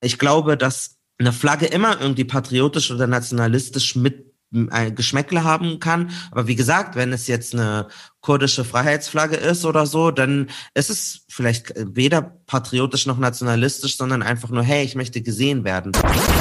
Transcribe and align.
Ich 0.00 0.18
glaube, 0.18 0.56
dass 0.56 0.96
eine 1.18 1.32
Flagge 1.32 1.66
immer 1.66 2.00
irgendwie 2.00 2.24
patriotisch 2.24 2.90
oder 2.90 3.06
nationalistisch 3.06 3.96
mit 3.96 4.28
ein 4.70 4.94
Geschmäckle 4.94 5.44
haben 5.44 5.78
kann. 5.78 6.10
Aber 6.30 6.46
wie 6.46 6.56
gesagt, 6.56 6.96
wenn 6.96 7.12
es 7.12 7.26
jetzt 7.26 7.54
eine 7.54 7.88
kurdische 8.20 8.64
Freiheitsflagge 8.64 9.36
ist 9.36 9.64
oder 9.64 9.84
so, 9.84 10.10
dann 10.10 10.48
ist 10.74 10.90
es 10.90 11.26
vielleicht 11.28 11.74
weder 11.76 12.22
patriotisch 12.22 13.06
noch 13.06 13.18
nationalistisch, 13.18 13.96
sondern 13.96 14.22
einfach 14.22 14.48
nur, 14.48 14.62
hey, 14.62 14.84
ich 14.84 14.94
möchte 14.94 15.20
gesehen 15.20 15.64
werden. 15.64 15.92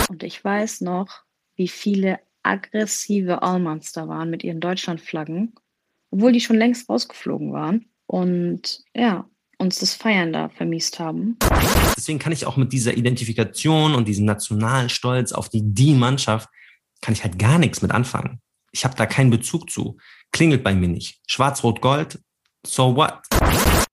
Und 0.10 0.24
ich 0.24 0.44
weiß 0.44 0.82
noch, 0.82 1.24
wie 1.56 1.68
viele 1.68 2.20
aggressive 2.44 3.42
Allmans 3.42 3.92
da 3.92 4.08
waren 4.08 4.30
mit 4.30 4.44
ihren 4.44 4.62
Deutschlandflaggen, 4.62 5.54
obwohl 6.12 6.32
die 6.32 6.42
schon 6.42 6.56
längst 6.58 6.88
rausgeflogen 6.90 7.52
waren. 7.52 7.90
Und 8.06 8.84
ja, 8.96 9.30
uns 9.58 9.80
das 9.80 9.94
Feiern 9.96 10.34
da 10.34 10.50
vermisst 10.50 11.00
haben. 11.00 11.38
Deswegen 11.96 12.20
kann 12.20 12.32
ich 12.32 12.46
auch 12.46 12.58
mit 12.58 12.72
dieser 12.72 12.96
Identifikation 12.96 13.96
und 13.96 14.08
diesem 14.08 14.26
nationalen 14.26 14.90
Stolz 14.90 15.32
auf 15.32 15.50
die 15.50 15.62
die 15.64 15.94
Mannschaft 15.94 16.50
kann 17.02 17.14
ich 17.14 17.24
halt 17.24 17.40
gar 17.40 17.60
nichts 17.60 17.82
mit 17.82 17.92
anfangen. 17.92 18.40
Ich 18.72 18.84
habe 18.84 18.96
da 18.96 19.06
keinen 19.06 19.30
Bezug 19.30 19.70
zu. 19.70 19.98
Klingelt 20.32 20.64
bei 20.64 20.76
mir 20.76 20.88
nicht. 20.88 21.20
Schwarz-Rot-Gold, 21.28 22.20
so 22.66 22.96
what? 22.96 23.22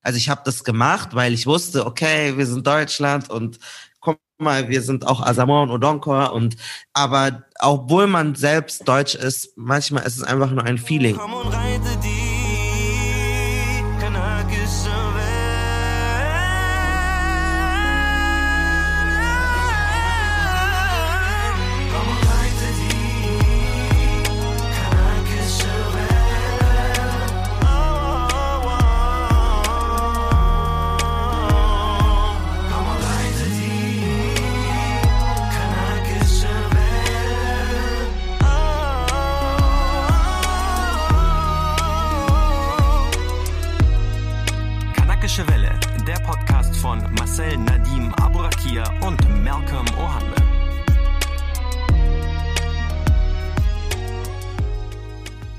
Also 0.03 0.19
ich 0.19 0.29
habe 0.29 0.43
das 0.45 0.65
gemacht, 0.65 1.15
weil 1.15 1.33
ich 1.33 1.47
wusste, 1.47 1.87
okay, 1.87 2.37
wir 2.37 2.47
sind 2.47 2.67
Deutschland 2.67 3.31
und 3.31 3.59
guck 4.01 4.19
mal, 4.39 4.69
wir 4.69 4.83
sind 4.83 5.07
auch 5.07 5.23
Asamoah 5.23 5.63
und 5.63 5.71
Odonkor 5.71 6.33
und 6.33 6.57
aber 6.93 7.45
obwohl 7.61 8.07
man 8.07 8.35
selbst 8.35 8.87
deutsch 8.87 9.15
ist, 9.15 9.57
manchmal 9.57 10.05
ist 10.05 10.17
es 10.17 10.23
einfach 10.23 10.51
nur 10.51 10.65
ein 10.65 10.77
Feeling. 10.77 11.17
Komm 11.17 11.33
und 11.33 11.49
reite 11.49 11.99
die 12.03 12.14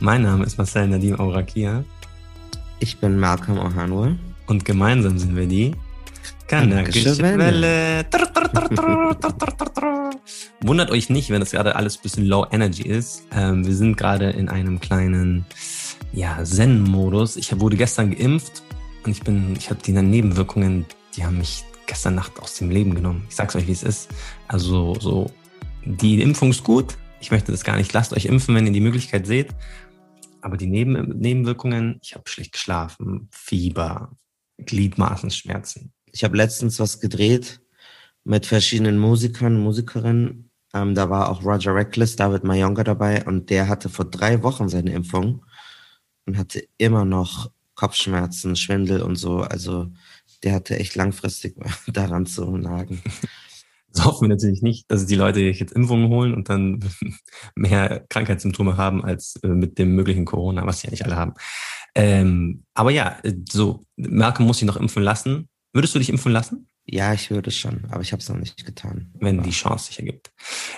Mein 0.06 0.22
Name 0.22 0.45
ist 0.45 0.59
Marcel 0.59 0.88
Nadim 0.88 1.20
Aurakia. 1.20 1.84
Ich 2.78 3.00
bin 3.00 3.17
Malcolm 3.20 3.58
Ohanwe. 3.58 4.16
Und 4.45 4.64
gemeinsam 4.64 5.17
sind 5.17 5.36
wir 5.36 5.48
die 5.48 5.72
Kanakische 6.48 7.17
Welle. 7.17 8.06
Wundert 10.61 10.92
euch 10.92 11.09
nicht, 11.09 11.31
wenn 11.31 11.39
das 11.39 11.50
gerade 11.50 11.76
alles 11.76 11.98
ein 11.98 12.03
bisschen 12.03 12.28
low 12.28 12.45
energy 12.52 12.83
ist. 12.83 13.23
Ähm, 13.31 13.66
wir 13.66 13.73
sind 13.73 13.98
gerade 13.98 14.30
in 14.30 14.48
einem 14.48 14.80
kleinen 14.80 15.44
ja, 16.14 16.38
Zen-Modus. 16.44 17.36
Ich 17.36 17.59
wurde 17.59 17.76
gestern 17.76 18.16
geimpft 18.16 18.61
und 19.06 19.11
ich 19.11 19.23
bin, 19.23 19.56
ich 19.58 19.72
habe 19.72 19.80
die 19.83 19.92
Nebenwirkungen, 19.92 20.86
die 21.17 21.26
haben 21.26 21.39
mich 21.39 21.64
gestern 21.88 22.14
Nacht 22.14 22.39
aus 22.39 22.53
dem 22.53 22.70
Leben 22.70 22.94
genommen. 22.94 23.26
Ich 23.28 23.36
sag's 23.36 23.56
euch, 23.56 23.66
wie 23.66 23.72
es 23.72 23.81
ist. 23.81 24.09
Also 24.48 24.94
so, 25.00 25.31
die 25.83 26.22
Impfung 26.22 26.52
ist 26.52 26.64
gut. 26.64 26.95
Ich 27.22 27.31
möchte 27.31 27.52
das 27.52 27.64
gar 27.64 27.78
nicht. 27.78 27.92
Lasst 27.92 28.14
euch 28.14 28.26
impfen, 28.26 28.53
wenn 28.53 28.67
ihr 28.67 28.72
die 28.72 28.81
Möglichkeit 28.81 29.26
seht. 29.26 29.48
Aber 30.46 30.58
die 30.58 30.68
Neben 30.68 31.18
Nebenwirkungen, 31.18 31.98
ich 32.04 32.14
habe 32.14 32.30
schlecht 32.30 32.52
geschlafen, 32.52 33.30
Fieber, 33.32 34.16
Gliedmaßenschmerzen. 34.60 35.92
Ich 36.11 36.23
habe 36.23 36.38
letztens 36.38 36.80
was 36.80 37.00
gedreht 37.00 37.61
mit 38.23 38.45
verschiedenen 38.45 39.00
Musikern, 39.00 39.60
Musikerinnen. 39.60 40.52
Ähm, 40.72 40.94
da 40.94 41.10
war 41.10 41.30
auch 41.30 41.44
Roger 41.44 41.73
Reckless, 41.73 42.16
David 42.16 42.44
Mayonga 42.44 42.84
dabei 42.84 43.26
und 43.26 43.50
der 43.50 43.67
hatte 43.67 43.89
vor 43.89 44.05
drei 44.05 44.44
Wochen 44.44 44.70
seine 44.70 44.94
Impfung 44.94 45.44
und 46.28 46.38
hatte 46.38 46.64
immer 46.78 47.05
noch 47.05 47.50
Kopfschmerzen, 47.73 48.55
Schwindel 48.55 49.02
und 49.02 49.16
so. 49.16 49.39
Also 49.39 49.92
der 50.44 50.54
hatte 50.54 50.78
echt 50.78 50.94
langfristig 50.94 51.55
daran 51.88 52.28
zu 52.28 52.55
nagen. 52.55 53.02
Das 53.95 54.06
hoffen 54.06 54.23
wir 54.23 54.36
natürlich 54.36 54.61
nicht, 54.61 54.92
dass 54.92 55.06
die 55.06 55.16
Leute 55.16 55.39
jetzt 55.39 55.72
Impfungen 55.72 56.10
holen 56.10 56.33
und 56.33 56.50
dann 56.50 56.80
mehr 57.56 58.06
Krankheitssymptome 58.10 58.78
haben 58.78 59.04
als 59.04 59.38
äh, 59.44 59.48
mit 59.48 59.80
dem 59.80 59.95
möglichen 59.95 60.26
Corona, 60.26 60.66
was 60.66 60.82
sie 60.82 60.88
ja 60.88 60.92
nicht 60.92 61.06
alle 61.06 61.16
haben. 61.16 61.33
Ähm, 61.95 62.64
aber 62.73 62.92
ja, 62.92 63.17
äh, 63.23 63.34
so, 63.50 63.86
Merkel 63.95 64.45
muss 64.45 64.60
sich 64.60 64.67
noch 64.67 64.76
impfen 64.76 65.02
lassen. 65.02 65.48
Würdest 65.72 65.95
du 65.95 66.00
dich 66.00 66.10
impfen 66.10 66.32
lassen? 66.32 66.67
Ja, 66.88 67.14
ich 67.14 67.32
würde 67.32 67.50
schon, 67.50 67.86
aber 67.89 68.02
ich 68.02 68.11
habe 68.11 68.22
es 68.22 68.30
noch 68.30 68.38
nicht 68.38 68.64
getan. 68.64 69.11
Wenn 69.20 69.42
die 69.42 69.50
Chance 69.50 69.88
sich 69.88 69.98
ergibt. 69.98 70.32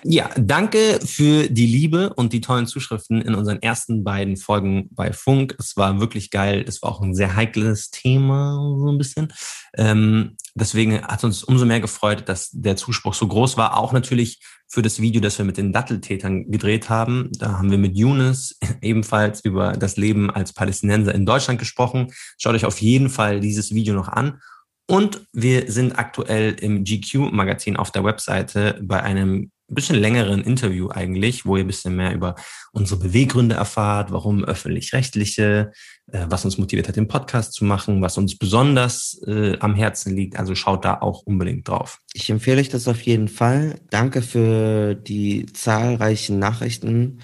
Ja, 0.04 0.30
danke 0.38 1.00
für 1.04 1.50
die 1.50 1.66
Liebe 1.66 2.14
und 2.14 2.32
die 2.32 2.40
tollen 2.40 2.66
Zuschriften 2.66 3.22
in 3.22 3.36
unseren 3.36 3.62
ersten 3.62 4.06
beiden 4.06 4.38
Folgen 4.38 4.88
bei 4.92 5.12
Funk. 5.12 5.56
Es 5.60 5.76
war 5.76 6.00
wirklich 6.00 6.32
geil. 6.32 6.64
Es 6.66 6.82
war 6.82 6.92
auch 6.92 7.02
ein 7.02 7.14
sehr 7.14 7.36
heikles 7.36 7.90
Thema, 7.92 8.56
so 8.80 8.90
ein 8.90 8.98
bisschen. 8.98 9.34
Ähm, 9.76 10.38
deswegen 10.60 11.02
hat 11.02 11.24
uns 11.24 11.44
umso 11.44 11.66
mehr 11.66 11.80
gefreut, 11.80 12.28
dass 12.28 12.50
der 12.52 12.76
Zuspruch 12.76 13.14
so 13.14 13.28
groß 13.28 13.58
war. 13.58 13.78
Auch 13.78 13.94
natürlich 13.94 14.40
für 14.68 14.82
das 14.82 15.02
Video, 15.02 15.22
das 15.22 15.38
wir 15.38 15.46
mit 15.46 15.58
den 15.58 15.72
Datteltätern 15.72 16.52
gedreht 16.52 16.90
haben. 16.90 17.30
Da 17.38 17.58
haben 17.58 17.72
wir 17.72 17.78
mit 17.78 17.96
Younes 17.96 18.58
ebenfalls 18.82 19.42
über 19.42 19.74
das 19.74 19.98
Leben 19.98 20.30
als 20.30 20.54
Palästinenser 20.54 21.16
in 21.16 21.26
Deutschland 21.26 21.60
gesprochen. 21.60 22.08
Schaut 22.38 22.56
euch 22.56 22.66
auf 22.66 22.82
jeden 22.82 23.10
Fall 23.10 23.40
dieses 23.40 23.74
Video 23.74 23.94
noch 23.94 24.10
an. 24.10 24.42
Und 24.90 25.28
wir 25.34 25.72
sind 25.72 26.00
aktuell 26.00 26.54
im 26.54 26.84
GQ-Magazin 26.84 27.76
auf 27.76 27.92
der 27.92 28.04
Webseite 28.04 28.80
bei 28.82 29.04
einem 29.04 29.52
bisschen 29.76 29.98
längeren 29.98 30.42
Interview 30.42 30.90
eigentlich, 30.90 31.46
wo 31.46 31.58
ihr 31.58 31.64
ein 31.64 31.68
bisschen 31.68 31.96
mehr 31.96 32.14
über 32.14 32.36
unsere 32.72 33.00
Beweggründe 33.00 33.56
erfahrt, 33.56 34.12
warum 34.12 34.46
öffentlich-rechtliche, 34.46 35.72
äh, 36.12 36.26
was 36.30 36.46
uns 36.46 36.58
motiviert 36.58 36.88
hat, 36.88 36.96
den 36.96 37.08
Podcast 37.08 37.54
zu 37.54 37.66
machen, 37.66 38.02
was 38.02 38.18
uns 38.18 38.38
besonders 38.38 39.22
äh, 39.28 39.58
am 39.60 39.76
Herzen 39.76 40.16
liegt. 40.16 40.38
Also 40.38 40.56
schaut 40.56 40.86
da 40.86 41.00
auch 41.02 41.24
unbedingt 41.24 41.68
drauf. 41.68 42.00
Ich 42.14 42.30
empfehle 42.30 42.62
euch 42.62 42.70
das 42.70 42.88
auf 42.88 43.02
jeden 43.02 43.28
Fall. 43.28 43.80
Danke 43.90 44.22
für 44.22 44.96
die 44.96 45.46
zahlreichen 45.48 46.40
Nachrichten, 46.40 47.20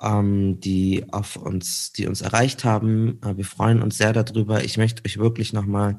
ähm, 0.00 0.60
die 0.60 1.04
auf 1.10 1.36
uns, 1.36 1.92
die 1.92 2.06
uns 2.06 2.20
erreicht 2.20 2.64
haben. 2.64 3.20
Äh, 3.24 3.36
wir 3.36 3.44
freuen 3.44 3.82
uns 3.82 3.98
sehr 3.98 4.12
darüber. 4.12 4.62
Ich 4.62 4.76
möchte 4.76 5.02
euch 5.04 5.18
wirklich 5.18 5.52
nochmal 5.52 5.98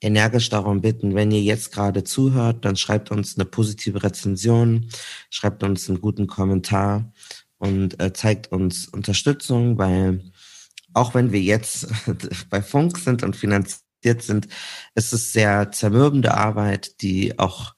energisch 0.00 0.48
darum 0.48 0.80
bitten, 0.80 1.14
wenn 1.14 1.30
ihr 1.30 1.42
jetzt 1.42 1.72
gerade 1.72 2.04
zuhört, 2.04 2.64
dann 2.64 2.76
schreibt 2.76 3.10
uns 3.10 3.36
eine 3.36 3.44
positive 3.44 4.02
Rezension, 4.02 4.88
schreibt 5.30 5.62
uns 5.62 5.88
einen 5.88 6.00
guten 6.00 6.26
Kommentar 6.26 7.12
und 7.58 8.00
äh, 8.00 8.12
zeigt 8.12 8.52
uns 8.52 8.86
Unterstützung, 8.88 9.78
weil 9.78 10.22
auch 10.94 11.14
wenn 11.14 11.32
wir 11.32 11.40
jetzt 11.40 11.88
bei 12.50 12.62
Funk 12.62 12.98
sind 12.98 13.22
und 13.22 13.36
finanziert 13.36 14.22
sind, 14.22 14.48
ist 14.94 15.12
es 15.12 15.32
sehr 15.32 15.72
zermürbende 15.72 16.34
Arbeit, 16.34 17.02
die 17.02 17.38
auch 17.38 17.74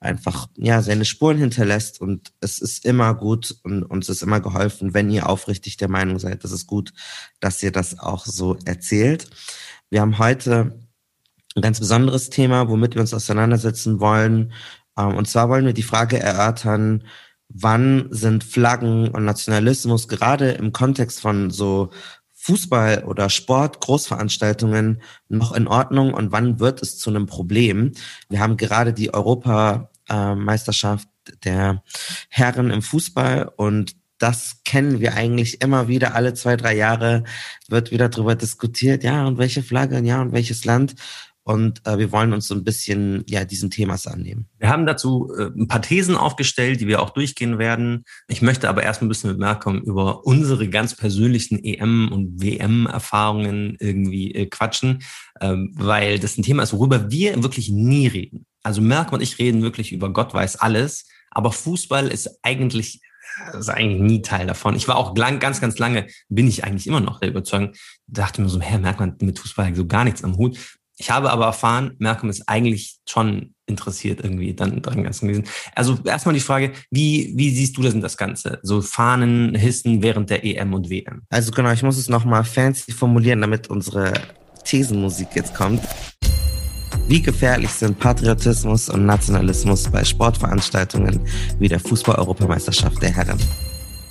einfach 0.00 0.48
ja 0.56 0.80
seine 0.80 1.04
Spuren 1.04 1.38
hinterlässt 1.38 2.00
und 2.00 2.32
es 2.40 2.60
ist 2.60 2.84
immer 2.84 3.14
gut 3.14 3.56
und 3.64 3.82
uns 3.82 4.08
ist 4.08 4.22
immer 4.22 4.40
geholfen, 4.40 4.94
wenn 4.94 5.10
ihr 5.10 5.28
aufrichtig 5.28 5.76
der 5.76 5.88
Meinung 5.88 6.18
seid, 6.18 6.44
das 6.44 6.52
ist 6.52 6.66
gut, 6.66 6.92
dass 7.40 7.62
ihr 7.62 7.72
das 7.72 7.98
auch 7.98 8.24
so 8.24 8.56
erzählt. 8.64 9.28
Wir 9.90 10.00
haben 10.00 10.18
heute 10.18 10.87
ein 11.58 11.62
ganz 11.62 11.80
besonderes 11.80 12.30
Thema, 12.30 12.68
womit 12.68 12.94
wir 12.94 13.00
uns 13.00 13.12
auseinandersetzen 13.12 14.00
wollen. 14.00 14.52
Ähm, 14.96 15.16
und 15.16 15.28
zwar 15.28 15.48
wollen 15.48 15.66
wir 15.66 15.72
die 15.72 15.82
Frage 15.82 16.18
erörtern, 16.18 17.04
wann 17.48 18.08
sind 18.10 18.44
Flaggen 18.44 19.08
und 19.08 19.24
Nationalismus 19.24 20.06
gerade 20.08 20.50
im 20.52 20.72
Kontext 20.72 21.20
von 21.20 21.50
so 21.50 21.90
Fußball 22.34 23.04
oder 23.04 23.28
Sport, 23.30 23.80
Großveranstaltungen 23.80 25.02
noch 25.28 25.52
in 25.52 25.66
Ordnung 25.66 26.14
und 26.14 26.32
wann 26.32 26.60
wird 26.60 26.80
es 26.82 26.98
zu 26.98 27.10
einem 27.10 27.26
Problem? 27.26 27.92
Wir 28.28 28.40
haben 28.40 28.56
gerade 28.56 28.92
die 28.92 29.12
Europameisterschaft 29.12 31.08
der 31.44 31.82
Herren 32.28 32.70
im 32.70 32.82
Fußball 32.82 33.50
und 33.56 33.96
das 34.18 34.62
kennen 34.64 35.00
wir 35.00 35.14
eigentlich 35.14 35.60
immer 35.62 35.88
wieder, 35.88 36.14
alle 36.14 36.34
zwei, 36.34 36.56
drei 36.56 36.74
Jahre 36.76 37.24
wird 37.68 37.90
wieder 37.90 38.08
darüber 38.08 38.34
diskutiert, 38.34 39.04
ja, 39.04 39.26
und 39.26 39.38
welche 39.38 39.62
Flagge, 39.62 40.00
ja, 40.00 40.20
und 40.20 40.32
welches 40.32 40.64
Land. 40.64 40.94
Und 41.48 41.80
äh, 41.86 41.96
wir 41.96 42.12
wollen 42.12 42.34
uns 42.34 42.46
so 42.46 42.54
ein 42.54 42.62
bisschen 42.62 43.24
ja 43.26 43.46
diesen 43.46 43.70
Themas 43.70 44.06
annehmen. 44.06 44.50
Wir 44.58 44.68
haben 44.68 44.84
dazu 44.84 45.32
äh, 45.34 45.46
ein 45.46 45.66
paar 45.66 45.80
Thesen 45.80 46.14
aufgestellt, 46.14 46.78
die 46.78 46.86
wir 46.86 47.00
auch 47.00 47.08
durchgehen 47.08 47.58
werden. 47.58 48.04
Ich 48.28 48.42
möchte 48.42 48.68
aber 48.68 48.82
erst 48.82 49.00
ein 49.00 49.08
bisschen 49.08 49.30
mit 49.30 49.38
Malcolm 49.38 49.80
über 49.80 50.26
unsere 50.26 50.68
ganz 50.68 50.94
persönlichen 50.94 51.64
EM- 51.64 52.12
und 52.12 52.42
WM-Erfahrungen 52.42 53.78
irgendwie 53.80 54.34
äh, 54.34 54.44
quatschen, 54.44 55.02
ähm, 55.40 55.72
weil 55.74 56.18
das 56.18 56.36
ein 56.36 56.42
Thema 56.42 56.64
ist, 56.64 56.74
worüber 56.74 57.10
wir 57.10 57.42
wirklich 57.42 57.70
nie 57.70 58.08
reden. 58.08 58.44
Also 58.62 58.82
Malcolm 58.82 59.14
und 59.14 59.22
ich 59.22 59.38
reden 59.38 59.62
wirklich 59.62 59.90
über 59.90 60.12
Gott 60.12 60.34
weiß 60.34 60.56
alles, 60.56 61.08
aber 61.30 61.50
Fußball 61.50 62.08
ist 62.08 62.40
eigentlich 62.42 63.00
ist 63.58 63.68
eigentlich 63.70 64.00
nie 64.00 64.22
Teil 64.22 64.46
davon. 64.46 64.74
Ich 64.74 64.88
war 64.88 64.96
auch 64.96 65.16
lang, 65.16 65.38
ganz, 65.38 65.60
ganz 65.60 65.78
lange, 65.78 66.08
bin 66.28 66.48
ich 66.48 66.64
eigentlich 66.64 66.86
immer 66.86 67.00
noch 67.00 67.20
der 67.20 67.28
Überzeugung, 67.28 67.72
dachte 68.06 68.42
mir 68.42 68.48
so, 68.48 68.60
Herr, 68.60 68.78
merkt 68.78 69.00
man 69.00 69.16
mit 69.22 69.38
Fußball 69.38 69.74
so 69.74 69.86
gar 69.86 70.04
nichts 70.04 70.24
am 70.24 70.36
Hut. 70.36 70.58
Ich 71.00 71.10
habe 71.10 71.30
aber 71.30 71.46
erfahren, 71.46 71.94
Malcolm 71.98 72.28
ist 72.28 72.48
eigentlich 72.48 72.98
schon 73.08 73.54
interessiert 73.66 74.20
irgendwie 74.20 74.52
dann 74.52 74.82
dran 74.82 75.04
ganzen 75.04 75.28
gewesen. 75.28 75.44
Also 75.74 75.96
erstmal 76.04 76.34
die 76.34 76.40
Frage, 76.40 76.72
wie, 76.90 77.32
wie 77.36 77.50
siehst 77.50 77.76
du 77.76 77.82
das 77.82 77.94
in 77.94 78.00
das 78.00 78.16
Ganze? 78.16 78.58
So 78.62 78.82
Fahnen 78.82 79.54
hissen 79.54 80.02
während 80.02 80.28
der 80.28 80.44
EM 80.44 80.74
und 80.74 80.90
WM. 80.90 81.22
Also 81.30 81.52
genau, 81.52 81.70
ich 81.70 81.84
muss 81.84 81.98
es 81.98 82.08
nochmal 82.08 82.42
fancy 82.42 82.90
formulieren, 82.90 83.40
damit 83.40 83.68
unsere 83.68 84.12
Thesenmusik 84.64 85.28
jetzt 85.34 85.54
kommt. 85.54 85.82
Wie 87.06 87.22
gefährlich 87.22 87.70
sind 87.70 87.98
Patriotismus 87.98 88.88
und 88.88 89.06
Nationalismus 89.06 89.88
bei 89.90 90.04
Sportveranstaltungen 90.04 91.20
wie 91.60 91.68
der 91.68 91.80
Fußball-Europameisterschaft 91.80 93.00
der 93.00 93.10
Herren? 93.10 93.38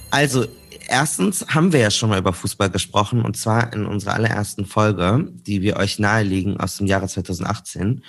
Also, 0.09 0.45
erstens 0.87 1.45
haben 1.47 1.73
wir 1.73 1.79
ja 1.79 1.91
schon 1.91 2.09
mal 2.09 2.19
über 2.19 2.33
Fußball 2.33 2.69
gesprochen 2.69 3.21
und 3.23 3.37
zwar 3.37 3.73
in 3.73 3.85
unserer 3.85 4.13
allerersten 4.13 4.65
Folge, 4.65 5.29
die 5.31 5.61
wir 5.61 5.77
euch 5.77 5.99
nahelegen 5.99 6.59
aus 6.59 6.77
dem 6.77 6.87
Jahre 6.87 7.07
2018. 7.07 8.03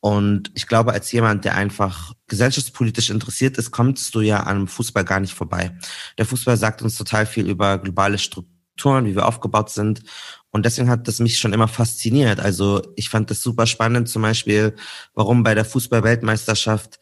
Und 0.00 0.50
ich 0.54 0.66
glaube, 0.66 0.92
als 0.92 1.10
jemand, 1.10 1.44
der 1.44 1.56
einfach 1.56 2.12
gesellschaftspolitisch 2.28 3.10
interessiert 3.10 3.58
ist, 3.58 3.72
kommst 3.72 4.14
du 4.14 4.20
ja 4.20 4.40
an 4.44 4.68
Fußball 4.68 5.04
gar 5.04 5.18
nicht 5.20 5.34
vorbei. 5.34 5.76
Der 6.18 6.26
Fußball 6.26 6.56
sagt 6.56 6.82
uns 6.82 6.96
total 6.96 7.26
viel 7.26 7.48
über 7.48 7.78
globale 7.78 8.18
Strukturen, 8.18 9.06
wie 9.06 9.16
wir 9.16 9.26
aufgebaut 9.26 9.70
sind. 9.70 10.02
Und 10.50 10.64
deswegen 10.64 10.88
hat 10.88 11.08
das 11.08 11.18
mich 11.18 11.38
schon 11.38 11.52
immer 11.52 11.68
fasziniert. 11.68 12.38
Also 12.38 12.82
ich 12.94 13.08
fand 13.08 13.30
das 13.30 13.42
super 13.42 13.66
spannend, 13.66 14.08
zum 14.08 14.22
Beispiel, 14.22 14.76
warum 15.14 15.42
bei 15.42 15.54
der 15.54 15.64
Fußball-Weltmeisterschaft, 15.64 17.00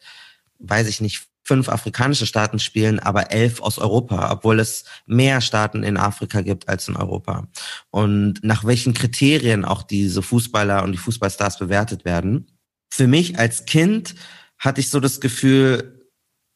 weiß 0.59 0.87
ich 0.87 0.99
nicht, 1.01 1.27
fünf 1.47 1.69
afrikanische 1.69 2.25
Staaten 2.25 2.59
spielen, 2.59 2.99
aber 2.99 3.31
elf 3.31 3.61
aus 3.61 3.79
Europa, 3.79 4.31
obwohl 4.31 4.59
es 4.59 4.83
mehr 5.05 5.39
Staaten 5.39 5.81
in 5.81 5.97
Afrika 5.97 6.41
gibt 6.41 6.67
als 6.67 6.87
in 6.89 6.97
Europa. 6.97 7.47
Und 7.89 8.43
nach 8.43 8.65
welchen 8.65 8.93
Kriterien 8.93 9.63
auch 9.63 9.83
diese 9.83 10.21
Fußballer 10.21 10.83
und 10.83 10.91
die 10.91 10.97
Fußballstars 10.97 11.57
bewertet 11.57 12.03
werden. 12.03 12.47
Für 12.91 13.07
mich 13.07 13.39
als 13.39 13.65
Kind 13.65 14.15
hatte 14.59 14.81
ich 14.81 14.89
so 14.89 14.99
das 14.99 15.21
Gefühl, 15.21 15.93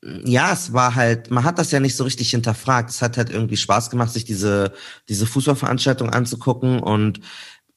ja, 0.04 0.52
es 0.52 0.74
war 0.74 0.96
halt, 0.96 1.32
man 1.32 1.44
hat 1.44 1.58
das 1.58 1.72
ja 1.72 1.80
nicht 1.80 1.96
so 1.96 2.04
richtig 2.04 2.32
hinterfragt. 2.32 2.90
Es 2.90 3.02
hat 3.02 3.18
halt 3.18 3.30
irgendwie 3.30 3.58
Spaß 3.58 3.92
gemacht, 3.92 4.12
sich 4.12 4.26
diese, 4.26 4.74
diese 5.08 5.26
Fußballveranstaltung 5.26 6.10
anzugucken 6.10 6.80
und 6.80 7.22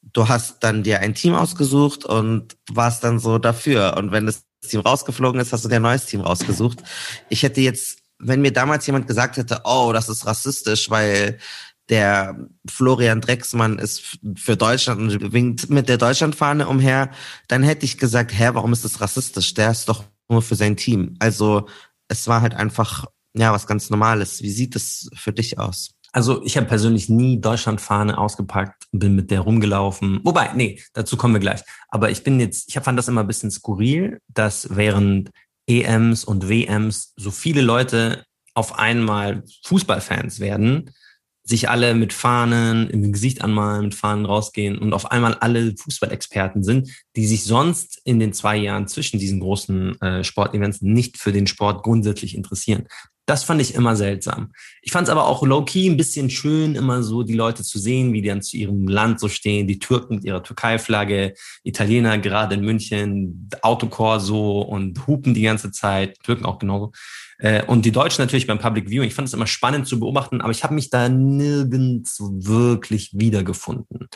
du 0.02 0.28
hast 0.28 0.64
dann 0.64 0.82
dir 0.82 1.00
ein 1.00 1.14
Team 1.14 1.34
ausgesucht 1.34 2.04
und 2.04 2.56
warst 2.70 3.04
dann 3.04 3.18
so 3.20 3.38
dafür. 3.38 3.96
Und 3.96 4.10
wenn 4.10 4.26
das 4.26 4.44
Team 4.68 4.80
rausgeflogen 4.80 5.40
ist, 5.40 5.52
hast 5.52 5.64
du 5.64 5.68
dir 5.68 5.76
ein 5.76 5.82
neues 5.82 6.06
Team 6.06 6.20
rausgesucht. 6.20 6.82
Ich 7.28 7.42
hätte 7.42 7.60
jetzt, 7.60 7.98
wenn 8.18 8.40
mir 8.42 8.52
damals 8.52 8.86
jemand 8.86 9.06
gesagt 9.06 9.36
hätte, 9.36 9.60
oh, 9.64 9.90
das 9.92 10.08
ist 10.08 10.26
rassistisch, 10.26 10.90
weil 10.90 11.38
der 11.88 12.36
Florian 12.66 13.20
Drecksmann 13.20 13.78
ist 13.78 14.18
für 14.36 14.56
Deutschland 14.56 15.00
und 15.00 15.32
winkt 15.32 15.68
mit 15.68 15.88
der 15.88 15.98
Deutschlandfahne 15.98 16.66
umher, 16.66 17.10
dann 17.48 17.62
hätte 17.62 17.84
ich 17.84 17.98
gesagt, 17.98 18.32
hä, 18.32 18.50
warum 18.52 18.72
ist 18.72 18.84
das 18.84 19.00
rassistisch? 19.00 19.54
Der 19.54 19.70
ist 19.70 19.88
doch 19.88 20.04
nur 20.28 20.42
für 20.42 20.54
sein 20.54 20.76
Team. 20.76 21.16
Also 21.18 21.68
es 22.08 22.26
war 22.26 22.40
halt 22.40 22.54
einfach, 22.54 23.06
ja, 23.34 23.52
was 23.52 23.66
ganz 23.66 23.90
Normales. 23.90 24.42
Wie 24.42 24.50
sieht 24.50 24.76
es 24.76 25.10
für 25.14 25.32
dich 25.32 25.58
aus? 25.58 25.93
Also 26.14 26.44
ich 26.44 26.56
habe 26.56 26.68
persönlich 26.68 27.08
nie 27.08 27.40
Deutschlandfahne 27.40 28.16
ausgepackt, 28.16 28.84
bin 28.92 29.16
mit 29.16 29.32
der 29.32 29.40
rumgelaufen. 29.40 30.20
Wobei, 30.22 30.52
nee, 30.54 30.80
dazu 30.92 31.16
kommen 31.16 31.34
wir 31.34 31.40
gleich. 31.40 31.62
Aber 31.88 32.08
ich 32.08 32.22
bin 32.22 32.38
jetzt, 32.38 32.68
ich 32.68 32.74
fand 32.78 32.96
das 32.96 33.08
immer 33.08 33.22
ein 33.22 33.26
bisschen 33.26 33.50
skurril, 33.50 34.20
dass 34.28 34.68
während 34.76 35.30
EMs 35.66 36.22
und 36.22 36.48
WMs 36.48 37.14
so 37.16 37.32
viele 37.32 37.62
Leute 37.62 38.24
auf 38.54 38.78
einmal 38.78 39.42
Fußballfans 39.64 40.38
werden, 40.38 40.92
sich 41.44 41.68
alle 41.68 41.94
mit 41.94 42.14
Fahnen 42.14 42.88
im 42.88 43.12
Gesicht 43.12 43.42
anmalen, 43.42 43.84
mit 43.84 43.94
Fahnen 43.94 44.24
rausgehen 44.24 44.78
und 44.78 44.94
auf 44.94 45.10
einmal 45.10 45.34
alle 45.34 45.74
Fußballexperten 45.76 46.64
sind, 46.64 46.90
die 47.16 47.26
sich 47.26 47.44
sonst 47.44 48.00
in 48.04 48.18
den 48.18 48.32
zwei 48.32 48.56
Jahren 48.56 48.88
zwischen 48.88 49.18
diesen 49.18 49.40
großen 49.40 50.00
äh, 50.00 50.24
Sportevents 50.24 50.80
nicht 50.80 51.18
für 51.18 51.32
den 51.32 51.46
Sport 51.46 51.82
grundsätzlich 51.82 52.34
interessieren. 52.34 52.86
Das 53.26 53.42
fand 53.42 53.60
ich 53.62 53.74
immer 53.74 53.96
seltsam. 53.96 54.52
Ich 54.82 54.92
fand 54.92 55.08
es 55.08 55.12
aber 55.12 55.26
auch 55.26 55.42
low-key 55.42 55.88
ein 55.88 55.96
bisschen 55.96 56.28
schön, 56.28 56.74
immer 56.74 57.02
so 57.02 57.22
die 57.22 57.34
Leute 57.34 57.62
zu 57.62 57.78
sehen, 57.78 58.12
wie 58.12 58.20
die 58.20 58.28
dann 58.28 58.42
zu 58.42 58.56
ihrem 58.56 58.86
Land 58.86 59.18
so 59.18 59.28
stehen, 59.28 59.66
die 59.66 59.78
Türken 59.78 60.16
mit 60.16 60.24
ihrer 60.24 60.42
Türkei-Flagge, 60.42 61.34
Italiener 61.62 62.18
gerade 62.18 62.56
in 62.56 62.64
München, 62.64 63.48
Autokorso 63.62 64.60
und 64.60 65.06
hupen 65.06 65.32
die 65.32 65.42
ganze 65.42 65.72
Zeit, 65.72 66.18
Türken 66.22 66.44
auch 66.44 66.58
genauso. 66.58 66.92
Äh, 67.44 67.62
und 67.66 67.84
die 67.84 67.92
Deutschen 67.92 68.22
natürlich 68.22 68.46
beim 68.46 68.58
Public 68.58 68.88
Viewing. 68.88 69.08
Ich 69.08 69.14
fand 69.14 69.28
es 69.28 69.34
immer 69.34 69.46
spannend 69.46 69.86
zu 69.86 70.00
beobachten, 70.00 70.40
aber 70.40 70.50
ich 70.50 70.64
habe 70.64 70.72
mich 70.72 70.88
da 70.88 71.10
nirgends 71.10 72.18
wirklich 72.20 73.10
wiedergefunden. 73.12 74.08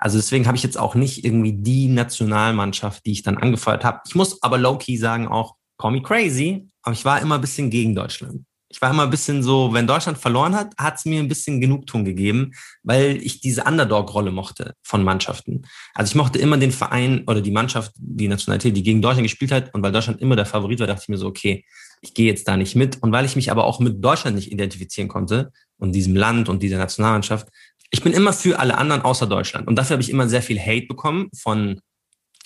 Also 0.00 0.18
deswegen 0.18 0.48
habe 0.48 0.56
ich 0.56 0.64
jetzt 0.64 0.78
auch 0.78 0.96
nicht 0.96 1.24
irgendwie 1.24 1.52
die 1.52 1.86
Nationalmannschaft, 1.86 3.06
die 3.06 3.12
ich 3.12 3.22
dann 3.22 3.38
angefeuert 3.38 3.84
habe. 3.84 4.00
Ich 4.08 4.16
muss 4.16 4.42
aber 4.42 4.58
low-key 4.58 4.96
sagen 4.96 5.28
auch, 5.28 5.54
call 5.78 5.92
me 5.92 6.02
crazy, 6.02 6.68
aber 6.82 6.94
ich 6.94 7.04
war 7.04 7.20
immer 7.20 7.36
ein 7.36 7.40
bisschen 7.40 7.70
gegen 7.70 7.94
Deutschland 7.94 8.44
ich 8.72 8.80
war 8.80 8.90
immer 8.90 9.02
ein 9.02 9.10
bisschen 9.10 9.42
so, 9.42 9.74
wenn 9.74 9.86
Deutschland 9.86 10.16
verloren 10.16 10.54
hat, 10.54 10.74
hat 10.78 10.96
es 10.96 11.04
mir 11.04 11.20
ein 11.20 11.28
bisschen 11.28 11.60
Genugtuung 11.60 12.06
gegeben, 12.06 12.52
weil 12.82 13.18
ich 13.22 13.40
diese 13.40 13.64
Underdog-Rolle 13.64 14.30
mochte 14.30 14.74
von 14.82 15.04
Mannschaften. 15.04 15.62
Also 15.94 16.10
ich 16.10 16.14
mochte 16.14 16.38
immer 16.38 16.56
den 16.56 16.72
Verein 16.72 17.24
oder 17.26 17.42
die 17.42 17.50
Mannschaft, 17.50 17.92
die 17.96 18.28
Nationalität, 18.28 18.74
die 18.74 18.82
gegen 18.82 19.02
Deutschland 19.02 19.24
gespielt 19.24 19.52
hat. 19.52 19.74
Und 19.74 19.82
weil 19.82 19.92
Deutschland 19.92 20.22
immer 20.22 20.36
der 20.36 20.46
Favorit 20.46 20.80
war, 20.80 20.86
dachte 20.86 21.02
ich 21.02 21.08
mir 21.10 21.18
so, 21.18 21.26
okay, 21.26 21.66
ich 22.02 22.14
gehe 22.14 22.26
jetzt 22.26 22.46
da 22.46 22.56
nicht 22.56 22.76
mit. 22.76 23.02
Und 23.02 23.12
weil 23.12 23.24
ich 23.24 23.36
mich 23.36 23.50
aber 23.50 23.64
auch 23.64 23.80
mit 23.80 24.04
Deutschland 24.04 24.36
nicht 24.36 24.52
identifizieren 24.52 25.08
konnte 25.08 25.52
und 25.78 25.92
diesem 25.92 26.14
Land 26.14 26.48
und 26.48 26.62
dieser 26.62 26.78
Nationalmannschaft, 26.78 27.48
ich 27.90 28.02
bin 28.02 28.12
immer 28.12 28.32
für 28.32 28.58
alle 28.58 28.76
anderen 28.76 29.02
außer 29.02 29.26
Deutschland. 29.26 29.68
Und 29.68 29.76
dafür 29.76 29.94
habe 29.94 30.02
ich 30.02 30.10
immer 30.10 30.28
sehr 30.28 30.42
viel 30.42 30.58
Hate 30.58 30.86
bekommen 30.86 31.30
von 31.34 31.80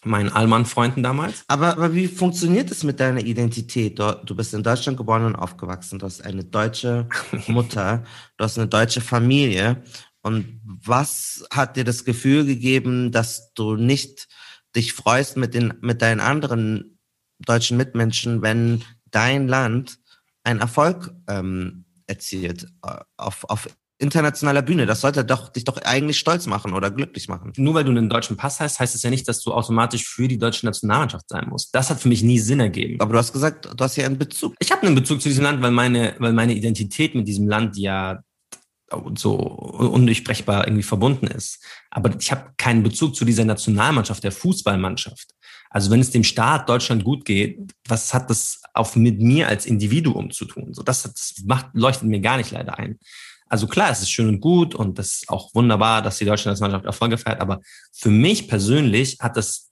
meinen 0.04 0.28
Allmann-Freunden 0.28 1.02
damals. 1.02 1.44
Aber, 1.48 1.72
aber 1.72 1.94
wie 1.94 2.06
funktioniert 2.06 2.70
es 2.70 2.84
mit 2.84 3.00
deiner 3.00 3.24
Identität? 3.24 3.98
Du, 3.98 4.20
du 4.24 4.36
bist 4.36 4.54
in 4.54 4.62
Deutschland 4.62 4.98
geboren 4.98 5.24
und 5.24 5.36
aufgewachsen. 5.36 5.98
Du 5.98 6.06
hast 6.06 6.24
eine 6.24 6.44
deutsche 6.44 7.08
Mutter, 7.46 8.04
du 8.36 8.44
hast 8.44 8.58
eine 8.58 8.68
deutsche 8.68 9.00
Familie. 9.00 9.82
Und 10.22 10.60
was 10.64 11.46
hat 11.50 11.76
dir 11.76 11.84
das 11.84 12.04
Gefühl 12.04 12.44
gegeben, 12.44 13.10
dass 13.10 13.52
du 13.54 13.76
nicht 13.76 14.28
dich 14.74 14.92
freust 14.92 15.36
mit, 15.36 15.54
den, 15.54 15.74
mit 15.80 16.02
deinen 16.02 16.20
anderen 16.20 16.98
deutschen 17.38 17.76
Mitmenschen, 17.76 18.42
wenn 18.42 18.82
dein 19.10 19.48
Land 19.48 19.98
einen 20.44 20.60
Erfolg 20.60 21.12
ähm, 21.28 21.84
erzielt 22.06 22.66
äh, 22.84 22.98
auf, 23.16 23.44
auf 23.48 23.68
internationaler 23.98 24.62
Bühne. 24.62 24.86
Das 24.86 25.00
sollte 25.00 25.24
doch 25.24 25.48
dich 25.48 25.64
doch 25.64 25.78
eigentlich 25.78 26.18
stolz 26.18 26.46
machen 26.46 26.74
oder 26.74 26.90
glücklich 26.90 27.28
machen. 27.28 27.52
Nur 27.56 27.74
weil 27.74 27.84
du 27.84 27.90
einen 27.90 28.10
deutschen 28.10 28.36
Pass 28.36 28.60
hast, 28.60 28.78
heißt 28.78 28.94
es 28.94 29.02
ja 29.02 29.10
nicht, 29.10 29.26
dass 29.26 29.40
du 29.40 29.52
automatisch 29.52 30.06
für 30.06 30.28
die 30.28 30.38
deutsche 30.38 30.66
Nationalmannschaft 30.66 31.28
sein 31.28 31.48
musst. 31.48 31.74
Das 31.74 31.88
hat 31.88 32.00
für 32.00 32.08
mich 32.08 32.22
nie 32.22 32.38
Sinn 32.38 32.60
ergeben. 32.60 33.00
Aber 33.00 33.12
du 33.12 33.18
hast 33.18 33.32
gesagt, 33.32 33.66
du 33.74 33.84
hast 33.84 33.96
ja 33.96 34.04
einen 34.04 34.18
Bezug. 34.18 34.54
Ich 34.58 34.70
habe 34.70 34.86
einen 34.86 34.94
Bezug 34.94 35.22
zu 35.22 35.28
diesem 35.28 35.44
Land, 35.44 35.62
weil 35.62 35.70
meine, 35.70 36.14
weil 36.18 36.34
meine 36.34 36.54
Identität 36.54 37.14
mit 37.14 37.26
diesem 37.26 37.48
Land 37.48 37.76
ja 37.78 38.20
so 39.16 39.34
undurchbrechbar 39.34 40.66
irgendwie 40.66 40.84
verbunden 40.84 41.26
ist. 41.26 41.64
Aber 41.90 42.14
ich 42.18 42.30
habe 42.30 42.52
keinen 42.56 42.82
Bezug 42.82 43.16
zu 43.16 43.24
dieser 43.24 43.44
Nationalmannschaft, 43.44 44.22
der 44.22 44.30
Fußballmannschaft. 44.30 45.30
Also 45.76 45.90
wenn 45.90 46.00
es 46.00 46.10
dem 46.10 46.24
Staat 46.24 46.70
Deutschland 46.70 47.04
gut 47.04 47.26
geht, 47.26 47.58
was 47.86 48.14
hat 48.14 48.30
das 48.30 48.62
auch 48.72 48.96
mit 48.96 49.20
mir 49.20 49.46
als 49.46 49.66
Individuum 49.66 50.30
zu 50.30 50.46
tun? 50.46 50.72
So 50.72 50.82
das, 50.82 51.02
das 51.02 51.34
macht, 51.44 51.66
leuchtet 51.74 52.08
mir 52.08 52.20
gar 52.20 52.38
nicht 52.38 52.50
leider 52.50 52.78
ein. 52.78 52.98
Also 53.50 53.66
klar, 53.66 53.90
es 53.90 54.00
ist 54.00 54.10
schön 54.10 54.26
und 54.26 54.40
gut 54.40 54.74
und 54.74 54.98
das 54.98 55.16
ist 55.16 55.28
auch 55.28 55.54
wunderbar, 55.54 56.00
dass 56.00 56.16
die 56.16 56.24
deutsche 56.24 56.48
Nationalmannschaft 56.48 56.86
Erfolge 56.86 57.18
feiert, 57.18 57.42
aber 57.42 57.60
für 57.92 58.08
mich 58.08 58.48
persönlich 58.48 59.18
hat 59.20 59.36
das, 59.36 59.68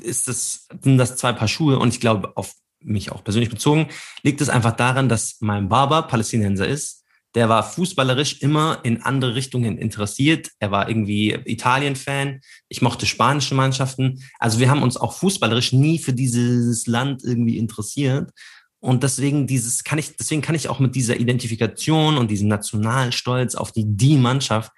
ist 0.00 0.28
das, 0.28 0.68
sind 0.80 0.96
das 0.96 1.16
zwei 1.16 1.32
Paar 1.32 1.48
Schuhe 1.48 1.80
und 1.80 1.92
ich 1.92 1.98
glaube, 1.98 2.36
auf 2.36 2.54
mich 2.80 3.10
auch 3.10 3.24
persönlich 3.24 3.50
bezogen, 3.50 3.88
liegt 4.22 4.40
es 4.40 4.50
einfach 4.50 4.76
daran, 4.76 5.08
dass 5.08 5.38
mein 5.40 5.68
Barber 5.68 6.02
Palästinenser 6.02 6.68
ist. 6.68 6.97
Der 7.38 7.48
war 7.48 7.62
fußballerisch 7.62 8.42
immer 8.42 8.80
in 8.82 9.02
andere 9.02 9.36
Richtungen 9.36 9.78
interessiert. 9.78 10.50
Er 10.58 10.72
war 10.72 10.88
irgendwie 10.88 11.30
Italien-Fan. 11.44 12.40
Ich 12.68 12.82
mochte 12.82 13.06
spanische 13.06 13.54
Mannschaften. 13.54 14.24
Also 14.40 14.58
wir 14.58 14.68
haben 14.68 14.82
uns 14.82 14.96
auch 14.96 15.12
fußballerisch 15.12 15.72
nie 15.72 16.00
für 16.00 16.12
dieses 16.12 16.88
Land 16.88 17.22
irgendwie 17.22 17.56
interessiert. 17.56 18.32
Und 18.80 19.04
deswegen 19.04 19.46
dieses 19.46 19.84
kann 19.84 20.00
ich, 20.00 20.16
deswegen 20.16 20.42
kann 20.42 20.56
ich 20.56 20.68
auch 20.68 20.80
mit 20.80 20.96
dieser 20.96 21.20
Identifikation 21.20 22.18
und 22.18 22.28
diesem 22.28 22.48
Nationalstolz 22.48 23.54
auf 23.54 23.70
die 23.70 23.84
die 23.86 24.16
Mannschaft 24.16 24.72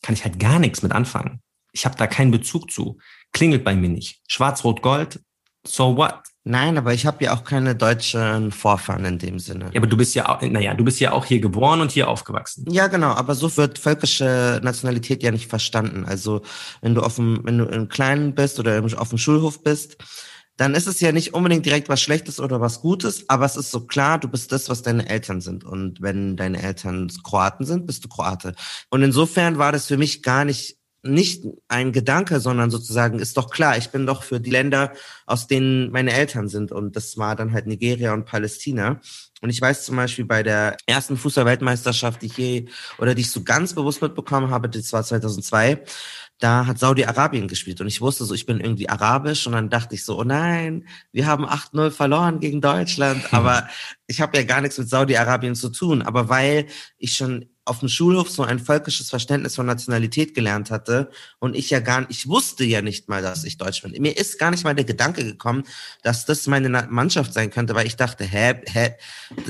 kann 0.00 0.14
ich 0.14 0.24
halt 0.24 0.40
gar 0.40 0.58
nichts 0.58 0.80
mit 0.80 0.92
anfangen. 0.92 1.42
ich 1.74 1.84
habe 1.84 1.98
da 1.98 2.06
keinen 2.06 2.30
Bezug 2.30 2.70
zu. 2.70 2.96
Klingelt 3.34 3.62
bei 3.62 3.76
mir 3.76 3.90
nicht. 3.90 4.22
Schwarz-Rot-Gold, 4.26 5.20
so 5.66 5.98
what? 5.98 6.22
Nein, 6.48 6.78
aber 6.78 6.94
ich 6.94 7.06
habe 7.06 7.24
ja 7.24 7.34
auch 7.34 7.42
keine 7.42 7.74
deutschen 7.74 8.52
Vorfahren 8.52 9.04
in 9.04 9.18
dem 9.18 9.40
Sinne. 9.40 9.70
Ja, 9.72 9.80
aber 9.80 9.88
du 9.88 9.96
bist 9.96 10.14
ja 10.14 10.28
auch, 10.28 10.40
naja, 10.42 10.74
du 10.74 10.84
bist 10.84 11.00
ja 11.00 11.10
auch 11.10 11.24
hier 11.24 11.40
geboren 11.40 11.80
und 11.80 11.90
hier 11.90 12.06
aufgewachsen. 12.08 12.66
Ja, 12.70 12.86
genau, 12.86 13.08
aber 13.08 13.34
so 13.34 13.56
wird 13.56 13.80
völkische 13.80 14.60
Nationalität 14.62 15.24
ja 15.24 15.32
nicht 15.32 15.48
verstanden. 15.48 16.04
Also 16.06 16.42
wenn 16.82 16.94
du 16.94 17.02
auf 17.02 17.16
dem, 17.16 17.40
wenn 17.42 17.58
du 17.58 17.64
im 17.64 17.88
Kleinen 17.88 18.36
bist 18.36 18.60
oder 18.60 18.80
auf 18.96 19.08
dem 19.08 19.18
Schulhof 19.18 19.64
bist, 19.64 19.96
dann 20.56 20.76
ist 20.76 20.86
es 20.86 21.00
ja 21.00 21.10
nicht 21.10 21.34
unbedingt 21.34 21.66
direkt 21.66 21.88
was 21.88 22.00
Schlechtes 22.00 22.38
oder 22.38 22.60
was 22.60 22.80
Gutes, 22.80 23.28
aber 23.28 23.44
es 23.44 23.56
ist 23.56 23.72
so 23.72 23.80
klar, 23.80 24.20
du 24.20 24.28
bist 24.28 24.52
das, 24.52 24.68
was 24.68 24.82
deine 24.82 25.08
Eltern 25.08 25.40
sind. 25.40 25.64
Und 25.64 26.00
wenn 26.00 26.36
deine 26.36 26.62
Eltern 26.62 27.10
Kroaten 27.24 27.66
sind, 27.66 27.86
bist 27.86 28.04
du 28.04 28.08
Kroate. 28.08 28.54
Und 28.88 29.02
insofern 29.02 29.58
war 29.58 29.72
das 29.72 29.86
für 29.86 29.96
mich 29.96 30.22
gar 30.22 30.44
nicht 30.44 30.78
nicht 31.06 31.44
ein 31.68 31.92
Gedanke, 31.92 32.40
sondern 32.40 32.70
sozusagen 32.70 33.18
ist 33.18 33.36
doch 33.36 33.50
klar, 33.50 33.76
ich 33.76 33.90
bin 33.90 34.06
doch 34.06 34.22
für 34.22 34.40
die 34.40 34.50
Länder, 34.50 34.92
aus 35.26 35.46
denen 35.46 35.90
meine 35.90 36.12
Eltern 36.12 36.48
sind. 36.48 36.72
Und 36.72 36.96
das 36.96 37.16
war 37.16 37.36
dann 37.36 37.52
halt 37.52 37.66
Nigeria 37.66 38.12
und 38.12 38.24
Palästina. 38.24 39.00
Und 39.42 39.50
ich 39.50 39.60
weiß 39.60 39.84
zum 39.84 39.96
Beispiel 39.96 40.24
bei 40.24 40.42
der 40.42 40.76
ersten 40.86 41.16
Fußball-Weltmeisterschaft, 41.16 42.22
die 42.22 42.26
ich 42.26 42.36
je 42.36 42.66
oder 42.98 43.14
die 43.14 43.22
ich 43.22 43.30
so 43.30 43.42
ganz 43.42 43.74
bewusst 43.74 44.02
mitbekommen 44.02 44.50
habe, 44.50 44.68
das 44.68 44.92
war 44.92 45.04
2002, 45.04 45.84
da 46.38 46.66
hat 46.66 46.78
Saudi-Arabien 46.78 47.48
gespielt 47.48 47.80
und 47.80 47.86
ich 47.86 48.00
wusste 48.00 48.24
so, 48.24 48.34
ich 48.34 48.44
bin 48.44 48.60
irgendwie 48.60 48.88
arabisch 48.88 49.46
und 49.46 49.54
dann 49.54 49.70
dachte 49.70 49.94
ich 49.94 50.04
so, 50.04 50.18
oh 50.18 50.24
nein, 50.24 50.86
wir 51.12 51.26
haben 51.26 51.46
8-0 51.46 51.90
verloren 51.90 52.40
gegen 52.40 52.60
Deutschland, 52.60 53.22
aber 53.32 53.68
ich 54.06 54.20
habe 54.20 54.36
ja 54.36 54.44
gar 54.44 54.60
nichts 54.60 54.78
mit 54.78 54.88
Saudi-Arabien 54.88 55.54
zu 55.54 55.70
tun, 55.70 56.02
aber 56.02 56.28
weil 56.28 56.66
ich 56.98 57.14
schon 57.14 57.46
auf 57.66 57.80
dem 57.80 57.88
Schulhof 57.88 58.30
so 58.30 58.44
ein 58.44 58.60
völkisches 58.60 59.10
Verständnis 59.10 59.56
von 59.56 59.66
Nationalität 59.66 60.34
gelernt 60.34 60.70
hatte 60.70 61.10
und 61.40 61.56
ich 61.56 61.68
ja 61.70 61.80
gar 61.80 62.00
nicht, 62.00 62.10
ich 62.12 62.28
wusste 62.28 62.64
ja 62.64 62.80
nicht 62.80 63.08
mal, 63.08 63.22
dass 63.22 63.42
ich 63.44 63.58
Deutsch 63.58 63.82
bin. 63.82 64.00
Mir 64.00 64.16
ist 64.16 64.38
gar 64.38 64.52
nicht 64.52 64.62
mal 64.62 64.74
der 64.74 64.84
Gedanke 64.84 65.24
gekommen, 65.24 65.64
dass 66.02 66.24
das 66.24 66.46
meine 66.46 66.68
Mannschaft 66.88 67.32
sein 67.32 67.50
könnte, 67.50 67.74
weil 67.74 67.86
ich 67.86 67.96
dachte, 67.96 68.24
hä, 68.24 68.54
hä, 68.66 68.94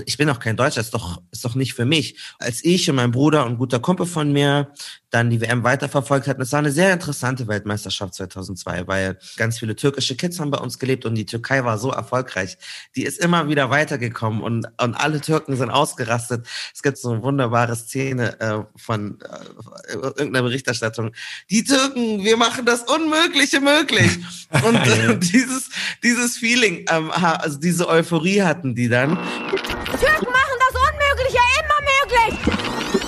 ich 0.06 0.16
bin 0.16 0.28
doch 0.28 0.40
kein 0.40 0.56
Deutscher, 0.56 0.80
ist 0.80 0.94
doch, 0.94 1.20
ist 1.30 1.44
doch 1.44 1.54
nicht 1.54 1.75
für 1.75 1.85
mich. 1.85 2.18
Als 2.38 2.64
ich 2.64 2.88
und 2.88 2.96
mein 2.96 3.11
Bruder 3.11 3.44
und 3.44 3.58
guter 3.58 3.80
Kumpel 3.80 4.06
von 4.06 4.32
mir 4.32 4.73
dann 5.11 5.30
die 5.30 5.40
WM 5.40 5.62
weiterverfolgt 5.62 6.26
hatten, 6.26 6.42
es 6.42 6.52
war 6.52 6.58
eine 6.58 6.73
sehr 6.73 6.92
interessante 6.92 7.46
Weltmeisterschaft 7.49 8.14
2002, 8.14 8.87
weil 8.87 9.18
ganz 9.37 9.58
viele 9.58 9.76
türkische 9.76 10.16
Kids 10.16 10.40
haben 10.40 10.50
bei 10.50 10.58
uns 10.58 10.78
gelebt 10.78 11.04
und 11.04 11.14
die 11.14 11.26
Türkei 11.26 11.64
war 11.64 11.78
so 11.78 11.90
erfolgreich. 11.90 12.56
Die 12.96 13.04
ist 13.04 13.18
immer 13.18 13.49
wieder 13.49 13.70
weitergekommen 13.70 14.42
und, 14.42 14.66
und 14.82 14.94
alle 14.94 15.20
Türken 15.20 15.56
sind 15.56 15.70
ausgerastet. 15.70 16.46
Es 16.75 16.82
gibt 16.82 16.99
so 16.99 17.12
ein 17.12 17.23
wunderbares 17.23 17.87
Ziel 17.87 18.05
Szene 18.06 18.40
äh, 18.40 18.62
von 18.76 19.18
äh, 19.20 19.92
irgendeiner 19.94 20.42
Berichterstattung. 20.42 21.12
Die 21.50 21.64
Türken, 21.64 22.25
wir 22.25 22.36
machen 22.36 22.64
das 22.64 22.82
Unmögliche 22.82 23.60
möglich. 23.60 24.10
Und 24.64 24.76
äh, 24.76 25.18
dieses, 25.18 25.70
dieses 26.02 26.36
Feeling, 26.36 26.84
ähm, 26.90 27.10
also 27.10 27.58
diese 27.58 27.88
Euphorie 27.88 28.42
hatten 28.42 28.75
die 28.75 28.88
dann. 28.88 29.10
Türken 29.10 30.30
machen 30.30 30.56
das 30.58 30.75
Unmögliche 30.75 31.38
immer 31.60 32.30
möglich. 32.30 32.56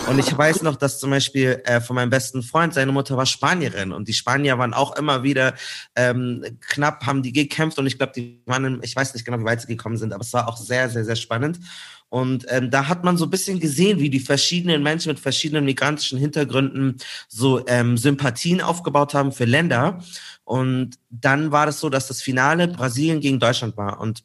Und 0.09 0.19
ich 0.19 0.37
weiß 0.37 0.63
noch, 0.63 0.77
dass 0.77 0.99
zum 0.99 1.11
Beispiel 1.11 1.61
äh, 1.65 1.81
von 1.81 1.95
meinem 1.95 2.09
besten 2.09 2.43
Freund, 2.43 2.73
seine 2.73 2.93
Mutter 2.93 3.17
war 3.17 3.27
Spanierin 3.27 3.93
und 3.93 4.09
die 4.09 4.15
Spanier 4.15 4.59
waren 4.59 4.73
auch 4.73 4.97
immer 4.97 5.23
wieder 5.23 5.55
ähm, 5.97 6.45
knapp, 6.61 7.05
haben 7.05 7.23
die 7.23 7.33
gekämpft 7.33 7.79
und 7.79 7.87
ich 7.87 7.99
glaube, 7.99 8.15
die 8.17 8.41
waren, 8.47 8.65
in, 8.65 8.81
ich 8.83 8.97
weiß 8.97 9.13
nicht 9.13 9.27
genau, 9.27 9.39
wie 9.39 9.45
weit 9.45 9.61
sie 9.61 9.67
gekommen 9.67 9.99
sind, 9.99 10.15
aber 10.15 10.23
es 10.23 10.33
war 10.33 10.49
auch 10.49 10.57
sehr, 10.57 10.89
sehr, 10.89 11.05
sehr 11.05 11.17
spannend. 11.17 11.59
Und 12.11 12.47
ähm, 12.49 12.71
da 12.71 12.89
hat 12.89 13.05
man 13.05 13.17
so 13.17 13.27
ein 13.27 13.31
bisschen 13.31 13.61
gesehen, 13.61 14.01
wie 14.01 14.11
die 14.11 14.21
verschiedenen 14.21 14.83
Menschen 14.83 15.11
mit 15.11 15.21
verschiedenen 15.21 15.65
migrantischen 15.65 16.19
Hintergründen 16.19 16.97
so 17.29 17.67
ähm, 17.67 17.97
Sympathien 17.97 18.61
aufgebaut 18.61 19.15
haben 19.15 19.33
für 19.33 19.45
Länder. 19.45 20.03
Und 20.45 20.99
dann 21.11 21.53
war 21.53 21.67
das 21.67 21.81
so, 21.81 21.91
dass 21.91 22.09
das 22.09 22.23
Finale 22.23 22.69
Brasilien 22.69 23.21
gegen 23.21 23.39
Deutschland 23.39 23.77
war. 23.77 24.01
Und 24.01 24.25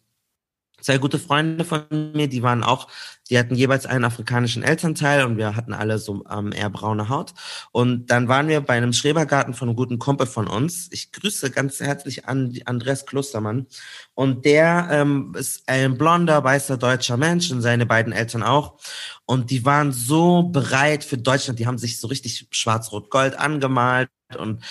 zwei 0.84 0.98
gute 0.98 1.18
Freunde 1.18 1.66
von 1.66 1.84
mir, 2.14 2.28
die 2.28 2.44
waren 2.44 2.64
auch, 2.64 2.88
die 3.30 3.40
hatten 3.40 3.56
jeweils 3.56 3.86
einen 3.86 4.04
afrikanischen 4.04 4.64
Elternteil 4.64 5.26
und 5.26 5.38
wir 5.38 5.56
hatten 5.56 5.74
alle 5.74 5.98
so 5.98 6.24
ähm, 6.30 6.52
eher 6.52 6.70
braune 6.70 7.10
Haut. 7.10 7.34
Und 7.72 8.08
dann 8.08 8.28
waren 8.28 8.48
wir 8.50 8.62
bei 8.62 8.76
einem 8.76 8.94
Schrebergarten 8.94 9.54
von 9.54 9.70
einem 9.70 9.78
guten 9.78 9.98
Kumpel 9.98 10.28
von 10.28 10.48
uns. 10.48 10.90
Ich 10.92 11.12
grüße 11.12 11.50
ganz 11.52 11.80
herzlich 11.80 12.28
an 12.28 12.54
Andreas 12.66 13.06
Klostermann. 13.06 13.68
Und 14.14 14.46
der 14.46 14.90
ähm, 14.92 15.34
ist 15.38 15.64
ein 15.68 15.98
blonder, 15.98 16.44
weißer 16.44 16.78
deutscher 16.78 17.18
Mensch 17.18 17.50
und 17.52 17.62
seine 17.62 17.86
beiden 17.86 18.12
Eltern 18.12 18.44
auch. 18.44 18.78
Und 19.26 19.52
die 19.52 19.64
waren 19.66 19.94
so 19.94 20.44
bereit 20.44 21.06
für 21.06 21.18
Deutschland. 21.18 21.60
Die 21.60 21.66
haben 21.66 21.78
sich 21.78 22.00
so 22.00 22.08
richtig 22.08 22.48
schwarz-rot-gold 22.52 23.40
angemalt 23.40 24.10
und 24.38 24.62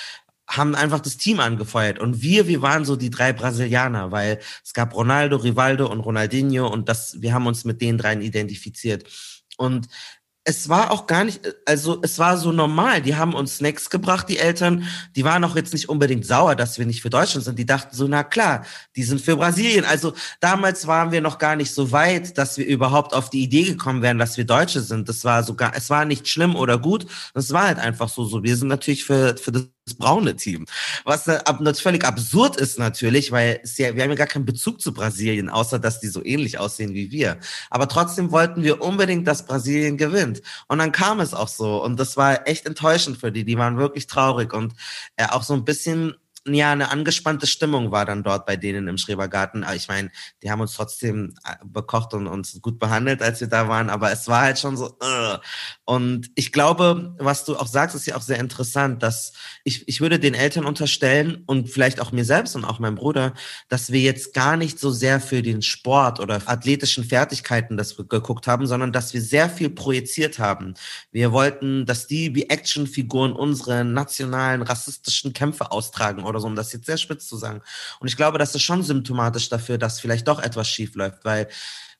haben 0.49 0.75
einfach 0.75 1.01
das 1.01 1.17
Team 1.17 1.41
angefeuert. 1.41 1.99
Und 1.99 2.23
wir, 2.23 2.47
wir 2.47 2.63
waren 2.63 2.85
so 2.85 2.97
die 2.97 3.11
drei 3.11 3.33
Brasilianer, 3.33 4.11
weil 4.11 4.41
es 4.65 4.73
gab 4.75 4.95
Ronaldo, 4.95 5.37
Rivaldo 5.37 5.91
und 5.91 6.01
Ronaldinho 6.01 6.67
und 6.67 6.89
das, 6.89 7.21
wir 7.21 7.33
haben 7.33 7.47
uns 7.47 7.65
mit 7.65 7.81
den 7.81 7.99
dreien 7.99 8.23
identifiziert. 8.23 9.05
Und 9.57 9.89
es 10.45 10.69
war 10.69 10.91
auch 10.91 11.07
gar 11.07 11.23
nicht, 11.23 11.41
also 11.67 12.01
es 12.03 12.19
war 12.19 12.37
so 12.37 12.51
normal. 12.51 13.01
Die 13.01 13.15
haben 13.15 13.33
uns 13.33 13.59
Snacks 13.59 13.91
gebracht, 13.91 14.29
die 14.29 14.39
Eltern. 14.39 14.89
Die 15.15 15.25
waren 15.25 15.45
auch 15.45 15.55
jetzt 15.55 15.73
nicht 15.73 15.89
unbedingt 15.89 16.27
sauer, 16.27 16.57
dass 16.57 16.79
wir 16.79 16.87
nicht 16.87 17.01
für 17.01 17.11
Deutschland 17.11 17.45
sind. 17.45 17.59
Die 17.61 17.67
dachten 17.67 17.95
so, 17.95 18.09
na 18.09 18.25
klar, 18.25 18.67
die 18.97 19.05
sind 19.05 19.21
für 19.21 19.37
Brasilien. 19.37 19.85
Also 19.85 20.15
damals 20.41 20.89
waren 20.89 21.13
wir 21.13 21.21
noch 21.21 21.39
gar 21.39 21.55
nicht 21.55 21.73
so 21.73 21.93
weit, 21.93 22.37
dass 22.39 22.59
wir 22.59 22.67
überhaupt 22.67 23.15
auf 23.15 23.31
die 23.31 23.43
Idee 23.43 23.63
gekommen 23.63 24.03
wären, 24.03 24.19
dass 24.19 24.37
wir 24.37 24.45
Deutsche 24.45 24.81
sind. 24.81 25.09
Das 25.09 25.25
war 25.25 25.45
sogar, 25.45 25.77
es 25.77 25.91
war 25.91 26.05
nicht 26.05 26.27
schlimm 26.27 26.57
oder 26.57 26.77
gut. 26.77 27.07
Es 27.35 27.53
war 27.53 27.69
halt 27.69 27.79
einfach 27.79 28.09
so, 28.09 28.25
so. 28.25 28.43
Wir 28.43 28.57
sind 28.57 28.69
natürlich 28.69 29.05
für, 29.05 29.37
für 29.37 29.53
das 29.53 29.69
das 29.69 29.72
braune 29.99 30.37
Team. 30.37 30.67
Was 31.05 31.29
ab, 31.29 31.61
völlig 31.77 32.05
absurd 32.05 32.57
ist 32.57 32.79
natürlich, 32.79 33.33
weil 33.33 33.61
ja, 33.77 33.95
wir 33.95 34.03
haben 34.03 34.11
ja 34.11 34.17
gar 34.17 34.27
keinen 34.27 34.45
Bezug 34.45 34.81
zu 34.81 34.93
Brasilien, 34.95 35.49
außer 35.49 35.79
dass 35.79 36.01
die 36.01 36.09
so 36.09 36.25
ähnlich 36.25 36.59
aussehen 36.59 36.95
wie 36.95 37.11
wir. 37.11 37.39
Aber 37.71 37.89
trotzdem 37.89 38.31
wollten 38.31 38.63
wir 38.63 38.81
unbedingt, 38.81 39.27
dass 39.27 39.47
Brasilien 39.47 39.97
gewinnt. 39.97 40.43
Und 40.69 40.79
dann 40.79 40.93
kam 40.93 41.21
es 41.21 41.35
auch 41.35 41.49
so. 41.49 41.83
Und 41.83 41.99
das 41.99 42.17
war 42.17 42.47
echt 42.47 42.67
enttäuschend 42.67 43.19
für 43.19 43.33
die. 43.33 43.45
Die 43.45 43.59
waren 43.59 43.77
wirklich 43.77 44.07
traurig 44.07 44.53
und 44.53 44.75
äh, 45.17 45.27
auch 45.27 45.43
so 45.43 45.55
ein 45.55 45.65
bisschen 45.65 46.15
ja, 46.47 46.73
eine 46.73 46.91
angespannte 46.91 47.47
Stimmung 47.47 47.93
war 47.93 48.05
dann 48.05 48.25
dort 48.25 48.47
bei 48.47 48.57
denen 48.57 48.89
im 48.89 48.99
Schrebergarten. 48.99 49.63
Aber 49.63 49.77
ich 49.77 49.87
meine, 49.87 50.11
die 50.43 50.51
haben 50.51 50.61
uns 50.61 50.75
trotzdem 50.75 51.35
äh, 51.45 51.55
bekocht 51.65 52.15
und 52.15 52.27
uns 52.27 52.61
gut 52.61 52.81
behandelt, 52.81 53.23
als 53.23 53.41
wir 53.41 53.47
da 53.47 53.69
waren. 53.69 53.91
Aber 53.91 54.11
es 54.11 54.27
war 54.27 54.43
halt 54.43 54.59
schon 54.59 54.77
so. 54.77 54.97
Uh. 55.03 55.39
Und 55.85 56.31
ich 56.35 56.51
glaube, 56.51 57.15
was 57.19 57.45
du 57.45 57.57
auch 57.57 57.69
sagst, 57.69 57.95
ist 57.95 58.07
ja 58.07 58.17
auch 58.17 58.23
sehr 58.23 58.41
interessant, 58.41 59.03
dass 59.03 59.35
ich, 59.63 59.87
ich 59.87 60.01
würde 60.01 60.19
den 60.19 60.35
Eltern 60.35 60.65
unterstellen 60.65 61.45
und 61.47 61.71
vielleicht 61.71 62.01
auch 62.01 62.11
mir 62.11 62.25
selbst 62.25 62.57
und 62.57 62.65
auch 62.65 62.81
meinem 62.81 62.97
Bruder, 62.97 63.35
dass 63.69 63.93
wir 63.93 64.01
jetzt 64.01 64.35
gar 64.35 64.57
nicht 64.57 64.81
so 64.81 64.91
sehr 64.91 65.21
für 65.21 65.43
den 65.43 65.63
Sport 65.63 66.19
oder 66.19 66.43
athletischen 66.47 67.05
Fertigkeiten 67.05 67.77
das 67.77 67.97
geguckt 67.97 68.49
haben, 68.49 68.67
sondern 68.67 68.91
dass 68.91 69.15
wir 69.15 69.23
sehr 69.23 69.49
viel 69.49 69.71
projiziert 69.71 70.41
haben. 70.41 70.75
Wir 71.13 71.31
wollten, 71.31 71.87
dass 71.87 72.09
die 72.09 72.35
wie 72.35 72.49
Actionfiguren 72.49 73.33
unsere 73.33 73.85
nationalen 73.85 74.63
rassistischen 74.63 75.33
Kämpfe 75.33 75.71
austragen 75.71 76.25
oder 76.33 76.41
so, 76.41 76.47
um 76.47 76.57
das 76.57 76.73
jetzt 76.73 76.87
sehr 76.87 76.97
spitz 76.97 77.27
zu 77.27 77.37
sagen. 77.37 77.63
Und 78.01 78.09
ich 78.09 78.17
glaube, 78.17 78.39
das 78.39 78.55
ist 78.55 78.63
schon 78.63 78.83
symptomatisch 78.83 79.49
dafür, 79.49 79.79
dass 79.79 80.01
vielleicht 80.01 80.27
doch 80.29 80.43
etwas 80.43 80.69
schief 80.69 80.95
läuft, 80.95 81.25
weil 81.25 81.49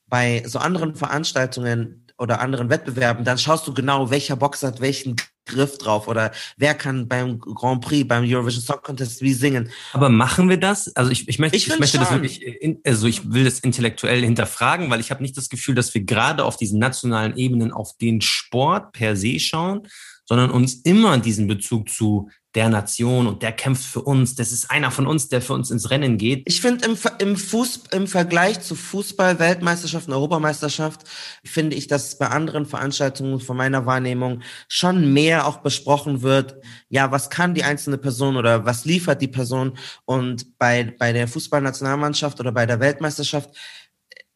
bei 0.07 0.43
so 0.45 0.59
anderen 0.59 0.95
Veranstaltungen 0.95 2.05
oder 2.17 2.39
anderen 2.39 2.69
Wettbewerben, 2.69 3.25
dann 3.25 3.37
schaust 3.37 3.67
du 3.67 3.73
genau, 3.73 4.09
welcher 4.09 4.35
Boxer 4.35 4.67
hat 4.67 4.81
welchen 4.81 5.15
Griff 5.45 5.77
drauf 5.77 6.07
oder 6.07 6.31
wer 6.57 6.73
kann 6.73 7.07
beim 7.07 7.39
Grand 7.39 7.83
Prix, 7.83 8.07
beim 8.07 8.23
Eurovision 8.23 8.63
Song 8.63 8.79
Contest 8.81 9.21
wie 9.21 9.33
singen. 9.33 9.69
Aber 9.91 10.09
machen 10.09 10.47
wir 10.49 10.57
das? 10.57 10.95
Also 10.95 11.11
ich, 11.11 11.27
ich 11.27 11.39
möchte, 11.39 11.57
ich, 11.57 11.67
ich 11.67 11.79
möchte 11.79 11.97
das 11.97 12.11
wirklich, 12.11 12.41
in, 12.41 12.79
also 12.85 13.07
ich 13.07 13.31
will 13.31 13.43
das 13.43 13.59
intellektuell 13.59 14.21
hinterfragen, 14.21 14.89
weil 14.89 15.01
ich 15.01 15.11
habe 15.11 15.21
nicht 15.21 15.35
das 15.35 15.49
Gefühl, 15.49 15.75
dass 15.75 15.93
wir 15.93 16.03
gerade 16.03 16.45
auf 16.45 16.55
diesen 16.55 16.79
nationalen 16.79 17.35
Ebenen 17.35 17.73
auf 17.73 17.97
den 17.97 18.21
Sport 18.21 18.93
per 18.93 19.15
se 19.17 19.39
schauen, 19.39 19.87
sondern 20.25 20.51
uns 20.51 20.75
immer 20.75 21.17
diesen 21.17 21.47
Bezug 21.47 21.89
zu 21.89 22.29
der 22.55 22.69
Nation 22.69 23.25
und 23.25 23.41
der 23.41 23.51
kämpft 23.51 23.83
für 23.83 24.01
uns. 24.01 24.35
Das 24.35 24.51
ist 24.51 24.69
einer 24.69 24.91
von 24.91 25.07
uns, 25.07 25.27
der 25.27 25.41
für 25.41 25.53
uns 25.53 25.71
ins 25.71 25.89
Rennen 25.89 26.17
geht. 26.17 26.43
Ich 26.45 26.61
finde 26.61 26.85
im, 26.85 26.97
im, 27.19 27.35
Fuß, 27.35 27.83
im 27.91 28.07
Vergleich 28.07 28.61
zu 28.61 28.75
Fußball, 28.75 29.39
Weltmeisterschaft 29.39 30.07
und 30.07 30.13
Europameisterschaft, 30.13 31.01
finde 31.43 31.75
ich, 31.75 31.87
dass 31.87 32.17
bei 32.17 32.27
anderen 32.27 32.65
Veranstaltungen 32.65 33.39
von 33.39 33.57
meiner 33.57 33.85
Wahrnehmung 33.87 34.41
schon 34.67 35.13
mehr 35.13 35.47
auch 35.47 35.57
besprochen 35.57 36.21
wird. 36.21 36.55
Ja, 36.89 37.11
was 37.11 37.31
kann 37.31 37.55
die 37.55 37.63
einzelne 37.63 37.97
Person 37.97 38.37
oder 38.37 38.65
was 38.65 38.85
liefert 38.85 39.21
die 39.21 39.27
Person? 39.27 39.77
Und 40.05 40.57
bei, 40.59 40.93
bei 40.99 41.11
der 41.11 41.27
Fußballnationalmannschaft 41.27 42.39
oder 42.39 42.51
bei 42.51 42.67
der 42.67 42.79
Weltmeisterschaft 42.79 43.49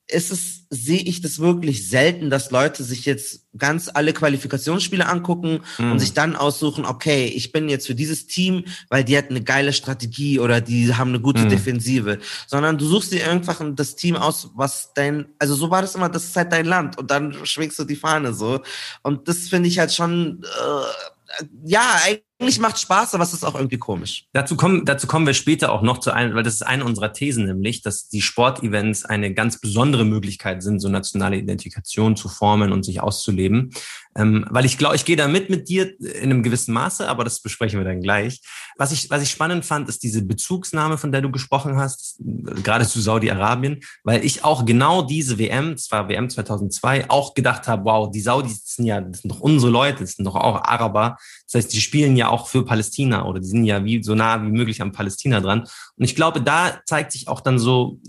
ist 0.10 0.32
es, 0.32 0.66
sehe 0.70 1.02
ich 1.02 1.22
das 1.22 1.40
wirklich 1.40 1.90
selten, 1.90 2.30
dass 2.30 2.52
Leute 2.52 2.84
sich 2.84 3.06
jetzt 3.06 3.46
ganz 3.58 3.90
alle 3.94 4.14
Qualifikationsspiele 4.14 5.06
angucken 5.06 5.62
mhm. 5.78 5.92
und 5.92 6.00
sich 6.00 6.14
dann 6.14 6.36
aussuchen, 6.36 6.86
okay, 6.86 7.26
ich 7.26 7.52
bin 7.52 7.68
jetzt 7.68 7.88
für 7.88 7.96
dieses 7.96 8.28
Team, 8.28 8.64
weil 8.90 9.04
die 9.04 9.18
hat 9.18 9.30
eine 9.30 9.44
geile 9.44 9.74
Strategie 9.74 10.40
oder 10.40 10.62
die 10.62 10.94
haben 10.94 11.10
eine 11.10 11.20
gute 11.20 11.44
mhm. 11.44 11.50
Defensive, 11.50 12.20
sondern 12.48 12.78
du 12.78 12.86
suchst 12.86 13.12
dir 13.12 13.30
einfach 13.30 13.62
das 13.76 13.96
Team 13.96 14.16
aus, 14.16 14.50
was 14.56 14.94
dein, 14.94 15.26
also 15.40 15.56
so 15.56 15.70
war 15.70 15.82
das 15.82 15.96
immer, 15.96 16.10
das 16.10 16.26
ist 16.26 16.36
halt 16.36 16.54
dein 16.54 16.66
Land 16.66 16.98
und 16.98 17.12
dann 17.12 17.46
schwingst 17.46 17.78
du 17.80 17.84
die 17.84 17.96
Fahne 17.96 18.34
so 18.34 18.62
und 19.04 19.28
das 19.28 19.50
finde 19.50 19.68
ich 19.68 19.80
halt 19.80 19.94
schon, 19.94 20.42
äh, 20.44 21.46
ja, 21.66 22.00
eigentlich 22.40 22.60
macht 22.60 22.80
Spaß, 22.80 23.16
aber 23.16 23.24
es 23.24 23.34
ist 23.34 23.44
auch 23.44 23.56
irgendwie 23.56 23.80
komisch. 23.80 24.26
Dazu 24.32 24.56
kommen, 24.56 24.86
dazu 24.86 25.08
kommen 25.08 25.26
wir 25.26 25.34
später 25.34 25.72
auch 25.72 25.82
noch 25.82 25.98
zu 25.98 26.12
einem, 26.12 26.36
weil 26.36 26.44
das 26.44 26.54
ist 26.56 26.62
eine 26.62 26.86
unserer 26.86 27.12
Thesen, 27.12 27.46
nämlich, 27.46 27.82
dass 27.82 28.10
die 28.10 28.22
Sportevents 28.22 29.06
eine 29.06 29.34
ganz 29.34 29.60
besondere 29.60 30.06
Möglichkeit 30.06 30.62
sind, 30.62 30.80
so 30.80 30.88
nationale 30.88 31.38
Identifikation 31.38 32.16
zu 32.16 32.30
formen 32.30 32.72
und 32.72 32.84
sich 32.84 33.02
auszuleben. 33.02 33.72
Ähm, 34.18 34.46
weil 34.50 34.66
ich 34.66 34.80
glaube, 34.80 34.96
ich 34.96 35.06
gehe 35.06 35.16
da 35.16 35.28
mit 35.28 35.50
mit 35.50 35.70
dir 35.70 35.94
in 36.00 36.32
einem 36.32 36.42
gewissen 36.42 36.74
Maße, 36.74 37.08
aber 37.08 37.24
das 37.24 37.40
besprechen 37.40 37.80
wir 37.80 37.86
dann 37.86 38.02
gleich. 38.02 38.42
Was 38.76 38.92
ich, 38.92 39.10
was 39.12 39.22
ich 39.22 39.30
spannend 39.30 39.64
fand, 39.64 39.88
ist 39.88 40.02
diese 40.02 40.26
Bezugsnahme, 40.26 40.98
von 40.98 41.12
der 41.12 41.22
du 41.22 41.30
gesprochen 41.30 41.78
hast, 41.78 42.20
gerade 42.64 42.88
zu 42.88 43.00
Saudi-Arabien, 43.00 43.82
weil 44.04 44.26
ich 44.26 44.44
auch 44.44 44.66
genau 44.66 45.04
diese 45.04 45.38
WM, 45.38 45.78
zwar 45.78 46.10
WM 46.10 46.30
2002, 46.30 47.10
auch 47.10 47.36
gedacht 47.36 47.68
habe, 47.68 47.86
wow, 47.86 48.10
die 48.10 48.22
Saudis 48.22 48.64
sind 48.66 48.86
ja, 48.86 49.02
das 49.02 49.22
sind 49.22 49.32
doch 49.32 49.40
unsere 49.40 49.72
Leute, 49.72 50.00
das 50.00 50.14
sind 50.14 50.26
doch 50.26 50.36
auch 50.36 50.64
Araber. 50.64 51.18
Das 51.46 51.54
heißt, 51.54 51.74
die 51.74 51.82
spielen 51.82 52.16
ja 52.16 52.30
auch 52.30 52.48
für 52.48 52.66
Palästina 52.66 53.26
oder 53.26 53.40
die 53.40 53.48
sind 53.48 53.66
ja 53.66 53.86
wie 53.86 54.02
so 54.02 54.16
nah 54.16 54.42
wie 54.42 54.52
möglich 54.52 54.82
am 54.82 54.92
Palästina 54.92 55.42
dran. 55.42 55.62
Und 55.96 56.04
ich 56.04 56.16
glaube, 56.16 56.42
da 56.42 56.82
zeigt 56.86 57.12
sich 57.12 57.28
auch 57.28 57.42
dann 57.42 57.60
so, 57.60 58.00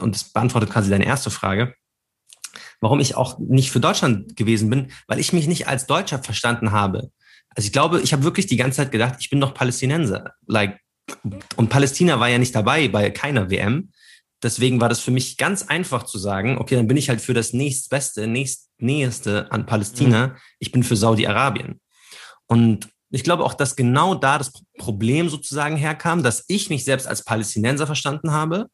und 0.00 0.14
das 0.14 0.24
beantwortet 0.24 0.70
quasi 0.70 0.88
deine 0.88 1.04
erste 1.04 1.30
Frage, 1.30 1.74
warum 2.80 3.00
ich 3.00 3.16
auch 3.16 3.38
nicht 3.38 3.70
für 3.70 3.80
Deutschland 3.80 4.36
gewesen 4.36 4.70
bin, 4.70 4.90
weil 5.06 5.18
ich 5.18 5.32
mich 5.32 5.46
nicht 5.46 5.66
als 5.66 5.86
Deutscher 5.86 6.22
verstanden 6.22 6.72
habe. 6.72 7.10
Also 7.54 7.66
ich 7.66 7.72
glaube, 7.72 8.00
ich 8.00 8.12
habe 8.12 8.22
wirklich 8.22 8.46
die 8.46 8.56
ganze 8.56 8.76
Zeit 8.76 8.92
gedacht, 8.92 9.16
ich 9.20 9.30
bin 9.30 9.40
doch 9.40 9.54
Palästinenser. 9.54 10.32
Like, 10.46 10.80
und 11.56 11.70
Palästina 11.70 12.20
war 12.20 12.28
ja 12.28 12.38
nicht 12.38 12.54
dabei 12.54 12.88
bei 12.88 13.10
keiner 13.10 13.50
WM. 13.50 13.90
Deswegen 14.42 14.80
war 14.80 14.88
das 14.88 15.00
für 15.00 15.10
mich 15.10 15.36
ganz 15.36 15.64
einfach 15.64 16.04
zu 16.04 16.18
sagen, 16.18 16.58
okay, 16.58 16.76
dann 16.76 16.86
bin 16.86 16.96
ich 16.96 17.08
halt 17.08 17.20
für 17.20 17.34
das 17.34 17.52
nächstbeste, 17.52 18.28
nächstnäheste 18.28 19.50
an 19.50 19.66
Palästina. 19.66 20.28
Mhm. 20.28 20.32
Ich 20.60 20.70
bin 20.70 20.84
für 20.84 20.96
Saudi-Arabien. 20.96 21.80
Und 22.46 22.88
ich 23.10 23.24
glaube 23.24 23.44
auch, 23.44 23.54
dass 23.54 23.74
genau 23.74 24.14
da 24.14 24.38
das 24.38 24.52
Problem 24.76 25.28
sozusagen 25.28 25.76
herkam, 25.76 26.22
dass 26.22 26.44
ich 26.46 26.70
mich 26.70 26.84
selbst 26.84 27.06
als 27.06 27.24
Palästinenser 27.24 27.86
verstanden 27.86 28.32
habe 28.32 28.68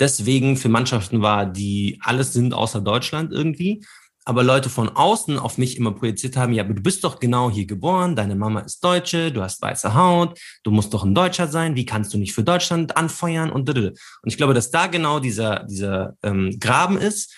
deswegen 0.00 0.56
für 0.56 0.68
Mannschaften 0.68 1.22
war, 1.22 1.46
die 1.46 1.98
alles 2.02 2.32
sind 2.32 2.54
außer 2.54 2.80
Deutschland 2.80 3.32
irgendwie. 3.32 3.84
Aber 4.26 4.42
Leute 4.42 4.70
von 4.70 4.88
außen 4.88 5.38
auf 5.38 5.58
mich 5.58 5.76
immer 5.76 5.92
projiziert 5.92 6.38
haben, 6.38 6.54
ja, 6.54 6.64
aber 6.64 6.72
du 6.72 6.82
bist 6.82 7.04
doch 7.04 7.20
genau 7.20 7.50
hier 7.50 7.66
geboren, 7.66 8.16
deine 8.16 8.34
Mama 8.34 8.60
ist 8.60 8.82
Deutsche, 8.82 9.30
du 9.30 9.42
hast 9.42 9.60
weiße 9.60 9.94
Haut, 9.94 10.40
du 10.62 10.70
musst 10.70 10.94
doch 10.94 11.04
ein 11.04 11.14
Deutscher 11.14 11.46
sein, 11.46 11.76
wie 11.76 11.84
kannst 11.84 12.14
du 12.14 12.18
nicht 12.18 12.32
für 12.32 12.42
Deutschland 12.42 12.96
anfeuern 12.96 13.50
und 13.50 13.68
und 13.68 13.98
ich 14.24 14.38
glaube, 14.38 14.54
dass 14.54 14.70
da 14.70 14.86
genau 14.86 15.20
dieser 15.20 15.64
dieser 15.64 16.16
ähm, 16.22 16.56
Graben 16.58 16.96
ist, 16.96 17.34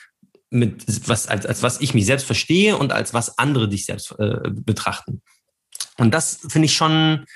mit 0.51 0.85
was 1.09 1.27
als, 1.27 1.45
als 1.45 1.63
was 1.63 1.81
ich 1.81 1.95
mich 1.95 2.07
selbst 2.07 2.27
verstehe 2.27 2.77
und 2.77 2.93
als 2.93 3.15
was 3.15 3.37
andere 3.39 3.69
dich 3.69 3.85
selbst 3.85 4.15
äh, 4.19 4.51
betrachten. 4.51 5.23
Und 5.99 6.15
das 6.15 6.41
finde 6.49 6.67
ich 6.67 6.75
schon 6.75 7.27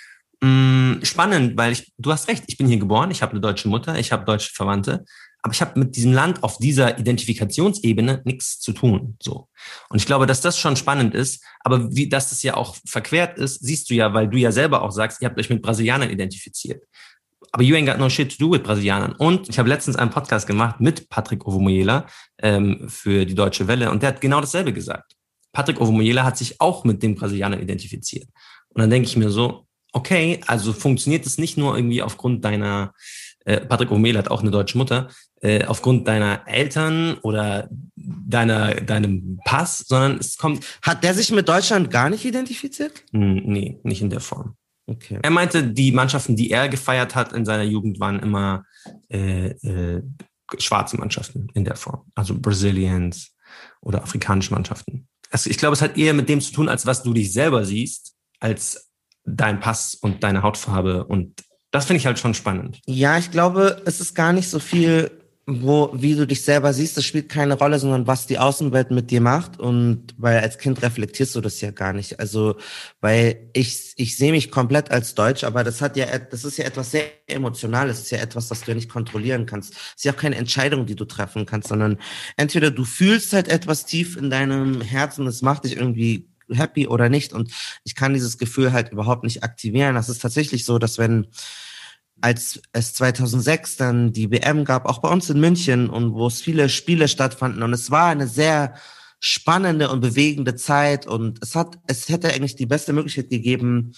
spannend, 0.42 1.56
weil 1.56 1.72
ich, 1.72 1.92
du 1.98 2.12
hast 2.12 2.28
recht, 2.28 2.44
ich 2.46 2.56
bin 2.56 2.66
hier 2.66 2.78
geboren, 2.78 3.10
ich 3.10 3.20
habe 3.20 3.32
eine 3.32 3.40
deutsche 3.40 3.68
Mutter, 3.68 3.98
ich 3.98 4.10
habe 4.10 4.24
deutsche 4.24 4.52
Verwandte, 4.54 5.04
aber 5.42 5.52
ich 5.52 5.60
habe 5.60 5.78
mit 5.78 5.96
diesem 5.96 6.12
Land 6.12 6.42
auf 6.42 6.58
dieser 6.58 6.98
Identifikationsebene 6.98 8.22
nichts 8.24 8.58
zu 8.60 8.72
tun. 8.72 9.16
So. 9.22 9.48
Und 9.88 9.98
ich 9.98 10.06
glaube, 10.06 10.26
dass 10.26 10.40
das 10.40 10.58
schon 10.58 10.76
spannend 10.76 11.14
ist, 11.14 11.44
aber 11.60 11.94
wie 11.94 12.08
dass 12.08 12.30
das 12.30 12.42
ja 12.42 12.56
auch 12.56 12.76
verquert 12.86 13.38
ist, 13.38 13.60
siehst 13.60 13.90
du 13.90 13.94
ja, 13.94 14.12
weil 14.14 14.28
du 14.28 14.38
ja 14.38 14.52
selber 14.52 14.82
auch 14.82 14.90
sagst, 14.90 15.20
ihr 15.20 15.28
habt 15.28 15.38
euch 15.38 15.50
mit 15.50 15.62
Brasilianern 15.62 16.10
identifiziert. 16.10 16.84
Aber 17.52 17.62
you 17.62 17.74
ain't 17.74 17.86
got 17.86 17.98
no 17.98 18.08
shit 18.08 18.30
to 18.30 18.36
do 18.38 18.52
with 18.52 18.62
Brasilianern. 18.62 19.12
Und 19.12 19.48
ich 19.48 19.58
habe 19.58 19.68
letztens 19.68 19.96
einen 19.96 20.10
Podcast 20.10 20.46
gemacht 20.46 20.80
mit 20.80 21.08
Patrick 21.08 21.46
Ovomoyela 21.46 22.06
ähm, 22.38 22.88
für 22.88 23.26
die 23.26 23.34
Deutsche 23.34 23.66
Welle 23.66 23.90
und 23.90 24.02
der 24.02 24.10
hat 24.10 24.20
genau 24.20 24.40
dasselbe 24.40 24.72
gesagt. 24.72 25.16
Patrick 25.52 25.80
Ovomoyela 25.80 26.24
hat 26.24 26.38
sich 26.38 26.60
auch 26.60 26.84
mit 26.84 27.02
den 27.02 27.14
Brasilianern 27.14 27.60
identifiziert. 27.60 28.28
Und 28.68 28.82
dann 28.82 28.90
denke 28.90 29.08
ich 29.08 29.16
mir 29.16 29.30
so, 29.30 29.66
okay, 29.92 30.40
also 30.46 30.72
funktioniert 30.72 31.26
es 31.26 31.38
nicht 31.38 31.56
nur 31.56 31.76
irgendwie 31.76 32.02
aufgrund 32.02 32.44
deiner, 32.44 32.92
äh, 33.44 33.60
Patrick 33.60 33.90
Omel 33.90 34.16
hat 34.16 34.30
auch 34.30 34.40
eine 34.40 34.50
deutsche 34.50 34.78
Mutter, 34.78 35.08
äh, 35.42 35.64
aufgrund 35.64 36.06
deiner 36.06 36.42
Eltern 36.46 37.18
oder 37.22 37.68
deiner, 37.96 38.74
deinem 38.74 39.40
Pass, 39.44 39.78
sondern 39.78 40.18
es 40.18 40.36
kommt. 40.36 40.64
Hat 40.82 41.02
der 41.02 41.14
sich 41.14 41.30
mit 41.30 41.48
Deutschland 41.48 41.90
gar 41.90 42.10
nicht 42.10 42.24
identifiziert? 42.24 43.04
Hm, 43.12 43.42
nee, 43.44 43.78
nicht 43.82 44.02
in 44.02 44.10
der 44.10 44.20
Form. 44.20 44.56
Okay. 44.86 45.18
Er 45.22 45.30
meinte, 45.30 45.62
die 45.62 45.92
Mannschaften, 45.92 46.36
die 46.36 46.50
er 46.50 46.68
gefeiert 46.68 47.14
hat 47.14 47.32
in 47.32 47.44
seiner 47.44 47.62
Jugend, 47.62 48.00
waren 48.00 48.18
immer 48.18 48.64
äh, 49.08 49.50
äh, 49.50 50.02
schwarze 50.58 50.96
Mannschaften 50.96 51.48
in 51.54 51.64
der 51.64 51.76
Form. 51.76 52.10
Also 52.14 52.38
Brazilians 52.38 53.34
oder 53.80 54.02
afrikanische 54.02 54.52
Mannschaften. 54.52 55.08
Also 55.30 55.48
ich 55.48 55.58
glaube, 55.58 55.74
es 55.74 55.82
hat 55.82 55.96
eher 55.96 56.12
mit 56.12 56.28
dem 56.28 56.40
zu 56.40 56.52
tun, 56.52 56.68
als 56.68 56.86
was 56.86 57.02
du 57.02 57.14
dich 57.14 57.32
selber 57.32 57.64
siehst, 57.64 58.14
als 58.40 58.89
dein 59.24 59.60
Pass 59.60 59.94
und 59.94 60.22
deine 60.22 60.42
Hautfarbe 60.42 61.04
und 61.04 61.42
das 61.70 61.86
finde 61.86 61.98
ich 61.98 62.06
halt 62.06 62.18
schon 62.18 62.34
spannend. 62.34 62.80
Ja, 62.86 63.16
ich 63.18 63.30
glaube, 63.30 63.80
es 63.84 64.00
ist 64.00 64.14
gar 64.14 64.32
nicht 64.32 64.48
so 64.48 64.58
viel, 64.58 65.10
wo, 65.46 65.90
wie 65.94 66.14
du 66.14 66.26
dich 66.26 66.42
selber 66.42 66.72
siehst, 66.72 66.96
das 66.96 67.04
spielt 67.04 67.28
keine 67.28 67.54
Rolle, 67.54 67.78
sondern 67.78 68.06
was 68.06 68.26
die 68.26 68.38
Außenwelt 68.38 68.90
mit 68.90 69.10
dir 69.10 69.20
macht. 69.20 69.58
Und 69.58 70.14
weil 70.16 70.40
als 70.40 70.58
Kind 70.58 70.82
reflektierst 70.82 71.34
du 71.34 71.40
das 71.40 71.60
ja 71.60 71.70
gar 71.70 71.92
nicht. 71.92 72.20
Also, 72.20 72.56
weil 73.00 73.50
ich, 73.52 73.92
ich 73.96 74.16
sehe 74.16 74.32
mich 74.32 74.50
komplett 74.50 74.90
als 74.90 75.14
Deutsch, 75.14 75.44
aber 75.44 75.64
das 75.64 75.80
hat 75.80 75.96
ja, 75.96 76.06
das 76.18 76.44
ist 76.44 76.58
ja 76.58 76.64
etwas 76.64 76.90
sehr 76.90 77.04
Emotionales, 77.26 77.96
das 77.96 78.04
ist 78.06 78.10
ja 78.10 78.18
etwas, 78.18 78.48
das 78.48 78.62
du 78.62 78.72
ja 78.72 78.74
nicht 78.74 78.90
kontrollieren 78.90 79.46
kannst. 79.46 79.72
Das 79.74 79.94
ist 79.96 80.04
ja 80.04 80.12
auch 80.12 80.16
keine 80.16 80.36
Entscheidung, 80.36 80.86
die 80.86 80.96
du 80.96 81.04
treffen 81.04 81.46
kannst, 81.46 81.68
sondern 81.68 81.98
entweder 82.36 82.70
du 82.70 82.84
fühlst 82.84 83.32
halt 83.32 83.48
etwas 83.48 83.86
tief 83.86 84.16
in 84.16 84.30
deinem 84.30 84.80
Herzen, 84.80 85.24
das 85.24 85.42
macht 85.42 85.64
dich 85.64 85.76
irgendwie 85.76 86.29
happy 86.52 86.86
oder 86.88 87.08
nicht. 87.08 87.32
Und 87.32 87.52
ich 87.84 87.94
kann 87.94 88.14
dieses 88.14 88.38
Gefühl 88.38 88.72
halt 88.72 88.90
überhaupt 88.92 89.24
nicht 89.24 89.42
aktivieren. 89.42 89.94
Das 89.94 90.08
ist 90.08 90.22
tatsächlich 90.22 90.64
so, 90.64 90.78
dass 90.78 90.98
wenn 90.98 91.26
als 92.20 92.60
es 92.72 92.92
2006 92.94 93.76
dann 93.76 94.12
die 94.12 94.30
WM 94.30 94.64
gab, 94.64 94.86
auch 94.86 94.98
bei 94.98 95.08
uns 95.08 95.30
in 95.30 95.40
München 95.40 95.88
und 95.88 96.12
wo 96.12 96.26
es 96.26 96.40
viele 96.40 96.68
Spiele 96.68 97.08
stattfanden 97.08 97.62
und 97.62 97.72
es 97.72 97.90
war 97.90 98.08
eine 98.08 98.28
sehr 98.28 98.74
spannende 99.20 99.90
und 99.90 100.00
bewegende 100.00 100.54
Zeit 100.54 101.06
und 101.06 101.38
es 101.42 101.54
hat, 101.54 101.78
es 101.86 102.08
hätte 102.08 102.28
eigentlich 102.28 102.56
die 102.56 102.66
beste 102.66 102.92
Möglichkeit 102.92 103.30
gegeben, 103.30 103.92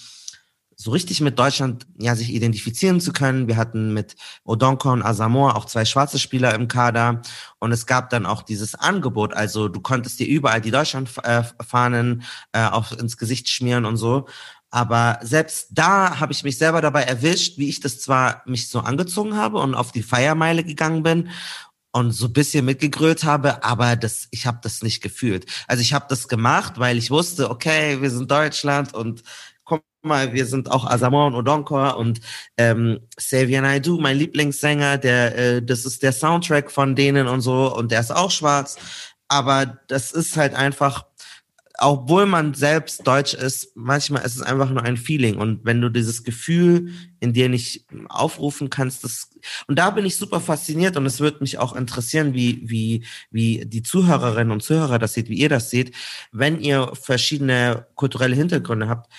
so 0.76 0.90
richtig 0.90 1.20
mit 1.20 1.38
Deutschland 1.38 1.86
ja 1.98 2.14
sich 2.14 2.32
identifizieren 2.32 3.00
zu 3.00 3.12
können. 3.12 3.48
Wir 3.48 3.56
hatten 3.56 3.92
mit 3.94 4.16
Odonko 4.44 4.92
und 4.92 5.02
Asamoah 5.02 5.56
auch 5.56 5.66
zwei 5.66 5.84
schwarze 5.84 6.18
Spieler 6.18 6.54
im 6.54 6.68
Kader 6.68 7.22
und 7.58 7.72
es 7.72 7.86
gab 7.86 8.10
dann 8.10 8.26
auch 8.26 8.42
dieses 8.42 8.74
Angebot, 8.74 9.34
also 9.34 9.68
du 9.68 9.80
konntest 9.80 10.18
dir 10.18 10.26
überall 10.26 10.60
die 10.60 10.70
Deutschlandfahnen 10.70 12.22
äh, 12.52 12.66
auch 12.66 12.92
ins 12.92 13.16
Gesicht 13.16 13.48
schmieren 13.48 13.84
und 13.84 13.96
so. 13.96 14.26
Aber 14.70 15.18
selbst 15.22 15.68
da 15.70 16.18
habe 16.18 16.32
ich 16.32 16.44
mich 16.44 16.56
selber 16.56 16.80
dabei 16.80 17.02
erwischt, 17.02 17.58
wie 17.58 17.68
ich 17.68 17.80
das 17.80 18.00
zwar 18.00 18.42
mich 18.46 18.70
so 18.70 18.80
angezogen 18.80 19.36
habe 19.36 19.58
und 19.58 19.74
auf 19.74 19.92
die 19.92 20.02
Feiermeile 20.02 20.64
gegangen 20.64 21.02
bin 21.02 21.28
und 21.92 22.12
so 22.12 22.30
bisschen 22.30 22.64
mitgegrölt 22.64 23.22
habe, 23.24 23.62
aber 23.62 23.96
das, 23.96 24.28
ich 24.30 24.46
habe 24.46 24.58
das 24.62 24.82
nicht 24.82 25.02
gefühlt. 25.02 25.44
Also 25.68 25.82
ich 25.82 25.92
habe 25.92 26.06
das 26.08 26.26
gemacht, 26.26 26.78
weil 26.78 26.96
ich 26.96 27.10
wusste, 27.10 27.50
okay, 27.50 28.00
wir 28.00 28.10
sind 28.10 28.30
Deutschland 28.30 28.94
und 28.94 29.22
mal, 30.04 30.32
wir 30.32 30.46
sind 30.46 30.70
auch 30.70 30.84
Asamoah 30.84 31.26
und 31.26 31.34
Odonkor 31.34 31.96
und 31.96 32.20
ähm, 32.56 33.00
Xavier 33.16 33.62
Naidoo, 33.62 33.98
mein 33.98 34.18
Lieblingssänger, 34.18 34.98
der, 34.98 35.36
äh, 35.38 35.62
das 35.62 35.84
ist 35.84 36.02
der 36.02 36.12
Soundtrack 36.12 36.70
von 36.70 36.94
denen 36.94 37.28
und 37.28 37.40
so 37.40 37.74
und 37.74 37.92
der 37.92 38.00
ist 38.00 38.14
auch 38.14 38.30
schwarz. 38.30 38.76
Aber 39.28 39.78
das 39.88 40.12
ist 40.12 40.36
halt 40.36 40.54
einfach, 40.54 41.06
obwohl 41.78 42.26
man 42.26 42.54
selbst 42.54 43.06
deutsch 43.06 43.34
ist, 43.34 43.72
manchmal 43.74 44.24
ist 44.24 44.36
es 44.36 44.42
einfach 44.42 44.70
nur 44.70 44.82
ein 44.82 44.96
Feeling. 44.96 45.36
Und 45.36 45.64
wenn 45.64 45.80
du 45.80 45.88
dieses 45.88 46.22
Gefühl 46.22 46.92
in 47.18 47.32
dir 47.32 47.48
nicht 47.48 47.86
aufrufen 48.08 48.68
kannst, 48.70 49.04
das, 49.04 49.30
und 49.66 49.78
da 49.78 49.90
bin 49.90 50.04
ich 50.04 50.16
super 50.16 50.40
fasziniert 50.40 50.96
und 50.96 51.06
es 51.06 51.20
würde 51.20 51.38
mich 51.40 51.58
auch 51.58 51.74
interessieren, 51.74 52.34
wie, 52.34 52.60
wie, 52.68 53.04
wie 53.30 53.64
die 53.64 53.82
Zuhörerinnen 53.82 54.52
und 54.52 54.62
Zuhörer 54.62 54.98
das 54.98 55.14
seht, 55.14 55.28
wie 55.28 55.38
ihr 55.38 55.48
das 55.48 55.70
seht, 55.70 55.94
wenn 56.30 56.60
ihr 56.60 56.92
verschiedene 56.94 57.86
kulturelle 57.94 58.36
Hintergründe 58.36 58.88
habt 58.88 59.10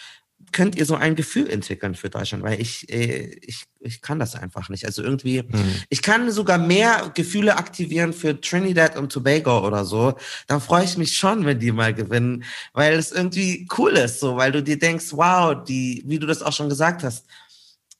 könnt 0.54 0.76
ihr 0.76 0.86
so 0.86 0.96
ein 0.96 1.16
Gefühl 1.16 1.50
entwickeln 1.50 1.96
für 1.96 2.10
Deutschland? 2.10 2.44
Weil 2.44 2.62
ich, 2.62 2.90
äh, 2.90 3.38
ich, 3.42 3.66
ich 3.80 4.02
kann 4.02 4.20
das 4.20 4.36
einfach 4.36 4.70
nicht. 4.70 4.86
Also 4.86 5.04
irgendwie, 5.04 5.44
mhm. 5.44 5.76
ich 5.90 6.02
kann 6.02 6.32
sogar 6.32 6.58
mehr 6.58 7.12
Gefühle 7.14 7.58
aktivieren 7.58 8.14
für 8.14 8.40
Trinidad 8.40 8.96
und 8.96 9.12
Tobago 9.12 9.66
oder 9.68 9.84
so. 9.84 10.16
Dann 10.48 10.62
freue 10.62 10.86
ich 10.86 10.98
mich 10.98 11.18
schon, 11.18 11.46
wenn 11.46 11.60
die 11.60 11.72
mal 11.72 11.94
gewinnen, 11.94 12.46
weil 12.72 12.94
es 12.94 13.12
irgendwie 13.12 13.68
cool 13.78 13.92
ist, 13.92 14.22
so, 14.22 14.38
weil 14.38 14.52
du 14.52 14.64
dir 14.64 14.80
denkst, 14.80 15.08
wow, 15.12 15.62
die, 15.64 16.04
wie 16.06 16.20
du 16.20 16.28
das 16.28 16.42
auch 16.42 16.54
schon 16.54 16.70
gesagt 16.70 17.04
hast, 17.04 17.26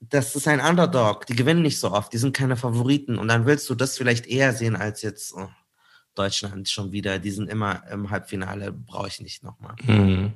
das 0.10 0.36
ist 0.36 0.48
ein 0.48 0.60
Underdog, 0.60 1.26
die 1.28 1.36
gewinnen 1.36 1.62
nicht 1.62 1.80
so 1.80 1.92
oft, 1.92 2.12
die 2.14 2.18
sind 2.18 2.36
keine 2.36 2.58
Favoriten 2.58 3.18
und 3.18 3.28
dann 3.28 3.46
willst 3.46 3.70
du 3.70 3.76
das 3.76 3.98
vielleicht 3.98 4.28
eher 4.28 4.54
sehen 4.54 4.76
als 4.76 5.02
jetzt 5.02 5.34
oh, 5.34 5.50
Deutschland 6.16 6.70
schon 6.70 6.92
wieder, 6.92 7.20
die 7.20 7.32
sind 7.32 7.50
immer 7.50 7.84
im 7.90 8.10
Halbfinale, 8.10 8.72
brauche 8.72 9.08
ich 9.08 9.22
nicht 9.22 9.44
nochmal. 9.44 9.76
Mhm. 9.84 10.34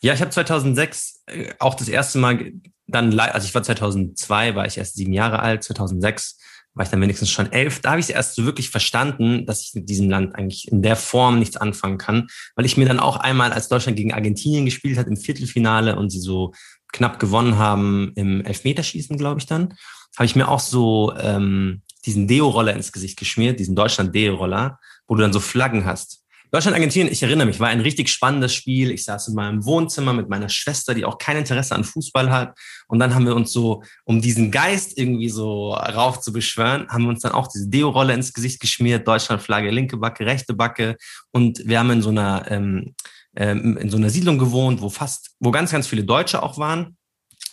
Ja, 0.00 0.14
ich 0.14 0.20
habe 0.20 0.30
2006 0.30 1.22
äh, 1.26 1.52
auch 1.58 1.74
das 1.74 1.88
erste 1.88 2.18
Mal 2.18 2.52
dann, 2.86 3.18
also 3.20 3.46
ich 3.46 3.54
war 3.54 3.62
2002, 3.62 4.54
war 4.54 4.66
ich 4.66 4.78
erst 4.78 4.96
sieben 4.96 5.12
Jahre 5.12 5.40
alt, 5.40 5.62
2006 5.62 6.38
war 6.74 6.84
ich 6.84 6.90
dann 6.90 7.00
wenigstens 7.00 7.30
schon 7.30 7.50
elf. 7.50 7.80
Da 7.80 7.90
habe 7.90 8.00
ich 8.00 8.08
erst 8.08 8.36
so 8.36 8.44
wirklich 8.44 8.70
verstanden, 8.70 9.44
dass 9.46 9.62
ich 9.62 9.74
mit 9.74 9.88
diesem 9.88 10.08
Land 10.08 10.36
eigentlich 10.36 10.70
in 10.70 10.80
der 10.80 10.96
Form 10.96 11.38
nichts 11.38 11.56
anfangen 11.56 11.98
kann, 11.98 12.28
weil 12.54 12.64
ich 12.64 12.76
mir 12.76 12.86
dann 12.86 13.00
auch 13.00 13.16
einmal, 13.16 13.52
als 13.52 13.68
Deutschland 13.68 13.96
gegen 13.96 14.14
Argentinien 14.14 14.64
gespielt 14.64 14.96
hat 14.96 15.08
im 15.08 15.16
Viertelfinale 15.16 15.96
und 15.96 16.10
sie 16.10 16.20
so 16.20 16.52
knapp 16.92 17.18
gewonnen 17.18 17.58
haben 17.58 18.12
im 18.14 18.44
Elfmeterschießen, 18.44 19.18
glaube 19.18 19.40
ich 19.40 19.46
dann, 19.46 19.74
habe 20.16 20.24
ich 20.24 20.36
mir 20.36 20.48
auch 20.48 20.60
so 20.60 21.12
ähm, 21.18 21.82
diesen 22.06 22.28
Deo-Roller 22.28 22.74
ins 22.74 22.92
Gesicht 22.92 23.18
geschmiert, 23.18 23.58
diesen 23.60 23.74
Deutschland-Deo-Roller, 23.74 24.78
wo 25.06 25.14
du 25.14 25.20
dann 25.20 25.32
so 25.32 25.40
Flaggen 25.40 25.84
hast. 25.84 26.17
Deutschland, 26.50 26.74
Argentinien, 26.74 27.12
ich 27.12 27.22
erinnere 27.22 27.46
mich, 27.46 27.60
war 27.60 27.68
ein 27.68 27.80
richtig 27.80 28.08
spannendes 28.08 28.54
Spiel. 28.54 28.90
Ich 28.90 29.04
saß 29.04 29.28
in 29.28 29.34
meinem 29.34 29.64
Wohnzimmer 29.64 30.12
mit 30.12 30.28
meiner 30.28 30.48
Schwester, 30.48 30.94
die 30.94 31.04
auch 31.04 31.18
kein 31.18 31.36
Interesse 31.36 31.74
an 31.74 31.84
Fußball 31.84 32.30
hat. 32.30 32.58
Und 32.86 32.98
dann 32.98 33.14
haben 33.14 33.26
wir 33.26 33.36
uns 33.36 33.52
so, 33.52 33.82
um 34.04 34.20
diesen 34.20 34.50
Geist 34.50 34.96
irgendwie 34.98 35.28
so 35.28 35.72
rauf 35.72 36.20
zu 36.20 36.32
beschwören, 36.32 36.88
haben 36.88 37.04
wir 37.04 37.10
uns 37.10 37.20
dann 37.20 37.32
auch 37.32 37.48
diese 37.48 37.68
Deo-Rolle 37.68 38.14
ins 38.14 38.32
Gesicht 38.32 38.60
geschmiert, 38.60 39.06
Deutschland-Flagge, 39.06 39.70
linke 39.70 39.96
Backe, 39.96 40.26
rechte 40.26 40.54
Backe. 40.54 40.96
Und 41.32 41.62
wir 41.66 41.78
haben 41.78 41.90
in 41.90 42.02
so 42.02 42.10
einer, 42.10 42.44
ähm, 42.50 42.94
ähm, 43.36 43.76
in 43.76 43.90
so 43.90 43.96
einer 43.96 44.10
Siedlung 44.10 44.38
gewohnt, 44.38 44.80
wo 44.80 44.88
fast, 44.88 45.30
wo 45.40 45.50
ganz, 45.50 45.70
ganz 45.70 45.86
viele 45.86 46.04
Deutsche 46.04 46.42
auch 46.42 46.58
waren 46.58 46.97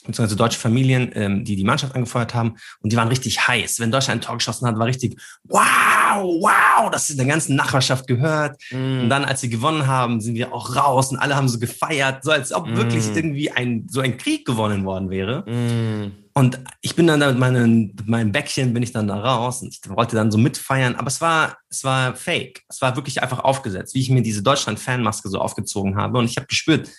beziehungsweise 0.06 0.36
deutsche 0.36 0.60
Familien, 0.60 1.12
ähm, 1.14 1.44
die 1.44 1.56
die 1.56 1.64
Mannschaft 1.64 1.96
angefeuert 1.96 2.34
haben. 2.34 2.56
Und 2.82 2.92
die 2.92 2.98
waren 2.98 3.08
richtig 3.08 3.48
heiß. 3.48 3.80
Wenn 3.80 3.92
Deutschland 3.92 4.22
ein 4.22 4.26
Tor 4.26 4.38
geschossen 4.38 4.68
hat, 4.68 4.78
war 4.78 4.86
richtig, 4.86 5.20
wow, 5.44 6.24
wow, 6.24 6.90
das 6.92 7.06
ist 7.06 7.12
in 7.12 7.18
der 7.18 7.28
ganzen 7.28 7.56
Nachbarschaft 7.56 8.08
gehört. 8.08 8.62
Mm. 8.72 9.02
Und 9.02 9.10
dann, 9.10 9.26
als 9.26 9.42
sie 9.42 9.50
gewonnen 9.50 9.88
haben, 9.88 10.22
sind 10.22 10.36
wir 10.36 10.54
auch 10.54 10.76
raus 10.76 11.12
und 11.12 11.18
alle 11.18 11.36
haben 11.36 11.50
so 11.50 11.60
gefeiert, 11.60 12.24
so 12.24 12.32
als 12.32 12.54
ob 12.54 12.68
mm. 12.68 12.78
wirklich 12.78 13.06
irgendwie 13.16 13.52
ein, 13.52 13.88
so 13.90 14.02
ein 14.02 14.18
Krieg 14.18 14.46
gewonnen 14.46 14.86
worden 14.86 15.10
wäre. 15.10 15.50
Mm. 15.50 16.26
Und 16.38 16.60
ich 16.82 16.96
bin 16.96 17.08
dann 17.08 17.22
da 17.22 17.30
mit, 17.30 17.40
meinen, 17.40 17.94
mit 17.96 18.08
meinem 18.08 18.32
Bäckchen 18.34 18.74
bin 18.74 18.84
ich 18.84 18.92
dann 18.92 19.08
da 19.08 19.16
raus 19.16 19.62
und 19.62 19.70
ich 19.70 19.80
wollte 19.90 20.18
dann 20.18 20.32
so 20.32 20.38
mitfeiern, 20.38 20.96
aber 20.96 21.08
es 21.08 21.22
war, 21.22 21.58
es 21.70 21.86
war 21.86 22.14
fake. 22.14 22.62
Es 22.68 22.82
war 22.82 22.98
wirklich 22.98 23.24
einfach 23.24 23.40
aufgesetzt, 23.40 23.96
wie 23.96 24.02
ich 24.02 24.10
mir 24.10 24.22
diese 24.22 24.44
Deutschland-Fanmaske 24.44 25.30
so 25.30 25.40
aufgezogen 25.40 25.96
habe. 25.96 26.18
Und 26.18 26.26
ich 26.26 26.36
habe 26.36 26.48
gespürt, 26.48 26.90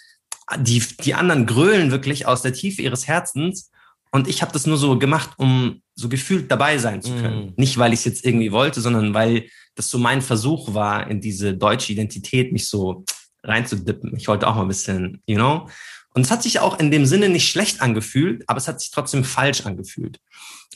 die, 0.59 0.82
die 1.04 1.14
anderen 1.14 1.46
grölen 1.46 1.90
wirklich 1.90 2.26
aus 2.26 2.42
der 2.42 2.52
Tiefe 2.52 2.82
ihres 2.82 3.06
Herzens. 3.06 3.70
Und 4.12 4.28
ich 4.28 4.42
habe 4.42 4.52
das 4.52 4.66
nur 4.66 4.76
so 4.76 4.98
gemacht, 4.98 5.30
um 5.37 5.82
so 5.94 6.09
gefühlt 6.09 6.50
dabei 6.50 6.78
sein 6.78 7.02
zu 7.02 7.12
können. 7.14 7.46
Mm. 7.46 7.52
Nicht, 7.56 7.78
weil 7.78 7.92
ich 7.92 8.00
es 8.00 8.04
jetzt 8.04 8.24
irgendwie 8.24 8.52
wollte, 8.52 8.80
sondern 8.80 9.14
weil 9.14 9.48
das 9.74 9.90
so 9.90 9.98
mein 9.98 10.22
Versuch 10.22 10.74
war, 10.74 11.11
in 11.11 11.20
diese 11.20 11.54
deutsche 11.54 11.92
Identität 11.92 12.52
mich 12.52 12.68
so 12.68 13.04
reinzudippen. 13.42 14.16
Ich 14.16 14.28
wollte 14.28 14.46
auch 14.46 14.54
mal 14.54 14.62
ein 14.62 14.68
bisschen, 14.68 15.22
you 15.26 15.37
know. 15.37 15.68
Und 16.14 16.22
es 16.22 16.30
hat 16.30 16.42
sich 16.42 16.61
auch 16.61 16.78
in 16.78 16.90
dem 16.90 17.04
Sinne 17.04 17.28
nicht 17.28 17.48
schlecht 17.48 17.82
angefühlt, 17.82 18.44
aber 18.46 18.56
es 18.56 18.68
hat 18.68 18.80
sich 18.80 18.90
trotzdem 18.90 19.22
falsch 19.24 19.66
angefühlt. 19.66 20.18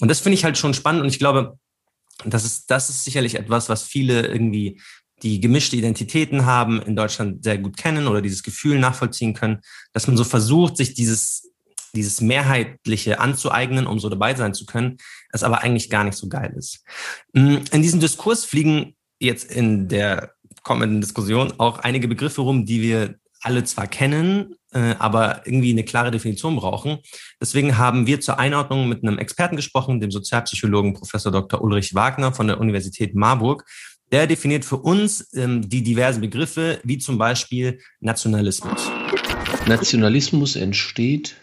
Und 0.00 0.08
das 0.08 0.20
finde 0.20 0.34
ich 0.34 0.44
halt 0.44 0.58
schon 0.58 0.74
spannend. 0.74 1.02
Und 1.02 1.08
ich 1.08 1.18
glaube, 1.18 1.58
das 2.24 2.44
ist, 2.44 2.70
das 2.70 2.90
ist 2.90 3.04
sicherlich 3.04 3.36
etwas, 3.36 3.68
was 3.68 3.84
viele 3.84 4.26
irgendwie 4.26 4.80
die 5.22 5.40
gemischte 5.40 5.76
Identitäten 5.76 6.46
haben, 6.46 6.80
in 6.82 6.96
Deutschland 6.96 7.44
sehr 7.44 7.58
gut 7.58 7.76
kennen 7.76 8.06
oder 8.06 8.22
dieses 8.22 8.42
Gefühl 8.42 8.78
nachvollziehen 8.78 9.34
können, 9.34 9.60
dass 9.92 10.06
man 10.06 10.16
so 10.16 10.24
versucht, 10.24 10.76
sich 10.76 10.94
dieses, 10.94 11.50
dieses 11.94 12.20
Mehrheitliche 12.20 13.20
anzueignen, 13.20 13.86
um 13.86 13.98
so 13.98 14.08
dabei 14.08 14.34
sein 14.34 14.54
zu 14.54 14.66
können, 14.66 14.98
es 15.32 15.42
aber 15.42 15.62
eigentlich 15.62 15.90
gar 15.90 16.04
nicht 16.04 16.16
so 16.16 16.28
geil 16.28 16.54
ist. 16.56 16.84
Mm, 17.32 17.56
in 17.70 17.82
diesem 17.82 18.00
Diskurs 18.00 18.44
fliegen 18.44 18.94
jetzt 19.18 19.50
in 19.50 19.88
der 19.88 20.32
kommenden 20.62 21.00
Diskussion 21.00 21.52
auch 21.58 21.78
einige 21.78 22.08
Begriffe 22.08 22.42
rum, 22.42 22.66
die 22.66 22.82
wir 22.82 23.16
alle 23.42 23.64
zwar 23.64 23.86
kennen, 23.86 24.54
äh, 24.72 24.94
aber 24.98 25.46
irgendwie 25.46 25.70
eine 25.70 25.84
klare 25.84 26.10
Definition 26.10 26.56
brauchen. 26.56 26.98
Deswegen 27.40 27.78
haben 27.78 28.06
wir 28.06 28.20
zur 28.20 28.38
Einordnung 28.38 28.88
mit 28.88 29.02
einem 29.02 29.18
Experten 29.18 29.56
gesprochen, 29.56 30.00
dem 30.00 30.10
Sozialpsychologen 30.10 30.94
Professor 30.94 31.32
Dr. 31.32 31.62
Ulrich 31.62 31.94
Wagner 31.94 32.32
von 32.32 32.46
der 32.46 32.60
Universität 32.60 33.14
Marburg, 33.14 33.64
der 34.12 34.26
definiert 34.26 34.64
für 34.64 34.76
uns 34.76 35.28
ähm, 35.34 35.68
die 35.68 35.82
diversen 35.82 36.20
Begriffe, 36.20 36.80
wie 36.84 36.98
zum 36.98 37.18
Beispiel 37.18 37.80
Nationalismus. 38.00 38.90
Nationalismus 39.66 40.56
entsteht, 40.56 41.36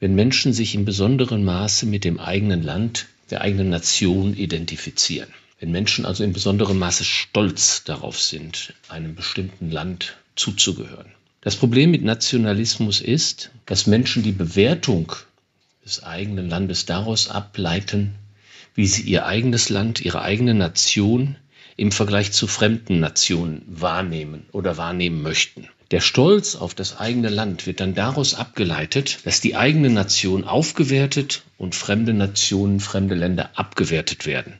wenn 0.00 0.14
Menschen 0.14 0.52
sich 0.52 0.74
in 0.74 0.84
besonderem 0.84 1.44
Maße 1.44 1.86
mit 1.86 2.04
dem 2.04 2.18
eigenen 2.18 2.62
Land, 2.62 3.06
der 3.30 3.40
eigenen 3.40 3.70
Nation 3.70 4.36
identifizieren. 4.36 5.28
Wenn 5.58 5.70
Menschen 5.70 6.04
also 6.04 6.24
in 6.24 6.32
besonderem 6.32 6.78
Maße 6.78 7.04
stolz 7.04 7.84
darauf 7.84 8.20
sind, 8.20 8.74
einem 8.88 9.14
bestimmten 9.14 9.70
Land 9.70 10.16
zuzugehören. 10.34 11.06
Das 11.40 11.56
Problem 11.56 11.92
mit 11.92 12.02
Nationalismus 12.02 13.00
ist, 13.00 13.50
dass 13.64 13.86
Menschen 13.86 14.22
die 14.22 14.32
Bewertung 14.32 15.12
des 15.84 16.02
eigenen 16.02 16.48
Landes 16.48 16.84
daraus 16.84 17.28
ableiten, 17.28 18.14
wie 18.74 18.86
sie 18.86 19.02
ihr 19.02 19.26
eigenes 19.26 19.68
Land, 19.68 20.00
ihre 20.00 20.22
eigene 20.22 20.54
Nation 20.54 21.36
im 21.76 21.92
Vergleich 21.92 22.32
zu 22.32 22.46
fremden 22.46 23.00
Nationen 23.00 23.62
wahrnehmen 23.66 24.46
oder 24.52 24.76
wahrnehmen 24.76 25.22
möchten. 25.22 25.68
Der 25.90 26.00
Stolz 26.00 26.56
auf 26.56 26.74
das 26.74 26.98
eigene 26.98 27.28
Land 27.28 27.66
wird 27.66 27.80
dann 27.80 27.94
daraus 27.94 28.34
abgeleitet, 28.34 29.18
dass 29.24 29.42
die 29.42 29.56
eigene 29.56 29.90
Nation 29.90 30.44
aufgewertet 30.44 31.42
und 31.58 31.74
fremde 31.74 32.14
Nationen, 32.14 32.80
fremde 32.80 33.14
Länder 33.14 33.50
abgewertet 33.56 34.24
werden. 34.24 34.54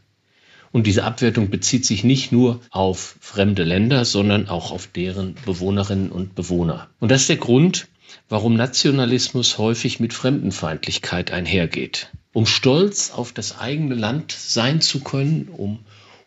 Und 0.72 0.86
diese 0.86 1.04
Abwertung 1.04 1.50
bezieht 1.50 1.86
sich 1.86 2.04
nicht 2.04 2.32
nur 2.32 2.60
auf 2.70 3.16
fremde 3.20 3.62
Länder, 3.62 4.04
sondern 4.04 4.48
auch 4.48 4.72
auf 4.72 4.86
deren 4.86 5.34
Bewohnerinnen 5.46 6.10
und 6.10 6.34
Bewohner. 6.34 6.88
Und 6.98 7.10
das 7.10 7.22
ist 7.22 7.28
der 7.28 7.36
Grund, 7.36 7.88
warum 8.28 8.54
Nationalismus 8.54 9.58
häufig 9.58 10.00
mit 10.00 10.14
Fremdenfeindlichkeit 10.14 11.30
einhergeht. 11.30 12.10
Um 12.32 12.46
stolz 12.46 13.10
auf 13.10 13.32
das 13.32 13.58
eigene 13.58 13.94
Land 13.94 14.32
sein 14.32 14.80
zu 14.80 15.00
können, 15.00 15.48
um 15.48 15.80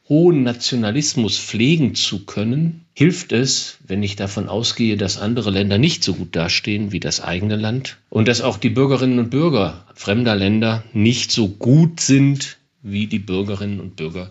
hohen 0.07 0.43
Nationalismus 0.43 1.39
pflegen 1.39 1.95
zu 1.95 2.25
können, 2.25 2.85
hilft 2.93 3.31
es, 3.31 3.79
wenn 3.87 4.03
ich 4.03 4.15
davon 4.15 4.47
ausgehe, 4.49 4.97
dass 4.97 5.17
andere 5.17 5.49
Länder 5.49 5.79
nicht 5.79 6.03
so 6.03 6.13
gut 6.13 6.35
dastehen 6.35 6.91
wie 6.91 6.99
das 6.99 7.21
eigene 7.21 7.55
Land 7.55 7.97
und 8.09 8.27
dass 8.27 8.41
auch 8.41 8.57
die 8.57 8.69
Bürgerinnen 8.69 9.17
und 9.17 9.31
Bürger 9.31 9.85
fremder 9.95 10.35
Länder 10.35 10.83
nicht 10.93 11.31
so 11.31 11.47
gut 11.47 11.99
sind 11.99 12.57
wie 12.83 13.07
die 13.07 13.19
Bürgerinnen 13.19 13.79
und 13.79 13.95
Bürger 13.95 14.29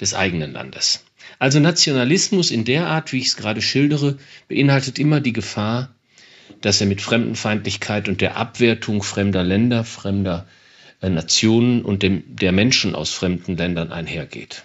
des 0.00 0.14
eigenen 0.14 0.52
Landes. 0.52 1.04
Also 1.38 1.60
Nationalismus 1.60 2.50
in 2.50 2.64
der 2.64 2.86
Art, 2.86 3.12
wie 3.12 3.18
ich 3.18 3.26
es 3.26 3.36
gerade 3.36 3.60
schildere, 3.60 4.16
beinhaltet 4.48 4.98
immer 4.98 5.20
die 5.20 5.34
Gefahr, 5.34 5.94
dass 6.62 6.80
er 6.80 6.86
mit 6.86 7.02
Fremdenfeindlichkeit 7.02 8.08
und 8.08 8.22
der 8.22 8.36
Abwertung 8.36 9.02
fremder 9.02 9.44
Länder, 9.44 9.84
fremder 9.84 10.46
äh, 11.00 11.10
Nationen 11.10 11.82
und 11.82 12.02
dem, 12.02 12.24
der 12.36 12.52
Menschen 12.52 12.94
aus 12.94 13.12
fremden 13.12 13.56
Ländern 13.56 13.92
einhergeht. 13.92 14.64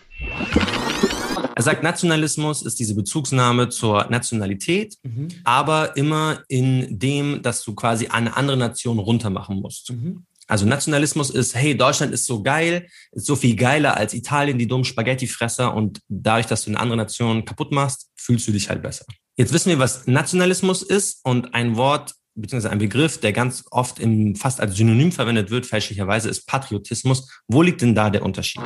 Er 1.57 1.63
sagt, 1.63 1.83
Nationalismus 1.83 2.63
ist 2.63 2.79
diese 2.79 2.95
Bezugsnahme 2.95 3.69
zur 3.69 4.07
Nationalität, 4.09 4.95
mhm. 5.03 5.29
aber 5.45 5.95
immer 5.95 6.43
in 6.49 6.99
dem, 6.99 7.41
dass 7.41 7.63
du 7.63 7.73
quasi 7.73 8.07
eine 8.07 8.35
andere 8.35 8.57
Nation 8.57 8.99
runtermachen 8.99 9.61
musst. 9.61 9.91
Mhm. 9.91 10.25
Also 10.47 10.65
Nationalismus 10.65 11.29
ist, 11.29 11.55
hey, 11.55 11.75
Deutschland 11.75 12.13
ist 12.13 12.25
so 12.25 12.43
geil, 12.43 12.87
ist 13.13 13.25
so 13.25 13.35
viel 13.35 13.55
geiler 13.55 13.97
als 13.97 14.13
Italien, 14.13 14.59
die 14.59 14.67
dummen 14.67 14.85
Spaghettifresser 14.85 15.73
und 15.73 16.01
dadurch, 16.07 16.45
dass 16.45 16.65
du 16.65 16.71
eine 16.71 16.79
andere 16.79 16.97
Nation 16.97 17.45
kaputt 17.45 17.71
machst, 17.71 18.11
fühlst 18.15 18.47
du 18.47 18.51
dich 18.51 18.69
halt 18.69 18.81
besser. 18.81 19.05
Jetzt 19.37 19.53
wissen 19.53 19.69
wir, 19.69 19.79
was 19.79 20.05
Nationalismus 20.07 20.83
ist 20.83 21.21
und 21.23 21.53
ein 21.53 21.77
Wort 21.77 22.13
beziehungsweise 22.35 22.71
ein 22.71 22.79
Begriff, 22.79 23.19
der 23.19 23.31
ganz 23.31 23.63
oft 23.71 23.99
im, 23.99 24.35
fast 24.35 24.59
als 24.59 24.75
Synonym 24.75 25.11
verwendet 25.11 25.49
wird, 25.49 25.65
fälschlicherweise, 25.65 26.29
ist 26.29 26.45
Patriotismus. 26.45 27.29
Wo 27.47 27.61
liegt 27.61 27.81
denn 27.81 27.95
da 27.95 28.09
der 28.09 28.23
Unterschied? 28.23 28.61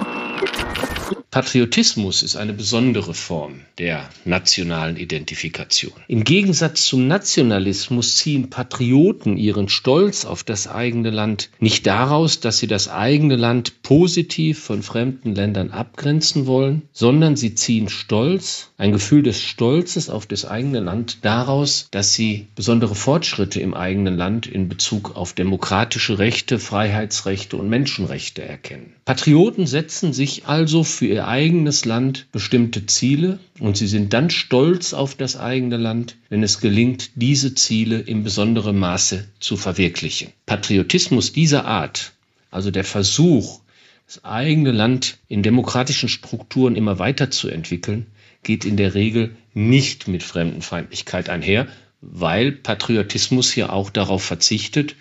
Patriotismus 1.32 2.24
ist 2.24 2.38
eine 2.38 2.54
besondere 2.54 3.14
Form 3.14 3.60
der 3.78 4.10
nationalen 4.26 4.98
Identifikation. 4.98 5.94
Im 6.08 6.24
Gegensatz 6.24 6.88
zum 6.88 7.08
Nationalismus 7.08 8.18
ziehen 8.18 8.50
Patrioten 8.50 9.38
ihren 9.38 9.70
Stolz 9.70 10.26
auf 10.26 10.44
das 10.44 10.68
eigene 10.68 11.12
Land 11.12 11.52
nicht 11.60 11.86
daraus, 11.86 12.40
dass 12.40 12.58
sie 12.58 12.66
das 12.66 12.90
eigene 12.90 13.36
Land 13.36 13.84
positiv 13.84 14.58
von 14.58 14.82
fremden 14.82 15.36
Ländern 15.36 15.70
abgrenzen 15.70 16.48
wollen, 16.48 16.82
sondern 16.94 17.36
sie 17.36 17.54
ziehen 17.54 17.90
Stolz, 17.90 18.72
ein 18.80 18.92
Gefühl 18.92 19.22
des 19.22 19.40
Stolzes 19.44 20.10
auf 20.10 20.26
das 20.26 20.46
eigene 20.46 20.80
Land 20.80 21.20
daraus, 21.22 21.90
dass 21.92 22.16
sie 22.16 22.48
besondere 22.56 22.96
Fortschritte 22.96 23.60
im 23.60 23.76
eigenen 23.76 24.18
Land 24.18 24.48
in 24.48 24.68
Bezug 24.68 25.16
auf 25.16 25.34
demokratische 25.34 26.18
Rechte, 26.18 26.58
Freiheitsrechte 26.58 27.56
und 27.56 27.70
Menschenrechte 27.70 28.42
erkennen. 28.42 28.96
Patrioten 29.06 29.68
setzen 29.68 30.12
sich 30.12 30.48
also 30.48 30.84
für 30.84 31.19
ihr 31.20 31.28
eigenes 31.28 31.84
Land 31.84 32.28
bestimmte 32.32 32.86
Ziele 32.86 33.40
und 33.60 33.76
sie 33.76 33.88
sind 33.88 34.14
dann 34.14 34.30
stolz 34.30 34.94
auf 34.94 35.16
das 35.16 35.36
eigene 35.36 35.76
Land, 35.76 36.16
wenn 36.30 36.44
es 36.44 36.62
gelingt, 36.62 37.12
diese 37.16 37.56
Ziele 37.56 38.00
in 38.00 38.24
besonderem 38.24 38.80
Maße 38.80 39.28
zu 39.42 39.58
verwirklichen. 39.58 40.30
Patriotismus 40.46 41.34
dieser 41.34 41.66
Art, 41.66 42.14
also 42.52 42.72
der 42.72 42.86
Versuch, 42.86 43.60
das 44.08 44.24
eigene 44.24 44.72
Land 44.72 45.18
in 45.28 45.44
demokratischen 45.44 46.08
Strukturen 46.08 46.78
immer 46.78 47.00
weiterzuentwickeln, 47.00 48.08
geht 48.44 48.64
in 48.64 48.78
der 48.78 48.94
Regel 48.96 49.36
nicht 49.54 50.08
mit 50.08 50.24
Fremdenfeindlichkeit 50.24 51.30
einher, 51.30 51.68
weil 52.00 52.54
Patriotismus 52.54 53.52
hier 53.52 53.74
auch 53.74 53.90
darauf 53.90 54.24
verzichtet, 54.24 54.96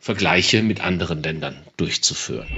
Vergleiche 0.00 0.62
mit 0.62 0.80
anderen 0.80 1.22
Ländern 1.22 1.56
durchzuführen. 1.76 2.48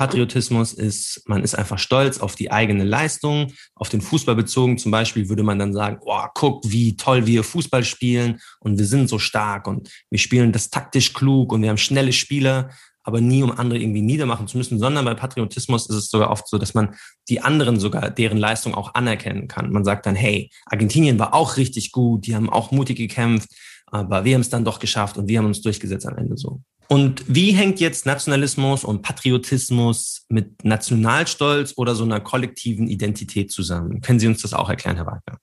Patriotismus 0.00 0.72
ist, 0.72 1.20
man 1.26 1.42
ist 1.44 1.54
einfach 1.54 1.78
stolz 1.78 2.20
auf 2.20 2.34
die 2.34 2.50
eigene 2.50 2.84
Leistung. 2.84 3.52
Auf 3.74 3.90
den 3.90 4.00
Fußball 4.00 4.34
bezogen 4.34 4.78
zum 4.78 4.90
Beispiel 4.90 5.28
würde 5.28 5.42
man 5.42 5.58
dann 5.58 5.74
sagen, 5.74 5.98
oh, 6.00 6.24
guck, 6.32 6.62
wie 6.64 6.96
toll 6.96 7.26
wir 7.26 7.44
Fußball 7.44 7.84
spielen 7.84 8.40
und 8.60 8.78
wir 8.78 8.86
sind 8.86 9.10
so 9.10 9.18
stark 9.18 9.66
und 9.66 9.90
wir 10.08 10.18
spielen 10.18 10.52
das 10.52 10.70
taktisch 10.70 11.12
klug 11.12 11.52
und 11.52 11.60
wir 11.60 11.68
haben 11.68 11.76
schnelle 11.76 12.14
Spieler, 12.14 12.70
aber 13.02 13.20
nie 13.20 13.42
um 13.42 13.52
andere 13.52 13.78
irgendwie 13.78 14.00
niedermachen 14.00 14.48
zu 14.48 14.56
müssen, 14.56 14.78
sondern 14.78 15.04
bei 15.04 15.12
Patriotismus 15.12 15.90
ist 15.90 15.96
es 15.96 16.08
sogar 16.08 16.30
oft 16.30 16.48
so, 16.48 16.56
dass 16.56 16.72
man 16.72 16.94
die 17.28 17.42
anderen 17.42 17.78
sogar 17.78 18.08
deren 18.08 18.38
Leistung 18.38 18.74
auch 18.74 18.94
anerkennen 18.94 19.48
kann. 19.48 19.70
Man 19.70 19.84
sagt 19.84 20.06
dann, 20.06 20.14
hey, 20.14 20.50
Argentinien 20.64 21.18
war 21.18 21.34
auch 21.34 21.58
richtig 21.58 21.92
gut, 21.92 22.26
die 22.26 22.34
haben 22.34 22.48
auch 22.48 22.70
mutig 22.70 22.96
gekämpft, 22.96 23.50
aber 23.84 24.24
wir 24.24 24.32
haben 24.32 24.40
es 24.40 24.48
dann 24.48 24.64
doch 24.64 24.78
geschafft 24.78 25.18
und 25.18 25.28
wir 25.28 25.40
haben 25.40 25.46
uns 25.46 25.60
durchgesetzt 25.60 26.06
am 26.06 26.16
Ende 26.16 26.38
so. 26.38 26.62
Und 26.92 27.22
wie 27.28 27.52
hängt 27.52 27.78
jetzt 27.78 28.04
Nationalismus 28.04 28.82
und 28.82 29.02
Patriotismus 29.02 30.24
mit 30.28 30.64
Nationalstolz 30.64 31.74
oder 31.76 31.94
so 31.94 32.02
einer 32.02 32.18
kollektiven 32.18 32.88
Identität 32.88 33.52
zusammen? 33.52 34.00
Können 34.00 34.18
Sie 34.18 34.26
uns 34.26 34.42
das 34.42 34.54
auch 34.54 34.68
erklären, 34.68 34.96
Herr 34.96 35.06
Wagner? 35.06 35.38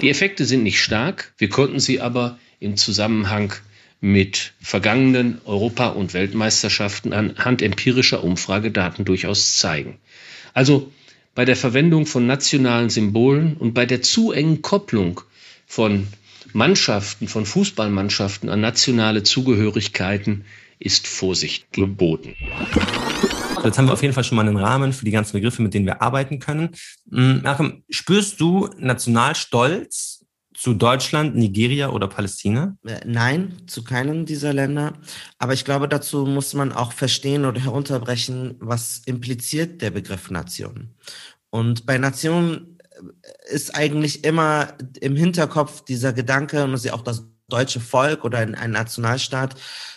Die 0.00 0.08
Effekte 0.08 0.44
sind 0.44 0.62
nicht 0.62 0.80
stark, 0.80 1.34
wir 1.38 1.48
konnten 1.48 1.80
sie 1.80 2.00
aber 2.00 2.38
im 2.60 2.76
Zusammenhang 2.76 3.52
mit 4.00 4.52
vergangenen 4.60 5.40
Europa- 5.44 5.88
und 5.88 6.14
Weltmeisterschaften 6.14 7.12
anhand 7.12 7.60
empirischer 7.60 8.22
Umfragedaten 8.22 9.04
durchaus 9.04 9.56
zeigen. 9.56 9.98
Also 10.54 10.92
bei 11.34 11.44
der 11.44 11.56
Verwendung 11.56 12.06
von 12.06 12.28
nationalen 12.28 12.90
Symbolen 12.90 13.56
und 13.56 13.74
bei 13.74 13.86
der 13.86 14.02
zu 14.02 14.30
engen 14.30 14.62
Kopplung 14.62 15.20
von 15.66 16.06
Mannschaften, 16.54 17.28
von 17.28 17.46
Fußballmannschaften 17.46 18.48
an 18.48 18.60
nationale 18.60 19.22
Zugehörigkeiten 19.22 20.44
ist 20.78 21.06
Vorsicht 21.06 21.72
geboten. 21.72 22.34
Jetzt 23.64 23.78
haben 23.78 23.86
wir 23.86 23.92
auf 23.92 24.02
jeden 24.02 24.14
Fall 24.14 24.24
schon 24.24 24.36
mal 24.36 24.46
einen 24.46 24.56
Rahmen 24.56 24.92
für 24.92 25.04
die 25.04 25.12
ganzen 25.12 25.34
Begriffe, 25.34 25.62
mit 25.62 25.72
denen 25.74 25.86
wir 25.86 26.02
arbeiten 26.02 26.40
können. 26.40 26.70
Malcolm, 27.06 27.70
hm, 27.70 27.82
spürst 27.90 28.40
du 28.40 28.68
Nationalstolz 28.78 30.24
zu 30.54 30.74
Deutschland, 30.74 31.34
Nigeria 31.34 31.90
oder 31.90 32.08
Palästina? 32.08 32.76
Äh, 32.84 33.00
nein, 33.06 33.54
zu 33.66 33.84
keinem 33.84 34.26
dieser 34.26 34.52
Länder. 34.52 34.94
Aber 35.38 35.54
ich 35.54 35.64
glaube, 35.64 35.88
dazu 35.88 36.26
muss 36.26 36.54
man 36.54 36.72
auch 36.72 36.92
verstehen 36.92 37.44
oder 37.44 37.60
herunterbrechen, 37.60 38.56
was 38.60 39.02
impliziert 39.06 39.80
der 39.82 39.90
Begriff 39.90 40.30
Nation. 40.30 40.94
Und 41.50 41.84
bei 41.84 41.98
Nation 41.98 42.71
ist 43.50 43.74
eigentlich 43.74 44.24
immer 44.24 44.74
im 45.00 45.16
Hinterkopf 45.16 45.84
dieser 45.84 46.12
Gedanke, 46.12 46.64
und 46.64 46.72
das 46.72 46.80
ist 46.80 46.86
ja 46.86 46.94
auch 46.94 47.02
das 47.02 47.24
deutsche 47.48 47.80
Volk 47.80 48.24
oder 48.24 48.38
ein, 48.38 48.54
ein 48.54 48.70
Nationalstaat, 48.70 49.56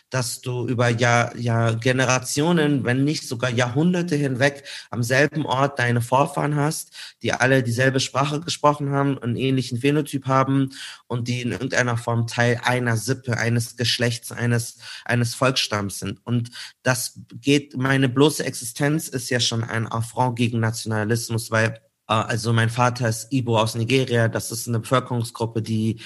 dass 0.10 0.40
du 0.42 0.68
über 0.68 0.90
Jahr, 0.90 1.36
Jahr 1.36 1.76
Generationen, 1.76 2.84
wenn 2.84 3.04
nicht 3.04 3.28
sogar 3.28 3.50
Jahrhunderte 3.50 4.16
hinweg 4.16 4.64
am 4.90 5.04
selben 5.04 5.46
Ort 5.46 5.80
deine 5.80 6.02
Vorfahren 6.02 6.56
hast, 6.56 6.92
die 7.22 7.34
alle 7.34 7.64
dieselbe 7.64 8.00
Sprache 8.00 8.40
gesprochen 8.40 8.92
haben, 8.92 9.18
einen 9.18 9.36
ähnlichen 9.36 9.80
Phänotyp 9.80 10.28
haben 10.28 10.70
und 11.08 11.28
die 11.28 11.42
in 11.42 11.52
irgendeiner 11.52 11.98
Form 11.98 12.28
Teil 12.28 12.62
einer 12.64 12.98
Sippe, 12.98 13.38
eines 13.38 13.78
Geschlechts, 13.78 14.32
eines, 14.32 14.78
eines 15.06 15.34
Volksstamms 15.34 16.00
sind. 16.00 16.20
Und 16.24 16.52
das 16.84 17.20
geht, 17.42 17.76
meine 17.76 18.08
bloße 18.08 18.46
Existenz 18.46 19.08
ist 19.08 19.30
ja 19.30 19.40
schon 19.40 19.64
ein 19.64 19.88
Affront 19.88 20.38
gegen 20.38 20.60
Nationalismus, 20.60 21.52
weil 21.52 21.82
also 22.08 22.54
mein 22.54 22.70
Vater 22.70 23.10
ist 23.10 23.32
Ibo 23.32 23.60
aus 23.60 23.76
Nigeria. 23.76 24.28
Das 24.28 24.52
ist 24.52 24.68
eine 24.68 24.80
Bevölkerungsgruppe, 24.80 25.62
die 25.62 26.00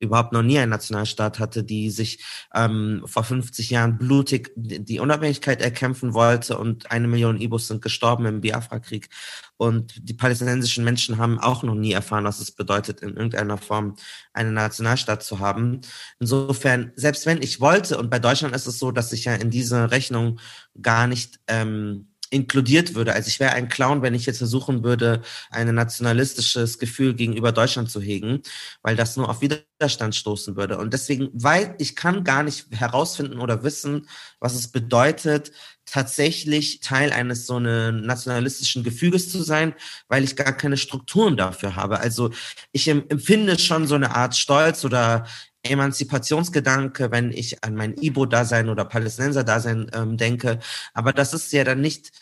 überhaupt 0.00 0.32
noch 0.32 0.42
nie 0.42 0.58
einen 0.58 0.70
Nationalstaat 0.70 1.38
hatte, 1.38 1.64
die 1.64 1.90
sich 1.90 2.24
ähm, 2.54 3.02
vor 3.06 3.24
50 3.24 3.70
Jahren 3.70 3.98
blutig 3.98 4.52
die 4.56 5.00
Unabhängigkeit 5.00 5.60
erkämpfen 5.60 6.14
wollte 6.14 6.56
und 6.56 6.90
eine 6.90 7.08
Million 7.08 7.40
Ibos 7.40 7.66
sind 7.68 7.82
gestorben 7.82 8.26
im 8.26 8.40
Biafra-Krieg. 8.40 9.08
Und 9.56 9.94
die 10.08 10.14
palästinensischen 10.14 10.84
Menschen 10.84 11.18
haben 11.18 11.40
auch 11.40 11.64
noch 11.64 11.74
nie 11.74 11.92
erfahren, 11.92 12.24
was 12.24 12.38
es 12.38 12.52
bedeutet, 12.52 13.00
in 13.00 13.16
irgendeiner 13.16 13.58
Form 13.58 13.96
einen 14.32 14.54
Nationalstaat 14.54 15.22
zu 15.24 15.40
haben. 15.40 15.80
Insofern, 16.20 16.92
selbst 16.94 17.26
wenn 17.26 17.42
ich 17.42 17.60
wollte, 17.60 17.98
und 17.98 18.08
bei 18.08 18.20
Deutschland 18.20 18.54
ist 18.54 18.66
es 18.66 18.78
so, 18.78 18.92
dass 18.92 19.12
ich 19.12 19.24
ja 19.24 19.34
in 19.34 19.50
diese 19.50 19.90
Rechnung 19.90 20.38
gar 20.80 21.08
nicht 21.08 21.40
ähm, 21.48 22.08
inkludiert 22.30 22.94
würde. 22.94 23.14
Also 23.14 23.28
ich 23.28 23.40
wäre 23.40 23.52
ein 23.52 23.68
Clown, 23.68 24.02
wenn 24.02 24.14
ich 24.14 24.26
jetzt 24.26 24.38
versuchen 24.38 24.84
würde, 24.84 25.22
ein 25.50 25.74
nationalistisches 25.74 26.78
Gefühl 26.78 27.14
gegenüber 27.14 27.52
Deutschland 27.52 27.90
zu 27.90 28.00
hegen, 28.00 28.42
weil 28.82 28.96
das 28.96 29.16
nur 29.16 29.28
auf 29.28 29.40
Widerstand 29.40 30.14
stoßen 30.14 30.56
würde. 30.56 30.78
Und 30.78 30.92
deswegen, 30.92 31.30
weil 31.32 31.74
ich 31.78 31.96
kann 31.96 32.24
gar 32.24 32.42
nicht 32.42 32.66
herausfinden 32.70 33.38
oder 33.40 33.62
wissen, 33.62 34.08
was 34.40 34.54
es 34.54 34.68
bedeutet, 34.68 35.52
tatsächlich 35.86 36.80
Teil 36.80 37.12
eines 37.12 37.46
so 37.46 37.56
einen 37.56 38.04
nationalistischen 38.04 38.84
Gefüges 38.84 39.30
zu 39.30 39.42
sein, 39.42 39.74
weil 40.08 40.24
ich 40.24 40.36
gar 40.36 40.52
keine 40.52 40.76
Strukturen 40.76 41.36
dafür 41.36 41.76
habe. 41.76 42.00
Also 42.00 42.30
ich 42.72 42.88
empfinde 42.88 43.58
schon 43.58 43.86
so 43.86 43.94
eine 43.94 44.14
Art 44.14 44.36
Stolz 44.36 44.84
oder 44.84 45.26
Emanzipationsgedanke, 45.62 47.10
wenn 47.10 47.32
ich 47.32 47.64
an 47.64 47.74
mein 47.74 47.94
Ibo-Dasein 47.94 48.68
oder 48.68 48.84
Palästinenser-Dasein 48.84 49.90
ähm, 49.94 50.16
denke. 50.16 50.58
Aber 50.94 51.12
das 51.12 51.34
ist 51.34 51.52
ja 51.52 51.64
dann 51.64 51.80
nicht 51.80 52.12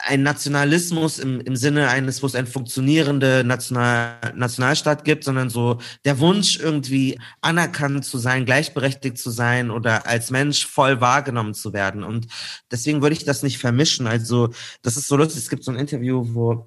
ein 0.00 0.22
Nationalismus 0.22 1.18
im, 1.18 1.40
im 1.40 1.54
Sinne 1.54 1.88
eines, 1.88 2.22
wo 2.22 2.26
es 2.26 2.34
ein 2.34 2.46
funktionierende 2.46 3.44
National, 3.44 4.32
Nationalstaat 4.34 5.04
gibt, 5.04 5.24
sondern 5.24 5.48
so 5.48 5.78
der 6.04 6.18
Wunsch, 6.18 6.58
irgendwie 6.58 7.20
anerkannt 7.40 8.04
zu 8.04 8.18
sein, 8.18 8.44
gleichberechtigt 8.46 9.18
zu 9.18 9.30
sein 9.30 9.70
oder 9.70 10.06
als 10.06 10.30
Mensch 10.30 10.66
voll 10.66 11.00
wahrgenommen 11.00 11.54
zu 11.54 11.72
werden. 11.72 12.02
Und 12.02 12.26
deswegen 12.70 13.02
würde 13.02 13.14
ich 13.14 13.24
das 13.24 13.42
nicht 13.42 13.58
vermischen. 13.58 14.06
Also, 14.06 14.50
das 14.82 14.96
ist 14.96 15.08
so 15.08 15.16
lustig. 15.16 15.42
Es 15.42 15.50
gibt 15.50 15.64
so 15.64 15.70
ein 15.70 15.78
Interview, 15.78 16.24
wo 16.34 16.66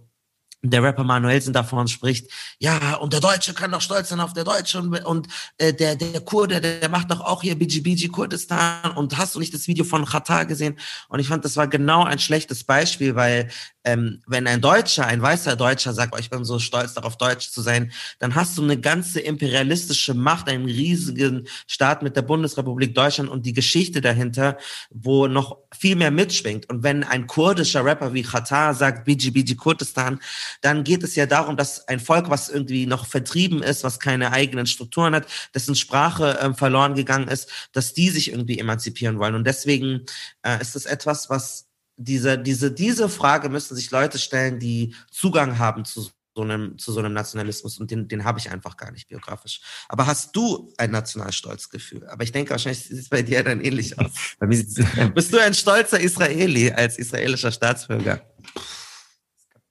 der 0.63 0.81
Rapper 0.81 1.03
Manuelsen 1.03 1.53
davon 1.53 1.87
spricht, 1.87 2.31
ja, 2.59 2.95
und 2.95 3.13
der 3.13 3.19
Deutsche 3.19 3.53
kann 3.53 3.71
doch 3.71 3.81
stolz 3.81 4.09
sein 4.09 4.19
auf 4.19 4.33
der 4.33 4.45
Deutsche 4.45 4.79
und, 4.79 4.95
und 5.05 5.27
äh, 5.57 5.73
der, 5.73 5.95
der 5.95 6.21
Kurde, 6.21 6.61
der, 6.61 6.79
der 6.79 6.89
macht 6.89 7.11
doch 7.11 7.21
auch 7.21 7.41
hier 7.41 7.57
BGBG 7.57 8.07
Kurdistan 8.07 8.91
und 8.95 9.17
hast 9.17 9.35
du 9.35 9.39
nicht 9.39 9.53
das 9.53 9.67
Video 9.67 9.83
von 9.83 10.05
Qatar 10.05 10.45
gesehen? 10.45 10.79
Und 11.09 11.19
ich 11.19 11.27
fand, 11.27 11.43
das 11.43 11.57
war 11.57 11.67
genau 11.67 12.03
ein 12.03 12.19
schlechtes 12.19 12.63
Beispiel, 12.63 13.15
weil 13.15 13.49
ähm, 13.85 14.21
wenn 14.27 14.47
ein 14.47 14.61
Deutscher, 14.61 15.05
ein 15.05 15.21
weißer 15.21 15.55
Deutscher 15.55 15.93
sagt, 15.93 16.13
oh, 16.15 16.17
ich 16.17 16.29
bin 16.29 16.45
so 16.45 16.59
stolz 16.59 16.93
darauf, 16.93 17.17
Deutsch 17.17 17.49
zu 17.49 17.61
sein, 17.61 17.91
dann 18.19 18.35
hast 18.35 18.57
du 18.57 18.63
eine 18.63 18.79
ganze 18.79 19.19
imperialistische 19.19 20.13
Macht, 20.13 20.47
einen 20.47 20.65
riesigen 20.65 21.47
Staat 21.67 22.01
mit 22.01 22.15
der 22.15 22.21
Bundesrepublik 22.21 22.95
Deutschland 22.95 23.29
und 23.29 23.45
die 23.45 23.53
Geschichte 23.53 23.99
dahinter, 23.99 24.57
wo 24.89 25.27
noch 25.27 25.57
viel 25.77 25.95
mehr 25.95 26.11
mitschwingt. 26.11 26.69
Und 26.69 26.83
wenn 26.83 27.03
ein 27.03 27.27
kurdischer 27.27 27.83
Rapper 27.83 28.13
wie 28.13 28.23
Qatar 28.23 28.73
sagt, 28.73 29.03
Biji 29.05 29.55
Kurdistan, 29.55 30.19
dann 30.61 30.83
geht 30.83 31.03
es 31.03 31.15
ja 31.15 31.25
darum, 31.25 31.57
dass 31.57 31.87
ein 31.87 31.99
Volk, 31.99 32.29
was 32.29 32.49
irgendwie 32.49 32.85
noch 32.85 33.05
vertrieben 33.05 33.63
ist, 33.63 33.83
was 33.83 33.99
keine 33.99 34.31
eigenen 34.31 34.65
Strukturen 34.65 35.15
hat, 35.15 35.27
dessen 35.53 35.75
Sprache 35.75 36.39
äh, 36.39 36.53
verloren 36.53 36.95
gegangen 36.95 37.27
ist, 37.27 37.49
dass 37.71 37.93
die 37.93 38.09
sich 38.09 38.31
irgendwie 38.31 38.59
emanzipieren 38.59 39.19
wollen. 39.19 39.35
Und 39.35 39.45
deswegen 39.45 40.05
äh, 40.43 40.61
ist 40.61 40.75
es 40.75 40.85
etwas, 40.85 41.29
was 41.29 41.67
diese, 41.97 42.39
diese, 42.39 42.71
diese 42.71 43.09
Frage 43.09 43.49
müssen 43.49 43.75
sich 43.75 43.91
Leute 43.91 44.17
stellen, 44.17 44.59
die 44.59 44.95
Zugang 45.11 45.59
haben 45.59 45.85
zu 45.85 46.09
so 46.35 46.41
einem, 46.41 46.77
zu 46.79 46.91
so 46.91 46.99
einem 46.99 47.13
Nationalismus 47.13 47.79
und 47.79 47.91
den, 47.91 48.07
den 48.07 48.23
habe 48.23 48.39
ich 48.39 48.49
einfach 48.49 48.77
gar 48.77 48.91
nicht 48.91 49.07
biografisch. 49.07 49.61
Aber 49.87 50.07
hast 50.07 50.35
du 50.35 50.73
ein 50.77 50.91
Nationalstolzgefühl? 50.91 52.07
Aber 52.07 52.23
ich 52.23 52.31
denke, 52.31 52.51
wahrscheinlich 52.51 52.83
sieht 52.87 52.97
es 52.97 53.09
bei 53.09 53.21
dir 53.21 53.43
dann 53.43 53.61
ähnlich 53.63 53.97
aus. 53.99 54.11
Bist 54.39 55.33
du 55.33 55.41
ein 55.41 55.53
stolzer 55.53 55.99
Israeli 55.99 56.71
als 56.71 56.97
israelischer 56.97 57.51
Staatsbürger? 57.51 58.25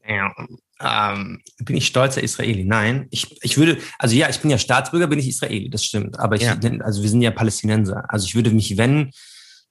Ja, 0.07 0.33
ähm, 0.83 1.41
bin 1.59 1.77
ich 1.77 1.87
stolzer 1.87 2.23
Israeli? 2.23 2.65
Nein, 2.65 3.07
ich, 3.11 3.43
ich 3.43 3.57
würde, 3.57 3.79
also 3.99 4.15
ja, 4.15 4.29
ich 4.29 4.41
bin 4.41 4.51
ja 4.51 4.59
Staatsbürger, 4.59 5.07
bin 5.07 5.19
ich 5.19 5.29
Israeli, 5.29 5.71
das 5.71 5.85
stimmt. 5.85 6.19
Aber 6.19 6.37
ich, 6.37 6.43
ja. 6.43 6.59
also 6.81 7.03
wir 7.03 7.09
sind 7.09 7.23
ja 7.23 7.31
Palästinenser. 7.31 8.05
Also 8.09 8.27
ich 8.27 8.35
würde 8.35 8.51
mich, 8.51 8.77
wenn, 8.77 9.13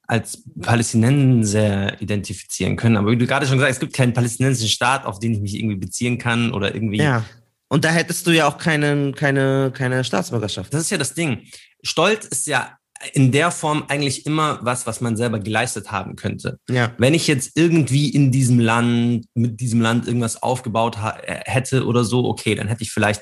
als 0.07 0.43
Palästinenser 0.61 2.01
identifizieren 2.01 2.75
können. 2.75 2.97
Aber 2.97 3.11
wie 3.11 3.17
du 3.17 3.25
gerade 3.25 3.45
schon 3.45 3.57
gesagt 3.57 3.69
hast, 3.69 3.77
es 3.77 3.79
gibt 3.79 3.93
keinen 3.93 4.13
palästinensischen 4.13 4.69
Staat, 4.69 5.05
auf 5.05 5.19
den 5.19 5.33
ich 5.33 5.39
mich 5.39 5.55
irgendwie 5.55 5.77
beziehen 5.77 6.17
kann 6.17 6.51
oder 6.51 6.73
irgendwie. 6.73 6.97
Ja. 6.97 7.23
Und 7.69 7.85
da 7.85 7.89
hättest 7.89 8.27
du 8.27 8.31
ja 8.31 8.47
auch 8.47 8.57
keine, 8.57 9.13
keine, 9.13 9.71
keine 9.73 10.03
Staatsbürgerschaft. 10.03 10.73
Das 10.73 10.81
ist 10.81 10.89
ja 10.89 10.97
das 10.97 11.13
Ding. 11.13 11.47
Stolz 11.81 12.25
ist 12.25 12.45
ja 12.45 12.77
in 13.13 13.31
der 13.31 13.51
Form 13.51 13.85
eigentlich 13.87 14.25
immer 14.25 14.59
was, 14.61 14.87
was 14.87 15.01
man 15.01 15.17
selber 15.17 15.39
geleistet 15.39 15.91
haben 15.91 16.15
könnte. 16.15 16.59
Ja. 16.69 16.93
Wenn 16.97 17.13
ich 17.13 17.27
jetzt 17.27 17.51
irgendwie 17.55 18.09
in 18.09 18.31
diesem 18.31 18.59
Land, 18.59 19.25
mit 19.33 19.59
diesem 19.59 19.81
Land 19.81 20.07
irgendwas 20.07 20.41
aufgebaut 20.41 20.97
hätte 20.99 21.85
oder 21.85 22.03
so, 22.03 22.25
okay, 22.25 22.55
dann 22.55 22.67
hätte 22.67 22.83
ich 22.83 22.91
vielleicht 22.91 23.21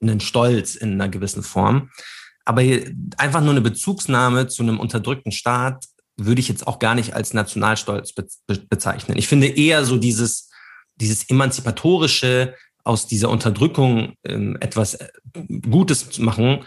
einen 0.00 0.20
Stolz 0.20 0.74
in 0.74 0.92
einer 0.92 1.08
gewissen 1.08 1.42
Form. 1.42 1.90
Aber 2.44 2.62
einfach 3.16 3.40
nur 3.40 3.50
eine 3.50 3.60
Bezugsnahme 3.60 4.46
zu 4.46 4.62
einem 4.62 4.78
unterdrückten 4.78 5.32
Staat 5.32 5.84
würde 6.16 6.40
ich 6.40 6.48
jetzt 6.48 6.66
auch 6.66 6.78
gar 6.78 6.94
nicht 6.94 7.14
als 7.14 7.34
Nationalstolz 7.34 8.12
be 8.12 8.26
bezeichnen. 8.70 9.18
Ich 9.18 9.28
finde 9.28 9.48
eher 9.48 9.84
so 9.84 9.98
dieses, 9.98 10.50
dieses 10.96 11.28
emanzipatorische 11.28 12.54
aus 12.84 13.06
dieser 13.06 13.30
Unterdrückung 13.30 14.14
ähm, 14.24 14.56
etwas 14.60 14.94
äh, 14.94 15.08
Gutes 15.68 16.08
zu 16.08 16.22
machen, 16.22 16.64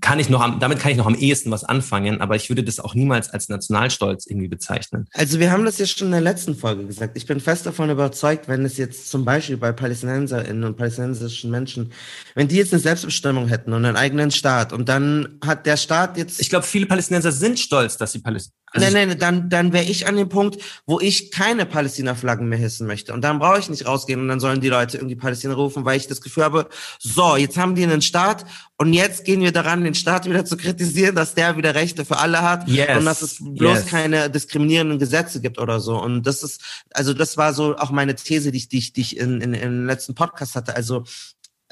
kann 0.00 0.18
ich 0.18 0.28
noch 0.28 0.40
am, 0.40 0.60
damit 0.60 0.78
kann 0.78 0.90
ich 0.90 0.96
noch 0.96 1.06
am 1.06 1.14
ehesten 1.14 1.50
was 1.50 1.64
anfangen, 1.64 2.20
aber 2.20 2.36
ich 2.36 2.48
würde 2.48 2.62
das 2.62 2.80
auch 2.80 2.94
niemals 2.94 3.30
als 3.30 3.48
Nationalstolz 3.48 4.26
irgendwie 4.26 4.48
bezeichnen. 4.48 5.06
Also 5.12 5.40
wir 5.40 5.50
haben 5.50 5.64
das 5.64 5.78
ja 5.78 5.86
schon 5.86 6.08
in 6.08 6.12
der 6.12 6.20
letzten 6.20 6.56
Folge 6.56 6.84
gesagt. 6.84 7.16
Ich 7.16 7.26
bin 7.26 7.40
fest 7.40 7.66
davon 7.66 7.90
überzeugt, 7.90 8.48
wenn 8.48 8.64
es 8.64 8.76
jetzt 8.76 9.10
zum 9.10 9.24
Beispiel 9.24 9.56
bei 9.56 9.72
PalästinenserInnen 9.72 10.64
und 10.64 10.76
palästinensischen 10.76 11.50
Menschen, 11.50 11.92
wenn 12.34 12.48
die 12.48 12.56
jetzt 12.56 12.72
eine 12.72 12.80
Selbstbestimmung 12.80 13.48
hätten 13.48 13.72
und 13.72 13.84
einen 13.84 13.96
eigenen 13.96 14.30
Staat 14.30 14.72
und 14.72 14.88
dann 14.88 15.38
hat 15.44 15.66
der 15.66 15.76
Staat 15.76 16.16
jetzt. 16.16 16.40
Ich 16.40 16.50
glaube, 16.50 16.66
viele 16.66 16.86
Palästinenser 16.86 17.32
sind 17.32 17.58
stolz, 17.58 17.96
dass 17.96 18.12
sie 18.12 18.18
Palästinenser 18.20 18.56
also 18.72 18.92
nein, 18.92 19.08
nein, 19.08 19.18
dann, 19.18 19.48
dann 19.48 19.72
wäre 19.72 19.84
ich 19.84 20.06
an 20.06 20.16
dem 20.16 20.28
Punkt, 20.28 20.60
wo 20.86 21.00
ich 21.00 21.30
keine 21.30 21.66
Palästina-Flaggen 21.66 22.48
mehr 22.48 22.58
hissen 22.58 22.86
möchte. 22.86 23.12
Und 23.12 23.22
dann 23.22 23.38
brauche 23.38 23.58
ich 23.58 23.70
nicht 23.70 23.86
rausgehen 23.86 24.20
und 24.20 24.28
dann 24.28 24.40
sollen 24.40 24.60
die 24.60 24.68
Leute 24.68 24.98
irgendwie 24.98 25.16
Palästina 25.16 25.54
rufen, 25.54 25.84
weil 25.84 25.96
ich 25.96 26.08
das 26.08 26.20
Gefühl 26.20 26.44
habe, 26.44 26.68
so, 26.98 27.36
jetzt 27.36 27.56
haben 27.56 27.74
die 27.74 27.84
einen 27.84 28.02
Staat 28.02 28.44
und 28.78 28.92
jetzt 28.92 29.24
gehen 29.24 29.40
wir 29.40 29.52
daran, 29.52 29.84
den 29.84 29.94
Staat 29.94 30.26
wieder 30.26 30.44
zu 30.44 30.56
kritisieren, 30.58 31.14
dass 31.14 31.34
der 31.34 31.56
wieder 31.56 31.74
Rechte 31.74 32.04
für 32.04 32.18
alle 32.18 32.42
hat 32.42 32.68
yes. 32.68 32.98
und 32.98 33.06
dass 33.06 33.22
es 33.22 33.36
bloß 33.40 33.78
yes. 33.78 33.86
keine 33.86 34.28
diskriminierenden 34.28 34.98
Gesetze 34.98 35.40
gibt 35.40 35.58
oder 35.58 35.80
so. 35.80 35.98
Und 35.98 36.26
das 36.26 36.42
ist, 36.42 36.60
also 36.92 37.14
das 37.14 37.38
war 37.38 37.54
so 37.54 37.76
auch 37.76 37.90
meine 37.90 38.14
These, 38.14 38.52
die 38.52 38.58
ich, 38.58 38.68
die 38.68 38.78
ich, 38.78 38.92
die 38.92 39.00
ich 39.00 39.16
in, 39.16 39.40
in, 39.40 39.54
in 39.54 39.60
den 39.60 39.86
letzten 39.86 40.14
Podcast 40.14 40.56
hatte. 40.56 40.76
Also 40.76 41.04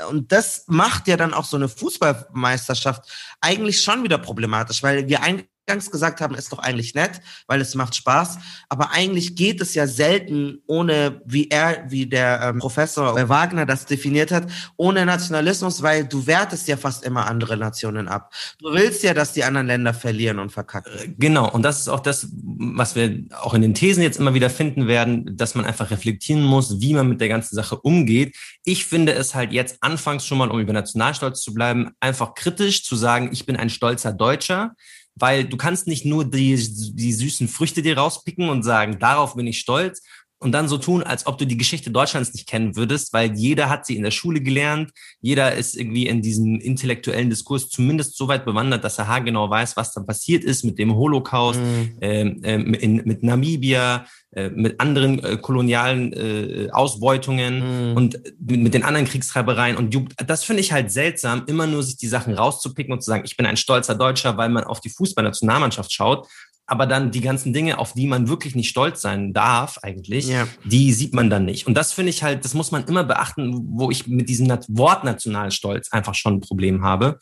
und 0.08 0.32
das 0.32 0.64
macht 0.66 1.06
ja 1.06 1.16
dann 1.16 1.34
auch 1.34 1.44
so 1.44 1.56
eine 1.56 1.68
Fußballmeisterschaft 1.68 3.02
eigentlich 3.40 3.82
schon 3.82 4.02
wieder 4.02 4.18
problematisch, 4.18 4.82
weil 4.82 5.06
wir 5.06 5.22
eigentlich 5.22 5.48
eingangs 5.66 5.90
gesagt 5.90 6.20
haben, 6.20 6.34
ist 6.34 6.52
doch 6.52 6.58
eigentlich 6.58 6.94
nett, 6.94 7.20
weil 7.46 7.60
es 7.60 7.74
macht 7.74 7.94
Spaß. 7.94 8.38
Aber 8.68 8.92
eigentlich 8.92 9.34
geht 9.34 9.60
es 9.60 9.74
ja 9.74 9.86
selten 9.86 10.58
ohne, 10.66 11.22
wie 11.24 11.48
er, 11.48 11.84
wie 11.88 12.06
der 12.06 12.40
ähm, 12.42 12.58
Professor 12.58 13.28
Wagner 13.28 13.66
das 13.66 13.86
definiert 13.86 14.30
hat, 14.30 14.46
ohne 14.76 15.06
Nationalismus, 15.06 15.82
weil 15.82 16.04
du 16.04 16.26
wertest 16.26 16.68
ja 16.68 16.76
fast 16.76 17.04
immer 17.04 17.26
andere 17.26 17.56
Nationen 17.56 18.08
ab. 18.08 18.32
Du 18.60 18.72
willst 18.72 19.02
ja, 19.02 19.14
dass 19.14 19.32
die 19.32 19.44
anderen 19.44 19.66
Länder 19.66 19.94
verlieren 19.94 20.38
und 20.38 20.50
verkacken. 20.50 20.92
Äh, 20.98 21.14
genau. 21.18 21.50
Und 21.50 21.62
das 21.62 21.80
ist 21.80 21.88
auch 21.88 22.00
das, 22.00 22.28
was 22.32 22.94
wir 22.94 23.24
auch 23.40 23.54
in 23.54 23.62
den 23.62 23.74
Thesen 23.74 24.02
jetzt 24.02 24.18
immer 24.18 24.34
wieder 24.34 24.50
finden 24.50 24.86
werden, 24.86 25.36
dass 25.36 25.54
man 25.54 25.64
einfach 25.64 25.90
reflektieren 25.90 26.42
muss, 26.42 26.80
wie 26.80 26.94
man 26.94 27.08
mit 27.08 27.20
der 27.20 27.28
ganzen 27.28 27.54
Sache 27.54 27.76
umgeht. 27.78 28.36
Ich 28.64 28.84
finde 28.84 29.12
es 29.12 29.34
halt 29.34 29.52
jetzt 29.52 29.78
anfangs 29.82 30.26
schon 30.26 30.38
mal, 30.38 30.50
um 30.50 30.60
über 30.60 30.72
Nationalstolz 30.72 31.40
zu 31.42 31.54
bleiben, 31.54 31.90
einfach 32.00 32.34
kritisch 32.34 32.84
zu 32.84 32.96
sagen, 32.96 33.30
ich 33.32 33.46
bin 33.46 33.56
ein 33.56 33.70
stolzer 33.70 34.12
Deutscher 34.12 34.74
weil 35.16 35.44
du 35.44 35.56
kannst 35.56 35.86
nicht 35.86 36.04
nur 36.04 36.24
die, 36.24 36.56
die 36.56 37.12
süßen 37.12 37.48
Früchte 37.48 37.82
dir 37.82 37.96
rauspicken 37.96 38.48
und 38.48 38.62
sagen, 38.62 38.98
darauf 38.98 39.34
bin 39.36 39.46
ich 39.46 39.60
stolz 39.60 40.02
und 40.44 40.52
dann 40.52 40.68
so 40.68 40.78
tun, 40.78 41.02
als 41.02 41.26
ob 41.26 41.38
du 41.38 41.46
die 41.46 41.56
Geschichte 41.56 41.90
Deutschlands 41.90 42.32
nicht 42.34 42.46
kennen 42.46 42.76
würdest, 42.76 43.12
weil 43.12 43.32
jeder 43.34 43.70
hat 43.70 43.86
sie 43.86 43.96
in 43.96 44.02
der 44.02 44.10
Schule 44.10 44.40
gelernt, 44.40 44.90
jeder 45.20 45.54
ist 45.54 45.74
irgendwie 45.74 46.06
in 46.06 46.22
diesem 46.22 46.60
intellektuellen 46.60 47.30
Diskurs 47.30 47.70
zumindest 47.70 48.16
so 48.16 48.28
weit 48.28 48.44
bewandert, 48.44 48.84
dass 48.84 48.98
er 48.98 49.08
haargenau 49.08 49.48
weiß, 49.48 49.76
was 49.76 49.92
da 49.92 50.02
passiert 50.02 50.44
ist 50.44 50.64
mit 50.64 50.78
dem 50.78 50.94
Holocaust, 50.94 51.58
mhm. 51.58 51.96
ähm, 52.00 52.40
ähm, 52.44 52.74
in, 52.74 52.96
mit 53.04 53.22
Namibia, 53.22 54.04
äh, 54.34 54.50
mit 54.50 54.80
anderen 54.80 55.22
äh, 55.22 55.36
kolonialen 55.36 56.12
äh, 56.12 56.68
Ausbeutungen 56.72 57.90
mhm. 57.90 57.96
und 57.96 58.20
mit, 58.40 58.74
den 58.74 58.82
anderen 58.82 59.06
Kriegstreibereien. 59.06 59.76
Und 59.76 59.96
das 60.26 60.42
finde 60.42 60.60
ich 60.60 60.72
halt 60.72 60.90
seltsam, 60.90 61.44
immer 61.46 61.68
nur 61.68 61.84
sich 61.84 61.96
die 61.98 62.08
Sachen 62.08 62.34
rauszupicken 62.34 62.92
und 62.92 63.00
zu 63.00 63.10
sagen, 63.10 63.22
ich 63.24 63.36
bin 63.36 63.46
ein 63.46 63.56
stolzer 63.56 63.94
Deutscher, 63.94 64.36
weil 64.36 64.48
man 64.48 64.64
auf 64.64 64.80
die 64.80 64.90
Fußballnationalmannschaft 64.90 65.92
schaut. 65.92 66.26
Aber 66.66 66.86
dann 66.86 67.10
die 67.10 67.20
ganzen 67.20 67.52
Dinge, 67.52 67.78
auf 67.78 67.92
die 67.92 68.06
man 68.06 68.28
wirklich 68.28 68.54
nicht 68.54 68.70
stolz 68.70 69.02
sein 69.02 69.34
darf, 69.34 69.78
eigentlich, 69.82 70.28
ja. 70.28 70.48
die 70.64 70.92
sieht 70.94 71.12
man 71.12 71.28
dann 71.28 71.44
nicht. 71.44 71.66
Und 71.66 71.74
das 71.74 71.92
finde 71.92 72.10
ich 72.10 72.22
halt, 72.22 72.44
das 72.44 72.54
muss 72.54 72.72
man 72.72 72.84
immer 72.84 73.04
beachten, 73.04 73.66
wo 73.72 73.90
ich 73.90 74.06
mit 74.06 74.28
diesem 74.30 74.48
Wort 74.48 75.04
Nationalstolz 75.04 75.92
einfach 75.92 76.14
schon 76.14 76.36
ein 76.36 76.40
Problem 76.40 76.82
habe. 76.82 77.18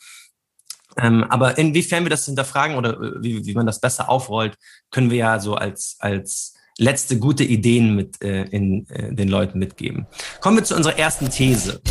Ähm, 0.97 1.23
aber 1.25 1.57
inwiefern 1.57 2.03
wir 2.03 2.09
das 2.09 2.25
hinterfragen 2.25 2.77
oder 2.77 2.93
äh, 3.01 3.11
wie, 3.21 3.45
wie 3.45 3.53
man 3.53 3.65
das 3.65 3.79
besser 3.81 4.09
aufrollt, 4.09 4.55
können 4.91 5.09
wir 5.09 5.17
ja 5.17 5.39
so 5.39 5.55
als, 5.55 5.97
als 5.99 6.53
letzte 6.77 7.19
gute 7.19 7.43
Ideen 7.43 7.95
mit 7.95 8.21
äh, 8.21 8.43
in, 8.43 8.87
äh, 8.89 9.13
den 9.13 9.27
Leuten 9.27 9.59
mitgeben. 9.59 10.07
Kommen 10.39 10.57
wir 10.57 10.63
zu 10.63 10.75
unserer 10.75 10.97
ersten 10.97 11.29
These. 11.29 11.81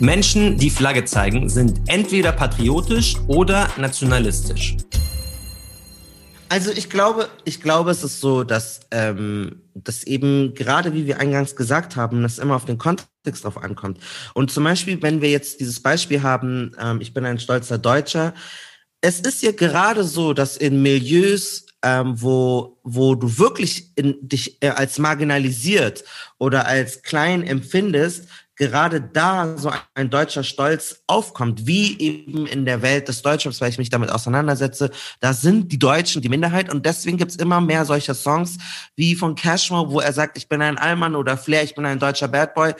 Menschen, 0.00 0.58
die 0.58 0.70
Flagge 0.70 1.04
zeigen, 1.04 1.48
sind 1.48 1.82
entweder 1.86 2.32
patriotisch 2.32 3.16
oder 3.28 3.68
nationalistisch. 3.76 4.76
Also 6.48 6.70
ich 6.70 6.90
glaube, 6.90 7.28
ich 7.44 7.60
glaube, 7.60 7.90
es 7.90 8.04
ist 8.04 8.20
so, 8.20 8.44
dass, 8.44 8.80
ähm, 8.90 9.62
dass 9.74 10.04
eben 10.04 10.54
gerade 10.54 10.92
wie 10.94 11.06
wir 11.06 11.18
eingangs 11.18 11.56
gesagt 11.56 11.96
haben, 11.96 12.22
dass 12.22 12.38
immer 12.38 12.56
auf 12.56 12.64
den 12.64 12.78
Kontext 12.78 13.44
drauf 13.44 13.58
ankommt. 13.62 13.98
Und 14.34 14.50
zum 14.50 14.64
Beispiel, 14.64 15.00
wenn 15.02 15.20
wir 15.20 15.30
jetzt 15.30 15.60
dieses 15.60 15.80
Beispiel 15.80 16.22
haben, 16.22 16.72
ähm, 16.78 17.00
ich 17.00 17.14
bin 17.14 17.24
ein 17.24 17.38
stolzer 17.38 17.78
Deutscher, 17.78 18.34
es 19.00 19.20
ist 19.20 19.42
ja 19.42 19.52
gerade 19.52 20.04
so, 20.04 20.32
dass 20.32 20.56
in 20.56 20.82
Milieus 20.82 21.64
ähm, 21.84 22.20
wo, 22.20 22.78
wo 22.82 23.14
du 23.14 23.38
wirklich 23.38 23.92
in, 23.94 24.16
dich 24.22 24.62
äh, 24.62 24.70
als 24.70 24.98
marginalisiert 24.98 26.02
oder 26.38 26.66
als 26.66 27.02
klein 27.02 27.42
empfindest, 27.42 28.26
gerade 28.56 29.00
da 29.00 29.56
so 29.58 29.72
ein 29.94 30.10
deutscher 30.10 30.44
Stolz 30.44 31.02
aufkommt, 31.06 31.66
wie 31.66 31.98
eben 31.98 32.46
in 32.46 32.64
der 32.64 32.82
Welt 32.82 33.08
des 33.08 33.22
Deutschlands, 33.22 33.60
weil 33.60 33.70
ich 33.70 33.78
mich 33.78 33.90
damit 33.90 34.10
auseinandersetze, 34.10 34.90
da 35.20 35.32
sind 35.32 35.72
die 35.72 35.78
Deutschen 35.78 36.22
die 36.22 36.28
Minderheit 36.28 36.72
und 36.72 36.86
deswegen 36.86 37.16
gibt's 37.16 37.36
immer 37.36 37.60
mehr 37.60 37.84
solcher 37.84 38.14
Songs 38.14 38.58
wie 38.96 39.14
von 39.14 39.34
Cashmore, 39.34 39.90
wo 39.90 40.00
er 40.00 40.12
sagt, 40.12 40.36
ich 40.36 40.48
bin 40.48 40.62
ein 40.62 40.78
Allmann 40.78 41.16
oder 41.16 41.36
Flair, 41.36 41.64
ich 41.64 41.74
bin 41.74 41.84
ein 41.84 41.98
deutscher 41.98 42.28
Bad 42.28 42.54
Boy 42.54 42.74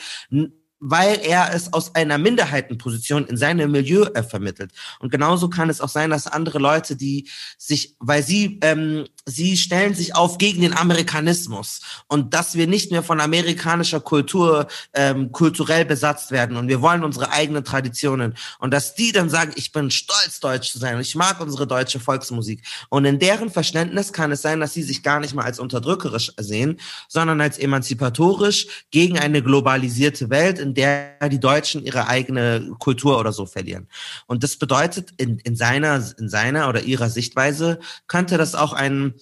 weil 0.87 1.19
er 1.23 1.55
es 1.55 1.73
aus 1.73 1.95
einer 1.95 2.19
Minderheitenposition 2.19 3.27
in 3.27 3.39
seinem 3.39 3.71
Milieu 3.71 4.05
äh, 4.15 4.23
vermittelt. 4.23 4.71
Und 4.99 5.11
genauso 5.11 5.49
kann 5.49 5.71
es 5.71 5.81
auch 5.81 5.89
sein, 5.89 6.11
dass 6.11 6.27
andere 6.27 6.59
Leute, 6.59 6.95
die 6.95 7.31
sich, 7.57 7.97
weil 8.01 8.23
sie, 8.23 8.59
ähm, 8.63 9.07
sie 9.27 9.57
stellen 9.57 9.95
sich 9.95 10.15
auf 10.15 10.39
gegen 10.39 10.61
den 10.61 10.77
Amerikanismus 10.77 11.81
und 12.09 12.35
dass 12.35 12.55
wir 12.57 12.67
nicht 12.67 12.91
mehr 12.91 13.03
von 13.03 13.21
amerikanischer 13.21 14.01
Kultur 14.01 14.67
ähm, 14.93 15.33
kulturell 15.33 15.85
besetzt 15.85 16.31
werden 16.31 16.57
und 16.57 16.69
wir 16.69 16.83
wollen 16.83 17.05
unsere 17.05 17.31
eigenen 17.31 17.65
Traditionen 17.65 18.35
und 18.59 18.73
dass 18.73 18.95
die 18.95 19.13
dann 19.13 19.31
sagen, 19.31 19.53
ich 19.57 19.73
bin 19.73 19.91
stolz, 19.91 20.41
deutsch 20.41 20.71
zu 20.71 20.79
sein 20.79 20.97
und 20.97 21.01
ich 21.01 21.15
mag 21.15 21.41
unsere 21.41 21.67
deutsche 21.67 22.01
Volksmusik. 22.01 22.63
Und 22.91 23.05
in 23.05 23.19
deren 23.19 23.51
Verständnis 23.51 24.13
kann 24.13 24.31
es 24.33 24.43
sein, 24.43 24.61
dass 24.61 24.75
sie 24.75 24.83
sich 24.83 25.03
gar 25.03 25.21
nicht 25.21 25.35
mal 25.35 25.45
als 25.45 25.59
unterdrückerisch 25.59 26.33
sehen, 26.39 26.79
sondern 27.09 27.41
als 27.41 27.59
emanzipatorisch 27.59 28.67
gegen 28.91 29.19
eine 29.19 29.43
globalisierte 29.43 30.31
Welt, 30.31 30.59
in 30.59 30.75
der 30.75 31.29
die 31.29 31.41
Deutschen 31.41 31.85
ihre 31.85 32.09
eigene 32.09 32.75
Kultur 32.79 33.19
oder 33.19 33.33
so 33.33 33.47
verlieren. 33.47 33.89
Und 34.27 34.43
das 34.43 34.57
bedeutet, 34.57 35.11
in, 35.17 35.39
in 35.39 35.57
seiner, 35.57 36.03
in 36.19 36.29
seiner 36.29 36.69
oder 36.69 36.83
ihrer 36.83 37.09
Sichtweise 37.09 37.81
könnte 38.07 38.37
das 38.37 38.55
auch 38.55 38.73
ein, 38.73 39.14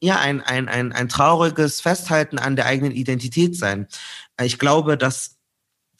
ja, 0.00 0.18
ein, 0.18 0.40
ein, 0.40 0.68
ein, 0.68 0.92
ein 0.92 1.08
trauriges 1.08 1.80
Festhalten 1.80 2.38
an 2.38 2.56
der 2.56 2.66
eigenen 2.66 2.92
Identität 2.92 3.56
sein. 3.56 3.88
Ich 4.40 4.58
glaube, 4.58 4.96
dass 4.96 5.36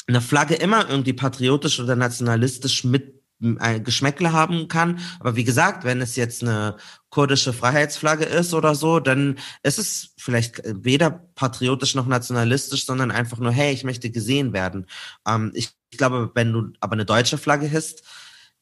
eine 0.07 0.21
Flagge 0.21 0.55
immer 0.55 0.89
irgendwie 0.89 1.13
patriotisch 1.13 1.81
oder 1.81 1.97
nationalistisch 1.97 2.85
mit 2.85 3.19
Geschmäckle 3.41 4.33
haben 4.33 4.67
kann. 4.67 4.99
Aber 5.21 5.37
wie 5.37 5.45
gesagt, 5.45 5.85
wenn 5.85 6.01
es 6.01 6.17
jetzt 6.17 6.43
eine 6.43 6.77
kurdische 7.09 7.53
Freiheitsflagge 7.53 8.25
ist 8.25 8.53
oder 8.53 8.75
so, 8.75 8.99
dann 8.99 9.39
ist 9.63 9.79
es 9.79 10.15
vielleicht 10.17 10.61
weder 10.65 11.11
patriotisch 11.11 11.95
noch 11.95 12.07
nationalistisch, 12.07 12.85
sondern 12.85 13.13
einfach 13.13 13.39
nur, 13.39 13.53
hey, 13.53 13.73
ich 13.73 13.85
möchte 13.85 14.11
gesehen 14.11 14.53
werden. 14.53 14.87
Ähm, 15.27 15.53
ich, 15.55 15.71
ich 15.91 15.99
glaube, 15.99 16.33
wenn 16.35 16.53
du 16.53 16.73
aber 16.81 16.95
eine 16.95 17.05
deutsche 17.05 17.39
Flagge 17.39 17.67
hisst, 17.67 18.03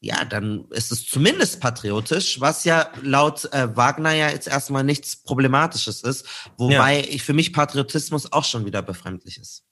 ja, 0.00 0.24
dann 0.24 0.66
ist 0.70 0.92
es 0.92 1.06
zumindest 1.06 1.60
patriotisch, 1.60 2.40
was 2.40 2.64
ja 2.64 2.90
laut 3.02 3.52
äh, 3.52 3.74
Wagner 3.76 4.12
ja 4.12 4.28
jetzt 4.30 4.46
erstmal 4.46 4.84
nichts 4.84 5.16
Problematisches 5.16 6.02
ist, 6.02 6.26
wobei 6.58 7.00
ja. 7.00 7.06
ich 7.08 7.22
für 7.22 7.32
mich 7.32 7.52
Patriotismus 7.52 8.32
auch 8.32 8.44
schon 8.44 8.66
wieder 8.66 8.82
befremdlich 8.82 9.38
ist. 9.38 9.64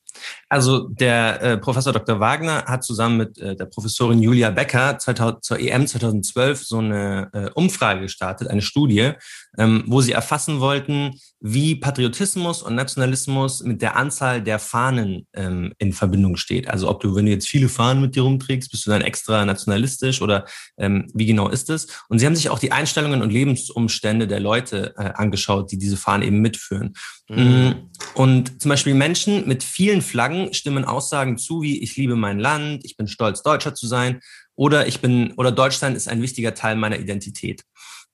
Also 0.49 0.89
der 0.89 1.43
äh, 1.43 1.59
Professor 1.59 1.93
Dr. 1.93 2.21
Wagner 2.21 2.65
hat 2.67 2.85
zusammen 2.85 3.17
mit 3.17 3.39
äh, 3.39 3.57
der 3.57 3.67
Professorin 3.67 4.23
Julia 4.23 4.51
Becker 4.51 4.99
2000, 4.99 5.45
zur 5.45 5.59
EM 5.59 5.87
2012 5.87 6.65
so 6.65 6.79
eine 6.79 7.31
äh, 7.33 7.51
Umfrage 7.55 8.03
gestartet, 8.03 8.49
eine 8.49 8.63
Studie, 8.63 9.13
ähm, 9.59 9.85
wo 9.87 10.01
sie 10.01 10.13
erfassen 10.13 10.61
wollten, 10.61 11.19
wie 11.41 11.75
Patriotismus 11.75 12.63
und 12.63 12.75
Nationalismus 12.75 13.63
mit 13.63 13.83
der 13.83 13.97
Anzahl 13.97 14.43
der 14.43 14.59
Fahnen 14.59 15.27
ähm, 15.35 15.75
in 15.79 15.93
Verbindung 15.93 16.37
steht. 16.37 16.69
Also 16.69 16.89
ob 16.89 17.01
du, 17.01 17.15
wenn 17.15 17.27
du 17.27 17.33
jetzt 17.33 17.49
viele 17.49 17.69
Fahnen 17.69 18.01
mit 18.01 18.15
dir 18.15 18.23
rumträgst, 18.23 18.71
bist 18.71 18.87
du 18.87 18.91
dann 18.91 19.03
extra 19.03 19.45
nationalistisch 19.45 20.23
oder 20.23 20.47
ähm, 20.79 21.11
wie 21.15 21.27
genau 21.27 21.49
ist 21.49 21.69
es? 21.69 21.87
Und 22.09 22.19
sie 22.19 22.27
haben 22.27 22.37
sich 22.37 22.49
auch 22.49 22.59
die 22.59 22.73
Einstellungen 22.73 23.23
und 23.23 23.31
Lebensumstände 23.31 24.27
der 24.27 24.41
Leute 24.41 24.95
äh, 24.97 25.11
angeschaut, 25.15 25.71
die 25.71 25.79
diese 25.79 25.97
Fahnen 25.97 26.27
eben 26.27 26.41
mitführen. 26.41 26.95
Mhm. 27.29 27.91
Und 28.15 28.61
zum 28.61 28.69
Beispiel 28.69 28.95
Menschen 28.95 29.49
mit 29.49 29.65
vielen 29.65 30.03
Flaggen 30.05 30.55
stimmen 30.55 30.85
Aussagen 30.85 31.39
zu, 31.39 31.63
wie 31.63 31.83
ich 31.83 31.97
liebe 31.97 32.15
mein 32.15 32.39
Land, 32.39 32.85
ich 32.85 32.97
bin 32.97 33.09
stolz, 33.09 33.43
Deutscher 33.43 33.75
zu 33.75 33.87
sein, 33.87 34.21
oder 34.55 34.87
ich 34.87 35.01
bin, 35.01 35.33
oder 35.33 35.51
Deutschland 35.51 35.97
ist 35.97 36.09
ein 36.09 36.23
wichtiger 36.23 36.55
Teil 36.55 36.77
meiner 36.77 36.99
Identität. 36.99 37.65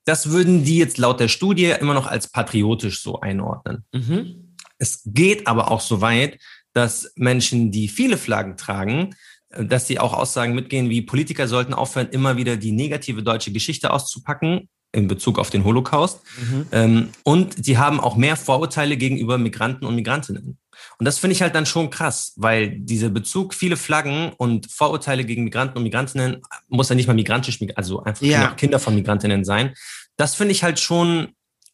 Das 0.04 0.30
würden 0.30 0.64
die 0.64 0.78
jetzt 0.78 0.96
laut 0.96 1.20
der 1.20 1.28
Studie 1.28 1.74
immer 1.78 1.94
noch 1.94 2.06
als 2.06 2.30
patriotisch 2.30 3.02
so 3.02 3.20
einordnen. 3.20 3.84
Mhm. 3.92 4.56
Es 4.78 5.02
geht 5.04 5.46
aber 5.46 5.70
auch 5.70 5.80
so 5.82 6.00
weit, 6.00 6.38
dass 6.72 7.12
Menschen, 7.16 7.70
die 7.70 7.88
viele 7.88 8.16
Flaggen 8.16 8.56
tragen, 8.56 9.14
dass 9.50 9.86
sie 9.86 9.98
auch 9.98 10.14
Aussagen 10.14 10.54
mitgehen, 10.54 10.88
wie 10.88 11.02
Politiker 11.02 11.48
sollten 11.48 11.74
aufhören, 11.74 12.08
immer 12.10 12.36
wieder 12.36 12.56
die 12.56 12.72
negative 12.72 13.22
deutsche 13.22 13.52
Geschichte 13.52 13.92
auszupacken 13.92 14.68
in 14.92 15.08
Bezug 15.08 15.38
auf 15.38 15.50
den 15.50 15.64
Holocaust. 15.64 16.20
Mhm. 16.38 16.66
Ähm, 16.72 17.08
und 17.24 17.64
sie 17.64 17.78
haben 17.78 18.00
auch 18.00 18.16
mehr 18.16 18.36
Vorurteile 18.36 18.96
gegenüber 18.96 19.38
Migranten 19.38 19.84
und 19.84 19.94
Migrantinnen. 19.94 20.58
Und 20.98 21.04
das 21.04 21.18
finde 21.18 21.32
ich 21.34 21.42
halt 21.42 21.54
dann 21.54 21.66
schon 21.66 21.90
krass, 21.90 22.32
weil 22.36 22.70
dieser 22.70 23.08
Bezug, 23.08 23.54
viele 23.54 23.76
Flaggen 23.76 24.32
und 24.36 24.70
Vorurteile 24.70 25.24
gegen 25.24 25.44
Migranten 25.44 25.78
und 25.78 25.84
Migrantinnen, 25.84 26.42
muss 26.68 26.88
ja 26.88 26.94
nicht 26.94 27.06
mal 27.06 27.14
migrantisch, 27.14 27.58
also 27.74 28.02
einfach 28.02 28.22
ja. 28.24 28.52
Kinder 28.54 28.78
von 28.78 28.94
Migrantinnen 28.94 29.44
sein. 29.44 29.74
Das 30.16 30.34
finde 30.34 30.52
ich 30.52 30.62
halt 30.62 30.78
schon, 30.80 31.28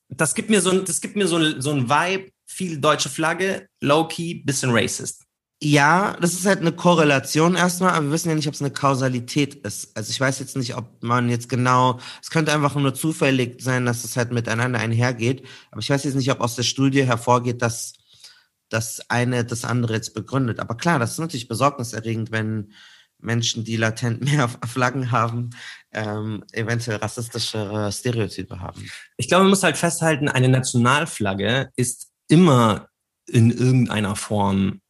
das 0.09 0.35
gibt 0.35 0.51
mir 0.51 0.61
so 0.61 0.71
ein, 0.71 0.85
das 0.85 1.01
gibt 1.01 1.17
mir 1.17 1.27
so 1.27 1.37
ein, 1.37 1.61
so 1.61 1.73
ein 1.73 1.89
Vibe, 1.89 2.31
viel 2.47 2.79
deutsche 2.79 3.09
Flagge, 3.09 3.69
low-key, 3.81 4.43
bisschen 4.45 4.71
racist. 4.71 5.27
Ja, 5.63 6.19
das 6.21 6.35
ist 6.35 6.45
halt 6.45 6.61
eine 6.61 6.73
Korrelation 6.73 7.57
erstmal, 7.57 7.93
aber 7.93 8.07
wir 8.07 8.13
wissen 8.13 8.29
ja 8.29 8.35
nicht, 8.35 8.47
ob 8.47 8.53
es 8.53 8.61
eine 8.61 8.71
Kausalität 8.71 9.55
ist. 9.55 9.97
Also 9.97 10.11
ich 10.11 10.21
weiß 10.21 10.39
jetzt 10.39 10.55
nicht, 10.55 10.77
ob 10.77 11.03
man 11.03 11.31
jetzt 11.31 11.49
genau, 11.49 11.99
es 12.23 12.29
könnte 12.29 12.53
einfach 12.53 12.75
nur 12.75 12.93
zufällig 12.93 13.63
sein, 13.63 13.87
dass 13.87 14.05
es 14.05 14.19
halt 14.19 14.33
miteinander 14.33 14.79
einhergeht, 14.79 15.47
aber 15.71 15.81
ich 15.81 15.89
weiß 15.89 16.05
jetzt 16.05 16.15
nicht, 16.15 16.31
ob 16.31 16.41
aus 16.41 16.57
der 16.57 16.63
Studie 16.63 17.07
hervorgeht, 17.07 17.63
dass 17.63 17.95
das 18.69 19.11
eine 19.11 19.45
das 19.45 19.65
andere 19.65 19.95
jetzt 19.95 20.15
begründet. 20.15 20.61
Aber 20.61 20.77
klar, 20.77 20.99
das 20.99 21.13
ist 21.13 21.19
natürlich 21.19 21.49
besorgniserregend, 21.49 22.31
wenn 22.31 22.73
Menschen, 23.19 23.65
die 23.65 23.77
latent 23.77 24.21
mehr 24.25 24.49
Flaggen 24.49 25.11
haben, 25.11 25.51
ähm, 25.93 26.45
eventuell 26.53 26.99
rassistischere 26.99 27.91
Stereotype 27.93 28.61
haben. 28.61 28.89
Ich 29.17 29.29
glaube, 29.29 29.45
man 29.45 29.51
muss 29.51 29.63
halt 29.63 29.77
festhalten, 29.77 30.29
eine 30.29 30.49
Nationalflagge 30.49 31.71
ist 31.77 32.11
immer 32.29 32.89
in 33.27 33.51
irgendeiner 33.51 34.17
Form 34.17 34.81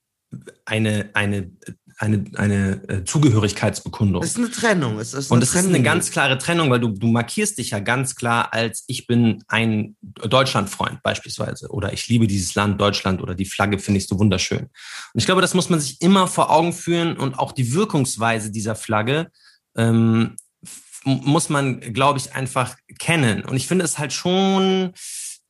eine, 0.65 1.11
eine, 1.15 1.51
eine, 1.99 2.25
eine 2.35 2.89
äh, 2.89 3.05
Zugehörigkeitsbekundung. 3.05 4.23
Es 4.23 4.31
ist 4.31 4.39
eine 4.39 4.51
Trennung. 4.51 4.99
Es 4.99 5.15
ist 5.15 5.31
eine 5.31 5.37
und 5.37 5.43
es 5.43 5.55
ist 5.55 5.67
eine 5.67 5.83
ganz 5.83 6.11
klare 6.11 6.37
Trennung, 6.37 6.71
weil 6.71 6.81
du, 6.81 6.89
du 6.89 7.07
markierst 7.07 7.57
dich 7.57 7.71
ja 7.71 7.79
ganz 7.79 8.15
klar 8.15 8.53
als 8.53 8.85
ich 8.87 9.07
bin 9.07 9.43
ein 9.49 9.97
Deutschlandfreund 10.03 11.03
beispielsweise 11.03 11.69
oder 11.69 11.93
ich 11.93 12.07
liebe 12.09 12.27
dieses 12.27 12.55
Land 12.55 12.81
Deutschland 12.81 13.23
oder 13.23 13.35
die 13.35 13.47
Flagge 13.47 13.79
finde 13.79 13.99
ich 13.99 14.07
so 14.07 14.19
wunderschön. 14.19 14.61
Und 14.61 14.71
ich 15.15 15.25
glaube, 15.25 15.41
das 15.41 15.55
muss 15.55 15.71
man 15.71 15.81
sich 15.81 16.03
immer 16.03 16.29
vor 16.29 16.51
Augen 16.51 16.75
führen 16.75 17.17
und 17.17 17.39
auch 17.39 17.53
die 17.53 17.73
Wirkungsweise 17.73 18.51
dieser 18.51 18.77
Flagge 18.77 19.29
ähm, 19.77 20.37
muss 21.05 21.49
man, 21.49 21.81
glaube 21.81 22.19
ich, 22.19 22.35
einfach 22.35 22.77
kennen. 22.99 23.45
Und 23.45 23.57
ich 23.57 23.69
finde 23.69 23.85
es 23.85 23.99
halt 23.99 24.13
schon 24.13 24.93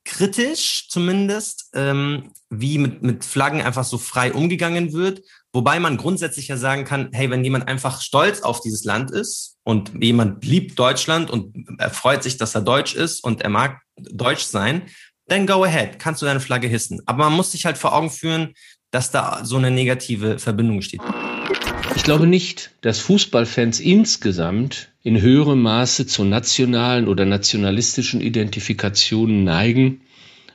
kritisch 0.06 0.86
zumindest, 0.88 1.70
ähm, 1.74 2.30
wie 2.48 2.78
mit, 2.78 3.02
mit 3.02 3.24
Flaggen 3.24 3.60
einfach 3.60 3.84
so 3.84 3.98
frei 3.98 4.32
umgegangen 4.32 4.92
wird. 4.92 5.20
Wobei 5.52 5.80
man 5.80 5.96
grundsätzlich 5.96 6.48
ja 6.48 6.56
sagen 6.56 6.84
kann, 6.84 7.10
hey, 7.12 7.28
wenn 7.28 7.44
jemand 7.44 7.68
einfach 7.68 8.00
stolz 8.00 8.40
auf 8.40 8.60
dieses 8.60 8.84
Land 8.84 9.10
ist 9.10 9.56
und 9.64 9.92
jemand 10.00 10.44
liebt 10.44 10.78
Deutschland 10.78 11.30
und 11.30 11.54
er 11.78 11.90
freut 11.90 12.22
sich, 12.22 12.38
dass 12.38 12.54
er 12.54 12.62
deutsch 12.62 12.94
ist 12.94 13.22
und 13.24 13.42
er 13.42 13.50
mag 13.50 13.80
deutsch 13.96 14.44
sein, 14.44 14.82
dann 15.26 15.46
go 15.46 15.64
ahead, 15.64 15.98
kannst 15.98 16.22
du 16.22 16.26
deine 16.26 16.40
Flagge 16.40 16.68
hissen. 16.68 17.02
Aber 17.06 17.24
man 17.24 17.32
muss 17.32 17.52
sich 17.52 17.66
halt 17.66 17.76
vor 17.76 17.92
Augen 17.92 18.10
führen, 18.10 18.54
dass 18.92 19.10
da 19.10 19.44
so 19.44 19.56
eine 19.56 19.72
negative 19.72 20.38
Verbindung 20.38 20.82
steht. 20.82 21.00
Ich 21.96 22.04
glaube 22.04 22.26
nicht, 22.26 22.76
dass 22.82 23.00
Fußballfans 23.00 23.80
insgesamt 23.80 24.92
in 25.06 25.20
höherem 25.20 25.62
Maße 25.62 26.08
zu 26.08 26.24
nationalen 26.24 27.06
oder 27.06 27.24
nationalistischen 27.24 28.20
Identifikationen 28.20 29.44
neigen 29.44 30.00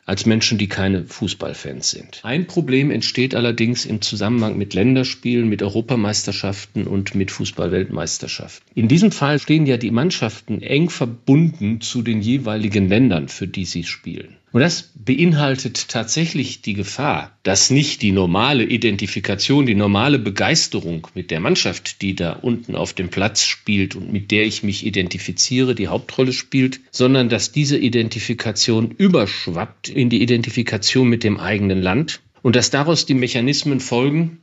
als 0.06 0.26
Menschen, 0.26 0.58
die 0.58 0.68
keine 0.68 1.06
Fußballfans 1.06 1.90
sind. 1.90 2.20
Ein 2.24 2.48
Problem 2.48 2.92
entsteht 2.92 3.34
allerdings 3.34 3.86
im 3.86 4.02
Zusammenhang 4.02 4.58
mit 4.58 4.74
Länderspielen, 4.74 5.48
mit 5.48 5.64
Europameisterschaften 5.64 6.86
und 6.86 7.16
mit 7.16 7.32
Fußballweltmeisterschaften. 7.32 8.70
In 8.76 8.90
diesem 8.90 9.14
Fall 9.14 9.40
stehen 9.40 9.66
ja 9.66 9.78
die 9.78 9.92
Mannschaften 9.92 10.62
eng 10.62 10.90
verbunden 10.90 11.80
zu 11.80 12.02
den 12.02 12.20
jeweiligen 12.20 12.90
Ländern, 12.90 13.30
für 13.30 13.48
die 13.48 13.64
sie 13.64 13.86
spielen. 13.86 14.36
Und 14.52 14.60
das 14.60 14.92
beinhaltet 14.96 15.88
tatsächlich 15.88 16.62
die 16.62 16.74
Gefahr, 16.74 17.38
dass 17.44 17.70
nicht 17.70 18.02
die 18.02 18.12
normale 18.12 18.66
Identifikation, 18.66 19.66
die 19.66 19.76
normale 19.76 20.20
Begeisterung 20.20 21.08
mit 21.14 21.32
der 21.32 21.40
Mannschaft, 21.40 22.02
die 22.02 22.16
da 22.16 22.34
unten 22.34 22.76
auf 22.76 22.94
dem 22.94 23.10
Platz 23.10 23.46
spielt 23.46 23.96
und 23.96 24.12
mit 24.12 24.30
der 24.30 24.46
ich 24.46 24.62
mich 24.62 24.86
identifiziere, 24.86 25.74
die 25.74 25.88
Hauptrolle 25.88 26.34
spielt, 26.34 26.82
sondern 26.92 27.30
dass 27.30 27.54
diese 27.54 27.78
Identifikation 27.78 28.92
überschwappt 28.92 29.88
in 29.88 30.10
die 30.10 30.22
Identifikation 30.22 31.08
mit 31.08 31.24
dem 31.24 31.40
eigenen 31.40 31.82
Land 31.82 32.20
und 32.42 32.58
dass 32.58 32.72
daraus 32.72 33.06
die 33.06 33.14
Mechanismen 33.14 33.80
folgen, 33.80 34.42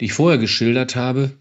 die 0.00 0.06
ich 0.06 0.14
vorher 0.14 0.38
geschildert 0.38 0.96
habe, 0.96 1.32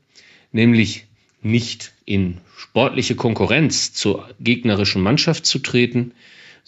nämlich 0.51 1.05
nicht 1.41 1.93
in 2.03 2.39
sportliche 2.57 3.15
Konkurrenz 3.15 3.93
zur 3.93 4.28
gegnerischen 4.41 5.01
Mannschaft 5.01 5.45
zu 5.45 5.59
treten, 5.59 6.11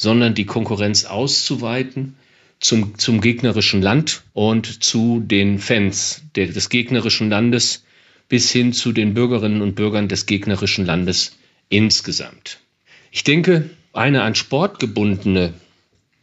sondern 0.02 0.34
die 0.34 0.45
Konkurrenz 0.45 1.06
auszuweiten 1.06 2.16
zum, 2.60 2.97
zum 2.97 3.22
gegnerischen 3.22 3.84
Land 3.84 4.24
und 4.34 4.84
zu 4.84 5.20
den 5.20 5.60
Fans 5.60 6.24
der, 6.36 6.47
des 6.47 6.70
gegnerischen 6.70 7.30
Landes 7.30 7.84
bis 8.28 8.52
hin 8.52 8.74
zu 8.74 8.93
den 8.93 9.14
Bürgerinnen 9.14 9.62
und 9.62 9.76
Bürgern 9.76 10.08
des 10.08 10.26
gegnerischen 10.26 10.88
Landes 10.88 11.38
insgesamt. 11.70 12.58
Ich 13.12 13.24
denke, 13.24 13.70
eine 13.93 14.24
an 14.24 14.34
Sport 14.34 14.80
gebundene 14.80 15.54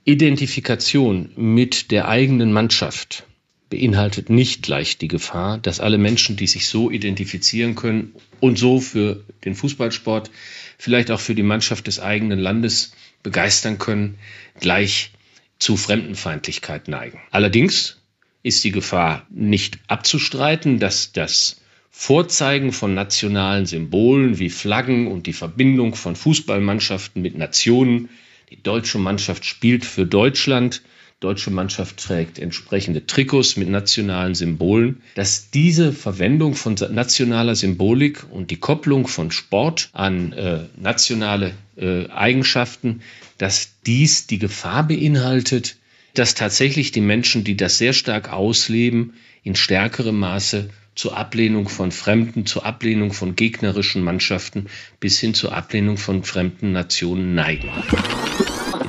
Identifikation 0.05 1.31
mit 1.37 1.93
der 1.93 2.09
eigenen 2.09 2.53
Mannschaft 2.53 3.26
beinhaltet 3.70 4.29
nicht 4.29 4.62
gleich 4.62 4.99
die 4.99 5.09
Gefahr, 5.09 5.59
dass 5.59 5.79
alle 5.79 5.99
Menschen, 5.99 6.35
die 6.35 6.49
sich 6.49 6.66
so 6.66 6.91
identifizieren 6.91 7.76
können 7.76 8.14
und 8.41 8.59
so 8.59 8.81
für 8.81 9.22
den 9.45 9.55
Fußballsport, 9.55 10.33
vielleicht 10.79 11.12
auch 11.12 11.20
für 11.20 11.37
die 11.37 11.45
Mannschaft 11.45 11.87
des 11.87 12.01
eigenen 12.01 12.41
Landes 12.41 12.93
begeistern 13.29 13.76
können, 13.76 14.18
gleich 14.59 15.11
zu 15.59 15.76
Fremdenfeindlichkeit 15.76 16.89
neigen. 16.89 17.20
Allerdings 17.31 18.01
ist 18.43 18.64
die 18.64 18.70
Gefahr 18.70 19.26
nicht 19.29 19.81
abzustreiten, 19.87 20.79
dass 20.79 21.12
das 21.12 21.61
Vorzeigen 21.91 22.72
von 22.72 22.95
nationalen 22.95 23.66
Symbolen 23.66 24.39
wie 24.39 24.49
Flaggen 24.49 25.09
und 25.09 25.26
die 25.26 25.35
Verbindung 25.35 25.95
von 25.95 26.16
Fußballmannschaften 26.16 27.20
mit 27.20 27.37
Nationen, 27.37 28.09
die 28.49 28.62
deutsche 28.62 28.97
Mannschaft 28.97 29.45
spielt 29.45 29.85
für 29.85 30.07
Deutschland, 30.07 30.81
deutsche 31.21 31.51
Mannschaft 31.51 31.97
trägt 31.97 32.39
entsprechende 32.39 33.05
Trikots 33.07 33.57
mit 33.57 33.69
nationalen 33.69 34.35
Symbolen, 34.35 35.03
dass 35.16 35.51
diese 35.51 35.93
Verwendung 35.93 36.55
von 36.55 36.77
nationaler 36.91 37.57
Symbolik 37.57 38.25
und 38.31 38.51
die 38.51 38.57
Kopplung 38.57 39.09
von 39.09 39.33
Sport 39.33 39.91
an 39.93 40.33
äh, 40.33 40.66
nationale 40.77 41.55
äh, 41.77 42.09
Eigenschaften, 42.09 43.01
dass 43.37 43.81
dies 43.85 44.29
die 44.29 44.39
Gefahr 44.39 44.87
beinhaltet, 44.87 45.77
dass 46.14 46.35
tatsächlich 46.35 46.93
die 46.93 47.01
Menschen, 47.01 47.43
die 47.43 47.57
das 47.57 47.79
sehr 47.79 47.93
stark 47.93 48.33
ausleben, 48.33 49.14
in 49.43 49.57
stärkerem 49.57 50.19
Maße 50.19 50.71
zur 50.95 51.16
Ablehnung 51.16 51.69
von 51.69 51.93
Fremden, 51.93 52.47
zur 52.47 52.66
Ablehnung 52.66 53.12
von 53.12 53.37
gegnerischen 53.37 54.03
Mannschaften 54.03 54.66
bis 55.01 55.19
hin 55.19 55.35
zur 55.35 55.53
Ablehnung 55.53 55.97
von 55.97 56.25
fremden 56.25 56.73
Nationen 56.73 57.35
neigen. 57.35 57.71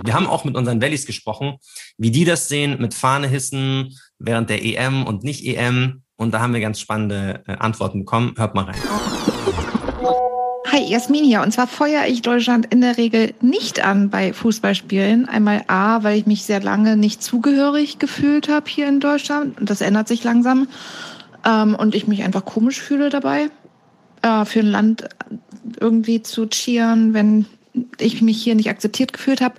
Wir 0.03 0.13
haben 0.13 0.27
auch 0.27 0.45
mit 0.45 0.55
unseren 0.55 0.81
Valleys 0.81 1.05
gesprochen, 1.05 1.57
wie 1.97 2.11
die 2.11 2.25
das 2.25 2.47
sehen 2.47 2.77
mit 2.79 2.93
Fahne 2.93 3.27
hissen 3.27 3.97
während 4.17 4.49
der 4.49 4.63
EM 4.63 5.05
und 5.05 5.23
nicht 5.23 5.45
EM. 5.45 6.03
Und 6.15 6.33
da 6.33 6.41
haben 6.41 6.53
wir 6.53 6.59
ganz 6.59 6.79
spannende 6.79 7.43
äh, 7.47 7.53
Antworten 7.53 7.99
bekommen. 7.99 8.33
Hört 8.37 8.55
mal 8.55 8.65
rein. 8.65 8.79
Hi, 10.71 10.83
Jasmin 10.83 11.23
hier. 11.23 11.41
Und 11.41 11.51
zwar 11.51 11.67
feuere 11.67 12.07
ich 12.07 12.21
Deutschland 12.21 12.67
in 12.67 12.81
der 12.81 12.97
Regel 12.97 13.33
nicht 13.41 13.83
an 13.83 14.09
bei 14.09 14.33
Fußballspielen. 14.33 15.27
Einmal 15.27 15.63
A, 15.67 16.03
weil 16.03 16.17
ich 16.17 16.25
mich 16.25 16.43
sehr 16.43 16.61
lange 16.61 16.97
nicht 16.97 17.23
zugehörig 17.23 17.99
gefühlt 17.99 18.49
habe 18.49 18.69
hier 18.69 18.87
in 18.87 18.99
Deutschland. 18.99 19.59
Und 19.59 19.69
das 19.69 19.81
ändert 19.81 20.07
sich 20.07 20.23
langsam. 20.23 20.67
Ähm, 21.45 21.75
und 21.75 21.95
ich 21.95 22.07
mich 22.07 22.23
einfach 22.23 22.45
komisch 22.45 22.81
fühle 22.81 23.09
dabei, 23.09 23.49
äh, 24.21 24.45
für 24.45 24.59
ein 24.59 24.67
Land 24.67 25.07
irgendwie 25.79 26.21
zu 26.21 26.47
cheeren, 26.47 27.13
wenn 27.13 27.45
ich 27.97 28.21
mich 28.21 28.41
hier 28.41 28.55
nicht 28.55 28.69
akzeptiert 28.69 29.13
gefühlt 29.13 29.41
habe. 29.41 29.55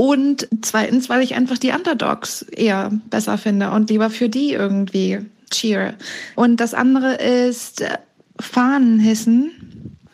Und 0.00 0.48
zweitens, 0.62 1.10
weil 1.10 1.22
ich 1.22 1.34
einfach 1.34 1.58
die 1.58 1.72
Underdogs 1.72 2.40
eher 2.40 2.90
besser 3.10 3.36
finde 3.36 3.70
und 3.70 3.90
lieber 3.90 4.08
für 4.08 4.30
die 4.30 4.54
irgendwie 4.54 5.18
cheer. 5.50 5.92
Und 6.36 6.58
das 6.58 6.72
andere 6.72 7.16
ist 7.16 7.82
äh, 7.82 7.98
Fahnen 8.40 8.98
hissen. 8.98 9.50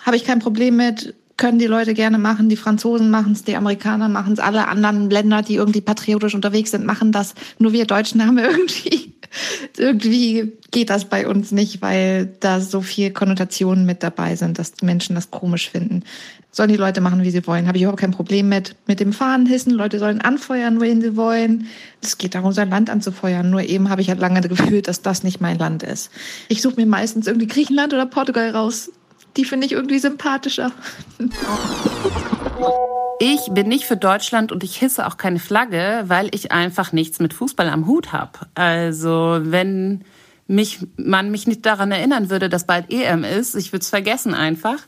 Habe 0.01 0.17
ich 0.17 0.25
kein 0.25 0.41
Problem 0.41 0.75
mit, 0.75 1.15
können 1.37 1.61
die 1.61 1.69
Leute 1.69 1.95
gerne 1.95 2.19
machen. 2.19 2.49
Die 2.49 2.57
Franzosen 2.57 3.11
machen 3.11 3.31
es, 3.31 3.45
die 3.45 3.55
Amerikaner 3.55 4.09
machen 4.09 4.33
es, 4.33 4.41
alle 4.41 4.67
anderen 4.67 5.09
Länder, 5.09 5.43
die 5.43 5.55
irgendwie 5.55 5.83
patriotisch 5.83 6.35
unterwegs 6.35 6.73
sind, 6.73 6.85
machen 6.85 7.13
das. 7.13 7.37
Nur 7.61 7.73
wir 7.73 7.87
Deutschen 7.87 8.27
haben 8.27 8.39
irgendwie 8.39 9.15
Irgendwie 9.77 10.53
geht 10.71 10.91
das 10.91 11.07
bei 11.07 11.27
uns 11.27 11.53
nicht, 11.53 11.83
weil 11.83 12.27
da 12.41 12.61
so 12.61 12.81
viel 12.81 13.11
Konnotationen 13.11 13.87
mit 13.87 14.03
dabei 14.03 14.37
sind, 14.37 14.59
dass 14.59 14.75
Menschen 14.83 15.15
das 15.15 15.31
komisch 15.31 15.71
finden. 15.71 16.03
Sollen 16.51 16.71
die 16.71 16.77
Leute 16.77 17.01
machen, 17.03 17.23
wie 17.23 17.31
sie 17.31 17.47
wollen. 17.47 17.67
Habe 17.67 17.77
ich 17.77 17.83
überhaupt 17.83 18.01
kein 18.01 18.13
Problem 18.13 18.49
mit. 18.49 18.77
Mit 18.87 18.99
dem 19.01 19.13
Fahnenhissen. 19.13 19.73
Leute 19.73 19.99
sollen 19.99 20.23
anfeuern, 20.23 20.81
wohin 20.81 21.03
sie 21.03 21.17
wollen. 21.17 21.67
Es 22.03 22.17
geht 22.17 22.35
darum, 22.35 22.53
sein 22.53 22.71
Land 22.71 22.89
anzufeuern. 22.89 23.51
Nur 23.51 23.63
eben 23.63 23.91
habe 23.91 24.01
ich 24.01 24.09
halt 24.09 24.21
lange 24.21 24.41
gefühlt, 24.49 24.89
dass 24.89 25.03
das 25.03 25.23
nicht 25.23 25.41
mein 25.41 25.59
Land 25.59 25.83
ist. 25.83 26.11
Ich 26.49 26.63
suche 26.63 26.77
mir 26.77 26.87
meistens 26.87 27.27
irgendwie 27.27 27.47
Griechenland 27.47 27.93
oder 27.93 28.07
Portugal 28.07 28.51
raus. 28.51 28.91
Die 29.37 29.45
finde 29.45 29.67
ich 29.67 29.73
irgendwie 29.73 29.99
sympathischer. 29.99 30.73
Ich 33.19 33.41
bin 33.51 33.69
nicht 33.69 33.87
für 33.87 33.97
Deutschland 33.97 34.53
und 34.53 34.63
ich 34.63 34.77
hisse 34.77 35.07
auch 35.07 35.17
keine 35.17 35.39
Flagge, 35.39 36.05
weil 36.07 36.29
ich 36.35 36.53
einfach 36.53 36.93
nichts 36.93 37.19
mit 37.19 37.33
Fußball 37.33 37.69
am 37.69 37.87
Hut 37.87 38.13
habe. 38.13 38.41
Also 38.55 39.39
wenn 39.41 40.05
mich, 40.47 40.87
man 40.97 41.31
mich 41.31 41.47
nicht 41.47 41.65
daran 41.65 41.91
erinnern 41.91 42.29
würde, 42.29 42.49
dass 42.49 42.67
bald 42.67 42.93
EM 42.93 43.25
ist, 43.25 43.55
ich 43.55 43.73
würde 43.73 43.83
es 43.83 43.91
vergessen 43.91 44.35
einfach. 44.35 44.79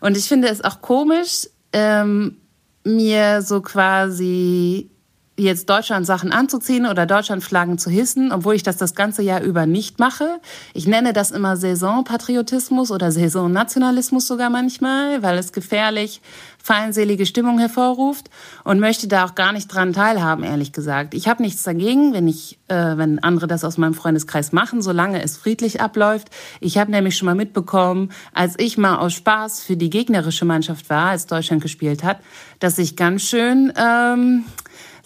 Und 0.00 0.16
ich 0.16 0.26
finde 0.26 0.48
es 0.48 0.64
auch 0.64 0.80
komisch, 0.82 1.48
ähm, 1.72 2.38
mir 2.84 3.42
so 3.42 3.60
quasi 3.62 4.90
jetzt 5.36 5.68
Deutschland 5.68 6.06
Sachen 6.06 6.32
anzuziehen 6.32 6.86
oder 6.86 7.06
Deutschland 7.06 7.44
Flaggen 7.44 7.78
zu 7.78 7.90
hissen, 7.90 8.32
obwohl 8.32 8.54
ich 8.54 8.62
das 8.62 8.76
das 8.76 8.94
ganze 8.94 9.22
Jahr 9.22 9.42
über 9.42 9.66
nicht 9.66 9.98
mache. 9.98 10.40
Ich 10.72 10.86
nenne 10.86 11.12
das 11.12 11.30
immer 11.30 11.56
Saisonpatriotismus 11.56 12.90
oder 12.90 13.12
Saisonnationalismus 13.12 14.26
sogar 14.26 14.50
manchmal, 14.50 15.22
weil 15.22 15.38
es 15.38 15.52
gefährlich 15.52 16.20
feindselige 16.66 17.26
Stimmung 17.26 17.60
hervorruft 17.60 18.28
und 18.64 18.80
möchte 18.80 19.06
da 19.06 19.24
auch 19.24 19.36
gar 19.36 19.52
nicht 19.52 19.68
dran 19.68 19.92
teilhaben, 19.92 20.42
ehrlich 20.42 20.72
gesagt. 20.72 21.14
Ich 21.14 21.28
habe 21.28 21.40
nichts 21.42 21.62
dagegen, 21.62 22.12
wenn 22.12 22.26
ich, 22.26 22.58
äh, 22.66 22.96
wenn 22.96 23.20
andere 23.20 23.46
das 23.46 23.62
aus 23.62 23.78
meinem 23.78 23.94
Freundeskreis 23.94 24.50
machen, 24.50 24.82
solange 24.82 25.22
es 25.22 25.36
friedlich 25.36 25.80
abläuft. 25.80 26.28
Ich 26.60 26.76
habe 26.76 26.90
nämlich 26.90 27.16
schon 27.16 27.26
mal 27.26 27.36
mitbekommen, 27.36 28.10
als 28.34 28.58
ich 28.58 28.78
mal 28.78 28.96
aus 28.96 29.12
Spaß 29.12 29.62
für 29.62 29.76
die 29.76 29.90
gegnerische 29.90 30.44
Mannschaft 30.44 30.90
war, 30.90 31.10
als 31.10 31.26
Deutschland 31.26 31.62
gespielt 31.62 32.02
hat, 32.02 32.18
dass 32.58 32.78
ich 32.78 32.96
ganz 32.96 33.22
schön 33.22 33.72
ähm, 33.76 34.44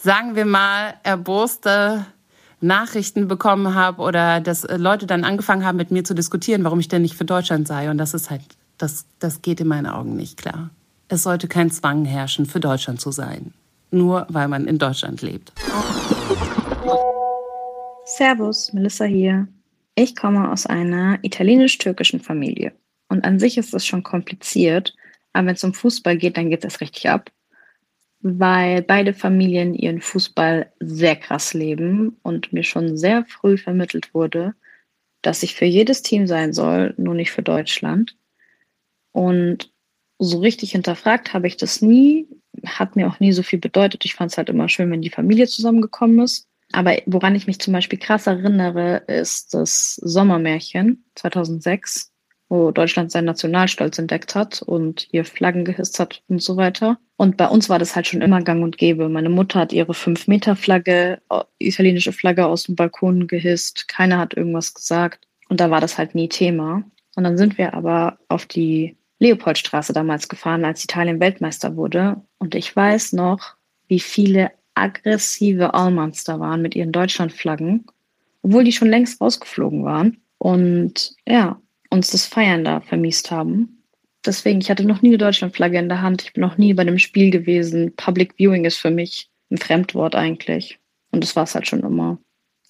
sagen 0.03 0.35
wir 0.35 0.47
mal, 0.47 0.95
erboste 1.03 2.07
Nachrichten 2.61 3.29
bekommen 3.29 3.75
habe 3.75 4.03
oder 4.03 4.41
dass 4.41 4.65
äh, 4.65 4.77
Leute 4.77 5.07
dann 5.07 5.25
angefangen 5.25 5.65
haben, 5.65 5.77
mit 5.77 5.91
mir 5.91 6.05
zu 6.05 6.15
diskutieren, 6.15 6.65
warum 6.65 6.81
ich 6.81 6.89
denn 6.89 7.03
nicht 7.03 7.17
für 7.17 7.25
Deutschland 7.25 7.69
sei. 7.69 7.91
Und 7.91 7.99
das 7.99 8.15
ist 8.15 8.31
halt, 8.31 8.43
das, 8.79 9.07
das 9.19 9.43
geht 9.43 9.61
in 9.61 9.69
meinen 9.69 9.87
Augen 9.87 10.17
nicht 10.17 10.37
klar. 10.39 10.71
Es 11.09 11.23
sollte 11.23 11.49
kein 11.49 11.71
Zwang 11.71 12.05
herrschen, 12.05 12.47
für 12.47 12.61
Deutschland 12.61 13.01
zu 13.01 13.11
sein. 13.11 13.53
Nur 13.91 14.27
weil 14.29 14.49
man 14.49 14.67
in 14.67 14.79
Deutschland 14.79 15.23
lebt. 15.23 15.53
Servus, 18.05 18.73
Melissa 18.73 19.05
hier. 19.05 19.49
Ich 19.97 20.15
komme 20.15 20.51
aus 20.51 20.67
einer 20.67 21.19
italienisch-türkischen 21.23 22.21
Familie. 22.21 22.73
Und 23.09 23.25
an 23.25 23.41
sich 23.41 23.59
ist 23.59 23.75
es 23.75 23.85
schon 23.87 24.05
kompliziert, 24.05 24.95
aber 25.33 25.49
wenn 25.49 25.55
es 25.55 25.65
um 25.65 25.75
Fußball 25.75 26.17
geht, 26.17 26.37
dann 26.37 26.51
geht 26.51 26.65
es 26.65 26.81
richtig 26.81 27.11
ab 27.11 27.31
weil 28.23 28.83
beide 28.83 29.15
Familien 29.15 29.75
ihren 29.75 30.01
Fußball 30.01 30.71
sehr 30.79 31.17
krass 31.17 31.55
leben 31.55 32.19
und 32.23 32.53
mir 32.53 32.65
schon 32.65 32.97
sehr 32.97 33.25
früh 33.25 33.57
vermittelt 33.57 34.15
wurde, 34.15 34.55
dass 35.23 35.43
ich 35.43 35.55
für 35.55 35.65
jedes 35.65 36.03
Team 36.03 36.27
sein 36.27 36.53
soll, 36.53 36.95
nur 36.97 37.15
nicht 37.15 37.31
für 37.31 37.43
Deutschland. 37.43 38.17
Und 39.13 39.73
so 40.19 40.39
richtig 40.39 40.73
hinterfragt 40.73 41.33
habe 41.33 41.47
ich 41.47 41.57
das 41.57 41.81
nie, 41.81 42.29
hat 42.65 42.95
mir 42.95 43.09
auch 43.09 43.21
nie 43.21 43.33
so 43.33 43.43
viel 43.43 43.59
bedeutet. 43.59 44.05
Ich 44.05 44.15
fand 44.15 44.31
es 44.31 44.39
halt 44.39 44.51
immer 44.51 44.69
schön, 44.69 44.91
wenn 44.91 45.03
die 45.03 45.11
Familie 45.11 45.47
zusammengekommen 45.47 46.21
ist. 46.21 46.47
Aber 46.73 46.97
woran 47.07 47.35
ich 47.35 47.47
mich 47.47 47.59
zum 47.59 47.73
Beispiel 47.73 47.99
krass 47.99 48.27
erinnere, 48.27 48.99
ist 49.09 49.55
das 49.55 49.97
Sommermärchen 49.97 51.05
2006 51.17 52.10
wo 52.51 52.73
Deutschland 52.73 53.13
seinen 53.13 53.27
Nationalstolz 53.27 53.99
entdeckt 53.99 54.35
hat 54.35 54.61
und 54.61 55.07
hier 55.11 55.25
Flaggen 55.25 55.65
gehisst 55.65 56.01
hat 56.01 56.23
und 56.29 56.43
so 56.43 56.57
weiter. 56.57 56.99
Und 57.17 57.37
bei 57.37 57.47
uns 57.47 57.69
war 57.69 57.79
das 57.79 57.95
halt 57.95 58.09
schon 58.09 58.23
immer 58.23 58.43
gang 58.43 58.63
und 58.63 58.77
gäbe. 58.77 59.09
Meine 59.09 59.31
Mutter 59.31 59.61
hat 59.61 59.73
ihre 59.73 59.93
5-Meter-Flagge, 59.93 61.23
äh, 61.31 61.43
italienische 61.59 62.13
Flagge 62.13 62.47
aus 62.47 62.65
dem 62.65 62.75
Balkon 62.75 63.29
gehisst. 63.29 63.87
Keiner 63.89 64.19
hat 64.19 64.35
irgendwas 64.35 64.75
gesagt. 64.75 65.27
Und 65.49 65.61
da 65.61 65.71
war 65.71 65.81
das 65.81 65.97
halt 65.97 66.15
nie 66.15 66.29
Thema. 66.29 66.83
Und 67.15 67.25
dann 67.25 67.39
sind 67.39 67.57
wir 67.57 67.73
aber 67.73 68.19
auf 68.29 68.47
die 68.47 68.97
Leopoldstraße 69.21 69.93
damals 69.93 70.29
gefahren, 70.29 70.65
als 70.65 70.83
Italien 70.83 71.21
Weltmeister 71.21 71.77
wurde. 71.77 72.21
Und 72.39 72.57
ich 72.57 72.75
weiß 72.75 73.13
noch, 73.13 73.55
wie 73.87 74.01
viele 74.01 74.51
aggressive 74.75 75.75
Allmanns 75.75 76.25
da 76.25 76.41
waren 76.41 76.63
mit 76.63 76.75
ihren 76.75 76.91
Deutschlandflaggen, 76.91 77.85
obwohl 78.43 78.65
die 78.65 78.73
schon 78.73 78.89
längst 78.89 79.21
rausgeflogen 79.21 79.85
waren. 79.85 80.17
Und 80.39 81.15
ja, 81.29 81.61
uns 81.91 82.11
das 82.11 82.27
Feiern 82.27 82.65
da 82.65 82.81
vermisst 82.81 83.31
haben. 83.31 83.85
Deswegen, 84.25 84.61
ich 84.61 84.71
hatte 84.71 84.85
noch 84.85 85.03
nie 85.03 85.09
eine 85.09 85.19
Deutschlandflagge 85.19 85.79
in 85.79 85.89
der 85.89 86.03
Hand. 86.03 86.23
Ich 86.23 86.33
bin 86.33 86.43
noch 86.43 86.59
nie 86.59 86.75
bei 86.75 86.83
einem 86.83 86.99
Spiel 86.99 87.31
gewesen. 87.31 87.95
Public 87.97 88.35
Viewing 88.37 88.65
ist 88.65 88.77
für 88.77 88.91
mich 88.91 89.29
ein 89.51 89.59
Fremdwort 89.59 90.15
eigentlich. 90.15 90.79
Und 91.11 91.25
das 91.25 91.37
war 91.37 91.45
es 91.45 91.55
halt 91.55 91.67
schon 91.67 91.81
immer. 91.81 92.19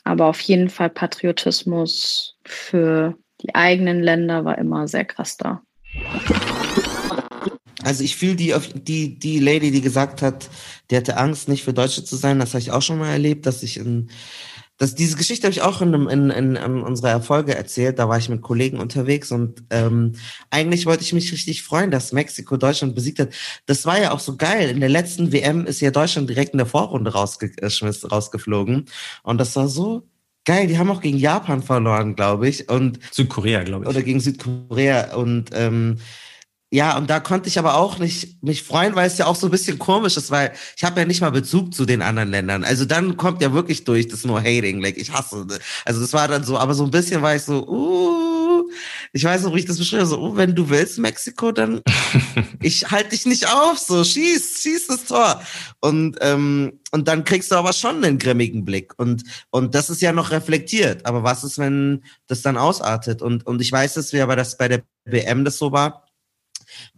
Aber 0.04 0.26
auf 0.26 0.40
jeden 0.40 0.70
Fall 0.70 0.90
Patriotismus 0.90 2.36
für 2.44 3.16
die 3.42 3.54
eigenen 3.54 4.00
Länder 4.02 4.44
war 4.44 4.58
immer 4.58 4.88
sehr 4.88 5.04
krass 5.04 5.36
da. 5.36 5.62
Also 7.82 8.04
ich 8.04 8.16
fühle 8.16 8.36
die, 8.36 8.54
die, 8.74 9.18
die 9.18 9.38
Lady, 9.38 9.70
die 9.70 9.80
gesagt 9.80 10.22
hat, 10.22 10.48
die 10.90 10.96
hatte 10.96 11.16
Angst, 11.16 11.48
nicht 11.48 11.64
für 11.64 11.72
Deutsche 11.72 12.04
zu 12.04 12.16
sein, 12.16 12.38
das 12.38 12.50
habe 12.50 12.60
ich 12.60 12.70
auch 12.70 12.82
schon 12.82 12.98
mal 12.98 13.10
erlebt, 13.10 13.46
dass 13.46 13.62
ich 13.62 13.78
in 13.78 14.10
das, 14.80 14.94
diese 14.94 15.18
Geschichte 15.18 15.46
habe 15.46 15.52
ich 15.52 15.60
auch 15.60 15.82
in, 15.82 15.92
in, 15.92 16.30
in, 16.30 16.56
in 16.56 16.80
unserer 16.80 17.10
Erfolge 17.10 17.54
erzählt. 17.54 17.98
Da 17.98 18.08
war 18.08 18.16
ich 18.16 18.30
mit 18.30 18.40
Kollegen 18.40 18.78
unterwegs 18.78 19.30
und 19.30 19.62
ähm, 19.68 20.12
eigentlich 20.48 20.86
wollte 20.86 21.02
ich 21.02 21.12
mich 21.12 21.30
richtig 21.32 21.62
freuen, 21.62 21.90
dass 21.90 22.12
Mexiko 22.12 22.56
Deutschland 22.56 22.94
besiegt 22.94 23.18
hat. 23.18 23.28
Das 23.66 23.84
war 23.84 24.00
ja 24.00 24.12
auch 24.12 24.20
so 24.20 24.38
geil. 24.38 24.70
In 24.70 24.80
der 24.80 24.88
letzten 24.88 25.32
WM 25.32 25.66
ist 25.66 25.82
ja 25.82 25.90
Deutschland 25.90 26.30
direkt 26.30 26.52
in 26.52 26.58
der 26.58 26.66
Vorrunde 26.66 27.12
rausgeschmissen, 27.12 28.08
rausgeflogen. 28.08 28.86
Und 29.22 29.38
das 29.38 29.54
war 29.54 29.68
so 29.68 30.08
geil. 30.46 30.66
Die 30.66 30.78
haben 30.78 30.90
auch 30.90 31.02
gegen 31.02 31.18
Japan 31.18 31.62
verloren, 31.62 32.16
glaube 32.16 32.48
ich. 32.48 32.70
Und 32.70 33.00
Südkorea, 33.12 33.64
glaube 33.64 33.84
ich. 33.84 33.90
Oder 33.90 34.02
gegen 34.02 34.20
Südkorea. 34.20 35.14
Und 35.14 35.50
ähm, 35.52 35.98
ja, 36.72 36.96
und 36.96 37.10
da 37.10 37.18
konnte 37.18 37.48
ich 37.48 37.58
aber 37.58 37.74
auch 37.74 37.98
nicht 37.98 38.44
mich 38.44 38.62
freuen, 38.62 38.94
weil 38.94 39.08
es 39.08 39.18
ja 39.18 39.26
auch 39.26 39.34
so 39.34 39.48
ein 39.48 39.50
bisschen 39.50 39.80
komisch 39.80 40.16
ist, 40.16 40.30
weil 40.30 40.52
ich 40.76 40.84
habe 40.84 41.00
ja 41.00 41.06
nicht 41.06 41.20
mal 41.20 41.32
Bezug 41.32 41.74
zu 41.74 41.84
den 41.84 42.00
anderen 42.00 42.30
Ländern. 42.30 42.62
Also 42.62 42.84
dann 42.84 43.16
kommt 43.16 43.42
ja 43.42 43.52
wirklich 43.52 43.82
durch 43.82 44.06
das 44.06 44.24
nur 44.24 44.38
Hating, 44.38 44.80
like 44.80 44.96
ich 44.96 45.12
hasse. 45.12 45.46
Also 45.84 46.00
das 46.00 46.12
war 46.12 46.28
dann 46.28 46.44
so, 46.44 46.56
aber 46.56 46.74
so 46.74 46.84
ein 46.84 46.92
bisschen 46.92 47.22
war 47.22 47.34
ich 47.34 47.42
so, 47.42 47.66
uh, 47.66 48.70
ich 49.12 49.24
weiß 49.24 49.42
noch, 49.42 49.54
wie 49.56 49.58
ich 49.58 49.66
das 49.66 49.78
beschreibe, 49.78 50.06
so, 50.06 50.20
uh, 50.20 50.36
wenn 50.36 50.54
du 50.54 50.70
willst 50.70 51.00
Mexiko, 51.00 51.50
dann 51.50 51.82
ich 52.60 52.88
halte 52.88 53.10
dich 53.10 53.26
nicht 53.26 53.52
auf, 53.52 53.76
so 53.78 54.04
schieß, 54.04 54.60
schieß 54.62 54.86
das 54.86 55.06
Tor. 55.06 55.42
Und 55.80 56.18
ähm, 56.20 56.78
und 56.92 57.08
dann 57.08 57.24
kriegst 57.24 57.50
du 57.50 57.56
aber 57.56 57.72
schon 57.72 58.04
einen 58.04 58.18
grimmigen 58.18 58.64
Blick 58.64 58.92
und 58.96 59.24
und 59.50 59.74
das 59.74 59.90
ist 59.90 60.02
ja 60.02 60.12
noch 60.12 60.30
reflektiert. 60.30 61.04
Aber 61.04 61.24
was 61.24 61.42
ist, 61.42 61.58
wenn 61.58 62.04
das 62.28 62.42
dann 62.42 62.56
ausartet? 62.56 63.22
Und 63.22 63.44
und 63.46 63.60
ich 63.60 63.72
weiß, 63.72 63.94
dass 63.94 64.12
wir 64.12 64.22
aber 64.22 64.36
das 64.36 64.56
bei 64.56 64.68
der 64.68 64.82
WM 65.04 65.44
das 65.44 65.58
so 65.58 65.72
war 65.72 66.04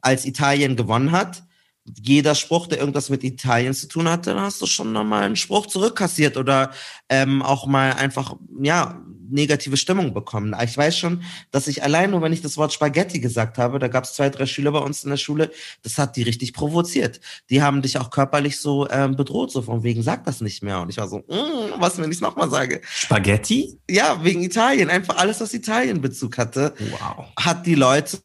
als 0.01 0.25
Italien 0.25 0.77
gewonnen 0.77 1.13
hat, 1.13 1.43
jeder 1.85 2.35
Spruch, 2.35 2.69
der 2.69 2.79
irgendwas 2.79 3.11
mit 3.11 3.25
Italien 3.25 3.75
zu 3.75 3.89
tun 3.89 4.09
hatte, 4.09 4.35
dann 4.35 4.43
hast 4.43 4.63
du 4.63 4.67
schon 4.67 4.93
nochmal 4.93 5.25
einen 5.25 5.37
Spruch 5.37 5.67
zurückkassiert 5.67 6.37
oder 6.37 6.71
ähm, 7.09 7.43
auch 7.43 7.67
mal 7.67 7.95
einfach, 7.95 8.37
ja, 8.63 9.03
negative 9.31 9.79
Stimmung 9.79 10.13
bekommen. 10.13 10.55
Ich 10.63 10.77
weiß 10.77 10.97
schon, 10.97 11.23
dass 11.51 11.67
ich 11.67 11.83
allein 11.83 12.11
nur, 12.11 12.21
wenn 12.21 12.35
ich 12.35 12.43
das 12.43 12.59
Wort 12.59 12.73
Spaghetti 12.73 13.19
gesagt 13.19 13.57
habe, 13.57 13.79
da 13.79 13.89
gab 13.89 14.05
es 14.05 14.13
zwei, 14.13 14.29
drei 14.29 14.45
Schüler 14.47 14.73
bei 14.73 14.79
uns 14.79 15.05
in 15.05 15.11
der 15.11 15.17
Schule, 15.17 15.51
das 15.83 15.97
hat 15.97 16.17
die 16.17 16.23
richtig 16.23 16.53
provoziert. 16.53 17.21
Die 17.49 17.63
haben 17.63 17.81
dich 17.81 17.99
auch 17.99 18.11
körperlich 18.11 18.61
so 18.61 18.89
ähm, 18.91 19.17
bedroht, 19.17 19.51
so 19.51 19.63
von 19.63 19.83
wegen, 19.83 20.03
sag 20.03 20.25
das 20.25 20.43
nicht 20.43 20.63
mehr. 20.63 20.81
Und 20.81 20.91
ich 20.91 20.99
war 20.99 21.09
so, 21.09 21.19
mm, 21.19 21.81
was, 21.81 21.97
wenn 21.97 22.11
ich 22.11 22.17
es 22.17 22.21
nochmal 22.21 22.51
sage? 22.51 22.83
Spaghetti? 22.85 23.81
Ja, 23.89 24.23
wegen 24.23 24.43
Italien. 24.43 24.91
Einfach 24.91 25.17
alles, 25.17 25.41
was 25.41 25.55
Italien 25.55 26.03
Bezug 26.03 26.37
hatte, 26.37 26.75
wow. 26.91 27.27
hat 27.37 27.65
die 27.65 27.75
Leute 27.75 28.19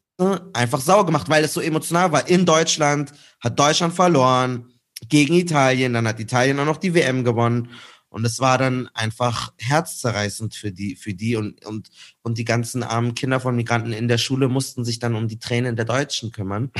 einfach 0.52 0.80
sauer 0.80 1.06
gemacht, 1.06 1.28
weil 1.28 1.44
es 1.44 1.54
so 1.54 1.60
emotional 1.60 2.12
war. 2.12 2.28
In 2.28 2.44
Deutschland 2.44 3.12
hat 3.40 3.58
Deutschland 3.58 3.94
verloren 3.94 4.72
gegen 5.08 5.34
Italien, 5.34 5.92
dann 5.92 6.08
hat 6.08 6.18
Italien 6.18 6.58
auch 6.58 6.64
noch 6.64 6.78
die 6.78 6.94
WM 6.94 7.24
gewonnen. 7.24 7.70
Und 8.10 8.24
es 8.24 8.40
war 8.40 8.56
dann 8.56 8.88
einfach 8.94 9.52
herzzerreißend 9.58 10.54
für 10.54 10.72
die, 10.72 10.96
für 10.96 11.12
die 11.12 11.36
und, 11.36 11.64
und, 11.66 11.90
und 12.22 12.38
die 12.38 12.44
ganzen 12.44 12.82
armen 12.82 13.14
Kinder 13.14 13.38
von 13.38 13.54
Migranten 13.54 13.92
in 13.92 14.08
der 14.08 14.18
Schule 14.18 14.48
mussten 14.48 14.84
sich 14.84 14.98
dann 14.98 15.14
um 15.14 15.28
die 15.28 15.38
Tränen 15.38 15.76
der 15.76 15.84
Deutschen 15.84 16.32
kümmern. 16.32 16.72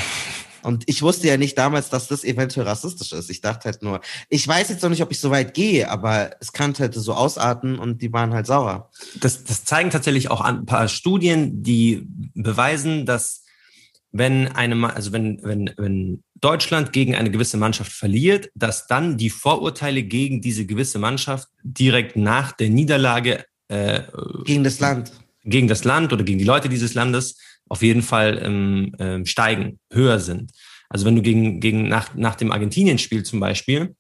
Und 0.63 0.85
ich 0.87 1.03
wusste 1.03 1.29
ja 1.29 1.37
nicht 1.37 1.57
damals, 1.57 1.89
dass 1.91 2.09
das 2.09 2.25
eventuell 2.25 2.67
rassistisch 2.67 3.13
ist. 3.13 3.31
Ich 3.31 3.41
dachte 3.41 3.67
halt 3.67 3.83
nur, 3.83 4.01
ich 4.29 4.47
weiß 4.47 4.69
jetzt 4.69 4.83
noch 4.83 4.91
nicht, 4.91 5.03
ob 5.03 5.11
ich 5.11 5.21
so 5.21 5.31
weit 5.31 5.55
gehe, 5.55 5.91
aber 5.91 6.31
es 6.41 6.53
kann 6.53 6.75
halt 6.79 6.95
so 6.95 7.15
ausarten 7.15 7.79
und 7.79 8.03
die 8.03 8.13
waren 8.13 8.35
halt 8.35 8.47
sauer. 8.47 8.91
Das, 9.21 9.45
das 9.45 9.65
zeigen 9.65 9.91
tatsächlich 9.91 10.31
auch 10.31 10.41
ein 10.41 10.67
paar 10.67 10.89
Studien, 10.89 11.63
die 11.63 12.07
beweisen, 12.35 13.07
dass 13.07 13.45
wenn 14.11 14.49
eine, 14.49 14.95
also 14.95 15.13
wenn, 15.13 15.41
wenn, 15.43 15.71
wenn 15.77 16.23
Deutschland 16.41 16.93
gegen 16.93 17.15
eine 17.15 17.31
gewisse 17.31 17.57
Mannschaft 17.57 17.93
verliert, 17.93 18.51
dass 18.55 18.87
dann 18.87 19.17
die 19.17 19.31
Vorurteile 19.31 20.03
gegen 20.03 20.41
diese 20.41 20.67
gewisse 20.67 20.99
Mannschaft 20.99 21.49
direkt 21.63 22.17
nach 22.17 22.53
der 22.53 22.71
Niederlage 22.71 23.45
äh, 23.69 24.03
gegen 24.45 24.65
das 24.65 24.81
Land. 24.81 25.13
Gegen 25.45 25.69
das 25.69 25.85
Land 25.85 26.13
oder 26.13 26.25
gegen 26.25 26.39
die 26.39 26.45
Leute 26.45 26.69
dieses 26.69 26.95
Landes 26.95 27.37
auf 27.69 27.83
jeden 27.83 28.03
Fall 28.03 28.41
ähm, 28.43 28.95
ähm, 28.99 29.27
steigen, 29.27 29.79
höher 29.93 30.19
sind. 30.19 30.53
Also 30.89 31.05
wenn 31.05 31.17
du 31.17 31.23
gegen, 31.23 31.61
gegen 31.61 31.89
nach, 31.89 32.15
nach 32.15 32.35
dem 32.35 32.53
Argentinien-Spiel 32.53 33.23
zum 33.23 33.41
Beispiel, 33.41 33.95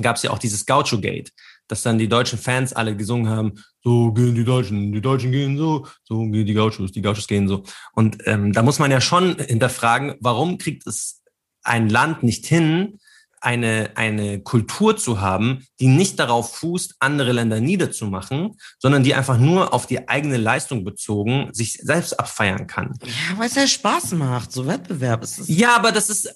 gab 0.00 0.16
es 0.16 0.22
ja 0.22 0.30
auch 0.30 0.38
dieses 0.38 0.66
Gaucho-Gate, 0.66 1.32
dass 1.68 1.82
dann 1.82 1.98
die 1.98 2.08
deutschen 2.08 2.38
Fans 2.38 2.72
alle 2.72 2.96
gesungen 2.96 3.28
haben, 3.28 3.54
so 3.82 4.12
gehen 4.12 4.34
die 4.34 4.44
Deutschen, 4.44 4.92
die 4.92 5.00
Deutschen 5.00 5.30
gehen 5.30 5.56
so, 5.56 5.86
so 6.04 6.26
gehen 6.28 6.46
die 6.46 6.54
Gauchos, 6.54 6.92
die 6.92 7.02
Gauchos 7.02 7.26
gehen 7.26 7.48
so. 7.48 7.62
Und 7.94 8.18
ähm, 8.26 8.52
da 8.52 8.62
muss 8.62 8.78
man 8.78 8.90
ja 8.90 9.00
schon 9.00 9.36
hinterfragen, 9.38 10.14
warum 10.20 10.58
kriegt 10.58 10.86
es 10.86 11.22
ein 11.62 11.88
Land 11.88 12.22
nicht 12.22 12.46
hin, 12.46 12.98
eine, 13.40 13.90
eine 13.94 14.40
Kultur 14.42 14.96
zu 14.96 15.20
haben, 15.20 15.64
die 15.80 15.86
nicht 15.86 16.18
darauf 16.18 16.56
fußt, 16.56 16.96
andere 16.98 17.32
Länder 17.32 17.60
niederzumachen, 17.60 18.56
sondern 18.78 19.02
die 19.02 19.14
einfach 19.14 19.38
nur 19.38 19.72
auf 19.72 19.86
die 19.86 20.08
eigene 20.08 20.36
Leistung 20.36 20.84
bezogen 20.84 21.48
sich 21.52 21.74
selbst 21.74 22.18
abfeiern 22.18 22.66
kann. 22.66 22.94
Ja, 23.02 23.38
weil 23.38 23.48
es 23.48 23.54
ja 23.54 23.66
Spaß 23.66 24.12
macht, 24.12 24.52
so 24.52 24.66
Wettbewerb 24.66 25.22
ist 25.22 25.38
es. 25.38 25.48
Ja, 25.48 25.76
aber 25.76 25.92
das 25.92 26.10
ist, 26.10 26.28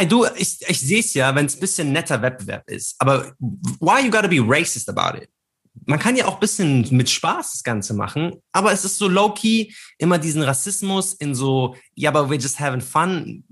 I 0.00 0.06
do, 0.06 0.26
ich, 0.36 0.58
ich 0.66 0.80
sehe 0.80 1.00
es 1.00 1.12
ja, 1.14 1.34
wenn 1.34 1.46
es 1.46 1.56
ein 1.56 1.60
bisschen 1.60 1.92
netter 1.92 2.22
Wettbewerb 2.22 2.68
ist. 2.70 2.94
Aber 2.98 3.34
why 3.80 4.04
you 4.04 4.10
gotta 4.10 4.28
be 4.28 4.40
racist 4.40 4.88
about 4.88 5.18
it? 5.18 5.28
Man 5.86 5.98
kann 5.98 6.16
ja 6.16 6.26
auch 6.26 6.38
bisschen 6.38 6.86
mit 6.90 7.10
Spaß 7.10 7.52
das 7.52 7.62
Ganze 7.64 7.94
machen, 7.94 8.34
aber 8.52 8.72
es 8.72 8.84
ist 8.84 8.98
so 8.98 9.08
low-key, 9.08 9.72
immer 9.98 10.18
diesen 10.18 10.42
Rassismus 10.42 11.14
in 11.14 11.34
so, 11.34 11.76
ja, 11.94 12.10
aber 12.10 12.28
we're 12.28 12.40
just 12.40 12.60
having 12.60 12.80
fun 12.80 13.44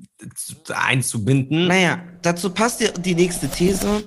einzubinden. 0.68 1.66
Naja, 1.66 2.02
dazu 2.22 2.50
passt 2.50 2.82
die 3.04 3.14
nächste 3.14 3.48
These. 3.48 4.04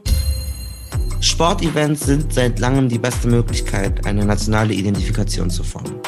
Sportevents 1.20 2.06
sind 2.06 2.34
seit 2.34 2.60
langem 2.60 2.90
die 2.90 3.00
beste 3.00 3.28
Möglichkeit, 3.28 4.06
eine 4.06 4.26
nationale 4.26 4.74
Identifikation 4.74 5.50
zu 5.50 5.64
formen. 5.64 6.00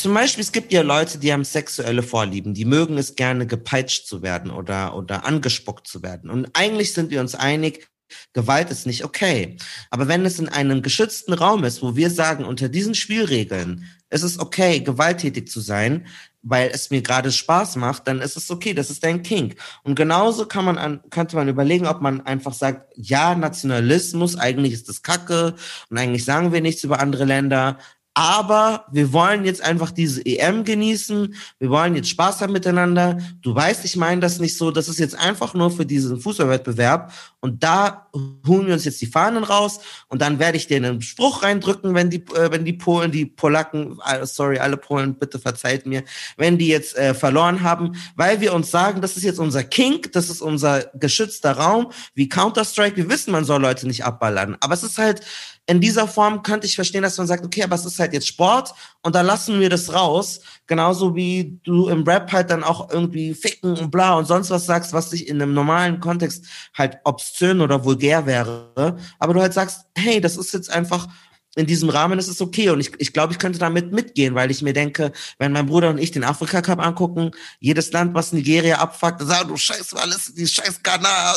Zum 0.00 0.14
Beispiel, 0.14 0.42
es 0.42 0.52
gibt 0.52 0.72
ja 0.72 0.80
Leute, 0.80 1.18
die 1.18 1.30
haben 1.30 1.44
sexuelle 1.44 2.02
Vorlieben, 2.02 2.54
die 2.54 2.64
mögen 2.64 2.96
es 2.96 3.16
gerne 3.16 3.46
gepeitscht 3.46 4.06
zu 4.06 4.22
werden 4.22 4.50
oder, 4.50 4.96
oder 4.96 5.26
angespuckt 5.26 5.86
zu 5.86 6.02
werden. 6.02 6.30
Und 6.30 6.48
eigentlich 6.54 6.94
sind 6.94 7.10
wir 7.10 7.20
uns 7.20 7.34
einig, 7.34 7.89
Gewalt 8.32 8.70
ist 8.70 8.86
nicht 8.86 9.04
okay. 9.04 9.56
Aber 9.90 10.08
wenn 10.08 10.24
es 10.24 10.38
in 10.38 10.48
einem 10.48 10.82
geschützten 10.82 11.32
Raum 11.32 11.64
ist, 11.64 11.82
wo 11.82 11.96
wir 11.96 12.10
sagen, 12.10 12.44
unter 12.44 12.68
diesen 12.68 12.94
Spielregeln 12.94 13.86
ist 14.10 14.22
es 14.22 14.38
okay, 14.38 14.80
gewalttätig 14.80 15.48
zu 15.48 15.60
sein, 15.60 16.06
weil 16.42 16.70
es 16.72 16.90
mir 16.90 17.02
gerade 17.02 17.32
Spaß 17.32 17.76
macht, 17.76 18.06
dann 18.08 18.20
ist 18.20 18.36
es 18.36 18.50
okay, 18.50 18.72
das 18.72 18.90
ist 18.90 19.04
dein 19.04 19.22
King. 19.22 19.54
Und 19.82 19.94
genauso 19.94 20.46
kann 20.46 20.64
man 20.64 20.78
an, 20.78 21.00
könnte 21.10 21.36
man 21.36 21.48
überlegen, 21.48 21.86
ob 21.86 22.00
man 22.00 22.22
einfach 22.22 22.54
sagt, 22.54 22.92
ja, 22.96 23.34
Nationalismus, 23.34 24.36
eigentlich 24.36 24.72
ist 24.72 24.88
das 24.88 25.02
Kacke 25.02 25.54
und 25.90 25.98
eigentlich 25.98 26.24
sagen 26.24 26.52
wir 26.52 26.60
nichts 26.60 26.82
über 26.84 27.00
andere 27.00 27.24
Länder, 27.24 27.78
aber 28.20 28.84
wir 28.92 29.14
wollen 29.14 29.46
jetzt 29.46 29.64
einfach 29.64 29.90
diese 29.90 30.20
EM 30.26 30.64
genießen. 30.64 31.34
Wir 31.58 31.70
wollen 31.70 31.96
jetzt 31.96 32.10
Spaß 32.10 32.42
haben 32.42 32.52
miteinander. 32.52 33.16
Du 33.40 33.54
weißt, 33.54 33.82
ich 33.86 33.96
meine 33.96 34.20
das 34.20 34.38
nicht 34.38 34.58
so. 34.58 34.70
Das 34.70 34.90
ist 34.90 34.98
jetzt 34.98 35.18
einfach 35.18 35.54
nur 35.54 35.70
für 35.70 35.86
diesen 35.86 36.20
Fußballwettbewerb. 36.20 37.14
Und 37.40 37.64
da 37.64 38.08
holen 38.46 38.66
wir 38.66 38.74
uns 38.74 38.84
jetzt 38.84 39.00
die 39.00 39.06
Fahnen 39.06 39.42
raus. 39.42 39.80
Und 40.08 40.20
dann 40.20 40.38
werde 40.38 40.58
ich 40.58 40.66
dir 40.66 40.76
einen 40.76 41.00
Spruch 41.00 41.42
reindrücken, 41.42 41.94
wenn 41.94 42.10
die, 42.10 42.22
äh, 42.34 42.50
wenn 42.50 42.66
die 42.66 42.74
Polen, 42.74 43.10
die 43.10 43.24
Polacken, 43.24 43.98
äh, 44.06 44.26
sorry, 44.26 44.58
alle 44.58 44.76
Polen, 44.76 45.14
bitte 45.14 45.38
verzeiht 45.38 45.86
mir, 45.86 46.04
wenn 46.36 46.58
die 46.58 46.68
jetzt 46.68 46.98
äh, 46.98 47.14
verloren 47.14 47.62
haben, 47.62 47.96
weil 48.16 48.42
wir 48.42 48.52
uns 48.52 48.70
sagen, 48.70 49.00
das 49.00 49.16
ist 49.16 49.22
jetzt 49.22 49.38
unser 49.38 49.64
King, 49.64 50.06
das 50.12 50.28
ist 50.28 50.42
unser 50.42 50.90
geschützter 50.92 51.52
Raum, 51.52 51.90
wie 52.12 52.28
Counter-Strike. 52.28 52.98
Wir 52.98 53.08
wissen, 53.08 53.32
man 53.32 53.46
soll 53.46 53.62
Leute 53.62 53.86
nicht 53.86 54.04
abballern. 54.04 54.58
Aber 54.60 54.74
es 54.74 54.82
ist 54.82 54.98
halt, 54.98 55.22
in 55.70 55.80
dieser 55.80 56.08
Form 56.08 56.42
könnte 56.42 56.66
ich 56.66 56.74
verstehen, 56.74 57.02
dass 57.02 57.16
man 57.16 57.28
sagt, 57.28 57.44
okay, 57.44 57.62
aber 57.62 57.76
es 57.76 57.84
ist 57.84 58.00
halt 58.00 58.09
jetzt 58.12 58.28
Sport 58.28 58.74
und 59.02 59.14
da 59.14 59.20
lassen 59.20 59.60
wir 59.60 59.70
das 59.70 59.92
raus. 59.92 60.40
Genauso 60.66 61.14
wie 61.14 61.58
du 61.64 61.88
im 61.88 62.02
Rap 62.04 62.32
halt 62.32 62.50
dann 62.50 62.64
auch 62.64 62.90
irgendwie 62.90 63.34
ficken 63.34 63.76
und 63.76 63.90
bla 63.90 64.14
und 64.14 64.26
sonst 64.26 64.50
was 64.50 64.66
sagst, 64.66 64.92
was 64.92 65.10
dich 65.10 65.28
in 65.28 65.40
einem 65.40 65.54
normalen 65.54 66.00
Kontext 66.00 66.44
halt 66.74 66.98
obszön 67.04 67.60
oder 67.60 67.84
vulgär 67.84 68.26
wäre. 68.26 68.96
Aber 69.18 69.34
du 69.34 69.40
halt 69.40 69.54
sagst, 69.54 69.86
hey, 69.96 70.20
das 70.20 70.36
ist 70.36 70.52
jetzt 70.52 70.70
einfach 70.70 71.08
in 71.56 71.66
diesem 71.66 71.88
Rahmen 71.88 72.18
ist 72.18 72.28
es 72.28 72.40
okay. 72.40 72.70
Und 72.70 72.80
ich, 72.80 72.92
ich 72.98 73.12
glaube, 73.12 73.32
ich 73.32 73.38
könnte 73.38 73.58
damit 73.58 73.92
mitgehen, 73.92 74.34
weil 74.34 74.50
ich 74.50 74.62
mir 74.62 74.72
denke, 74.72 75.12
wenn 75.38 75.52
mein 75.52 75.66
Bruder 75.66 75.90
und 75.90 75.98
ich 75.98 76.12
den 76.12 76.24
Afrika 76.24 76.62
Cup 76.62 76.78
angucken, 76.78 77.32
jedes 77.58 77.90
Land, 77.92 78.14
was 78.14 78.32
Nigeria 78.32 78.78
abfuckt, 78.78 79.20
sagt, 79.22 79.50
du 79.50 79.56
scheiß 79.56 79.94
alles, 79.94 80.32
die 80.34 80.46
scheiß 80.46 80.82
Ghana 80.82 81.34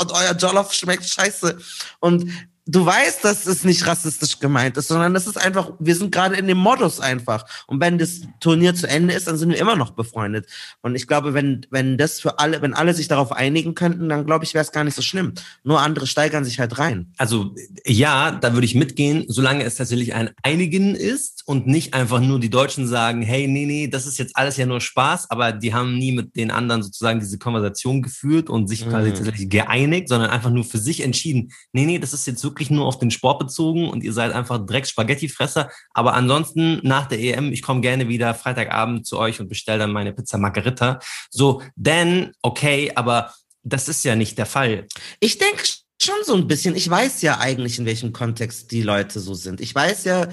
und 0.00 0.12
euer 0.12 0.34
Jollof 0.34 0.72
schmeckt 0.72 1.04
scheiße. 1.04 1.56
Und 2.00 2.30
du 2.66 2.86
weißt, 2.86 3.24
dass 3.24 3.46
es 3.46 3.64
nicht 3.64 3.86
rassistisch 3.86 4.38
gemeint 4.38 4.76
ist, 4.76 4.88
sondern 4.88 5.14
es 5.14 5.26
ist 5.26 5.36
einfach, 5.36 5.72
wir 5.78 5.94
sind 5.94 6.12
gerade 6.12 6.36
in 6.36 6.46
dem 6.46 6.58
Modus 6.58 7.00
einfach. 7.00 7.44
Und 7.66 7.80
wenn 7.80 7.98
das 7.98 8.22
Turnier 8.40 8.74
zu 8.74 8.88
Ende 8.88 9.14
ist, 9.14 9.26
dann 9.26 9.36
sind 9.36 9.50
wir 9.50 9.58
immer 9.58 9.76
noch 9.76 9.90
befreundet. 9.90 10.46
Und 10.80 10.94
ich 10.94 11.06
glaube, 11.06 11.34
wenn, 11.34 11.66
wenn 11.70 11.98
das 11.98 12.20
für 12.20 12.38
alle, 12.38 12.62
wenn 12.62 12.74
alle 12.74 12.94
sich 12.94 13.08
darauf 13.08 13.32
einigen 13.32 13.74
könnten, 13.74 14.08
dann 14.08 14.24
glaube 14.24 14.44
ich, 14.44 14.54
wäre 14.54 14.64
es 14.64 14.72
gar 14.72 14.84
nicht 14.84 14.94
so 14.94 15.02
schlimm. 15.02 15.34
Nur 15.62 15.80
andere 15.80 16.06
steigern 16.06 16.44
sich 16.44 16.58
halt 16.58 16.78
rein. 16.78 17.12
Also 17.18 17.54
ja, 17.86 18.32
da 18.32 18.54
würde 18.54 18.64
ich 18.64 18.74
mitgehen, 18.74 19.24
solange 19.28 19.64
es 19.64 19.76
tatsächlich 19.76 20.14
ein 20.14 20.30
Einigen 20.42 20.94
ist 20.94 21.42
und 21.46 21.66
nicht 21.66 21.92
einfach 21.92 22.20
nur 22.20 22.40
die 22.40 22.50
Deutschen 22.50 22.86
sagen, 22.86 23.22
hey, 23.22 23.46
nee, 23.46 23.66
nee, 23.66 23.88
das 23.88 24.06
ist 24.06 24.18
jetzt 24.18 24.36
alles 24.36 24.56
ja 24.56 24.64
nur 24.64 24.80
Spaß, 24.80 25.30
aber 25.30 25.52
die 25.52 25.74
haben 25.74 25.98
nie 25.98 26.12
mit 26.12 26.36
den 26.36 26.50
anderen 26.50 26.82
sozusagen 26.82 27.20
diese 27.20 27.38
Konversation 27.38 28.00
geführt 28.00 28.48
und 28.48 28.68
sich 28.68 28.88
quasi 28.88 29.10
mhm. 29.10 29.14
tatsächlich 29.14 29.50
geeinigt, 29.50 30.08
sondern 30.08 30.30
einfach 30.30 30.50
nur 30.50 30.64
für 30.64 30.78
sich 30.78 31.02
entschieden, 31.02 31.52
nee, 31.72 31.84
nee, 31.84 31.98
das 31.98 32.14
ist 32.14 32.26
jetzt 32.26 32.40
wirklich 32.54 32.70
nur 32.70 32.86
auf 32.86 33.00
den 33.00 33.10
Sport 33.10 33.40
bezogen 33.40 33.88
und 33.88 34.04
ihr 34.04 34.12
seid 34.12 34.32
einfach 34.32 34.64
Drecks-Spaghetti-Fresser. 34.64 35.70
Aber 35.92 36.14
ansonsten 36.14 36.78
nach 36.84 37.06
der 37.06 37.18
EM, 37.18 37.52
ich 37.52 37.62
komme 37.62 37.80
gerne 37.80 38.08
wieder 38.08 38.32
Freitagabend 38.32 39.06
zu 39.06 39.18
euch 39.18 39.40
und 39.40 39.48
bestelle 39.48 39.80
dann 39.80 39.92
meine 39.92 40.12
Pizza 40.12 40.38
Margarita. 40.38 41.00
So, 41.30 41.62
denn, 41.74 42.32
okay, 42.42 42.92
aber 42.94 43.34
das 43.64 43.88
ist 43.88 44.04
ja 44.04 44.14
nicht 44.14 44.38
der 44.38 44.46
Fall. 44.46 44.86
Ich 45.18 45.38
denke 45.38 45.64
schon 46.00 46.14
so 46.24 46.34
ein 46.34 46.46
bisschen. 46.46 46.76
Ich 46.76 46.88
weiß 46.88 47.22
ja 47.22 47.38
eigentlich, 47.40 47.78
in 47.80 47.86
welchem 47.86 48.12
Kontext 48.12 48.70
die 48.70 48.82
Leute 48.82 49.18
so 49.18 49.34
sind. 49.34 49.60
Ich 49.60 49.74
weiß 49.74 50.04
ja, 50.04 50.28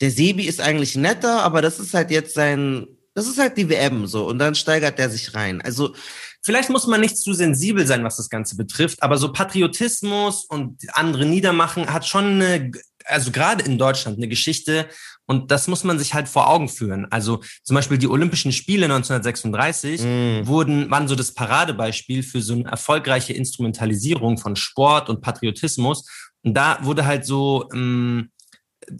der 0.00 0.10
Sebi 0.10 0.44
ist 0.46 0.60
eigentlich 0.60 0.96
netter, 0.96 1.44
aber 1.44 1.62
das 1.62 1.78
ist 1.78 1.94
halt 1.94 2.10
jetzt 2.10 2.34
sein, 2.34 2.88
das 3.14 3.28
ist 3.28 3.38
halt 3.38 3.56
die 3.56 3.68
WM 3.68 4.08
so 4.08 4.26
und 4.26 4.40
dann 4.40 4.56
steigert 4.56 4.98
der 4.98 5.08
sich 5.08 5.34
rein. 5.34 5.62
Also 5.62 5.94
vielleicht 6.44 6.70
muss 6.70 6.86
man 6.86 7.00
nicht 7.00 7.16
zu 7.16 7.32
sensibel 7.32 7.86
sein, 7.86 8.04
was 8.04 8.16
das 8.16 8.28
Ganze 8.28 8.56
betrifft, 8.56 9.02
aber 9.02 9.16
so 9.16 9.32
Patriotismus 9.32 10.44
und 10.44 10.78
andere 10.92 11.24
niedermachen 11.24 11.92
hat 11.92 12.06
schon 12.06 12.40
eine, 12.40 12.70
also 13.04 13.30
gerade 13.30 13.64
in 13.64 13.78
Deutschland 13.78 14.18
eine 14.18 14.28
Geschichte 14.28 14.86
und 15.26 15.50
das 15.50 15.68
muss 15.68 15.84
man 15.84 15.98
sich 15.98 16.12
halt 16.12 16.28
vor 16.28 16.48
Augen 16.48 16.68
führen. 16.68 17.10
Also 17.10 17.40
zum 17.62 17.74
Beispiel 17.74 17.96
die 17.96 18.08
Olympischen 18.08 18.52
Spiele 18.52 18.84
1936 18.84 20.02
mm. 20.02 20.46
wurden, 20.46 20.90
waren 20.90 21.08
so 21.08 21.14
das 21.14 21.32
Paradebeispiel 21.32 22.22
für 22.22 22.42
so 22.42 22.54
eine 22.54 22.64
erfolgreiche 22.64 23.32
Instrumentalisierung 23.32 24.36
von 24.36 24.54
Sport 24.54 25.08
und 25.08 25.22
Patriotismus. 25.22 26.06
Und 26.42 26.54
da 26.54 26.78
wurde 26.82 27.06
halt 27.06 27.24
so, 27.24 27.68
ähm, 27.72 28.30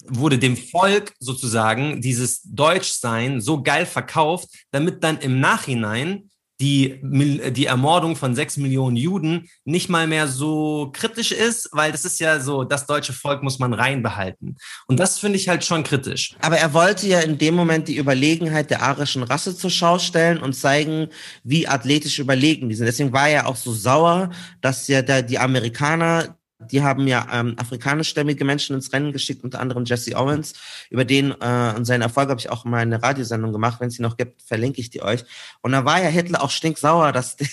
wurde 0.07 0.39
dem 0.39 0.57
Volk 0.57 1.13
sozusagen 1.21 2.01
dieses 2.01 2.41
Deutschsein 2.43 3.43
so 3.43 3.63
geil 3.63 3.85
verkauft, 3.85 4.49
damit 4.71 5.05
dann 5.05 5.19
im 5.19 5.41
Nachhinein 5.41 6.31
die, 6.61 7.01
die 7.03 7.67
Ermordung 7.67 8.15
von 8.15 8.35
sechs 8.35 8.57
Millionen 8.57 8.97
Juden 8.97 9.49
nicht 9.65 9.89
mal 9.89 10.07
mehr 10.07 10.29
so 10.29 10.91
kritisch 10.93 11.33
ist, 11.33 11.69
weil 11.73 11.91
das 11.91 12.05
ist 12.05 12.21
ja 12.21 12.39
so, 12.39 12.63
das 12.63 12.87
deutsche 12.87 13.13
Volk 13.13 13.43
muss 13.43 13.59
man 13.59 13.73
reinbehalten. 13.73 14.57
Und 14.87 15.01
das 15.01 15.19
finde 15.19 15.37
ich 15.37 15.49
halt 15.49 15.65
schon 15.65 15.83
kritisch. 15.83 16.37
Aber 16.41 16.57
er 16.57 16.73
wollte 16.73 17.09
ja 17.09 17.21
in 17.21 17.39
dem 17.39 17.55
Moment 17.55 17.89
die 17.89 17.97
Überlegenheit 17.97 18.71
der 18.71 18.83
arischen 18.83 19.25
Rasse 19.25 19.57
zur 19.57 19.71
Schau 19.71 19.99
stellen 19.99 20.39
und 20.39 20.53
zeigen, 20.53 21.09
wie 21.43 21.67
athletisch 21.67 22.21
überlegen 22.21 22.69
die 22.69 22.77
sind. 22.77 22.87
Deswegen 22.87 23.13
war 23.13 23.29
er 23.29 23.49
auch 23.49 23.57
so 23.57 23.73
sauer, 23.73 24.31
dass 24.61 24.87
ja 24.87 25.03
da 25.03 25.23
die 25.23 25.39
Amerikaner 25.39 26.37
die 26.71 26.83
haben 26.83 27.07
ja 27.07 27.27
ähm, 27.33 27.55
afrikanischstämmige 27.59 28.45
Menschen 28.45 28.75
ins 28.75 28.93
Rennen 28.93 29.13
geschickt, 29.13 29.45
unter 29.45 29.61
anderem 29.61 29.85
Jesse 29.85 30.17
Owens. 30.17 30.55
Über 30.91 31.05
den 31.05 31.33
äh, 31.41 31.75
und 31.77 31.85
seinen 31.85 32.03
Erfolg 32.03 32.29
habe 32.29 32.41
ich 32.41 32.51
auch 32.51 32.65
mal 32.65 32.79
eine 32.79 33.03
Radiosendung 33.03 33.53
gemacht. 33.53 33.81
Wenn 33.81 33.89
es 33.89 33.97
die 33.97 34.03
noch 34.03 34.17
gibt, 34.17 34.43
verlinke 34.43 34.81
ich 34.81 34.91
die 34.91 35.03
euch. 35.03 35.25
Und 35.63 35.73
da 35.73 35.85
war 35.85 36.03
ja 36.03 36.09
Hitler 36.09 36.43
auch 36.43 36.51
stinksauer, 36.51 37.13
dass 37.13 37.37
der 37.37 37.49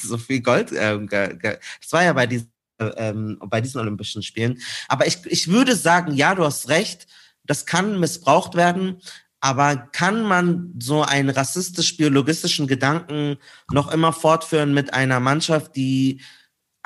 so 0.00 0.18
viel 0.18 0.40
Gold. 0.40 0.72
Äh, 0.72 0.98
das 1.06 1.92
war 1.92 2.04
ja 2.04 2.12
bei 2.12 2.26
diesen, 2.26 2.52
äh, 2.78 3.12
bei 3.46 3.60
diesen 3.60 3.80
Olympischen 3.80 4.22
Spielen. 4.22 4.58
Aber 4.88 5.06
ich, 5.06 5.24
ich 5.26 5.48
würde 5.48 5.76
sagen, 5.76 6.14
ja, 6.14 6.34
du 6.34 6.44
hast 6.44 6.68
recht. 6.68 7.06
Das 7.44 7.66
kann 7.66 7.98
missbraucht 7.98 8.54
werden. 8.54 9.00
Aber 9.40 9.76
kann 9.76 10.22
man 10.22 10.74
so 10.80 11.02
einen 11.02 11.30
rassistisch-biologistischen 11.30 12.66
Gedanken 12.66 13.36
noch 13.70 13.92
immer 13.92 14.12
fortführen 14.12 14.74
mit 14.74 14.92
einer 14.94 15.20
Mannschaft, 15.20 15.76
die 15.76 16.20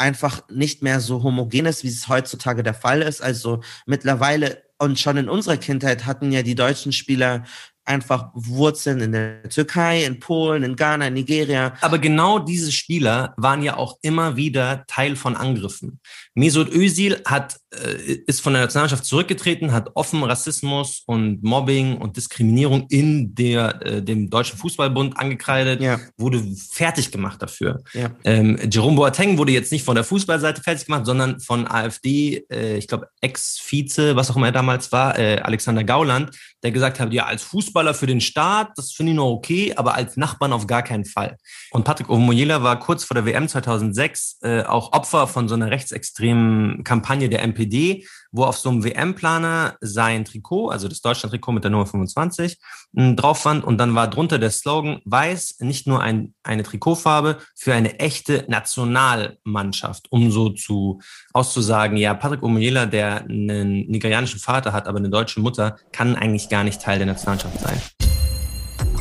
einfach 0.03 0.43
nicht 0.51 0.83
mehr 0.83 1.01
so 1.01 1.23
homogen 1.23 1.67
ist, 1.67 1.85
wie 1.85 1.89
es 1.89 2.09
heutzutage 2.09 2.63
der 2.63 2.75
Fall 2.75 3.03
ist. 3.03 3.23
Also 3.23 3.63
mittlerweile 3.87 4.63
und 4.79 4.99
schon 4.99 5.17
in 5.17 5.29
unserer 5.29 5.57
Kindheit 5.57 6.07
hatten 6.07 6.33
ja 6.33 6.43
die 6.43 6.57
deutschen 6.57 6.93
Spieler 6.93 7.45
einfach 7.85 8.31
Wurzeln 8.35 9.01
in 9.01 9.13
der 9.13 9.43
Türkei, 9.49 10.05
in 10.05 10.21
Polen, 10.21 10.63
in 10.63 10.77
Ghana, 10.77 11.09
in 11.09 11.15
Nigeria. 11.15 11.75
Aber 11.81 11.99
genau 11.99 12.39
diese 12.39 12.71
Spieler 12.71 13.35
waren 13.37 13.63
ja 13.63 13.77
auch 13.77 13.99
immer 14.03 14.37
wieder 14.37 14.85
Teil 14.87 15.17
von 15.17 15.37
Angriffen. 15.37 16.01
Mesut 16.35 16.73
Özil 16.73 17.21
hat, 17.27 17.59
äh, 17.75 18.15
ist 18.27 18.41
von 18.41 18.53
der 18.53 18.63
Nationalmannschaft 18.63 19.05
zurückgetreten, 19.05 19.73
hat 19.73 19.91
offen 19.95 20.23
Rassismus 20.23 21.03
und 21.07 21.43
Mobbing 21.43 21.97
und 21.97 22.17
Diskriminierung 22.17 22.87
in 22.89 23.35
der, 23.35 23.85
äh, 23.85 24.03
dem 24.03 24.31
Deutschen 24.31 24.59
Fußballbund 24.59 25.19
angekreidet, 25.19 25.81
ja. 25.81 25.99
wurde 26.17 26.43
fertig 26.71 27.11
gemacht 27.11 27.43
dafür. 27.43 27.83
Ja. 27.93 28.11
Ähm, 28.25 28.59
Jerome 28.71 28.97
Boateng 28.97 29.39
wurde 29.39 29.53
jetzt 29.53 29.73
nicht 29.73 29.85
von 29.85 29.95
der 29.95 30.05
Fußballseite 30.05 30.63
fertig 30.63 30.87
gemacht, 30.87 31.05
sondern 31.05 31.41
von 31.41 31.67
AfD, 31.67 32.47
äh, 32.51 32.77
ich 32.77 32.87
glaube 32.87 33.09
Ex-Vize, 33.21 34.17
was 34.17 34.31
auch 34.31 34.37
immer 34.37 34.47
er 34.47 34.53
damals 34.53 34.93
war, 34.93 35.19
äh, 35.19 35.39
Alexander 35.43 35.85
Gauland, 35.85 36.31
der 36.63 36.71
gesagt 36.71 37.01
hat, 37.01 37.13
ja, 37.13 37.27
als 37.27 37.43
Fußballer 37.43 37.95
für 37.95 38.07
den 38.07 38.21
Staat, 38.21 38.71
das 38.77 38.93
finde 38.93 39.13
ich 39.13 39.17
noch 39.17 39.31
okay, 39.31 39.75
aber 39.77 39.95
als 39.95 40.17
Nachbarn 40.17 40.53
auf 40.53 40.67
gar 40.67 40.83
keinen 40.83 41.05
Fall. 41.05 41.37
Und 41.71 41.85
Patrick 41.85 42.09
Omoyela 42.09 42.63
war 42.63 42.79
kurz 42.79 43.05
vor 43.05 43.15
der 43.15 43.27
WM 43.27 43.49
2006 43.49 44.39
äh, 44.43 44.63
auch 44.63 44.93
Opfer 44.93 45.27
von 45.27 45.49
so 45.49 45.55
einer 45.55 45.71
rechtsextremen 45.71 46.85
Kampagne 46.85 47.29
der 47.29 47.43
NPD, 47.43 48.07
wo 48.33 48.45
auf 48.45 48.59
so 48.59 48.71
einem 48.71 48.83
WM-Planer 48.83 49.77
sein 49.81 50.25
Trikot, 50.25 50.71
also 50.71 50.89
das 50.89 51.03
Deutschland-Trikot 51.03 51.53
mit 51.53 51.65
der 51.65 51.71
Nummer 51.71 51.87
25, 51.87 52.59
drauf 52.95 53.41
fand 53.41 53.65
und 53.65 53.79
dann 53.79 53.95
war 53.95 54.09
drunter 54.09 54.39
der 54.39 54.51
Slogan 54.51 55.01
Weiß, 55.05 55.57
nicht 55.61 55.87
nur 55.87 56.01
ein, 56.01 56.35
eine 56.43 56.63
Trikotfarbe 56.63 57.39
für 57.55 57.75
eine 57.75 57.99
echte 58.01 58.45
Nationalmannschaft, 58.49 60.11
um 60.11 60.31
so 60.31 60.49
zu 60.49 61.01
auszusagen, 61.33 61.97
ja, 61.97 62.15
Patrick 62.15 62.43
Omoyela, 62.43 62.87
der 62.87 63.23
einen 63.23 63.87
nigerianischen 63.89 64.41
Vater 64.41 64.73
hat, 64.73 64.89
aber 64.89 64.99
eine 64.99 65.11
deutsche 65.11 65.41
Mutter, 65.41 65.77
kann 65.93 66.17
eigentlich 66.17 66.49
gar 66.49 66.65
nicht 66.65 66.81
Teil 66.81 66.99
der 66.99 67.07
Nationalmannschaft 67.07 67.61
sein. 67.61 67.81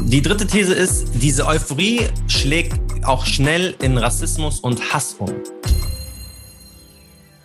Die 0.03 0.21
dritte 0.21 0.47
These 0.47 0.73
ist, 0.73 1.09
diese 1.21 1.45
Euphorie 1.45 2.07
schlägt 2.27 3.05
auch 3.05 3.25
schnell 3.25 3.75
in 3.81 3.97
Rassismus 3.97 4.59
und 4.59 4.93
Hass 4.93 5.13
um. 5.13 5.31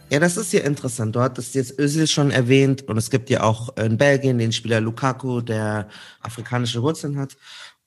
Ja, 0.09 0.21
das 0.21 0.37
ist 0.37 0.53
ja 0.53 0.61
interessant. 0.61 1.17
Du 1.17 1.21
hattest 1.21 1.57
jetzt 1.57 1.81
Özil 1.81 2.07
schon 2.07 2.31
erwähnt 2.31 2.83
und 2.83 2.97
es 2.97 3.11
gibt 3.11 3.29
ja 3.29 3.43
auch 3.43 3.77
in 3.77 3.99
Belgien 3.99 4.39
den 4.39 4.53
Spieler 4.53 4.81
Lukaku, 4.81 5.41
der 5.41 5.89
afrikanische 6.21 6.81
Wurzeln 6.81 7.19
hat. 7.19 7.37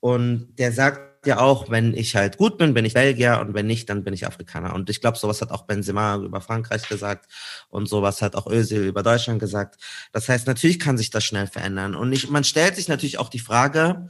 Und 0.00 0.48
der 0.58 0.72
sagt 0.72 1.26
ja 1.26 1.38
auch, 1.40 1.70
wenn 1.70 1.94
ich 1.94 2.16
halt 2.16 2.36
gut 2.36 2.58
bin, 2.58 2.74
bin 2.74 2.84
ich 2.84 2.92
Belgier 2.92 3.40
und 3.40 3.54
wenn 3.54 3.66
nicht, 3.66 3.88
dann 3.88 4.04
bin 4.04 4.12
ich 4.12 4.26
Afrikaner. 4.26 4.74
Und 4.74 4.90
ich 4.90 5.00
glaube, 5.00 5.16
sowas 5.16 5.40
hat 5.40 5.50
auch 5.50 5.62
Benzema 5.62 6.16
über 6.16 6.42
Frankreich 6.42 6.88
gesagt 6.88 7.26
und 7.70 7.88
sowas 7.88 8.20
hat 8.20 8.36
auch 8.36 8.46
Özil 8.46 8.86
über 8.86 9.02
Deutschland 9.02 9.40
gesagt. 9.40 9.80
Das 10.12 10.28
heißt, 10.28 10.46
natürlich 10.46 10.78
kann 10.78 10.98
sich 10.98 11.08
das 11.08 11.24
schnell 11.24 11.46
verändern. 11.46 11.94
Und 11.94 12.12
ich, 12.12 12.28
man 12.28 12.44
stellt 12.44 12.76
sich 12.76 12.88
natürlich 12.88 13.18
auch 13.18 13.30
die 13.30 13.38
Frage, 13.38 14.08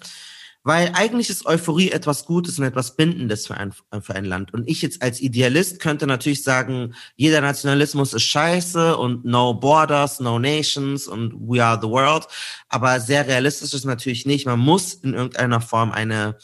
weil 0.63 0.93
eigentlich 0.95 1.31
ist 1.31 1.47
Euphorie 1.47 1.91
etwas 1.91 2.27
Gutes 2.27 2.59
und 2.59 2.65
etwas 2.65 2.97
Bindendes 2.97 3.47
für 3.47 3.57
ein, 3.57 3.73
für 3.73 4.15
ein 4.15 4.25
Land. 4.25 4.53
Und 4.53 4.69
ich 4.69 4.83
jetzt 4.83 5.03
als 5.03 5.21
Idealist 5.21 5.81
könnte 5.81 6.07
natürlich 6.07 6.43
sagen, 6.43 6.95
jeder 7.17 7.41
Nationalismus 7.41 8.13
ist 8.13 8.25
scheiße 8.25 8.97
und 8.97 9.25
no 9.25 9.55
borders, 9.55 10.21
no 10.21 10.39
nations 10.39 11.09
und 11.09 11.33
we 11.35 11.65
are 11.65 11.79
the 11.81 11.89
world. 11.89 12.27
Aber 12.69 13.01
sehr 13.01 13.27
realistisch 13.27 13.73
ist 13.73 13.85
natürlich 13.85 14.27
nicht. 14.27 14.47
Man 14.47 14.61
muss 14.61 14.95
in 14.95 15.15
irgendeiner 15.15 15.61
Form 15.61 15.93
eine 15.93 16.37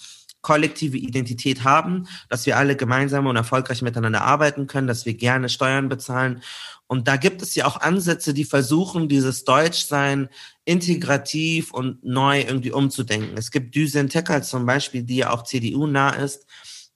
kollektive 0.47 0.97
Identität 0.97 1.64
haben, 1.64 2.07
dass 2.29 2.47
wir 2.47 2.57
alle 2.57 2.77
gemeinsam 2.77 3.27
und 3.27 3.35
erfolgreich 3.35 3.83
miteinander 3.83 4.23
arbeiten 4.23 4.69
können, 4.69 4.87
dass 4.87 5.05
wir 5.05 5.14
gerne 5.14 5.49
Steuern 5.49 5.89
bezahlen. 5.89 6.41
Und 6.89 7.09
da 7.09 7.16
gibt 7.16 7.43
es 7.43 7.55
ja 7.55 7.66
auch 7.66 7.80
Ansätze, 7.80 8.32
die 8.32 8.45
versuchen, 8.45 9.09
dieses 9.09 9.45
Deutschsein 9.45 10.28
integrativ 10.64 11.72
und 11.72 12.05
neu 12.05 12.41
irgendwie 12.41 12.70
umzudenken. 12.70 13.37
Es 13.37 13.51
gibt 13.51 13.74
Düsen 13.74 14.09
Tecker 14.09 14.43
zum 14.43 14.66
Beispiel, 14.66 15.03
die 15.03 15.16
ja 15.16 15.30
auch 15.30 15.43
CDU 15.43 15.87
nah 15.87 16.11
ist 16.11 16.47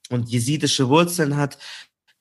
und 0.09 0.29
jesidische 0.29 0.89
Wurzeln 0.89 1.37
hat, 1.37 1.59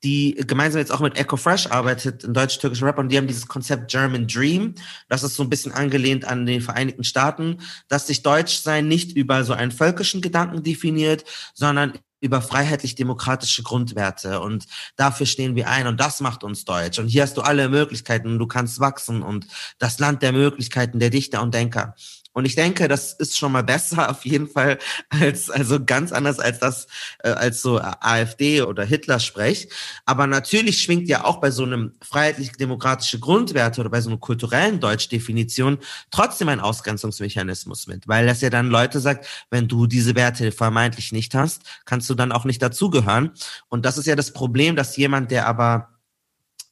die 0.04 0.36
gemeinsam 0.48 0.80
jetzt 0.80 0.92
auch 0.92 1.02
mit 1.02 1.18
Echo 1.18 1.36
Fresh 1.36 1.68
arbeitet, 1.68 2.24
ein 2.24 2.34
deutsch-türkischer 2.34 2.86
Rapper, 2.86 3.02
und 3.02 3.10
die 3.10 3.18
haben 3.18 3.28
dieses 3.28 3.48
Konzept 3.48 3.92
German 3.92 4.28
Dream. 4.28 4.76
Das 5.10 5.24
ist 5.24 5.36
so 5.36 5.44
ein 5.44 5.50
bisschen 5.50 5.74
angelehnt 5.74 6.26
an 6.26 6.46
den 6.46 6.62
Vereinigten 6.62 7.04
Staaten, 7.04 7.58
dass 7.90 8.08
sich 8.08 8.24
Deutschsein 8.24 8.88
nicht 8.88 9.16
über 9.18 9.44
so 9.44 9.54
einen 9.54 9.72
völkischen 9.72 10.22
Gedanken 10.22 10.64
definiert, 10.64 11.26
sondern 11.54 11.94
über 12.22 12.42
freiheitlich-demokratische 12.42 13.64
Grundwerte 13.64 14.42
und 14.42 14.66
dafür 14.96 15.26
stehen 15.26 15.56
wir 15.56 15.70
ein 15.70 15.88
und 15.88 16.00
das 16.00 16.20
macht 16.20 16.44
uns 16.44 16.66
deutsch. 16.66 17.00
Und 17.00 17.08
hier 17.08 17.24
hast 17.24 17.38
du 17.38 17.42
alle 17.42 17.70
Möglichkeiten, 17.70 18.40
du 18.40 18.48
kannst 18.48 18.80
wachsen 18.80 19.22
und 19.22 19.48
das 19.78 20.00
Land 20.00 20.22
der 20.22 20.32
Möglichkeiten 20.32 21.00
der 21.00 21.10
Dichter 21.10 21.42
und 21.42 21.54
Denker. 21.54 21.96
Und 22.34 22.46
ich 22.46 22.56
denke, 22.56 22.88
das 22.88 23.14
ist 23.14 23.38
schon 23.38 23.52
mal 23.52 23.64
besser 23.64 24.10
auf 24.12 24.26
jeden 24.26 24.48
Fall 24.48 24.78
als 25.10 25.50
also 25.50 25.84
ganz 25.84 26.12
anders 26.12 26.40
als 26.40 26.60
das 26.60 26.88
äh, 27.24 27.30
als 27.30 27.62
so 27.62 27.80
AfD 27.80 28.62
oder 28.62 28.84
Hitler 28.84 29.20
sprech. 29.20 29.70
Aber 30.06 30.28
natürlich 30.28 30.82
schwingt 30.82 31.08
ja 31.08 31.26
auch 31.26 31.38
bei 31.42 31.52
so 31.52 31.64
einem 31.64 31.94
freiheitlich-demokratische 32.02 33.20
Grundwerte 33.20 33.82
oder 33.82 33.90
bei 33.90 34.02
so 34.02 34.10
einer 34.10 34.20
kulturellen 34.20 34.80
Deutschdefinition 34.80 35.80
trotzdem 36.12 36.50
ein 36.50 36.60
Ausgrenzungsmechanismus 36.60 37.88
mit, 37.88 38.08
weil 38.08 38.26
das 38.26 38.42
ja 38.42 38.50
dann 38.50 38.70
Leute 38.70 39.00
sagt, 39.00 39.26
wenn 39.50 39.68
du 39.68 39.88
diese 39.88 40.16
Werte 40.16 40.52
vermeintlich 40.52 41.12
nicht 41.12 41.34
hast, 41.36 41.64
kannst 41.86 42.10
du 42.10 42.16
dann 42.16 42.32
auch 42.32 42.46
nicht 42.46 42.62
dazugehören. 42.62 43.32
Und 43.68 43.86
das 43.86 43.98
ist 43.98 44.06
ja 44.06 44.16
das 44.16 44.34
Problem, 44.34 44.76
dass 44.76 44.98
jemand, 44.98 45.32
der 45.32 45.48
aber 45.48 45.99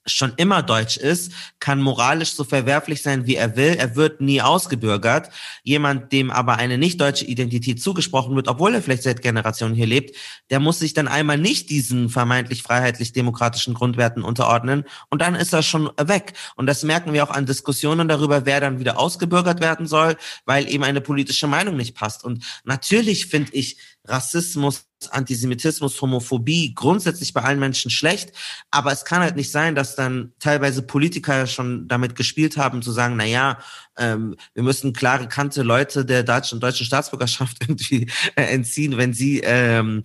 schon 0.08 0.34
immer 0.38 0.64
deutsch 0.64 0.97
ist, 0.97 1.32
kann 1.60 1.82
moralisch 1.82 2.32
so 2.32 2.43
verwerflich 2.43 3.01
sein, 3.01 3.26
wie 3.26 3.36
er 3.36 3.55
will. 3.55 3.76
Er 3.78 3.95
wird 3.95 4.22
nie 4.22 4.41
ausgebürgert. 4.41 5.30
Jemand, 5.64 6.12
dem 6.12 6.32
aber 6.32 6.58
eine 6.58 6.78
nicht 6.78 6.99
deutsche 6.99 7.26
Identität 7.26 7.82
zugesprochen 7.82 8.36
wird, 8.36 8.47
obwohl 8.47 8.74
er 8.74 8.82
vielleicht 8.82 9.03
seit 9.03 9.22
Generationen 9.22 9.76
hier 9.76 9.88
lebt, 9.88 10.16
der 10.49 10.60
muss 10.60 10.80
sich 10.80 10.93
dann 10.93 11.08
einmal 11.08 11.38
nicht 11.38 11.70
diesen 11.70 12.10
vermeintlich 12.10 12.64
freiheitlich-demokratischen 12.64 13.74
Grundwerten 13.74 14.24
unterordnen 14.24 14.86
und 15.10 15.22
dann 15.22 15.36
ist 15.36 15.53
er 15.53 15.64
schon 15.64 15.89
weg. 15.97 16.34
Und 16.55 16.68
das 16.68 16.84
merken 16.84 17.14
wir 17.14 17.24
auch 17.24 17.32
an 17.32 17.45
Diskussionen 17.45 18.08
darüber, 18.08 18.45
wer 18.45 18.60
dann 18.62 18.80
wieder 18.80 18.97
ausgebürgert 18.97 19.60
werden 19.60 19.88
soll, 19.88 20.16
weil 20.45 20.70
eben 20.72 20.84
eine 20.84 21.01
politische 21.01 21.47
Meinung 21.47 21.76
nicht 21.76 21.95
passt. 21.95 22.24
Und 22.24 22.43
natürlich 22.64 23.28
finde 23.28 23.53
ich 23.53 23.78
Rassismus 24.08 24.88
Antisemitismus, 25.12 26.01
Homophobie 26.01 26.74
grundsätzlich 26.74 27.32
bei 27.32 27.43
allen 27.43 27.60
Menschen 27.60 27.91
schlecht, 27.91 28.32
aber 28.72 28.91
es 28.91 29.05
kann 29.05 29.22
halt 29.22 29.36
nicht 29.36 29.51
sein, 29.51 29.76
dass 29.76 29.95
dann 29.95 30.34
teilweise 30.39 30.82
Politiker 30.82 31.45
schon 31.45 31.88
damit 31.88 32.16
gespielt 32.16 32.58
haben 32.58 32.82
zu 32.82 32.91
sagen, 32.91 33.16
na 33.16 33.26
ja, 33.26 33.60
ähm, 33.97 34.36
wir 34.55 34.64
müssen 34.64 34.93
klare 34.93 35.28
Kante 35.28 35.62
Leute 35.62 36.03
der 36.03 36.24
deutschen 36.24 36.60
deutschen 36.60 36.86
Staatsbürgerschaft 36.86 37.58
irgendwie 37.62 38.10
äh, 38.36 38.43
entziehen, 38.43 38.97
wenn 38.97 39.14
sie 39.14 39.41
ähm, 39.41 40.03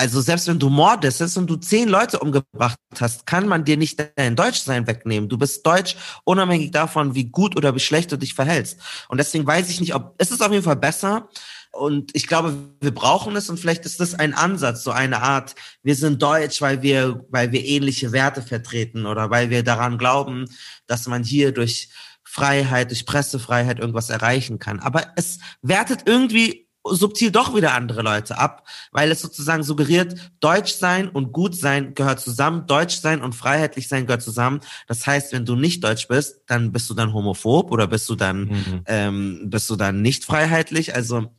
also 0.00 0.20
selbst 0.20 0.46
wenn 0.46 0.60
du 0.60 0.68
mordest, 0.68 1.18
selbst 1.18 1.36
wenn 1.36 1.48
du 1.48 1.56
zehn 1.56 1.88
Leute 1.88 2.20
umgebracht 2.20 2.78
hast, 3.00 3.26
kann 3.26 3.48
man 3.48 3.64
dir 3.64 3.76
nicht 3.76 4.00
dein 4.14 4.36
Deutschsein 4.36 4.86
wegnehmen. 4.86 5.28
Du 5.28 5.36
bist 5.36 5.66
deutsch, 5.66 5.96
unabhängig 6.22 6.70
davon, 6.70 7.16
wie 7.16 7.24
gut 7.24 7.56
oder 7.56 7.74
wie 7.74 7.80
schlecht 7.80 8.12
du 8.12 8.16
dich 8.16 8.32
verhältst. 8.32 8.78
Und 9.08 9.18
deswegen 9.18 9.44
weiß 9.44 9.68
ich 9.70 9.80
nicht, 9.80 9.96
ob 9.96 10.14
es 10.18 10.30
ist 10.30 10.40
auf 10.40 10.52
jeden 10.52 10.62
Fall 10.62 10.76
besser, 10.76 11.28
und 11.72 12.10
ich 12.14 12.26
glaube, 12.26 12.54
wir 12.80 12.94
brauchen 12.94 13.36
es 13.36 13.48
und 13.50 13.60
vielleicht 13.60 13.84
ist 13.84 14.00
das 14.00 14.14
ein 14.14 14.34
Ansatz, 14.34 14.82
so 14.82 14.90
eine 14.90 15.22
Art, 15.22 15.54
wir 15.82 15.94
sind 15.94 16.22
deutsch, 16.22 16.60
weil 16.60 16.82
wir, 16.82 17.24
weil 17.30 17.52
wir 17.52 17.64
ähnliche 17.64 18.12
Werte 18.12 18.42
vertreten 18.42 19.06
oder 19.06 19.30
weil 19.30 19.50
wir 19.50 19.62
daran 19.62 19.98
glauben, 19.98 20.46
dass 20.86 21.06
man 21.06 21.22
hier 21.22 21.52
durch 21.52 21.88
Freiheit, 22.24 22.90
durch 22.90 23.06
Pressefreiheit 23.06 23.78
irgendwas 23.78 24.10
erreichen 24.10 24.58
kann. 24.58 24.80
Aber 24.80 25.12
es 25.16 25.38
wertet 25.62 26.02
irgendwie 26.06 26.68
subtil 26.84 27.30
doch 27.30 27.54
wieder 27.54 27.74
andere 27.74 28.02
Leute 28.02 28.38
ab, 28.38 28.66
weil 28.92 29.10
es 29.10 29.20
sozusagen 29.20 29.62
suggeriert, 29.62 30.14
Deutsch 30.40 30.72
sein 30.72 31.08
und 31.08 31.32
gut 31.32 31.54
sein 31.54 31.94
gehört 31.94 32.20
zusammen, 32.20 32.66
Deutsch 32.66 32.96
sein 32.96 33.22
und 33.22 33.34
freiheitlich 33.34 33.88
sein 33.88 34.06
gehört 34.06 34.22
zusammen. 34.22 34.60
Das 34.86 35.06
heißt, 35.06 35.32
wenn 35.32 35.44
du 35.44 35.54
nicht 35.54 35.84
Deutsch 35.84 36.08
bist, 36.08 36.42
dann 36.46 36.72
bist 36.72 36.88
du 36.88 36.94
dann 36.94 37.12
homophob 37.12 37.70
oder 37.70 37.86
bist 37.86 38.08
du 38.08 38.14
dann 38.14 38.40
mhm. 38.40 38.82
ähm, 38.86 39.40
bist 39.44 39.68
du 39.70 39.76
dann 39.76 40.02
nicht 40.02 40.24
freiheitlich. 40.24 40.94
Also 40.94 41.30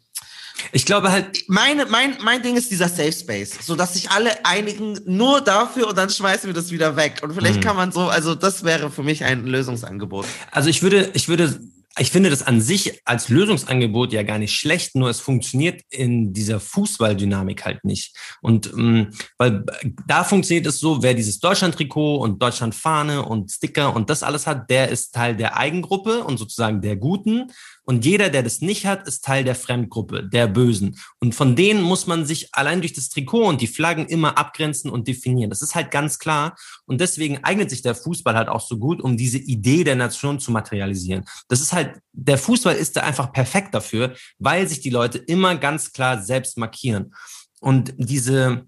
ich 0.71 0.85
glaube 0.85 1.11
halt, 1.11 1.43
meine, 1.47 1.85
mein, 1.85 2.17
mein 2.23 2.41
Ding 2.41 2.55
ist 2.55 2.71
dieser 2.71 2.89
Safe 2.89 3.11
Space, 3.11 3.57
so 3.61 3.75
dass 3.75 3.93
sich 3.93 4.11
alle 4.11 4.45
einigen 4.45 4.99
nur 5.05 5.41
dafür 5.41 5.87
und 5.87 5.97
dann 5.97 6.09
schmeißen 6.09 6.47
wir 6.47 6.53
das 6.53 6.71
wieder 6.71 6.95
weg. 6.95 7.19
Und 7.21 7.33
vielleicht 7.33 7.57
mhm. 7.57 7.63
kann 7.63 7.75
man 7.75 7.91
so, 7.91 8.01
also 8.01 8.35
das 8.35 8.63
wäre 8.63 8.91
für 8.91 9.03
mich 9.03 9.23
ein 9.23 9.45
Lösungsangebot. 9.45 10.25
Also 10.51 10.69
ich 10.69 10.81
würde, 10.81 11.11
ich 11.13 11.27
würde, 11.27 11.59
ich 11.97 12.11
finde 12.11 12.29
das 12.29 12.43
an 12.43 12.61
sich 12.61 13.01
als 13.05 13.29
Lösungsangebot 13.29 14.13
ja 14.13 14.23
gar 14.23 14.37
nicht 14.37 14.53
schlecht, 14.53 14.95
nur 14.95 15.09
es 15.09 15.19
funktioniert 15.19 15.81
in 15.89 16.33
dieser 16.33 16.59
Fußballdynamik 16.59 17.65
halt 17.65 17.83
nicht. 17.83 18.15
Und 18.41 18.71
ähm, 18.73 19.09
weil 19.37 19.65
da 20.07 20.23
funktioniert 20.23 20.65
es 20.67 20.79
so, 20.79 21.03
wer 21.03 21.13
dieses 21.13 21.39
Deutschland-Trikot 21.39 22.17
und 22.17 22.41
Deutschland-Fahne 22.41 23.25
und 23.25 23.51
Sticker 23.51 23.95
und 23.95 24.09
das 24.09 24.23
alles 24.23 24.47
hat, 24.47 24.69
der 24.69 24.89
ist 24.89 25.13
Teil 25.13 25.35
der 25.35 25.57
Eigengruppe 25.57 26.23
und 26.23 26.37
sozusagen 26.37 26.81
der 26.81 26.95
Guten. 26.95 27.51
Und 27.89 28.05
jeder, 28.05 28.29
der 28.29 28.43
das 28.43 28.61
nicht 28.61 28.85
hat, 28.85 29.07
ist 29.07 29.25
Teil 29.25 29.43
der 29.43 29.55
Fremdgruppe, 29.55 30.23
der 30.23 30.45
Bösen. 30.45 30.99
Und 31.19 31.33
von 31.33 31.55
denen 31.55 31.81
muss 31.81 32.05
man 32.05 32.23
sich 32.23 32.53
allein 32.53 32.81
durch 32.81 32.93
das 32.93 33.09
Trikot 33.09 33.47
und 33.47 33.61
die 33.61 33.67
Flaggen 33.67 34.05
immer 34.05 34.37
abgrenzen 34.37 34.91
und 34.91 35.07
definieren. 35.07 35.49
Das 35.49 35.63
ist 35.63 35.73
halt 35.73 35.89
ganz 35.89 36.19
klar. 36.19 36.55
Und 36.85 37.01
deswegen 37.01 37.43
eignet 37.43 37.71
sich 37.71 37.81
der 37.81 37.95
Fußball 37.95 38.35
halt 38.35 38.47
auch 38.47 38.61
so 38.61 38.77
gut, 38.77 39.01
um 39.01 39.17
diese 39.17 39.39
Idee 39.39 39.83
der 39.83 39.95
Nation 39.95 40.39
zu 40.39 40.51
materialisieren. 40.51 41.25
Das 41.47 41.61
ist 41.61 41.73
halt, 41.73 41.99
der 42.13 42.37
Fußball 42.37 42.75
ist 42.75 42.95
da 42.95 43.01
einfach 43.01 43.33
perfekt 43.33 43.73
dafür, 43.73 44.13
weil 44.37 44.67
sich 44.67 44.81
die 44.81 44.91
Leute 44.91 45.17
immer 45.17 45.55
ganz 45.55 45.91
klar 45.91 46.21
selbst 46.21 46.59
markieren. 46.59 47.15
Und 47.59 47.95
diese, 47.97 48.67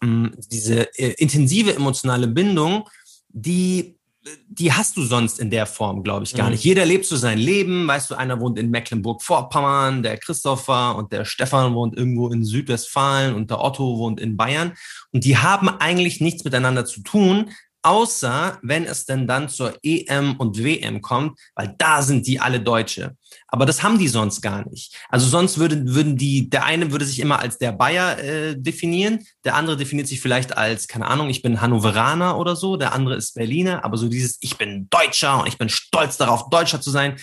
mm, 0.00 0.30
diese 0.50 0.92
äh, 0.98 1.14
intensive 1.18 1.76
emotionale 1.76 2.26
Bindung, 2.26 2.88
die 3.28 4.00
die 4.48 4.72
hast 4.72 4.96
du 4.96 5.02
sonst 5.02 5.40
in 5.40 5.50
der 5.50 5.66
Form, 5.66 6.02
glaube 6.02 6.24
ich, 6.24 6.34
gar 6.34 6.46
mhm. 6.46 6.52
nicht. 6.52 6.64
Jeder 6.64 6.84
lebt 6.84 7.06
so 7.06 7.16
sein 7.16 7.38
Leben. 7.38 7.86
Weißt 7.86 8.10
du, 8.10 8.14
einer 8.14 8.40
wohnt 8.40 8.58
in 8.58 8.70
Mecklenburg-Vorpommern, 8.70 10.02
der 10.02 10.16
Christopher 10.18 10.96
und 10.96 11.12
der 11.12 11.24
Stefan 11.24 11.74
wohnt 11.74 11.96
irgendwo 11.96 12.28
in 12.28 12.44
Südwestfalen 12.44 13.34
und 13.34 13.50
der 13.50 13.60
Otto 13.60 13.98
wohnt 13.98 14.20
in 14.20 14.36
Bayern. 14.36 14.74
Und 15.10 15.24
die 15.24 15.38
haben 15.38 15.68
eigentlich 15.68 16.20
nichts 16.20 16.44
miteinander 16.44 16.84
zu 16.84 17.02
tun, 17.02 17.50
außer 17.82 18.58
wenn 18.62 18.84
es 18.84 19.04
denn 19.04 19.26
dann 19.26 19.48
zur 19.48 19.78
EM 19.82 20.36
und 20.36 20.58
WM 20.58 21.00
kommt, 21.00 21.38
weil 21.54 21.74
da 21.78 22.02
sind 22.02 22.26
die 22.26 22.40
alle 22.40 22.60
Deutsche. 22.60 23.16
Aber 23.48 23.66
das 23.66 23.82
haben 23.82 23.98
die 23.98 24.08
sonst 24.08 24.40
gar 24.40 24.68
nicht. 24.68 24.96
Also 25.08 25.26
sonst 25.26 25.58
würden, 25.58 25.94
würden 25.94 26.16
die, 26.16 26.48
der 26.48 26.64
eine 26.64 26.92
würde 26.92 27.04
sich 27.04 27.20
immer 27.20 27.40
als 27.40 27.58
der 27.58 27.72
Bayer 27.72 28.18
äh, 28.18 28.54
definieren, 28.56 29.26
der 29.44 29.56
andere 29.56 29.76
definiert 29.76 30.08
sich 30.08 30.20
vielleicht 30.20 30.56
als, 30.56 30.86
keine 30.88 31.06
Ahnung, 31.06 31.28
ich 31.28 31.42
bin 31.42 31.60
Hannoveraner 31.60 32.38
oder 32.38 32.56
so, 32.56 32.76
der 32.76 32.92
andere 32.92 33.16
ist 33.16 33.34
Berliner, 33.34 33.84
aber 33.84 33.96
so 33.96 34.08
dieses, 34.08 34.38
ich 34.40 34.56
bin 34.58 34.88
Deutscher 34.90 35.40
und 35.40 35.48
ich 35.48 35.58
bin 35.58 35.68
stolz 35.68 36.16
darauf, 36.16 36.50
Deutscher 36.50 36.80
zu 36.80 36.90
sein, 36.90 37.16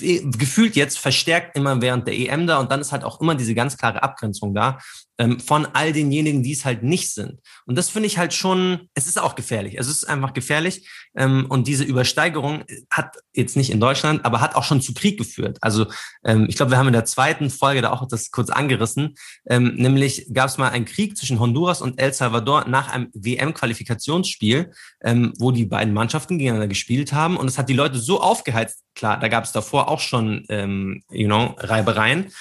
äh, 0.00 0.20
gefühlt 0.24 0.76
jetzt 0.76 0.98
verstärkt 0.98 1.56
immer 1.56 1.80
während 1.80 2.06
der 2.06 2.14
EM 2.14 2.46
da 2.46 2.58
und 2.58 2.70
dann 2.70 2.80
ist 2.80 2.92
halt 2.92 3.04
auch 3.04 3.20
immer 3.20 3.34
diese 3.34 3.54
ganz 3.54 3.76
klare 3.76 4.02
Abgrenzung 4.02 4.54
da 4.54 4.78
ähm, 5.18 5.38
von 5.38 5.66
all 5.74 5.92
denjenigen, 5.92 6.42
die 6.42 6.52
es 6.52 6.64
halt 6.64 6.82
nicht 6.82 7.12
sind. 7.12 7.40
Und 7.66 7.76
das 7.76 7.88
finde 7.88 8.08
ich 8.08 8.18
halt 8.18 8.34
schon, 8.34 8.88
es 8.94 9.06
ist 9.06 9.20
auch 9.20 9.36
gefährlich. 9.36 9.76
Es 9.78 9.86
ist 9.86 10.08
einfach 10.08 10.32
gefährlich. 10.32 10.88
Ähm, 11.16 11.46
und 11.48 11.68
diese 11.68 11.84
Übersteigerung 11.84 12.64
hat 12.90 13.16
jetzt 13.32 13.56
nicht 13.56 13.70
in 13.70 13.78
Deutschland, 13.78 14.24
aber 14.24 14.40
hat 14.40 14.56
auch 14.56 14.64
schon 14.64 14.80
zu 14.80 14.92
Krieg 14.92 15.16
geführt. 15.16 15.58
Also 15.60 15.86
ähm, 16.24 16.46
ich 16.48 16.56
glaube, 16.56 16.72
wir 16.72 16.78
haben 16.78 16.88
in 16.88 16.94
der 16.94 17.04
zweiten 17.04 17.48
Folge 17.48 17.80
da 17.80 17.92
auch 17.92 18.08
das 18.08 18.30
kurz 18.32 18.50
angerissen. 18.50 19.14
Nämlich 19.48 20.26
gab 20.32 20.48
es 20.48 20.58
mal 20.58 20.70
einen 20.70 20.84
Krieg 20.84 21.16
zwischen 21.16 21.38
Honduras 21.38 21.80
und 21.80 22.00
El 22.00 22.12
Salvador 22.12 22.66
nach 22.66 22.92
einem 22.92 23.10
WM-Qualifikationsspiel, 23.14 24.72
wo 25.38 25.50
die 25.50 25.66
beiden 25.66 25.94
Mannschaften 25.94 26.38
gegeneinander 26.38 26.68
gespielt 26.68 27.12
haben. 27.12 27.36
Und 27.36 27.48
es 27.48 27.58
hat 27.58 27.68
die 27.68 27.74
Leute 27.74 27.98
so 27.98 28.20
aufgeheizt. 28.20 28.82
Klar, 28.94 29.18
da 29.20 29.28
gab 29.28 29.44
es 29.44 29.52
davor 29.52 29.88
auch 29.88 30.00
schon, 30.00 30.44
you 31.10 31.26
know, 31.26 31.54
Reibereien 31.58 32.32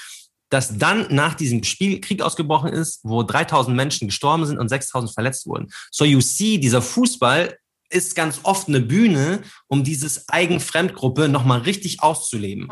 dass 0.53 0.77
dann 0.77 1.07
nach 1.09 1.33
diesem 1.33 1.63
Spiel 1.63 1.99
Krieg 1.99 2.21
ausgebrochen 2.21 2.69
ist, 2.69 2.99
wo 3.01 3.23
3000 3.23 3.75
Menschen 3.75 4.07
gestorben 4.07 4.45
sind 4.45 4.59
und 4.59 4.69
6000 4.69 5.11
verletzt 5.11 5.47
wurden. 5.47 5.71
So 5.89 6.05
you 6.05 6.21
see, 6.21 6.59
dieser 6.59 6.83
Fußball 6.83 7.57
ist 7.89 8.15
ganz 8.15 8.39
oft 8.43 8.67
eine 8.67 8.79
Bühne, 8.79 9.41
um 9.67 9.83
dieses 9.83 10.29
Eigenfremdgruppe 10.29 11.27
nochmal 11.27 11.61
richtig 11.61 12.03
auszuleben. 12.03 12.69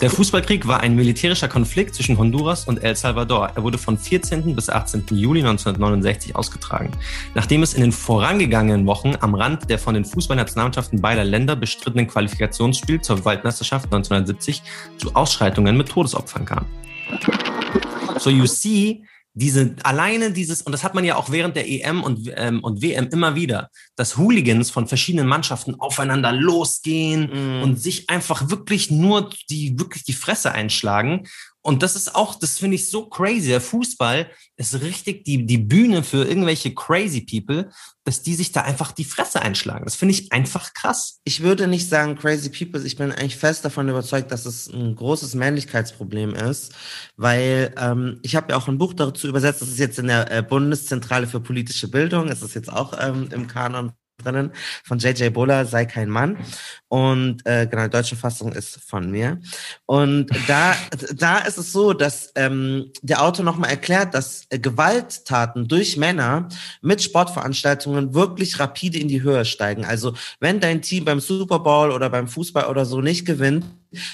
Der 0.00 0.10
Fußballkrieg 0.10 0.66
war 0.66 0.80
ein 0.80 0.94
militärischer 0.94 1.48
Konflikt 1.48 1.94
zwischen 1.94 2.18
Honduras 2.18 2.66
und 2.66 2.82
El 2.82 2.94
Salvador. 2.96 3.50
Er 3.54 3.62
wurde 3.62 3.78
von 3.78 3.96
14. 3.96 4.54
bis 4.54 4.68
18. 4.68 5.04
Juli 5.10 5.40
1969 5.40 6.36
ausgetragen. 6.36 6.90
Nachdem 7.34 7.62
es 7.62 7.72
in 7.72 7.80
den 7.80 7.92
vorangegangenen 7.92 8.86
Wochen 8.86 9.14
am 9.20 9.34
Rand 9.34 9.70
der 9.70 9.78
von 9.78 9.94
den 9.94 10.04
Fußballnationalmannschaften 10.04 11.00
beider 11.00 11.24
Länder 11.24 11.56
bestrittenen 11.56 12.06
Qualifikationsspiel 12.06 13.00
zur 13.00 13.24
Weltmeisterschaft 13.24 13.86
1970 13.86 14.62
zu 14.98 15.14
Ausschreitungen 15.14 15.76
mit 15.76 15.88
Todesopfern 15.88 16.44
kam. 16.44 16.66
So 18.18 18.30
you 18.30 18.46
see, 18.46 19.02
diese 19.38 19.76
alleine 19.82 20.32
dieses 20.32 20.62
und 20.62 20.72
das 20.72 20.82
hat 20.82 20.94
man 20.94 21.04
ja 21.04 21.16
auch 21.16 21.30
während 21.30 21.56
der 21.56 21.68
EM 21.68 22.02
und 22.02 22.32
ähm, 22.36 22.64
und 22.64 22.80
WM 22.80 23.08
immer 23.12 23.34
wieder, 23.34 23.68
dass 23.94 24.16
Hooligans 24.16 24.70
von 24.70 24.88
verschiedenen 24.88 25.28
Mannschaften 25.28 25.78
aufeinander 25.78 26.32
losgehen 26.32 27.60
mm. 27.60 27.62
und 27.62 27.76
sich 27.76 28.08
einfach 28.08 28.48
wirklich 28.48 28.90
nur 28.90 29.28
die 29.50 29.78
wirklich 29.78 30.04
die 30.04 30.14
Fresse 30.14 30.52
einschlagen 30.52 31.28
und 31.66 31.82
das 31.82 31.96
ist 31.96 32.14
auch, 32.14 32.36
das 32.36 32.58
finde 32.58 32.76
ich 32.76 32.88
so 32.88 33.06
crazy. 33.06 33.48
Der 33.48 33.60
Fußball 33.60 34.30
ist 34.56 34.80
richtig 34.82 35.24
die, 35.24 35.46
die 35.46 35.58
Bühne 35.58 36.04
für 36.04 36.24
irgendwelche 36.24 36.72
crazy 36.72 37.20
people, 37.20 37.70
dass 38.04 38.22
die 38.22 38.36
sich 38.36 38.52
da 38.52 38.60
einfach 38.60 38.92
die 38.92 39.04
Fresse 39.04 39.42
einschlagen. 39.42 39.84
Das 39.84 39.96
finde 39.96 40.14
ich 40.14 40.30
einfach 40.30 40.74
krass. 40.74 41.18
Ich 41.24 41.42
würde 41.42 41.66
nicht 41.66 41.88
sagen 41.88 42.14
crazy 42.14 42.50
people. 42.50 42.86
Ich 42.86 42.94
bin 42.94 43.10
eigentlich 43.10 43.34
fest 43.34 43.64
davon 43.64 43.88
überzeugt, 43.88 44.30
dass 44.30 44.46
es 44.46 44.68
ein 44.68 44.94
großes 44.94 45.34
Männlichkeitsproblem 45.34 46.36
ist, 46.36 46.72
weil 47.16 47.74
ähm, 47.76 48.20
ich 48.22 48.36
habe 48.36 48.52
ja 48.52 48.58
auch 48.58 48.68
ein 48.68 48.78
Buch 48.78 48.94
dazu 48.94 49.26
übersetzt. 49.26 49.60
Das 49.60 49.68
ist 49.68 49.80
jetzt 49.80 49.98
in 49.98 50.06
der 50.06 50.30
äh, 50.30 50.42
Bundeszentrale 50.44 51.26
für 51.26 51.40
politische 51.40 51.88
Bildung. 51.88 52.28
Es 52.28 52.42
ist 52.42 52.54
jetzt 52.54 52.72
auch 52.72 52.94
ähm, 52.96 53.28
im 53.32 53.48
Kanon 53.48 53.90
drinnen 54.22 54.52
von 54.84 54.98
JJ 54.98 55.28
Bola, 55.30 55.64
sei 55.64 55.84
kein 55.84 56.08
Mann. 56.08 56.38
Und 56.88 57.44
äh, 57.44 57.66
genau, 57.66 57.84
die 57.84 57.90
deutsche 57.90 58.16
Fassung 58.16 58.52
ist 58.52 58.80
von 58.86 59.10
mir. 59.10 59.40
Und 59.84 60.30
da, 60.46 60.74
da 61.14 61.38
ist 61.38 61.58
es 61.58 61.72
so, 61.72 61.92
dass 61.92 62.32
ähm, 62.34 62.92
der 63.02 63.22
Autor 63.22 63.44
nochmal 63.44 63.70
erklärt, 63.70 64.14
dass 64.14 64.46
äh, 64.50 64.58
Gewalttaten 64.58 65.68
durch 65.68 65.96
Männer 65.96 66.48
mit 66.80 67.02
Sportveranstaltungen 67.02 68.14
wirklich 68.14 68.58
rapide 68.58 68.98
in 68.98 69.08
die 69.08 69.22
Höhe 69.22 69.44
steigen. 69.44 69.84
Also 69.84 70.14
wenn 70.40 70.60
dein 70.60 70.82
Team 70.82 71.04
beim 71.04 71.20
Super 71.20 71.58
Bowl 71.58 71.90
oder 71.90 72.08
beim 72.08 72.28
Fußball 72.28 72.66
oder 72.66 72.84
so 72.84 73.00
nicht 73.00 73.26
gewinnt, 73.26 73.64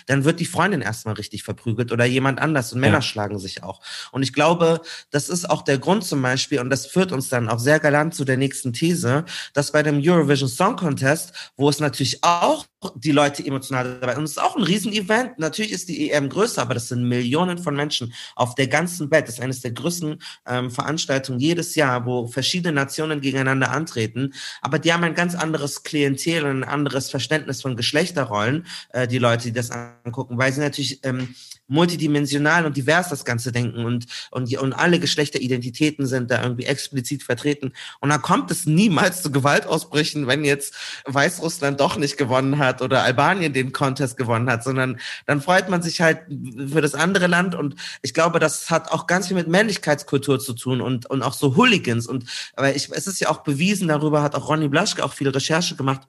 dann 0.06 0.24
wird 0.24 0.40
die 0.40 0.46
Freundin 0.46 0.80
erstmal 0.80 1.14
richtig 1.14 1.42
verprügelt 1.42 1.92
oder 1.92 2.04
jemand 2.04 2.40
anders 2.40 2.72
und 2.72 2.80
Männer 2.80 2.98
ja. 2.98 3.02
schlagen 3.02 3.38
sich 3.38 3.62
auch. 3.62 3.80
Und 4.10 4.22
ich 4.22 4.32
glaube, 4.32 4.80
das 5.10 5.28
ist 5.28 5.48
auch 5.48 5.62
der 5.62 5.78
Grund 5.78 6.04
zum 6.04 6.22
Beispiel, 6.22 6.60
und 6.60 6.70
das 6.70 6.86
führt 6.86 7.12
uns 7.12 7.28
dann 7.28 7.48
auch 7.48 7.58
sehr 7.58 7.80
galant 7.80 8.14
zu 8.14 8.24
der 8.24 8.36
nächsten 8.36 8.72
These, 8.72 9.24
dass 9.54 9.72
bei 9.72 9.82
dem 9.82 10.00
Eurovision 10.02 10.48
Song 10.48 10.76
Contest, 10.76 11.32
wo 11.56 11.68
es 11.68 11.80
natürlich 11.80 12.22
auch 12.22 12.66
die 12.96 13.12
Leute 13.12 13.44
emotional 13.44 13.98
dabei. 14.00 14.16
Und 14.16 14.24
es 14.24 14.32
ist 14.32 14.42
auch 14.42 14.56
ein 14.56 14.62
Riesenevent. 14.62 15.38
Natürlich 15.38 15.72
ist 15.72 15.88
die 15.88 16.10
EM 16.10 16.28
größer, 16.28 16.62
aber 16.62 16.74
das 16.74 16.88
sind 16.88 17.04
Millionen 17.04 17.58
von 17.58 17.76
Menschen 17.76 18.12
auf 18.34 18.54
der 18.54 18.66
ganzen 18.68 19.10
Welt. 19.10 19.28
Das 19.28 19.34
ist 19.34 19.40
eines 19.40 19.60
der 19.60 19.72
größten 19.72 20.20
ähm, 20.46 20.70
Veranstaltungen 20.70 21.38
jedes 21.38 21.74
Jahr, 21.74 22.06
wo 22.06 22.26
verschiedene 22.26 22.72
Nationen 22.72 23.20
gegeneinander 23.20 23.70
antreten. 23.70 24.34
Aber 24.60 24.78
die 24.78 24.92
haben 24.92 25.04
ein 25.04 25.14
ganz 25.14 25.34
anderes 25.34 25.82
Klientel 25.82 26.44
und 26.44 26.62
ein 26.62 26.68
anderes 26.68 27.10
Verständnis 27.10 27.62
von 27.62 27.76
Geschlechterrollen, 27.76 28.66
äh, 28.90 29.06
die 29.06 29.18
Leute, 29.18 29.44
die 29.44 29.52
das 29.52 29.70
angucken, 29.72 30.38
weil 30.38 30.52
sie 30.52 30.60
natürlich 30.60 31.00
ähm, 31.04 31.34
multidimensional 31.72 32.66
und 32.66 32.76
divers 32.76 33.08
das 33.08 33.24
Ganze 33.24 33.50
denken 33.50 33.84
und, 33.84 34.06
und, 34.30 34.56
und 34.58 34.72
alle 34.72 35.00
Geschlechteridentitäten 35.00 36.06
sind 36.06 36.30
da 36.30 36.42
irgendwie 36.42 36.66
explizit 36.66 37.22
vertreten. 37.22 37.72
Und 38.00 38.10
da 38.10 38.18
kommt 38.18 38.50
es 38.50 38.66
niemals 38.66 39.22
zu 39.22 39.30
Gewaltausbrüchen, 39.32 40.26
wenn 40.26 40.44
jetzt 40.44 40.74
Weißrussland 41.06 41.80
doch 41.80 41.96
nicht 41.96 42.18
gewonnen 42.18 42.58
hat 42.58 42.82
oder 42.82 43.02
Albanien 43.02 43.52
den 43.52 43.72
Contest 43.72 44.16
gewonnen 44.16 44.50
hat, 44.50 44.62
sondern 44.62 45.00
dann 45.26 45.40
freut 45.40 45.68
man 45.68 45.82
sich 45.82 46.00
halt 46.00 46.20
für 46.28 46.80
das 46.80 46.94
andere 46.94 47.26
Land 47.26 47.54
und 47.54 47.76
ich 48.02 48.12
glaube, 48.12 48.38
das 48.38 48.70
hat 48.70 48.90
auch 48.90 49.06
ganz 49.06 49.28
viel 49.28 49.36
mit 49.36 49.48
Männlichkeitskultur 49.48 50.38
zu 50.40 50.52
tun 50.52 50.80
und, 50.80 51.08
und 51.08 51.22
auch 51.22 51.32
so 51.34 51.56
Hooligans 51.56 52.06
und, 52.06 52.24
aber 52.54 52.74
ich, 52.76 52.90
es 52.92 53.06
ist 53.06 53.20
ja 53.20 53.30
auch 53.30 53.38
bewiesen, 53.38 53.88
darüber 53.88 54.22
hat 54.22 54.34
auch 54.34 54.48
Ronny 54.48 54.68
Blaschke 54.68 55.04
auch 55.04 55.12
viel 55.12 55.28
Recherche 55.28 55.76
gemacht, 55.76 56.02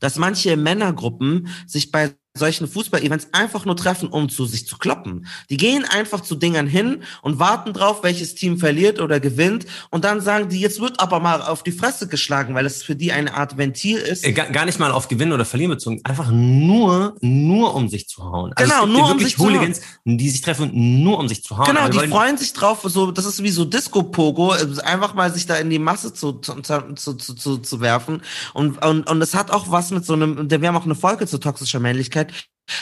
dass 0.00 0.16
manche 0.16 0.56
Männergruppen 0.56 1.48
sich 1.66 1.90
bei 1.90 2.14
solchen 2.36 2.66
Fußball-Events 2.66 3.28
einfach 3.30 3.64
nur 3.64 3.76
treffen, 3.76 4.08
um 4.08 4.28
zu 4.28 4.44
sich 4.44 4.66
zu 4.66 4.76
kloppen. 4.76 5.28
Die 5.50 5.56
gehen 5.56 5.84
einfach 5.84 6.20
zu 6.20 6.34
Dingern 6.34 6.66
hin 6.66 7.04
und 7.22 7.38
warten 7.38 7.72
drauf, 7.72 8.02
welches 8.02 8.34
Team 8.34 8.58
verliert 8.58 9.00
oder 9.00 9.20
gewinnt 9.20 9.66
und 9.90 10.04
dann 10.04 10.20
sagen 10.20 10.48
die, 10.48 10.58
jetzt 10.58 10.80
wird 10.80 10.98
aber 10.98 11.20
mal 11.20 11.40
auf 11.42 11.62
die 11.62 11.70
Fresse 11.70 12.08
geschlagen, 12.08 12.56
weil 12.56 12.66
es 12.66 12.82
für 12.82 12.96
die 12.96 13.12
eine 13.12 13.34
Art 13.34 13.56
Ventil 13.56 13.98
ist. 13.98 14.24
Äh, 14.24 14.32
gar 14.32 14.64
nicht 14.64 14.80
mal 14.80 14.90
auf 14.90 15.06
Gewinnen 15.06 15.32
oder 15.32 15.44
Verlieren 15.44 15.70
bezogen, 15.70 16.00
einfach 16.02 16.32
nur, 16.32 17.14
nur 17.20 17.72
um 17.72 17.88
sich 17.88 18.08
zu 18.08 18.24
hauen. 18.24 18.52
Also 18.56 18.68
genau, 18.68 18.86
nur 18.86 19.12
um 19.12 19.20
sich 19.20 19.38
Hooligans, 19.38 19.78
zu 19.78 19.86
hauen. 20.04 20.18
die 20.18 20.28
sich 20.28 20.40
treffen, 20.40 20.72
nur 21.04 21.20
um 21.20 21.28
sich 21.28 21.44
zu 21.44 21.56
hauen. 21.56 21.66
Genau, 21.66 21.88
die 21.88 22.08
freuen 22.08 22.36
sich 22.36 22.52
drauf, 22.52 22.80
so, 22.82 23.12
das 23.12 23.26
ist 23.26 23.44
wie 23.44 23.50
so 23.50 23.64
Disco-Pogo, 23.64 24.50
einfach 24.82 25.14
mal 25.14 25.32
sich 25.32 25.46
da 25.46 25.54
in 25.54 25.70
die 25.70 25.78
Masse 25.78 26.12
zu, 26.12 26.32
zu, 26.32 26.60
zu, 26.96 27.14
zu, 27.14 27.58
zu 27.58 27.80
werfen 27.80 28.22
und, 28.54 28.84
und, 28.84 29.08
und 29.08 29.22
es 29.22 29.36
hat 29.36 29.52
auch 29.52 29.70
was 29.70 29.92
mit 29.92 30.04
so 30.04 30.14
einem, 30.14 30.50
wir 30.50 30.66
haben 30.66 30.76
auch 30.76 30.84
eine 30.84 30.96
Folge 30.96 31.28
zu 31.28 31.38
toxischer 31.38 31.78
Männlichkeit, 31.78 32.23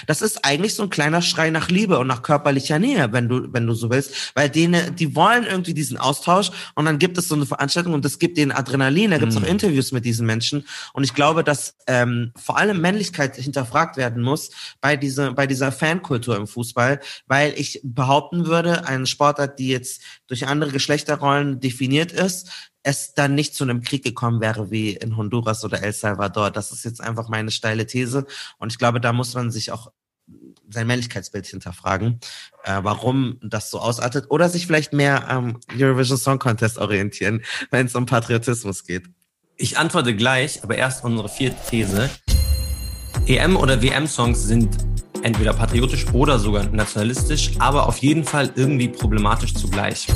das 0.07 0.23
ist 0.23 0.45
eigentlich 0.45 0.75
so 0.75 0.85
ein 0.85 0.91
kleiner 0.91 1.23
Schrei 1.23 1.51
nach 1.51 1.69
Liebe 1.69 1.99
und 1.99 2.07
nach 2.07 2.23
körperlicher 2.23 2.79
Nähe, 2.79 3.13
wenn 3.13 3.29
du, 3.29 3.53
wenn 3.53 3.67
du 3.67 3.75
so 3.75 3.91
willst, 3.91 4.33
weil 4.35 4.49
denen, 4.49 4.95
die 4.97 5.17
wollen 5.17 5.45
irgendwie 5.45 5.75
diesen 5.75 5.97
Austausch 5.97 6.51
und 6.75 6.85
dann 6.85 6.99
gibt 6.99 7.19
es 7.19 7.29
so 7.29 7.35
eine 7.35 7.47
Veranstaltung 7.47 7.93
und 7.93 8.05
das 8.05 8.19
gibt 8.19 8.39
denen 8.39 8.53
Adrenalin, 8.53 9.11
da 9.11 9.19
gibt 9.19 9.33
es 9.33 9.39
mhm. 9.39 9.45
auch 9.45 9.49
Interviews 9.49 9.93
mit 9.93 10.05
diesen 10.05 10.27
Menschen. 10.27 10.67
Und 10.93 11.05
ich 11.05 11.15
glaube, 11.15 11.43
dass 11.43 11.77
ähm, 11.87 12.33
vor 12.37 12.59
allem 12.59 12.81
Männlichkeit 12.81 13.37
hinterfragt 13.37 13.97
werden 13.97 14.23
muss 14.23 14.51
bei 14.81 14.97
dieser, 14.97 15.33
bei 15.33 15.47
dieser 15.47 15.73
Fankultur 15.73 16.37
im 16.37 16.47
Fußball, 16.47 17.01
weil 17.27 17.55
ich 17.57 17.81
behaupten 17.83 18.47
würde, 18.47 18.87
ein 18.87 19.07
Sportart, 19.07 19.59
die 19.59 19.69
jetzt 19.69 20.03
durch 20.29 20.47
andere 20.47 20.71
Geschlechterrollen 20.71 21.61
definiert 21.61 22.13
ist, 22.13 22.72
es 22.83 23.15
dann 23.15 23.35
nicht 23.35 23.55
zu 23.55 23.65
einem 23.65 23.83
Krieg 23.83 24.03
gekommen 24.03 24.41
wäre 24.41 24.71
wie 24.71 24.91
in 24.91 25.17
Honduras 25.17 25.65
oder 25.65 25.83
El 25.83 25.93
Salvador. 25.93 26.51
Das 26.51 26.73
ist 26.73 26.85
jetzt 26.85 27.01
einfach 27.01 27.29
meine 27.29 27.51
steile 27.51 27.87
These. 27.87 28.27
Und 28.59 28.73
ich 28.73 28.79
glaube, 28.79 29.01
da 29.01 29.13
muss 29.13 29.35
man 29.35 29.51
sich 29.51 29.71
auch 29.71 29.93
sein 30.69 30.87
Männlichkeitsbild 30.87 31.47
hinterfragen, 31.47 32.21
äh, 32.65 32.79
warum 32.83 33.39
das 33.43 33.71
so 33.71 33.81
ausartet 33.81 34.31
oder 34.31 34.49
sich 34.49 34.67
vielleicht 34.67 34.93
mehr 34.93 35.29
am 35.29 35.61
Eurovision 35.79 36.17
Song 36.17 36.39
Contest 36.39 36.79
orientieren, 36.79 37.43
wenn 37.71 37.87
es 37.87 37.95
um 37.95 38.07
Patriotismus 38.07 38.85
geht. 38.85 39.05
Ich 39.57 39.79
antworte 39.79 40.17
gleich, 40.17 40.63
aber 40.63 40.77
erst 40.77 41.05
unsere 41.05 41.29
vierte 41.29 41.57
These. 41.69 42.11
EM- 43.27 43.57
oder 43.57 43.83
WM-Songs 43.83 44.45
sind 44.45 44.77
entweder 45.23 45.53
patriotisch 45.53 46.07
oder 46.13 46.39
sogar 46.39 46.65
nationalistisch, 46.65 47.53
aber 47.59 47.87
auf 47.87 47.99
jeden 47.99 48.25
Fall 48.25 48.51
irgendwie 48.57 48.89
problematisch 48.89 49.55
zugleich. 49.55 50.09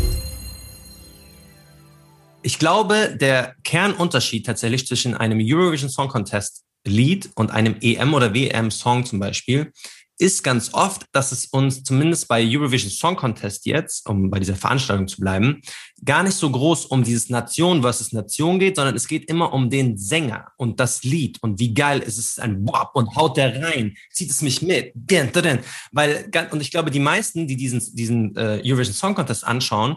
Ich 2.46 2.60
glaube, 2.60 3.16
der 3.20 3.56
Kernunterschied 3.64 4.46
tatsächlich 4.46 4.86
zwischen 4.86 5.16
einem 5.16 5.40
Eurovision 5.42 5.90
Song 5.90 6.06
Contest 6.06 6.62
Lied 6.86 7.28
und 7.34 7.50
einem 7.50 7.74
EM 7.80 8.14
oder 8.14 8.32
WM 8.34 8.70
Song 8.70 9.04
zum 9.04 9.18
Beispiel 9.18 9.72
ist 10.16 10.44
ganz 10.44 10.72
oft, 10.72 11.06
dass 11.10 11.32
es 11.32 11.46
uns 11.46 11.82
zumindest 11.82 12.28
bei 12.28 12.40
Eurovision 12.46 12.92
Song 12.92 13.16
Contest 13.16 13.66
jetzt, 13.66 14.08
um 14.08 14.30
bei 14.30 14.38
dieser 14.38 14.54
Veranstaltung 14.54 15.08
zu 15.08 15.20
bleiben, 15.20 15.60
gar 16.04 16.22
nicht 16.22 16.36
so 16.36 16.48
groß 16.48 16.86
um 16.86 17.02
dieses 17.02 17.30
Nation 17.30 17.82
versus 17.82 18.12
Nation 18.12 18.60
geht, 18.60 18.76
sondern 18.76 18.94
es 18.94 19.08
geht 19.08 19.28
immer 19.28 19.52
um 19.52 19.68
den 19.68 19.96
Sänger 19.96 20.46
und 20.56 20.78
das 20.78 21.02
Lied 21.02 21.42
und 21.42 21.58
wie 21.58 21.74
geil 21.74 21.98
ist 21.98 22.16
es 22.16 22.38
ein 22.38 22.64
Wap 22.64 22.94
und 22.94 23.16
haut 23.16 23.38
der 23.38 23.60
rein, 23.60 23.96
zieht 24.12 24.30
es 24.30 24.40
mich 24.40 24.62
mit, 24.62 24.92
weil 25.90 26.30
und 26.52 26.60
ich 26.60 26.70
glaube, 26.70 26.92
die 26.92 27.00
meisten, 27.00 27.48
die 27.48 27.56
diesen 27.56 27.82
diesen 27.96 28.36
äh, 28.36 28.62
Eurovision 28.64 28.94
Song 28.94 29.16
Contest 29.16 29.44
anschauen, 29.44 29.96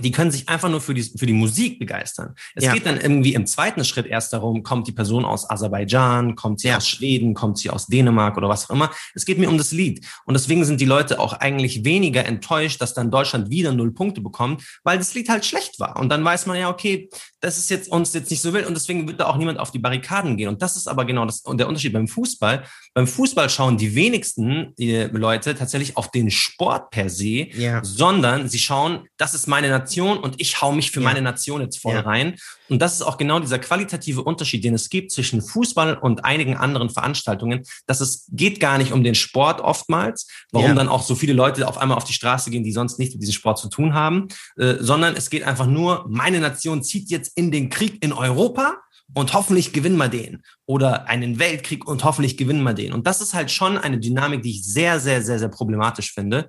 die 0.00 0.10
können 0.10 0.30
sich 0.30 0.48
einfach 0.48 0.68
nur 0.68 0.80
für 0.80 0.94
die, 0.94 1.02
für 1.02 1.26
die 1.26 1.32
Musik 1.32 1.78
begeistern. 1.78 2.34
Es 2.54 2.64
ja. 2.64 2.72
geht 2.72 2.84
dann 2.84 3.00
irgendwie 3.00 3.34
im 3.34 3.46
zweiten 3.46 3.84
Schritt 3.84 4.06
erst 4.06 4.32
darum, 4.32 4.62
kommt 4.62 4.88
die 4.88 4.92
Person 4.92 5.24
aus 5.24 5.48
Aserbaidschan, 5.48 6.34
kommt 6.34 6.60
sie 6.60 6.68
ja. 6.68 6.78
aus 6.78 6.88
Schweden, 6.88 7.34
kommt 7.34 7.58
sie 7.58 7.70
aus 7.70 7.86
Dänemark 7.86 8.36
oder 8.36 8.48
was 8.48 8.64
auch 8.66 8.74
immer. 8.74 8.90
Es 9.14 9.24
geht 9.24 9.38
mir 9.38 9.48
um 9.48 9.56
das 9.56 9.70
Lied. 9.70 10.04
Und 10.24 10.34
deswegen 10.34 10.64
sind 10.64 10.80
die 10.80 10.84
Leute 10.84 11.20
auch 11.20 11.34
eigentlich 11.34 11.84
weniger 11.84 12.24
enttäuscht, 12.24 12.80
dass 12.80 12.94
dann 12.94 13.10
Deutschland 13.10 13.50
wieder 13.50 13.72
null 13.72 13.92
Punkte 13.92 14.20
bekommt, 14.20 14.64
weil 14.82 14.98
das 14.98 15.14
Lied 15.14 15.28
halt 15.28 15.44
schlecht 15.44 15.78
war. 15.78 15.96
Und 16.00 16.08
dann 16.08 16.24
weiß 16.24 16.46
man 16.46 16.58
ja, 16.58 16.70
okay, 16.70 17.08
das 17.40 17.58
ist 17.58 17.70
jetzt 17.70 17.88
uns 17.88 18.12
jetzt 18.14 18.30
nicht 18.30 18.42
so 18.42 18.52
wild 18.52 18.66
und 18.66 18.74
deswegen 18.74 19.06
wird 19.06 19.20
da 19.20 19.26
auch 19.26 19.36
niemand 19.36 19.58
auf 19.58 19.70
die 19.70 19.78
Barrikaden 19.78 20.36
gehen. 20.36 20.48
Und 20.48 20.62
das 20.62 20.76
ist 20.76 20.88
aber 20.88 21.04
genau 21.04 21.24
das, 21.24 21.40
und 21.42 21.58
der 21.58 21.68
Unterschied 21.68 21.92
beim 21.92 22.08
Fußball. 22.08 22.64
Beim 22.94 23.08
Fußball 23.08 23.50
schauen 23.50 23.76
die 23.76 23.96
wenigsten 23.96 24.72
äh, 24.78 25.06
Leute 25.06 25.56
tatsächlich 25.56 25.96
auf 25.96 26.12
den 26.12 26.30
Sport 26.30 26.90
per 26.90 27.10
se, 27.10 27.48
ja. 27.52 27.82
sondern 27.82 28.48
sie 28.48 28.60
schauen, 28.60 29.08
das 29.16 29.34
ist 29.34 29.48
meine 29.48 29.68
Nation 29.68 30.18
und 30.18 30.40
ich 30.40 30.62
hau 30.62 30.70
mich 30.70 30.92
für 30.92 31.00
ja. 31.00 31.04
meine 31.04 31.20
Nation 31.20 31.60
jetzt 31.60 31.78
voll 31.78 31.94
ja. 31.94 32.02
rein. 32.02 32.36
Und 32.68 32.80
das 32.80 32.94
ist 32.94 33.02
auch 33.02 33.18
genau 33.18 33.40
dieser 33.40 33.58
qualitative 33.58 34.22
Unterschied, 34.22 34.62
den 34.62 34.74
es 34.74 34.88
gibt 34.88 35.10
zwischen 35.10 35.42
Fußball 35.42 35.98
und 35.98 36.24
einigen 36.24 36.56
anderen 36.56 36.88
Veranstaltungen, 36.88 37.64
dass 37.86 38.00
es 38.00 38.28
geht 38.30 38.60
gar 38.60 38.78
nicht 38.78 38.92
um 38.92 39.02
den 39.02 39.16
Sport 39.16 39.60
oftmals, 39.60 40.28
warum 40.52 40.76
dann 40.76 40.88
auch 40.88 41.02
so 41.02 41.16
viele 41.16 41.32
Leute 41.32 41.66
auf 41.66 41.78
einmal 41.78 41.96
auf 41.96 42.04
die 42.04 42.12
Straße 42.12 42.50
gehen, 42.50 42.62
die 42.62 42.72
sonst 42.72 43.00
nichts 43.00 43.14
mit 43.14 43.22
diesem 43.22 43.34
Sport 43.34 43.58
zu 43.58 43.68
tun 43.68 43.94
haben, 43.94 44.28
äh, 44.56 44.76
sondern 44.78 45.16
es 45.16 45.30
geht 45.30 45.42
einfach 45.42 45.66
nur, 45.66 46.06
meine 46.08 46.38
Nation 46.38 46.84
zieht 46.84 47.10
jetzt 47.10 47.36
in 47.36 47.50
den 47.50 47.70
Krieg 47.70 48.02
in 48.04 48.12
Europa 48.12 48.76
und 49.12 49.32
hoffentlich 49.34 49.72
gewinnen 49.72 49.96
wir 49.96 50.08
den. 50.08 50.42
Oder 50.66 51.08
einen 51.08 51.38
Weltkrieg 51.38 51.86
und 51.86 52.04
hoffentlich 52.04 52.36
gewinnen 52.36 52.62
wir 52.62 52.74
den. 52.74 52.92
Und 52.92 53.06
das 53.06 53.20
ist 53.20 53.34
halt 53.34 53.50
schon 53.50 53.76
eine 53.76 53.98
Dynamik, 53.98 54.42
die 54.42 54.50
ich 54.50 54.64
sehr, 54.64 54.98
sehr, 55.00 55.22
sehr, 55.22 55.38
sehr 55.38 55.48
problematisch 55.48 56.12
finde 56.12 56.48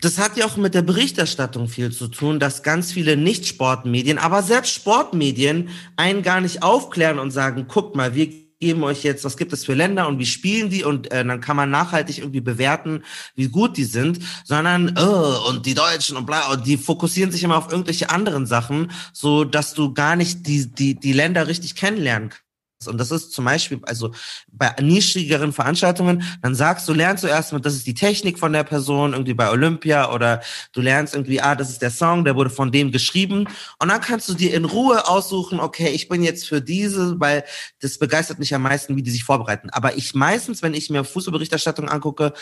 das 0.00 0.18
hat 0.18 0.36
ja 0.36 0.44
auch 0.46 0.56
mit 0.56 0.74
der 0.74 0.82
Berichterstattung 0.82 1.68
viel 1.68 1.92
zu 1.92 2.08
tun, 2.08 2.40
dass 2.40 2.62
ganz 2.62 2.92
viele 2.92 3.16
Nicht-Sportmedien, 3.16 4.18
aber 4.18 4.42
selbst 4.42 4.74
Sportmedien 4.74 5.70
einen 5.96 6.22
gar 6.22 6.40
nicht 6.40 6.62
aufklären 6.62 7.18
und 7.18 7.30
sagen, 7.30 7.66
guckt 7.68 7.96
mal, 7.96 8.14
wir 8.14 8.43
geben 8.64 8.82
euch 8.82 9.04
jetzt, 9.04 9.24
was 9.24 9.36
gibt 9.36 9.52
es 9.52 9.64
für 9.66 9.74
Länder 9.74 10.08
und 10.08 10.18
wie 10.18 10.24
spielen 10.26 10.70
die 10.70 10.84
und 10.84 11.12
äh, 11.12 11.22
dann 11.22 11.42
kann 11.42 11.56
man 11.56 11.70
nachhaltig 11.70 12.18
irgendwie 12.18 12.40
bewerten, 12.40 13.04
wie 13.34 13.48
gut 13.48 13.76
die 13.76 13.84
sind, 13.84 14.20
sondern 14.44 14.96
oh, 14.98 15.50
und 15.50 15.66
die 15.66 15.74
Deutschen 15.74 16.16
und 16.16 16.24
bla 16.24 16.50
und 16.50 16.66
die 16.66 16.78
fokussieren 16.78 17.30
sich 17.30 17.42
immer 17.42 17.58
auf 17.58 17.70
irgendwelche 17.70 18.08
anderen 18.08 18.46
Sachen, 18.46 18.90
so 19.12 19.44
dass 19.44 19.74
du 19.74 19.92
gar 19.92 20.16
nicht 20.16 20.46
die 20.46 20.66
die 20.66 20.94
die 20.94 21.12
Länder 21.12 21.46
richtig 21.46 21.74
kennenlernen 21.74 22.30
kannst. 22.30 22.43
Und 22.88 22.98
das 22.98 23.10
ist 23.10 23.32
zum 23.32 23.44
Beispiel, 23.44 23.80
also 23.82 24.12
bei 24.50 24.74
nischigeren 24.80 25.52
Veranstaltungen, 25.52 26.22
dann 26.42 26.54
sagst 26.54 26.88
du, 26.88 26.92
lernst 26.92 27.24
du 27.24 27.28
erstmal, 27.28 27.60
das 27.60 27.74
ist 27.74 27.86
die 27.86 27.94
Technik 27.94 28.38
von 28.38 28.52
der 28.52 28.64
Person, 28.64 29.12
irgendwie 29.12 29.34
bei 29.34 29.50
Olympia 29.50 30.12
oder 30.12 30.40
du 30.72 30.80
lernst 30.80 31.14
irgendwie, 31.14 31.40
ah, 31.40 31.54
das 31.54 31.70
ist 31.70 31.82
der 31.82 31.90
Song, 31.90 32.24
der 32.24 32.36
wurde 32.36 32.50
von 32.50 32.72
dem 32.72 32.92
geschrieben. 32.92 33.46
Und 33.78 33.88
dann 33.88 34.00
kannst 34.00 34.28
du 34.28 34.34
dir 34.34 34.54
in 34.54 34.64
Ruhe 34.64 35.08
aussuchen, 35.08 35.60
okay, 35.60 35.88
ich 35.88 36.08
bin 36.08 36.22
jetzt 36.22 36.48
für 36.48 36.60
diese, 36.60 37.18
weil 37.20 37.44
das 37.80 37.98
begeistert 37.98 38.38
mich 38.38 38.54
am 38.54 38.62
meisten, 38.62 38.96
wie 38.96 39.02
die 39.02 39.10
sich 39.10 39.24
vorbereiten. 39.24 39.70
Aber 39.70 39.96
ich 39.96 40.14
meistens, 40.14 40.62
wenn 40.62 40.74
ich 40.74 40.90
mir 40.90 41.04
Fußballberichterstattung 41.04 41.88
angucke, 41.88 42.32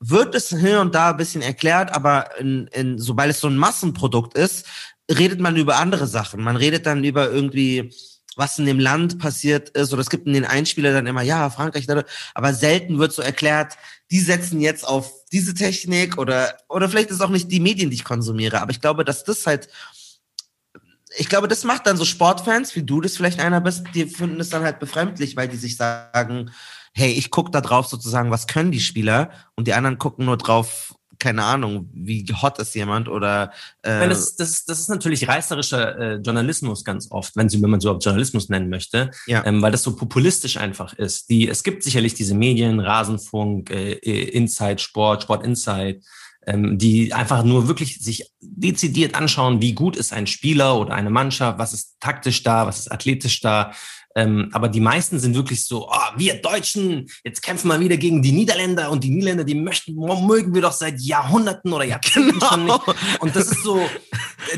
wird 0.00 0.34
es 0.34 0.48
hier 0.48 0.80
und 0.80 0.94
da 0.94 1.10
ein 1.10 1.16
bisschen 1.16 1.42
erklärt, 1.42 1.94
aber 1.94 2.38
in, 2.38 2.66
in, 2.68 2.98
sobald 2.98 3.30
es 3.30 3.40
so 3.40 3.48
ein 3.48 3.56
Massenprodukt 3.56 4.36
ist, 4.36 4.66
redet 5.10 5.40
man 5.40 5.56
über 5.56 5.76
andere 5.76 6.06
Sachen. 6.06 6.42
Man 6.42 6.56
redet 6.56 6.86
dann 6.86 7.04
über 7.04 7.30
irgendwie, 7.30 7.94
was 8.36 8.58
in 8.58 8.66
dem 8.66 8.78
Land 8.78 9.18
passiert 9.18 9.70
ist. 9.70 9.92
Oder 9.92 10.02
es 10.02 10.10
gibt 10.10 10.26
in 10.26 10.32
den 10.32 10.44
Einspieler 10.44 10.92
dann 10.92 11.06
immer, 11.06 11.22
ja, 11.22 11.50
Frankreich, 11.50 11.86
aber 12.34 12.54
selten 12.54 12.98
wird 12.98 13.12
so 13.12 13.22
erklärt, 13.22 13.76
die 14.10 14.20
setzen 14.20 14.60
jetzt 14.60 14.86
auf 14.86 15.10
diese 15.32 15.54
Technik 15.54 16.18
oder, 16.18 16.56
oder 16.68 16.88
vielleicht 16.88 17.10
ist 17.10 17.20
auch 17.20 17.30
nicht 17.30 17.50
die 17.50 17.60
Medien, 17.60 17.90
die 17.90 17.96
ich 17.96 18.04
konsumiere. 18.04 18.60
Aber 18.60 18.70
ich 18.70 18.80
glaube, 18.80 19.04
dass 19.04 19.24
das 19.24 19.46
halt, 19.46 19.68
ich 21.16 21.28
glaube, 21.28 21.48
das 21.48 21.64
macht 21.64 21.86
dann 21.86 21.96
so 21.96 22.04
Sportfans, 22.04 22.76
wie 22.76 22.82
du 22.82 23.00
das 23.00 23.16
vielleicht 23.16 23.40
einer 23.40 23.60
bist, 23.60 23.84
die 23.94 24.06
finden 24.06 24.40
es 24.40 24.50
dann 24.50 24.64
halt 24.64 24.78
befremdlich, 24.78 25.36
weil 25.36 25.48
die 25.48 25.56
sich 25.56 25.76
sagen, 25.76 26.50
hey, 26.92 27.12
ich 27.12 27.30
gucke 27.30 27.50
da 27.50 27.60
drauf 27.60 27.86
sozusagen, 27.86 28.30
was 28.30 28.46
können 28.46 28.70
die 28.70 28.80
Spieler? 28.80 29.30
Und 29.56 29.66
die 29.66 29.74
anderen 29.74 29.98
gucken 29.98 30.26
nur 30.26 30.36
drauf, 30.36 30.94
keine 31.24 31.42
Ahnung, 31.42 31.88
wie 31.94 32.26
hot 32.42 32.58
ist 32.58 32.74
jemand 32.74 33.08
oder. 33.08 33.50
Äh 33.82 33.98
meine, 33.98 34.10
das, 34.10 34.36
das, 34.36 34.66
das 34.66 34.78
ist 34.78 34.90
natürlich 34.90 35.26
reißerischer 35.26 35.98
äh, 35.98 36.14
Journalismus 36.16 36.84
ganz 36.84 37.10
oft, 37.10 37.34
wenn, 37.34 37.48
sie, 37.48 37.62
wenn 37.62 37.70
man 37.70 37.80
so 37.80 37.96
Journalismus 37.96 38.50
nennen 38.50 38.68
möchte, 38.68 39.10
ja. 39.26 39.42
ähm, 39.46 39.62
weil 39.62 39.72
das 39.72 39.82
so 39.82 39.96
populistisch 39.96 40.58
einfach 40.58 40.92
ist. 40.92 41.30
Die, 41.30 41.48
es 41.48 41.62
gibt 41.62 41.82
sicherlich 41.82 42.12
diese 42.12 42.34
Medien, 42.34 42.78
Rasenfunk, 42.78 43.70
äh, 43.70 43.94
Inside 43.94 44.80
Sport, 44.80 45.22
Sport 45.22 45.46
Inside, 45.46 46.02
ähm, 46.46 46.76
die 46.76 47.14
einfach 47.14 47.42
nur 47.42 47.68
wirklich 47.68 48.00
sich 48.00 48.30
dezidiert 48.42 49.14
anschauen, 49.14 49.62
wie 49.62 49.72
gut 49.72 49.96
ist 49.96 50.12
ein 50.12 50.26
Spieler 50.26 50.78
oder 50.78 50.92
eine 50.92 51.08
Mannschaft, 51.08 51.58
was 51.58 51.72
ist 51.72 51.96
taktisch 52.00 52.42
da, 52.42 52.66
was 52.66 52.80
ist 52.80 52.92
athletisch 52.92 53.40
da, 53.40 53.72
ähm, 54.14 54.48
aber 54.52 54.68
die 54.68 54.80
meisten 54.80 55.18
sind 55.18 55.34
wirklich 55.34 55.64
so, 55.66 55.88
oh, 55.88 56.16
wir 56.16 56.40
Deutschen, 56.40 57.06
jetzt 57.24 57.42
kämpfen 57.42 57.68
wir 57.68 57.80
wieder 57.80 57.96
gegen 57.96 58.22
die 58.22 58.32
Niederländer 58.32 58.90
und 58.90 59.02
die 59.02 59.10
Niederländer, 59.10 59.44
die 59.44 59.54
möchten, 59.54 59.94
mögen 59.94 60.54
wir 60.54 60.62
doch 60.62 60.72
seit 60.72 61.00
Jahrhunderten 61.00 61.72
oder 61.72 61.84
Jahrzehnten 61.84 62.38
genau. 62.38 62.46
schon 62.48 62.64
nicht. 62.64 62.80
Und 63.20 63.34
das 63.34 63.50
ist 63.50 63.64
so, 63.64 63.80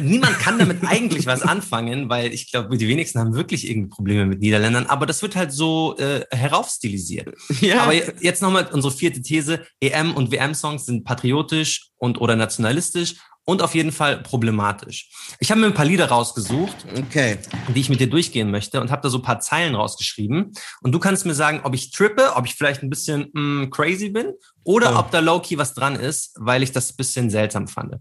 niemand 0.01 0.39
kann 0.39 0.59
damit 0.59 0.85
eigentlich 0.85 1.27
was 1.27 1.43
anfangen, 1.43 2.09
weil 2.09 2.33
ich 2.33 2.51
glaube, 2.51 2.77
die 2.77 2.89
wenigsten 2.89 3.19
haben 3.19 3.35
wirklich 3.35 3.69
irgendwie 3.69 3.89
Probleme 3.89 4.27
mit 4.27 4.41
Niederländern, 4.41 4.87
aber 4.87 5.07
das 5.07 5.23
wird 5.23 5.37
halt 5.37 5.53
so 5.53 5.97
äh, 5.99 6.25
heraufstilisiert. 6.31 7.35
Ja. 7.61 7.85
Aber 7.85 7.95
jetzt 7.95 8.43
nochmal 8.43 8.69
unsere 8.71 8.93
vierte 8.93 9.23
These, 9.23 9.67
EM 9.81 10.15
und 10.15 10.31
WM-Songs 10.31 10.87
sind 10.87 11.05
patriotisch 11.05 11.89
und 11.99 12.21
oder 12.21 12.37
nationalistisch 12.37 13.17
und 13.47 13.63
auf 13.63 13.75
jeden 13.75 13.93
Fall 13.93 14.19
problematisch. 14.19 15.09
Ich 15.39 15.51
habe 15.51 15.61
mir 15.61 15.69
ein 15.69 15.75
paar 15.75 15.85
Lieder 15.85 16.09
rausgesucht, 16.09 16.77
okay. 16.99 17.39
die 17.75 17.81
ich 17.81 17.89
mit 17.89 18.01
dir 18.01 18.11
durchgehen 18.11 18.51
möchte 18.51 18.81
und 18.81 18.91
habe 18.91 19.03
da 19.03 19.09
so 19.09 19.19
ein 19.19 19.23
paar 19.23 19.39
Zeilen 19.41 19.77
rausgeschrieben. 19.77 20.53
Und 20.83 20.93
du 20.93 20.99
kannst 20.99 21.25
mir 21.25 21.35
sagen, 21.35 21.61
ob 21.63 21.73
ich 21.75 21.93
trippe, 21.93 22.35
ob 22.35 22.45
ich 22.45 22.55
vielleicht 22.55 22.83
ein 22.83 22.91
bisschen 22.91 23.31
mm, 23.33 23.71
crazy 23.71 24.11
bin 24.11 24.33
oder 24.65 24.97
oh. 24.97 24.99
ob 24.99 25.13
da 25.13 25.21
low-key 25.21 25.57
was 25.59 25.75
dran 25.75 25.95
ist, 25.95 26.35
weil 26.39 26.65
ich 26.65 26.73
das 26.73 26.91
ein 26.91 26.97
bisschen 26.97 27.31
seltsam 27.31 27.69
fand. 27.69 27.95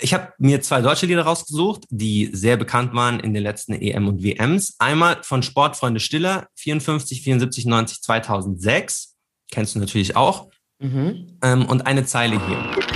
Ich 0.00 0.14
habe 0.14 0.32
mir 0.38 0.62
zwei 0.62 0.80
deutsche 0.80 1.06
Lieder 1.06 1.22
rausgesucht, 1.22 1.84
die 1.90 2.30
sehr 2.32 2.56
bekannt 2.56 2.94
waren 2.94 3.18
in 3.18 3.34
den 3.34 3.42
letzten 3.42 3.72
EM 3.74 4.06
und 4.06 4.22
WMs. 4.22 4.76
Einmal 4.78 5.18
von 5.22 5.42
Sportfreunde 5.42 5.98
Stiller, 5.98 6.46
54, 6.54 7.20
74, 7.22 7.66
90, 7.66 8.00
2006. 8.00 9.16
Kennst 9.50 9.74
du 9.74 9.80
natürlich 9.80 10.14
auch. 10.14 10.50
Mhm. 10.78 11.38
Ähm, 11.42 11.66
und 11.66 11.86
eine 11.86 12.04
Zeile 12.04 12.40
hier. 12.46 12.93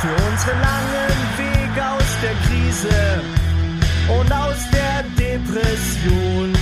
Für 0.00 0.08
unsere 0.08 0.52
langen 0.52 1.12
Wege 1.36 1.90
aus 1.90 2.16
der 2.22 2.32
Krise 2.48 3.22
und 4.08 4.32
aus 4.32 4.56
der 4.72 5.02
Depression 5.18 6.54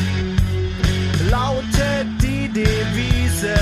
lautet 1.31 2.09
die 2.21 2.49
Devise: 2.49 3.55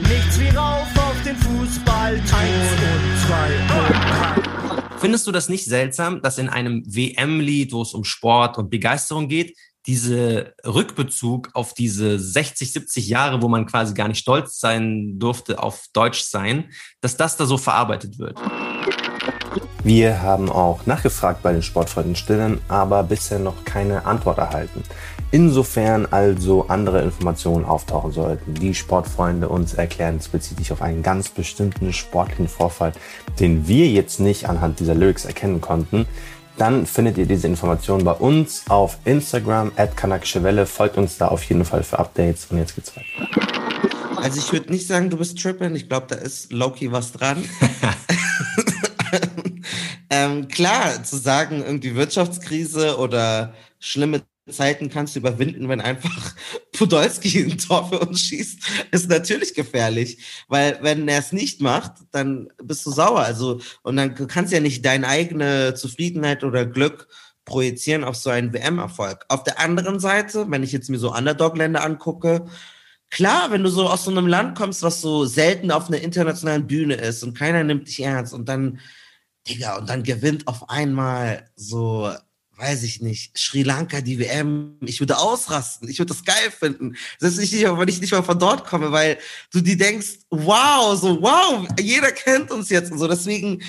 Nichts 0.00 0.40
wie 0.40 0.48
rauf 0.48 0.88
auf 0.96 1.22
den 1.26 1.36
Fußball. 1.36 2.14
Eins 2.14 2.24
und 2.30 3.26
zwei 3.26 3.50
und 3.76 4.98
Findest 4.98 5.26
du 5.26 5.32
das 5.32 5.50
nicht 5.50 5.66
seltsam, 5.66 6.22
dass 6.22 6.38
in 6.38 6.48
einem 6.48 6.82
WM-Lied, 6.86 7.74
wo 7.74 7.82
es 7.82 7.92
um 7.92 8.04
Sport 8.04 8.56
und 8.56 8.70
Begeisterung 8.70 9.28
geht, 9.28 9.54
diese 9.86 10.54
Rückbezug 10.64 11.50
auf 11.54 11.74
diese 11.74 12.18
60, 12.18 12.72
70 12.72 13.08
Jahre, 13.08 13.42
wo 13.42 13.48
man 13.48 13.66
quasi 13.66 13.94
gar 13.94 14.08
nicht 14.08 14.18
stolz 14.18 14.58
sein 14.58 15.18
durfte 15.18 15.62
auf 15.62 15.86
Deutsch 15.92 16.22
sein, 16.22 16.70
dass 17.00 17.16
das 17.16 17.36
da 17.36 17.46
so 17.46 17.56
verarbeitet 17.56 18.18
wird. 18.18 18.38
Wir 19.84 20.20
haben 20.20 20.50
auch 20.50 20.84
nachgefragt 20.86 21.42
bei 21.42 21.52
den 21.52 21.62
Sportfreunden 21.62 22.16
Stillern, 22.16 22.60
aber 22.66 23.04
bisher 23.04 23.38
noch 23.38 23.64
keine 23.64 24.04
Antwort 24.04 24.38
erhalten. 24.38 24.82
Insofern 25.30 26.06
also 26.06 26.66
andere 26.68 27.02
Informationen 27.02 27.64
auftauchen 27.64 28.12
sollten, 28.12 28.54
die 28.54 28.74
Sportfreunde 28.74 29.48
uns 29.48 29.74
erklären, 29.74 30.16
es 30.16 30.28
auf 30.72 30.82
einen 30.82 31.02
ganz 31.02 31.28
bestimmten 31.28 31.92
sportlichen 31.92 32.48
Vorfall, 32.48 32.92
den 33.38 33.66
wir 33.68 33.88
jetzt 33.88 34.18
nicht 34.18 34.48
anhand 34.48 34.80
dieser 34.80 34.94
Lyrics 34.94 35.24
erkennen 35.24 35.60
konnten, 35.60 36.06
dann 36.58 36.86
findet 36.86 37.18
ihr 37.18 37.26
diese 37.26 37.46
Informationen 37.46 38.04
bei 38.04 38.12
uns 38.12 38.64
auf 38.68 38.98
Instagram 39.04 39.72
at 39.76 39.90
Welle. 40.42 40.66
Folgt 40.66 40.96
uns 40.96 41.18
da 41.18 41.28
auf 41.28 41.42
jeden 41.44 41.64
Fall 41.64 41.82
für 41.82 41.98
Updates 41.98 42.46
und 42.50 42.58
jetzt 42.58 42.74
geht's 42.74 42.92
weiter. 42.96 43.28
Also 44.16 44.40
ich 44.40 44.52
würde 44.52 44.72
nicht 44.72 44.86
sagen, 44.86 45.10
du 45.10 45.18
bist 45.18 45.38
tripping. 45.38 45.74
Ich 45.74 45.88
glaube, 45.88 46.06
da 46.08 46.16
ist 46.16 46.52
Loki 46.52 46.90
was 46.90 47.12
dran. 47.12 47.42
ähm, 50.10 50.48
klar, 50.48 51.04
zu 51.04 51.16
sagen, 51.16 51.62
irgendwie 51.64 51.94
Wirtschaftskrise 51.94 52.98
oder 52.98 53.52
schlimme 53.78 54.22
Zeiten 54.48 54.90
kannst 54.90 55.14
du 55.14 55.20
überwinden, 55.20 55.68
wenn 55.68 55.80
einfach 55.80 56.34
Podolski 56.72 57.42
ein 57.42 57.58
Tor 57.58 57.88
für 57.88 57.98
uns 57.98 58.20
schießt, 58.20 58.60
ist 58.92 59.08
natürlich 59.08 59.54
gefährlich. 59.54 60.18
Weil 60.48 60.78
wenn 60.82 61.08
er 61.08 61.18
es 61.18 61.32
nicht 61.32 61.60
macht, 61.60 61.92
dann 62.12 62.48
bist 62.62 62.86
du 62.86 62.90
sauer. 62.90 63.20
Also, 63.20 63.60
und 63.82 63.96
dann 63.96 64.14
kannst 64.14 64.52
du 64.52 64.56
ja 64.56 64.62
nicht 64.62 64.84
deine 64.84 65.08
eigene 65.08 65.74
Zufriedenheit 65.74 66.44
oder 66.44 66.64
Glück 66.64 67.08
projizieren 67.44 68.04
auf 68.04 68.16
so 68.16 68.30
einen 68.30 68.52
WM-Erfolg. 68.52 69.24
Auf 69.28 69.42
der 69.42 69.58
anderen 69.60 69.98
Seite, 69.98 70.50
wenn 70.50 70.62
ich 70.62 70.72
jetzt 70.72 70.90
mir 70.90 70.98
so 70.98 71.14
Underdog-Länder 71.14 71.82
angucke, 71.82 72.46
klar, 73.10 73.50
wenn 73.50 73.62
du 73.62 73.70
so 73.70 73.88
aus 73.88 74.04
so 74.04 74.10
einem 74.10 74.26
Land 74.26 74.56
kommst, 74.56 74.82
was 74.82 75.00
so 75.00 75.24
selten 75.24 75.70
auf 75.70 75.88
einer 75.88 76.00
internationalen 76.00 76.66
Bühne 76.66 76.94
ist 76.94 77.22
und 77.22 77.36
keiner 77.36 77.64
nimmt 77.64 77.88
dich 77.88 78.02
ernst 78.02 78.34
und 78.34 78.48
dann, 78.48 78.80
Digga, 79.48 79.78
und 79.78 79.88
dann 79.88 80.02
gewinnt 80.02 80.46
auf 80.48 80.68
einmal 80.68 81.48
so 81.56 82.12
weiß 82.56 82.82
ich 82.84 83.02
nicht, 83.02 83.36
Sri 83.36 83.62
Lanka, 83.62 84.00
die 84.00 84.18
WM, 84.18 84.78
ich 84.80 85.00
würde 85.00 85.18
ausrasten, 85.18 85.88
ich 85.88 85.98
würde 85.98 86.14
das 86.14 86.24
geil 86.24 86.50
finden. 86.50 86.96
Das 87.20 87.32
ist 87.36 87.52
nicht, 87.52 87.52
wenn 87.52 87.88
ich 87.88 88.00
nicht 88.00 88.12
mal 88.12 88.22
von 88.22 88.38
dort 88.38 88.66
komme, 88.66 88.92
weil 88.92 89.18
du 89.52 89.60
die 89.60 89.76
denkst, 89.76 90.20
wow, 90.30 90.98
so 90.98 91.20
wow, 91.20 91.66
jeder 91.78 92.12
kennt 92.12 92.50
uns 92.50 92.70
jetzt 92.70 92.90
und 92.90 92.98
so. 92.98 93.08
Deswegen, 93.08 93.62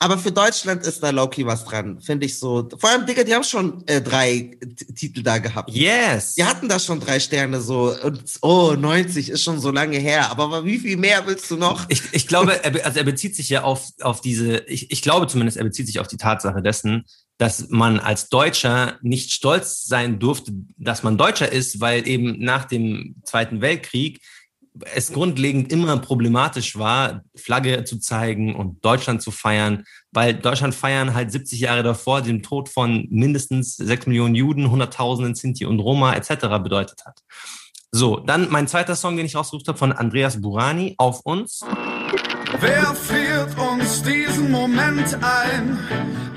aber 0.00 0.16
für 0.16 0.30
Deutschland 0.30 0.86
ist 0.86 1.02
da 1.02 1.10
Loki 1.10 1.44
was 1.44 1.64
dran, 1.64 2.00
finde 2.00 2.26
ich 2.26 2.38
so. 2.38 2.68
Vor 2.78 2.90
allem, 2.90 3.04
Digga, 3.04 3.24
die 3.24 3.34
haben 3.34 3.42
schon 3.42 3.84
äh, 3.86 4.00
drei 4.00 4.56
Titel 4.94 5.22
da 5.22 5.38
gehabt. 5.38 5.70
Yes. 5.70 6.34
Die 6.34 6.44
hatten 6.44 6.68
da 6.68 6.78
schon 6.78 7.00
drei 7.00 7.18
Sterne 7.18 7.60
so. 7.60 7.94
Und 8.02 8.22
oh, 8.42 8.74
90 8.78 9.30
ist 9.30 9.42
schon 9.42 9.60
so 9.60 9.72
lange 9.72 9.98
her. 9.98 10.30
Aber, 10.30 10.64
wie 10.64 10.78
viel 10.78 10.96
mehr 10.96 11.26
willst 11.26 11.50
du 11.50 11.56
noch? 11.56 11.86
Ich, 11.88 12.02
ich 12.12 12.28
glaube, 12.28 12.52
er, 12.64 12.84
also 12.84 12.98
er 12.98 13.04
bezieht 13.04 13.34
sich 13.34 13.48
ja 13.48 13.64
auf, 13.64 13.88
auf 14.00 14.20
diese, 14.20 14.58
ich, 14.66 14.90
ich 14.92 15.02
glaube 15.02 15.26
zumindest, 15.26 15.56
er 15.56 15.64
bezieht 15.64 15.86
sich 15.86 15.98
auf 15.98 16.06
die 16.06 16.16
Tatsache 16.16 16.62
dessen, 16.62 17.04
dass 17.38 17.68
man 17.70 18.00
als 18.00 18.28
Deutscher 18.28 18.98
nicht 19.00 19.32
stolz 19.32 19.84
sein 19.84 20.18
durfte, 20.18 20.52
dass 20.76 21.02
man 21.02 21.16
Deutscher 21.16 21.50
ist, 21.50 21.80
weil 21.80 22.06
eben 22.06 22.40
nach 22.40 22.64
dem 22.64 23.16
Zweiten 23.24 23.60
Weltkrieg 23.60 24.20
es 24.94 25.12
grundlegend 25.12 25.72
immer 25.72 25.96
problematisch 25.98 26.78
war, 26.78 27.22
Flagge 27.34 27.84
zu 27.84 27.98
zeigen 27.98 28.54
und 28.54 28.84
Deutschland 28.84 29.22
zu 29.22 29.30
feiern, 29.30 29.84
weil 30.12 30.34
Deutschland 30.34 30.74
feiern 30.74 31.14
halt 31.14 31.32
70 31.32 31.60
Jahre 31.60 31.82
davor 31.82 32.22
den 32.22 32.42
Tod 32.42 32.68
von 32.68 33.06
mindestens 33.10 33.76
6 33.76 34.06
Millionen 34.06 34.34
Juden, 34.34 34.70
Hunderttausenden 34.70 35.34
Sinti 35.34 35.64
und 35.64 35.80
Roma 35.80 36.14
etc. 36.14 36.46
bedeutet 36.62 37.04
hat. 37.04 37.20
So, 37.90 38.18
dann 38.18 38.50
mein 38.50 38.68
zweiter 38.68 38.96
Song, 38.96 39.16
den 39.16 39.26
ich 39.26 39.34
rausgesucht 39.34 39.68
habe 39.68 39.78
von 39.78 39.92
Andreas 39.92 40.40
Burani, 40.40 40.94
Auf 40.98 41.20
uns. 41.20 41.60
Wer 42.60 42.94
friert 42.94 43.56
uns 43.58 44.02
diesen 44.02 44.50
Moment 44.50 45.18
ein? 45.22 45.78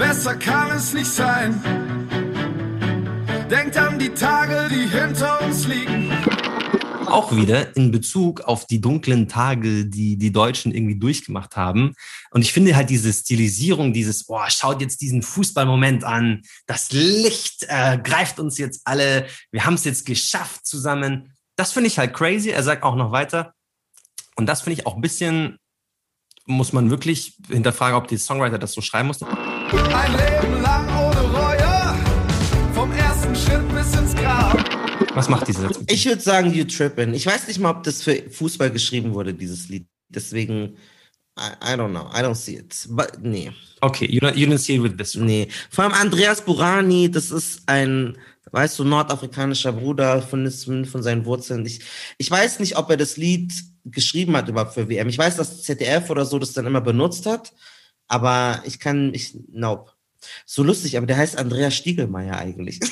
Besser 0.01 0.33
kann 0.33 0.71
es 0.71 0.95
nicht 0.95 1.11
sein. 1.11 1.61
Denkt 3.51 3.77
an 3.77 3.99
die 3.99 4.09
Tage, 4.09 4.67
die 4.67 4.87
hinter 4.87 5.39
uns 5.43 5.67
liegen. 5.67 6.11
Auch 7.05 7.35
wieder 7.35 7.75
in 7.77 7.91
Bezug 7.91 8.41
auf 8.41 8.65
die 8.65 8.81
dunklen 8.81 9.27
Tage, 9.27 9.85
die 9.85 10.17
die 10.17 10.31
Deutschen 10.31 10.73
irgendwie 10.73 10.97
durchgemacht 10.97 11.55
haben. 11.55 11.93
Und 12.31 12.41
ich 12.41 12.51
finde 12.51 12.75
halt 12.75 12.89
diese 12.89 13.13
Stilisierung, 13.13 13.93
dieses, 13.93 14.25
boah, 14.25 14.49
schaut 14.49 14.81
jetzt 14.81 15.01
diesen 15.01 15.21
Fußballmoment 15.21 16.03
an. 16.03 16.41
Das 16.65 16.91
Licht 16.91 17.67
äh, 17.67 17.99
greift 17.99 18.39
uns 18.39 18.57
jetzt 18.57 18.81
alle. 18.85 19.27
Wir 19.51 19.65
haben 19.65 19.75
es 19.75 19.85
jetzt 19.85 20.07
geschafft 20.07 20.65
zusammen. 20.65 21.35
Das 21.55 21.73
finde 21.73 21.89
ich 21.89 21.99
halt 21.99 22.15
crazy. 22.15 22.49
Er 22.49 22.63
sagt 22.63 22.81
auch 22.81 22.95
noch 22.95 23.11
weiter. 23.11 23.53
Und 24.35 24.47
das 24.47 24.61
finde 24.61 24.79
ich 24.79 24.87
auch 24.87 24.95
ein 24.95 25.01
bisschen 25.01 25.59
muss 26.51 26.73
man 26.73 26.89
wirklich 26.89 27.37
hinterfragen, 27.49 27.97
ob 27.97 28.07
die 28.07 28.17
Songwriter 28.17 28.59
das 28.59 28.73
so 28.73 28.81
schreiben 28.81 29.07
mussten. 29.07 29.25
Ein 29.25 30.11
Leben 30.11 30.61
lang 30.61 30.87
ohne 30.89 31.21
Reue, 31.21 31.95
vom 32.73 32.91
ersten 32.91 33.35
Schritt 33.35 33.67
bis 33.73 33.95
ins 33.95 34.15
Grab. 34.15 34.63
Was 35.15 35.29
macht 35.29 35.47
diese 35.47 35.61
Sätze? 35.61 35.83
Ich 35.87 36.05
würde 36.05 36.21
sagen, 36.21 36.53
You 36.53 36.63
Trippin'. 36.63 37.13
Ich 37.13 37.25
weiß 37.25 37.47
nicht 37.47 37.59
mal, 37.59 37.71
ob 37.71 37.83
das 37.83 38.03
für 38.03 38.29
Fußball 38.29 38.69
geschrieben 38.71 39.13
wurde, 39.13 39.33
dieses 39.33 39.67
Lied. 39.69 39.87
Deswegen, 40.09 40.77
I, 41.37 41.73
I 41.73 41.75
don't 41.75 41.91
know. 41.91 42.07
I 42.13 42.21
don't 42.21 42.35
see 42.35 42.55
it. 42.55 42.87
But, 42.89 43.19
nee. 43.21 43.51
Okay, 43.81 44.05
you 44.05 44.19
don't, 44.19 44.35
you 44.35 44.47
don't 44.47 44.57
see 44.57 44.75
it 44.75 44.83
with 44.83 44.97
this 44.97 45.15
one. 45.15 45.25
Nee. 45.25 45.47
Vor 45.69 45.85
allem 45.85 45.93
Andreas 45.93 46.41
Burani, 46.41 47.09
das 47.09 47.31
ist 47.31 47.63
ein, 47.67 48.17
weißt 48.51 48.79
du, 48.79 48.83
nordafrikanischer 48.83 49.73
Bruder 49.73 50.21
von, 50.21 50.49
von 50.51 51.03
seinen 51.03 51.25
Wurzeln. 51.25 51.65
Ich, 51.65 51.81
ich 52.17 52.29
weiß 52.29 52.59
nicht, 52.59 52.77
ob 52.77 52.89
er 52.89 52.97
das 52.97 53.17
Lied 53.17 53.53
geschrieben 53.85 54.35
hat 54.37 54.49
überhaupt 54.49 54.73
für 54.73 54.89
WM. 54.89 55.09
Ich 55.09 55.17
weiß, 55.17 55.37
dass 55.37 55.63
ZDF 55.63 56.09
oder 56.09 56.25
so 56.25 56.37
das 56.39 56.53
dann 56.53 56.65
immer 56.65 56.81
benutzt 56.81 57.25
hat, 57.25 57.53
aber 58.07 58.61
ich 58.65 58.79
kann, 58.79 59.13
ich, 59.13 59.37
nope. 59.51 59.91
So 60.45 60.61
lustig, 60.61 60.97
aber 60.97 61.07
der 61.07 61.17
heißt 61.17 61.37
Andreas 61.37 61.73
Stiegelmeier 61.75 62.37
eigentlich. 62.37 62.79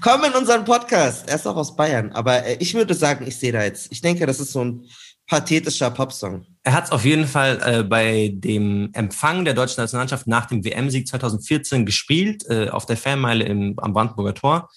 Komm 0.00 0.24
in 0.24 0.32
unseren 0.32 0.64
Podcast. 0.64 1.28
Er 1.28 1.34
ist 1.34 1.46
auch 1.46 1.56
aus 1.56 1.74
Bayern, 1.74 2.12
aber 2.12 2.44
äh, 2.44 2.56
ich 2.60 2.74
würde 2.74 2.94
sagen, 2.94 3.26
ich 3.26 3.36
sehe 3.38 3.50
da 3.52 3.64
jetzt. 3.64 3.90
Ich 3.90 4.00
denke, 4.00 4.24
das 4.24 4.38
ist 4.38 4.52
so 4.52 4.64
ein 4.64 4.86
pathetischer 5.26 5.90
Popsong. 5.90 6.46
Er 6.62 6.72
hat 6.72 6.86
es 6.86 6.92
auf 6.92 7.04
jeden 7.04 7.26
Fall 7.26 7.60
äh, 7.64 7.82
bei 7.82 8.32
dem 8.34 8.90
Empfang 8.92 9.44
der 9.44 9.54
deutschen 9.54 9.80
Nationalmannschaft 9.80 10.26
nach 10.26 10.46
dem 10.46 10.64
WM-Sieg 10.64 11.06
2014 11.08 11.86
gespielt, 11.86 12.44
äh, 12.48 12.68
auf 12.68 12.86
der 12.86 12.96
Fanmeile 12.96 13.44
im, 13.44 13.78
am 13.78 13.92
Brandenburger 13.92 14.34
Tor. 14.34 14.68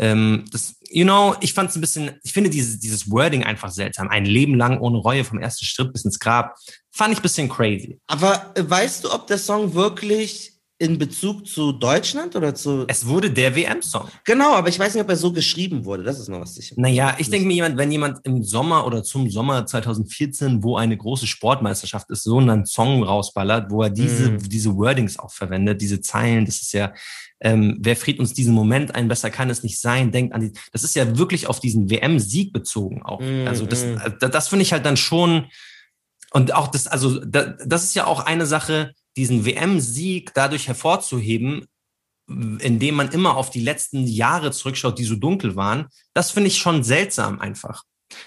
Ähm, 0.00 0.44
das, 0.52 0.76
you 0.90 1.04
know, 1.04 1.34
ich 1.40 1.52
fand 1.52 1.70
es 1.70 1.76
ein 1.76 1.80
bisschen, 1.80 2.12
ich 2.22 2.32
finde 2.32 2.50
dieses, 2.50 2.78
dieses 2.78 3.10
Wording 3.10 3.42
einfach 3.42 3.70
seltsam. 3.70 4.08
Ein 4.08 4.24
Leben 4.24 4.54
lang 4.54 4.78
ohne 4.78 4.98
Reue 4.98 5.24
vom 5.24 5.40
ersten 5.40 5.64
Schritt 5.64 5.92
bis 5.92 6.04
ins 6.04 6.20
Grab. 6.20 6.54
Fand 6.90 7.12
ich 7.12 7.18
ein 7.18 7.22
bisschen 7.22 7.48
crazy. 7.48 8.00
Aber 8.06 8.52
äh, 8.54 8.68
weißt 8.68 9.04
du, 9.04 9.12
ob 9.12 9.26
der 9.26 9.38
Song 9.38 9.74
wirklich 9.74 10.57
in 10.80 10.96
Bezug 10.96 11.44
zu 11.46 11.72
Deutschland 11.72 12.36
oder 12.36 12.54
zu. 12.54 12.84
Es 12.86 13.04
wurde 13.04 13.32
der 13.32 13.56
WM-Song. 13.56 14.08
Genau, 14.24 14.54
aber 14.54 14.68
ich 14.68 14.78
weiß 14.78 14.94
nicht, 14.94 15.02
ob 15.02 15.08
er 15.08 15.16
so 15.16 15.32
geschrieben 15.32 15.84
wurde. 15.84 16.04
Das 16.04 16.20
ist 16.20 16.28
noch 16.28 16.40
was 16.40 16.54
sicher. 16.54 16.76
Naja, 16.78 17.16
ich 17.18 17.30
denke 17.30 17.48
mir, 17.48 17.54
jemand, 17.54 17.76
wenn 17.76 17.90
jemand 17.90 18.24
im 18.24 18.44
Sommer 18.44 18.86
oder 18.86 19.02
zum 19.02 19.28
Sommer 19.28 19.66
2014, 19.66 20.62
wo 20.62 20.76
eine 20.76 20.96
große 20.96 21.26
Sportmeisterschaft 21.26 22.08
ist, 22.10 22.22
so 22.22 22.38
einen 22.38 22.64
Song 22.64 23.02
rausballert, 23.02 23.72
wo 23.72 23.82
er 23.82 23.90
diese, 23.90 24.30
mm. 24.30 24.48
diese 24.48 24.76
Wordings 24.76 25.18
auch 25.18 25.32
verwendet, 25.32 25.80
diese 25.80 26.00
Zeilen, 26.00 26.44
das 26.44 26.62
ist 26.62 26.72
ja, 26.72 26.94
ähm, 27.40 27.78
wer 27.80 27.96
friert 27.96 28.20
uns 28.20 28.32
diesen 28.32 28.54
Moment 28.54 28.94
ein, 28.94 29.08
besser 29.08 29.30
kann 29.30 29.50
es 29.50 29.64
nicht 29.64 29.80
sein, 29.80 30.12
denkt 30.12 30.32
an 30.32 30.42
die, 30.42 30.52
das 30.70 30.84
ist 30.84 30.94
ja 30.94 31.18
wirklich 31.18 31.48
auf 31.48 31.58
diesen 31.58 31.90
WM-Sieg 31.90 32.52
bezogen 32.52 33.02
auch. 33.02 33.20
Mm, 33.20 33.48
also 33.48 33.66
das, 33.66 33.84
mm. 33.84 33.96
das, 34.20 34.30
das 34.30 34.48
finde 34.48 34.62
ich 34.62 34.72
halt 34.72 34.86
dann 34.86 34.96
schon, 34.96 35.46
und 36.30 36.54
auch 36.54 36.68
das, 36.68 36.86
also 36.86 37.18
das, 37.24 37.54
das 37.66 37.82
ist 37.82 37.94
ja 37.94 38.06
auch 38.06 38.20
eine 38.20 38.46
Sache, 38.46 38.92
diesen 39.18 39.44
WM-Sieg 39.44 40.32
dadurch 40.32 40.68
hervorzuheben, 40.68 41.66
indem 42.28 42.94
man 42.94 43.10
immer 43.10 43.36
auf 43.36 43.50
die 43.50 43.60
letzten 43.60 44.06
Jahre 44.06 44.52
zurückschaut, 44.52 44.98
die 44.98 45.04
so 45.04 45.16
dunkel 45.16 45.56
waren, 45.56 45.88
das 46.14 46.30
finde 46.30 46.48
ich 46.48 46.58
schon 46.58 46.84
seltsam 46.84 47.40
einfach. 47.40 47.82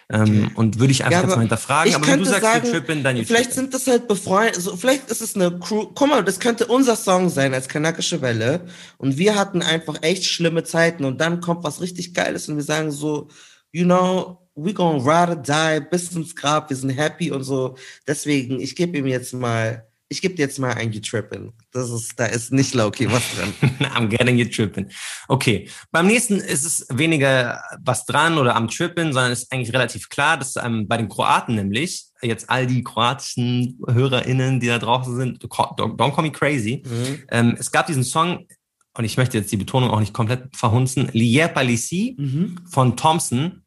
Ähm, 0.10 0.52
und 0.56 0.80
würde 0.80 0.92
ich 0.92 1.04
einfach 1.04 1.22
ja, 1.22 1.28
jetzt 1.28 1.36
mal 1.36 1.42
hinterfragen. 1.42 1.96
aber 1.96 2.08
wenn 2.08 2.20
du 2.20 2.26
sagst, 2.26 2.42
sagen, 2.42 2.70
trippen, 2.70 3.04
dann 3.04 3.18
Vielleicht 3.26 3.54
sind 3.54 3.74
das 3.74 3.88
halt 3.88 4.08
befreundet, 4.08 4.58
also 4.58 4.76
vielleicht 4.76 5.10
ist 5.10 5.22
es 5.22 5.36
eine 5.36 5.58
Crew. 5.60 5.88
Guck 5.96 6.08
mal, 6.08 6.24
das 6.24 6.40
könnte 6.40 6.68
unser 6.68 6.96
Song 6.96 7.30
sein 7.30 7.54
als 7.54 7.68
kanakische 7.68 8.22
Welle. 8.22 8.68
Und 8.98 9.18
wir 9.18 9.36
hatten 9.36 9.64
einfach 9.64 9.98
echt 10.04 10.26
schlimme 10.26 10.64
Zeiten 10.64 11.04
und 11.04 11.20
dann 11.20 11.42
kommt 11.42 11.64
was 11.64 11.82
richtig 11.82 12.14
Geiles 12.14 12.48
und 12.48 12.58
wir 12.58 12.64
sagen 12.64 12.92
so, 12.92 13.30
you 13.72 13.86
know, 13.86 14.48
we 14.56 14.74
gonna 14.74 15.00
ride 15.00 15.32
or 15.32 15.36
die 15.36 15.86
bis 15.90 16.12
ins 16.12 16.36
Grab, 16.36 16.70
wir 16.70 16.78
sind 16.78 16.92
happy 16.92 17.32
und 17.32 17.44
so. 17.44 17.76
Deswegen, 18.08 18.60
ich 18.60 18.76
gebe 18.76 18.98
ihm 18.98 19.08
jetzt 19.08 19.34
mal 19.34 19.91
ich 20.12 20.22
gebe 20.22 20.36
dir 20.36 20.42
jetzt 20.42 20.60
mal 20.60 20.74
ein 20.74 20.92
You 20.92 21.00
Trippin. 21.00 21.54
Das 21.72 21.90
ist, 21.90 22.20
da 22.20 22.26
ist 22.26 22.52
nicht 22.52 22.74
Loki 22.74 23.10
was 23.10 23.24
dran. 23.34 23.54
I'm 23.96 24.08
getting 24.10 24.38
you 24.38 24.46
trippin. 24.46 24.90
Okay. 25.30 25.70
Beim 25.90 26.08
nächsten 26.08 26.36
ist 26.36 26.66
es 26.66 26.86
weniger 26.90 27.64
was 27.82 28.06
dran 28.06 28.38
oder 28.38 28.58
am 28.58 28.68
Trippin, 28.68 29.14
sondern 29.14 29.32
ist 29.32 29.52
eigentlich 29.54 29.74
relativ 29.74 30.10
klar, 30.10 30.38
dass 30.38 30.58
ähm, 30.58 30.86
bei 30.86 30.98
den 30.98 31.08
Kroaten 31.08 31.56
nämlich, 31.56 32.08
jetzt 32.22 32.50
all 32.50 32.68
die 32.68 32.84
kroatischen 32.84 33.80
HörerInnen, 33.88 34.60
die 34.60 34.68
da 34.68 34.80
draußen 34.80 35.16
sind, 35.16 35.42
don't, 35.46 35.96
don't 35.96 36.14
call 36.14 36.24
me 36.26 36.32
crazy. 36.32 36.84
Mhm. 36.86 37.24
Ähm, 37.32 37.56
es 37.58 37.72
gab 37.72 37.88
diesen 37.88 38.04
Song, 38.04 38.46
und 38.94 39.06
ich 39.06 39.16
möchte 39.16 39.38
jetzt 39.38 39.52
die 39.54 39.58
Betonung 39.58 39.92
auch 39.92 40.02
nicht 40.02 40.14
komplett 40.14 40.54
verhunzen, 40.54 41.08
Lier 41.14 41.48
Palisi 41.48 42.18
mhm. 42.20 42.58
von 42.70 42.98
Thompson. 42.98 43.64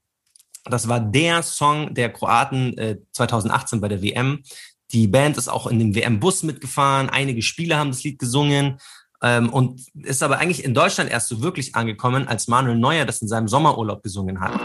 Das 0.66 0.88
war 0.88 1.01
der 1.01 1.42
Song 1.42 1.95
der 1.95 2.12
Kroaten 2.12 2.76
äh, 2.76 2.99
2018 3.12 3.80
bei 3.80 3.88
der 3.88 4.03
WM 4.03 4.42
die 4.93 5.09
Band 5.09 5.37
ist 5.37 5.49
auch 5.49 5.66
in 5.66 5.78
dem 5.78 5.95
WM-Bus 5.95 6.43
mitgefahren. 6.43 7.09
Einige 7.09 7.43
Spieler 7.43 7.78
haben 7.78 7.90
das 7.90 8.05
Lied 8.05 8.19
gesungen. 8.19 8.78
Ähm, 9.23 9.48
und 9.51 9.81
ist 10.02 10.23
aber 10.23 10.39
eigentlich 10.39 10.65
in 10.65 10.74
Deutschland 10.74 11.11
erst 11.11 11.28
so 11.28 11.40
wirklich 11.40 11.74
angekommen, 11.74 12.28
als 12.28 12.47
Manuel 12.47 12.77
Neuer 12.77 13.05
das 13.06 13.23
in 13.23 13.28
seinem 13.28 13.48
Sommerurlaub 13.48 14.02
gesungen 14.02 14.40
hat. 14.40 14.61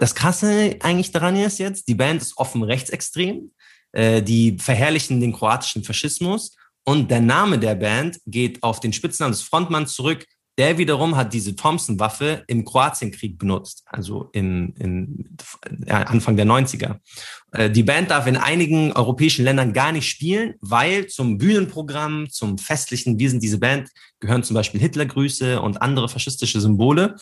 Das 0.00 0.14
Krasse 0.14 0.76
eigentlich 0.80 1.12
daran 1.12 1.36
ist 1.36 1.58
jetzt, 1.58 1.86
die 1.86 1.94
Band 1.94 2.22
ist 2.22 2.38
offen 2.38 2.62
rechtsextrem, 2.62 3.52
äh, 3.92 4.22
die 4.22 4.56
verherrlichen 4.58 5.20
den 5.20 5.32
kroatischen 5.32 5.84
Faschismus 5.84 6.56
und 6.84 7.10
der 7.10 7.20
Name 7.20 7.58
der 7.58 7.74
Band 7.74 8.18
geht 8.26 8.62
auf 8.62 8.80
den 8.80 8.92
Spitznamen 8.92 9.32
des 9.32 9.42
Frontmanns 9.42 9.94
zurück, 9.94 10.26
der 10.58 10.76
wiederum 10.76 11.16
hat 11.16 11.32
diese 11.32 11.56
Thompson-Waffe 11.56 12.44
im 12.46 12.64
Kroatienkrieg 12.64 13.38
benutzt, 13.38 13.84
also 13.86 14.28
in 14.32 15.36
ja, 15.86 16.02
Anfang 16.02 16.36
der 16.36 16.46
90er. 16.46 16.98
Äh, 17.52 17.70
die 17.70 17.82
Band 17.82 18.10
darf 18.10 18.26
in 18.26 18.36
einigen 18.36 18.92
europäischen 18.92 19.44
Ländern 19.44 19.72
gar 19.72 19.92
nicht 19.92 20.08
spielen, 20.08 20.54
weil 20.60 21.06
zum 21.06 21.38
Bühnenprogramm, 21.38 22.28
zum 22.30 22.58
festlichen, 22.58 23.18
wir 23.18 23.30
sind 23.30 23.42
diese 23.42 23.58
Band, 23.58 23.88
gehören 24.20 24.42
zum 24.42 24.54
Beispiel 24.54 24.80
Hitlergrüße 24.80 25.60
und 25.60 25.80
andere 25.80 26.08
faschistische 26.08 26.60
Symbole. 26.60 27.16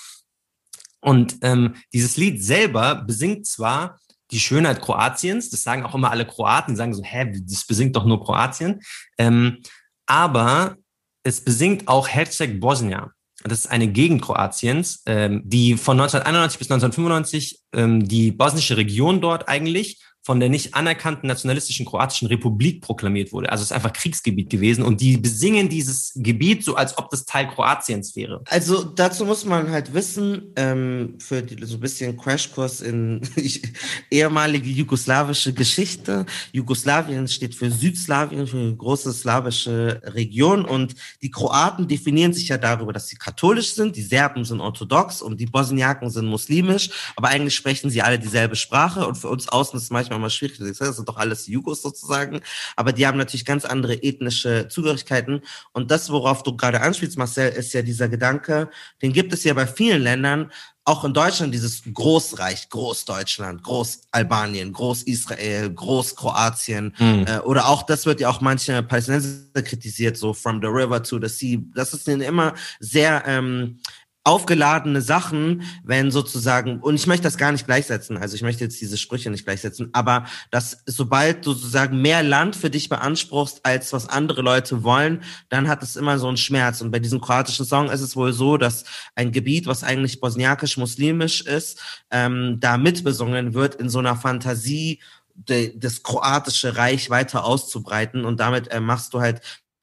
Und 1.00 1.36
ähm, 1.42 1.76
dieses 1.92 2.16
Lied 2.16 2.42
selber 2.42 2.96
besingt 2.96 3.46
zwar 3.46 3.98
die 4.32 4.40
Schönheit 4.40 4.80
Kroatiens, 4.80 5.50
das 5.50 5.62
sagen 5.62 5.84
auch 5.84 5.94
immer 5.94 6.10
alle 6.10 6.26
Kroaten, 6.26 6.76
sagen 6.76 6.94
so, 6.94 7.02
hä, 7.02 7.32
das 7.46 7.64
besingt 7.64 7.96
doch 7.96 8.04
nur 8.04 8.22
Kroatien. 8.22 8.80
Ähm, 9.18 9.58
aber 10.06 10.76
es 11.22 11.42
besingt 11.44 11.88
auch 11.88 12.08
Herzeg 12.08 12.60
Bosnia. 12.60 13.12
Das 13.44 13.60
ist 13.60 13.70
eine 13.70 13.88
Gegend 13.88 14.22
Kroatiens, 14.22 15.02
ähm, 15.06 15.42
die 15.44 15.76
von 15.76 15.98
1991 15.98 16.58
bis 16.58 16.70
1995 16.70 17.60
ähm, 17.72 18.06
die 18.06 18.32
bosnische 18.32 18.76
Region 18.76 19.20
dort 19.20 19.48
eigentlich 19.48 20.02
von 20.30 20.38
der 20.38 20.48
nicht 20.48 20.74
anerkannten 20.74 21.26
nationalistischen 21.26 21.84
kroatischen 21.84 22.28
Republik 22.28 22.82
proklamiert 22.82 23.32
wurde. 23.32 23.50
Also 23.50 23.62
es 23.62 23.72
ist 23.72 23.72
einfach 23.72 23.92
Kriegsgebiet 23.92 24.48
gewesen 24.48 24.84
und 24.84 25.00
die 25.00 25.16
besingen 25.16 25.68
dieses 25.68 26.12
Gebiet 26.14 26.62
so, 26.64 26.76
als 26.76 26.96
ob 26.98 27.10
das 27.10 27.24
Teil 27.24 27.48
Kroatiens 27.48 28.14
wäre. 28.14 28.40
Also 28.46 28.84
dazu 28.84 29.24
muss 29.24 29.44
man 29.44 29.72
halt 29.72 29.92
wissen, 29.92 30.52
ähm, 30.54 31.16
für 31.18 31.42
die, 31.42 31.66
so 31.66 31.78
ein 31.78 31.80
bisschen 31.80 32.16
Crashkurs 32.16 32.80
in 32.80 33.22
ehemalige 34.12 34.70
jugoslawische 34.70 35.52
Geschichte. 35.52 36.26
Jugoslawien 36.52 37.26
steht 37.26 37.56
für 37.56 37.68
Südslawien, 37.68 38.46
für 38.46 38.58
eine 38.58 38.76
große 38.76 39.12
slawische 39.12 40.00
Region 40.04 40.64
und 40.64 40.94
die 41.22 41.32
Kroaten 41.32 41.88
definieren 41.88 42.32
sich 42.32 42.46
ja 42.46 42.56
darüber, 42.56 42.92
dass 42.92 43.08
sie 43.08 43.16
katholisch 43.16 43.74
sind, 43.74 43.96
die 43.96 44.02
Serben 44.02 44.44
sind 44.44 44.60
orthodox 44.60 45.22
und 45.22 45.40
die 45.40 45.46
Bosniaken 45.46 46.08
sind 46.08 46.26
muslimisch, 46.26 46.90
aber 47.16 47.30
eigentlich 47.30 47.56
sprechen 47.56 47.90
sie 47.90 48.00
alle 48.00 48.20
dieselbe 48.20 48.54
Sprache 48.54 49.08
und 49.08 49.16
für 49.16 49.28
uns 49.28 49.48
außen 49.48 49.76
ist 49.76 49.90
manchmal 49.90 50.19
mal 50.20 50.30
schwierig. 50.30 50.58
Das 50.78 50.96
sind 50.96 51.08
doch 51.08 51.16
alles 51.16 51.46
Jugos 51.46 51.82
sozusagen. 51.82 52.40
Aber 52.76 52.92
die 52.92 53.06
haben 53.06 53.18
natürlich 53.18 53.44
ganz 53.44 53.64
andere 53.64 53.94
ethnische 53.94 54.68
Zugehörigkeiten. 54.68 55.42
Und 55.72 55.90
das, 55.90 56.10
worauf 56.10 56.42
du 56.42 56.56
gerade 56.56 56.80
anspielst, 56.80 57.18
Marcel, 57.18 57.50
ist 57.52 57.72
ja 57.72 57.82
dieser 57.82 58.08
Gedanke, 58.08 58.70
den 59.02 59.12
gibt 59.12 59.32
es 59.32 59.44
ja 59.44 59.54
bei 59.54 59.66
vielen 59.66 60.02
Ländern, 60.02 60.50
auch 60.84 61.04
in 61.04 61.12
Deutschland 61.12 61.54
dieses 61.54 61.82
Großreich, 61.92 62.68
Großdeutschland, 62.68 63.62
Großalbanien, 63.62 64.72
Großisrael, 64.72 65.72
Großkroatien 65.72 66.94
mhm. 66.98 67.26
äh, 67.28 67.38
oder 67.40 67.68
auch, 67.68 67.84
das 67.84 68.06
wird 68.06 68.20
ja 68.20 68.28
auch 68.28 68.40
manche 68.40 68.82
Palästinenser 68.82 69.62
kritisiert, 69.62 70.16
so 70.16 70.32
from 70.32 70.60
the 70.60 70.66
river 70.66 71.02
to 71.02 71.20
the 71.20 71.28
sea. 71.28 71.58
Das 71.74 71.92
ist 71.92 72.08
immer 72.08 72.54
sehr 72.80 73.22
ähm, 73.26 73.78
aufgeladene 74.22 75.00
Sachen, 75.00 75.62
wenn 75.82 76.10
sozusagen, 76.10 76.80
und 76.80 76.94
ich 76.94 77.06
möchte 77.06 77.24
das 77.24 77.38
gar 77.38 77.52
nicht 77.52 77.64
gleichsetzen, 77.64 78.18
also 78.18 78.34
ich 78.34 78.42
möchte 78.42 78.62
jetzt 78.62 78.78
diese 78.80 78.98
Sprüche 78.98 79.30
nicht 79.30 79.44
gleichsetzen, 79.44 79.88
aber 79.94 80.26
dass 80.50 80.82
sobald 80.84 81.46
du 81.46 81.54
sozusagen 81.54 82.02
mehr 82.02 82.22
Land 82.22 82.54
für 82.54 82.68
dich 82.68 82.90
beanspruchst, 82.90 83.64
als 83.64 83.94
was 83.94 84.08
andere 84.08 84.42
Leute 84.42 84.82
wollen, 84.82 85.22
dann 85.48 85.68
hat 85.68 85.82
es 85.82 85.96
immer 85.96 86.18
so 86.18 86.28
einen 86.28 86.36
Schmerz. 86.36 86.82
Und 86.82 86.90
bei 86.90 86.98
diesem 86.98 87.20
kroatischen 87.20 87.64
Song 87.64 87.88
ist 87.88 88.02
es 88.02 88.14
wohl 88.14 88.34
so, 88.34 88.58
dass 88.58 88.84
ein 89.14 89.32
Gebiet, 89.32 89.66
was 89.66 89.84
eigentlich 89.84 90.20
bosniakisch-muslimisch 90.20 91.40
ist, 91.42 91.80
ähm, 92.10 92.58
da 92.60 92.76
mitbesungen 92.76 93.54
wird 93.54 93.76
in 93.76 93.88
so 93.88 94.00
einer 94.00 94.16
Fantasie, 94.16 95.00
das 95.34 96.02
kroatische 96.02 96.76
Reich 96.76 97.08
weiter 97.08 97.44
auszubreiten 97.44 98.26
und 98.26 98.40
damit 98.40 98.68
äh, 98.68 98.80
machst 98.80 99.14
du 99.14 99.20
halt 99.20 99.40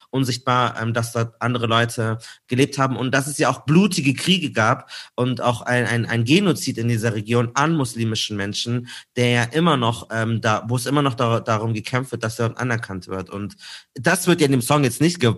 unsichtbar, 0.09 0.79
ähm, 0.81 0.93
dass 0.93 1.11
dort 1.11 1.35
andere 1.41 1.67
Leute 1.67 2.17
gelebt 2.47 2.77
haben 2.77 2.95
und 2.95 3.11
dass 3.13 3.27
es 3.27 3.37
ja 3.37 3.49
auch 3.49 3.65
blutige 3.65 4.13
Kriege 4.13 4.51
gab 4.51 4.89
und 5.15 5.41
auch 5.41 5.61
ein, 5.61 5.85
ein, 5.85 6.05
ein 6.05 6.23
Genozid 6.23 6.77
in 6.77 6.87
dieser 6.87 7.13
Region 7.13 7.51
an 7.53 7.75
muslimischen 7.75 8.37
Menschen, 8.37 8.87
der 9.15 9.29
ja 9.29 9.43
immer 9.43 9.77
noch 9.77 10.07
ähm, 10.11 10.41
da, 10.41 10.63
wo 10.67 10.75
es 10.75 10.85
immer 10.85 11.01
noch 11.01 11.15
da, 11.15 11.39
darum 11.39 11.73
gekämpft 11.73 12.11
wird, 12.11 12.23
dass 12.23 12.39
er 12.39 12.59
anerkannt 12.59 13.07
wird. 13.07 13.29
Und 13.29 13.55
das 13.93 14.27
wird 14.27 14.41
ja 14.41 14.45
in 14.45 14.51
dem 14.51 14.61
Song 14.61 14.83
jetzt 14.83 15.01
nicht 15.01 15.19
ge 15.19 15.35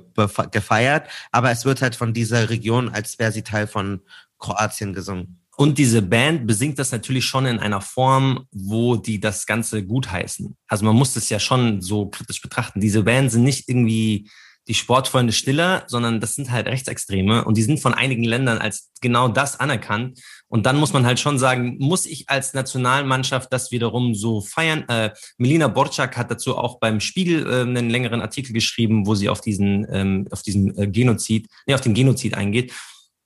gefeiert, 0.51 1.07
aber 1.31 1.51
es 1.51 1.65
wird 1.65 1.81
halt 1.81 1.95
von 1.95 2.13
dieser 2.13 2.49
Region, 2.49 2.89
als 2.89 3.19
wäre 3.19 3.31
sie 3.31 3.43
Teil 3.43 3.67
von 3.67 4.01
Kroatien 4.37 4.93
gesungen. 4.93 5.39
Und 5.59 5.77
diese 5.77 6.01
Band 6.01 6.47
besingt 6.47 6.79
das 6.79 6.93
natürlich 6.93 7.25
schon 7.25 7.45
in 7.45 7.59
einer 7.59 7.81
Form, 7.81 8.47
wo 8.49 8.95
die 8.95 9.19
das 9.19 9.45
Ganze 9.45 9.85
gutheißen. 9.85 10.55
Also 10.69 10.85
man 10.85 10.95
muss 10.95 11.15
das 11.15 11.29
ja 11.29 11.37
schon 11.37 11.81
so 11.81 12.05
kritisch 12.05 12.41
betrachten. 12.41 12.79
Diese 12.79 13.03
Band 13.03 13.29
sind 13.29 13.43
nicht 13.43 13.67
irgendwie 13.67 14.29
die 14.67 14.73
Sportfreunde 14.73 15.33
Stiller, 15.33 15.83
sondern 15.87 16.19
das 16.19 16.35
sind 16.35 16.51
halt 16.51 16.67
Rechtsextreme 16.67 17.43
und 17.45 17.57
die 17.57 17.63
sind 17.63 17.79
von 17.79 17.93
einigen 17.93 18.23
Ländern 18.23 18.59
als 18.59 18.91
genau 19.01 19.27
das 19.27 19.59
anerkannt. 19.59 20.19
Und 20.47 20.65
dann 20.65 20.77
muss 20.77 20.93
man 20.93 21.05
halt 21.05 21.19
schon 21.19 21.39
sagen, 21.39 21.77
muss 21.79 22.05
ich 22.05 22.29
als 22.29 22.53
Nationalmannschaft 22.53 23.51
das 23.51 23.71
wiederum 23.71 24.13
so 24.13 24.41
feiern? 24.41 24.85
Äh, 24.87 25.11
Melina 25.37 25.67
Borczak 25.67 26.17
hat 26.17 26.29
dazu 26.29 26.57
auch 26.57 26.79
beim 26.79 26.99
Spiegel 26.99 27.47
äh, 27.47 27.61
einen 27.61 27.89
längeren 27.89 28.21
Artikel 28.21 28.53
geschrieben, 28.53 29.07
wo 29.07 29.15
sie 29.15 29.29
auf 29.29 29.41
diesen, 29.41 29.87
ähm, 29.91 30.27
auf 30.31 30.43
diesen 30.43 30.77
äh, 30.77 30.87
Genozid, 30.87 31.47
nee, 31.65 31.73
auf 31.73 31.81
den 31.81 31.93
Genozid 31.93 32.35
eingeht. 32.35 32.73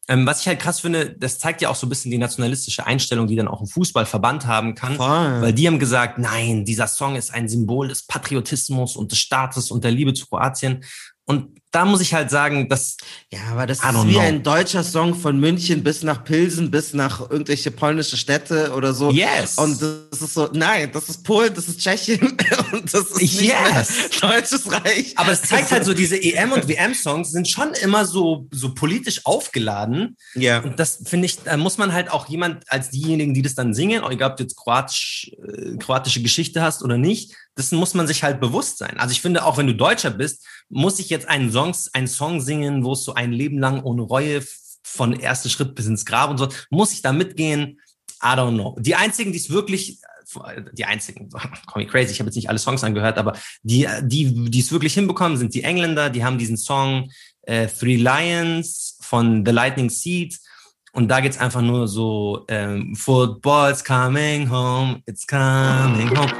Ähm, 0.09 0.25
was 0.25 0.41
ich 0.41 0.47
halt 0.47 0.59
krass 0.59 0.81
finde, 0.81 1.15
das 1.17 1.39
zeigt 1.39 1.61
ja 1.61 1.69
auch 1.69 1.75
so 1.75 1.85
ein 1.87 1.89
bisschen 1.89 2.11
die 2.11 2.17
nationalistische 2.17 2.85
Einstellung, 2.85 3.25
die 3.27 3.37
dann 3.37 3.47
auch 3.47 3.61
ein 3.61 3.67
Fußballverband 3.67 4.45
haben 4.45 4.75
kann. 4.75 4.97
Voll. 4.97 5.41
Weil 5.41 5.53
die 5.53 5.65
haben 5.65 5.79
gesagt, 5.79 6.17
nein, 6.17 6.65
dieser 6.65 6.87
Song 6.87 7.15
ist 7.15 7.33
ein 7.33 7.47
Symbol 7.47 7.87
des 7.87 8.05
Patriotismus 8.05 8.97
und 8.97 9.13
des 9.13 9.19
Staates 9.19 9.71
und 9.71 9.85
der 9.85 9.91
Liebe 9.91 10.13
zu 10.13 10.25
Kroatien. 10.25 10.83
Und 11.25 11.53
da 11.73 11.85
muss 11.85 12.01
ich 12.01 12.13
halt 12.13 12.29
sagen, 12.29 12.69
dass. 12.69 12.97
Ja, 13.31 13.39
aber 13.51 13.65
das 13.65 13.79
ist 13.79 14.05
wie 14.05 14.13
know. 14.13 14.19
ein 14.19 14.43
deutscher 14.43 14.83
Song 14.83 15.15
von 15.15 15.39
München 15.39 15.83
bis 15.83 16.03
nach 16.03 16.23
Pilsen, 16.23 16.69
bis 16.69 16.93
nach 16.93 17.31
irgendwelche 17.31 17.71
polnische 17.71 18.15
Städte 18.15 18.73
oder 18.73 18.93
so. 18.93 19.09
Yes. 19.09 19.57
Und 19.57 19.81
das 19.81 20.21
ist 20.21 20.35
so, 20.35 20.49
nein, 20.53 20.91
das 20.93 21.09
ist 21.09 21.23
Polen, 21.23 21.51
das 21.53 21.67
ist 21.67 21.79
Tschechien 21.79 22.21
und 22.71 22.93
das 22.93 23.11
ist 23.11 23.41
yes. 23.41 24.09
deutsches 24.21 24.71
Reich. 24.71 25.13
Aber 25.15 25.31
es 25.31 25.41
zeigt 25.41 25.71
halt 25.71 25.83
so, 25.83 25.95
diese 25.95 26.15
EM- 26.15 26.51
und 26.51 26.67
WM-Songs 26.67 27.31
sind 27.31 27.49
schon 27.49 27.73
immer 27.81 28.05
so, 28.05 28.47
so 28.51 28.75
politisch 28.75 29.25
aufgeladen. 29.25 30.15
Ja. 30.35 30.61
Und 30.61 30.79
das 30.79 31.01
finde 31.05 31.25
ich, 31.25 31.39
da 31.39 31.57
muss 31.57 31.79
man 31.79 31.91
halt 31.91 32.11
auch 32.11 32.29
jemand 32.29 32.69
als 32.69 32.91
diejenigen, 32.91 33.33
die 33.33 33.41
das 33.41 33.55
dann 33.55 33.73
singen, 33.73 34.03
egal 34.11 34.31
ob 34.31 34.37
du 34.37 34.43
jetzt 34.43 34.57
kroatisch, 34.57 35.31
äh, 35.47 35.75
kroatische 35.77 36.21
Geschichte 36.21 36.61
hast 36.61 36.83
oder 36.83 36.97
nicht, 36.99 37.33
das 37.55 37.71
muss 37.71 37.93
man 37.93 38.07
sich 38.07 38.23
halt 38.23 38.39
bewusst 38.39 38.77
sein. 38.77 38.99
Also 38.99 39.11
ich 39.11 39.21
finde, 39.21 39.45
auch 39.45 39.57
wenn 39.57 39.67
du 39.67 39.75
Deutscher 39.75 40.11
bist, 40.11 40.45
muss 40.69 40.99
ich 40.99 41.09
jetzt 41.09 41.27
einen 41.27 41.51
Song, 41.51 41.75
einen 41.93 42.07
Song 42.07 42.41
singen, 42.41 42.83
wo 42.83 42.93
es 42.93 43.03
so 43.03 43.13
ein 43.13 43.31
Leben 43.31 43.59
lang 43.59 43.83
ohne 43.83 44.01
Reue 44.01 44.41
von 44.83 45.19
ersten 45.19 45.49
Schritt 45.49 45.75
bis 45.75 45.87
ins 45.87 46.05
Grab 46.05 46.29
und 46.29 46.37
so, 46.37 46.49
muss 46.69 46.93
ich 46.93 47.01
da 47.01 47.13
mitgehen? 47.13 47.79
I 48.21 48.35
don't 48.35 48.53
know. 48.53 48.77
Die 48.79 48.95
einzigen, 48.95 49.31
die 49.31 49.37
es 49.37 49.49
wirklich, 49.49 49.99
die 50.73 50.85
einzigen, 50.85 51.29
call 51.67 51.83
me 51.83 51.87
crazy, 51.87 52.11
ich 52.11 52.19
habe 52.19 52.27
jetzt 52.27 52.35
nicht 52.35 52.49
alle 52.49 52.59
Songs 52.59 52.83
angehört, 52.83 53.17
aber 53.17 53.37
die, 53.63 53.87
die, 54.03 54.49
die 54.49 54.59
es 54.59 54.71
wirklich 54.71 54.93
hinbekommen, 54.93 55.37
sind 55.37 55.53
die 55.53 55.63
Engländer, 55.63 56.09
die 56.09 56.23
haben 56.23 56.37
diesen 56.37 56.57
Song 56.57 57.11
äh, 57.43 57.67
Three 57.67 57.97
Lions 57.97 58.97
von 59.01 59.45
The 59.45 59.51
Lightning 59.51 59.89
Seed 59.89 60.39
und 60.93 61.09
da 61.09 61.19
geht's 61.21 61.39
einfach 61.39 61.61
nur 61.61 61.87
so, 61.87 62.45
ähm, 62.47 62.95
Football's 62.95 63.83
coming 63.83 64.49
home, 64.49 65.01
it's 65.07 65.25
coming 65.25 66.15
home. 66.15 66.31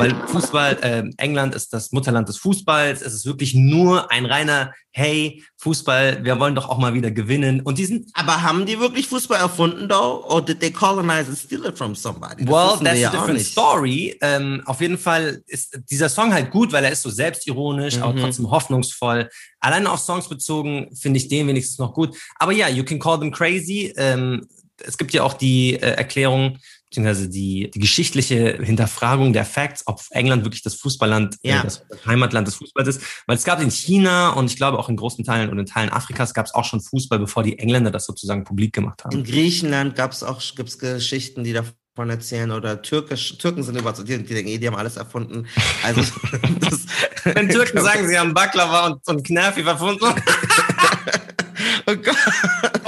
Weil 0.00 0.14
Fußball, 0.28 0.78
äh, 0.82 1.04
England 1.18 1.54
ist 1.54 1.72
das 1.72 1.92
Mutterland 1.92 2.28
des 2.28 2.38
Fußballs. 2.38 3.02
Es 3.02 3.12
ist 3.12 3.26
wirklich 3.26 3.54
nur 3.54 4.10
ein 4.10 4.24
reiner, 4.24 4.72
hey, 4.92 5.42
Fußball, 5.58 6.24
wir 6.24 6.40
wollen 6.40 6.54
doch 6.54 6.68
auch 6.68 6.78
mal 6.78 6.94
wieder 6.94 7.10
gewinnen. 7.10 7.60
Und 7.60 7.78
die 7.78 7.84
sind. 7.84 8.10
Aber 8.14 8.42
haben 8.42 8.66
die 8.66 8.80
wirklich 8.80 9.06
Fußball 9.08 9.38
erfunden, 9.38 9.88
though? 9.88 10.24
Or 10.26 10.44
did 10.44 10.60
they 10.60 10.70
colonize 10.70 11.28
and 11.28 11.38
steal 11.38 11.64
it 11.66 11.76
from 11.76 11.94
somebody? 11.94 12.44
Das 12.44 12.52
well, 12.52 12.78
that's 12.82 13.04
a 13.04 13.10
different 13.10 13.40
story. 13.40 14.16
Ähm, 14.22 14.62
auf 14.64 14.80
jeden 14.80 14.98
Fall 14.98 15.42
ist 15.46 15.78
dieser 15.90 16.08
Song 16.08 16.32
halt 16.32 16.50
gut, 16.50 16.72
weil 16.72 16.84
er 16.84 16.92
ist 16.92 17.02
so 17.02 17.10
selbstironisch, 17.10 17.96
mhm. 17.96 18.02
aber 18.02 18.20
trotzdem 18.20 18.50
hoffnungsvoll. 18.50 19.28
Alleine 19.60 19.90
auf 19.90 20.00
Songs 20.00 20.28
bezogen 20.28 20.88
finde 20.94 21.18
ich 21.18 21.28
den 21.28 21.46
wenigstens 21.46 21.78
noch 21.78 21.92
gut. 21.92 22.16
Aber 22.36 22.52
ja, 22.52 22.68
you 22.68 22.84
can 22.84 22.98
call 22.98 23.20
them 23.20 23.30
crazy. 23.30 23.92
Ähm, 23.96 24.46
es 24.82 24.96
gibt 24.96 25.12
ja 25.12 25.22
auch 25.22 25.34
die 25.34 25.74
äh, 25.74 25.96
Erklärung, 25.96 26.58
beziehungsweise 26.90 27.28
die, 27.28 27.70
die 27.72 27.78
geschichtliche 27.78 28.58
Hinterfragung 28.62 29.32
der 29.32 29.44
Facts, 29.44 29.84
ob 29.86 30.00
England 30.10 30.44
wirklich 30.44 30.62
das 30.62 30.74
Fußballland, 30.74 31.36
äh, 31.42 31.50
Ja. 31.50 31.60
äh, 31.60 31.64
das 31.64 31.82
Heimatland 32.04 32.48
des 32.48 32.56
Fußballs 32.56 32.88
ist. 32.88 33.02
Weil 33.26 33.36
es 33.36 33.44
gab 33.44 33.62
in 33.62 33.70
China 33.70 34.30
und 34.30 34.50
ich 34.50 34.56
glaube 34.56 34.78
auch 34.78 34.88
in 34.88 34.96
großen 34.96 35.24
Teilen 35.24 35.50
und 35.50 35.58
in 35.58 35.66
Teilen 35.66 35.90
Afrikas 35.90 36.34
gab 36.34 36.46
es 36.46 36.54
auch 36.54 36.64
schon 36.64 36.80
Fußball, 36.80 37.20
bevor 37.20 37.44
die 37.44 37.58
Engländer 37.60 37.92
das 37.92 38.06
sozusagen 38.06 38.42
publik 38.44 38.72
gemacht 38.72 39.04
haben. 39.04 39.16
In 39.16 39.24
Griechenland 39.24 39.94
gab 39.94 40.10
es 40.10 40.24
auch 40.24 40.42
gibt's 40.56 40.78
Geschichten, 40.80 41.44
die 41.44 41.52
davon 41.52 42.10
erzählen 42.10 42.50
oder 42.50 42.82
Türkisch, 42.82 43.38
Türken 43.38 43.62
sind 43.62 43.78
überzeugt, 43.78 44.08
die, 44.08 44.18
die 44.18 44.34
denken, 44.34 44.50
eh, 44.50 44.58
die 44.58 44.66
haben 44.66 44.74
alles 44.76 44.96
erfunden. 44.96 45.46
Also 45.84 46.00
das, 46.60 46.86
Wenn 47.22 47.48
Türken 47.48 47.80
sagen, 47.84 48.08
sie 48.08 48.18
haben 48.18 48.34
Baklava 48.34 48.86
und, 48.88 49.06
und 49.06 49.24
Knerfi 49.24 49.62
verfunden. 49.62 50.04
oh 51.86 51.94
Gott. 51.94 52.16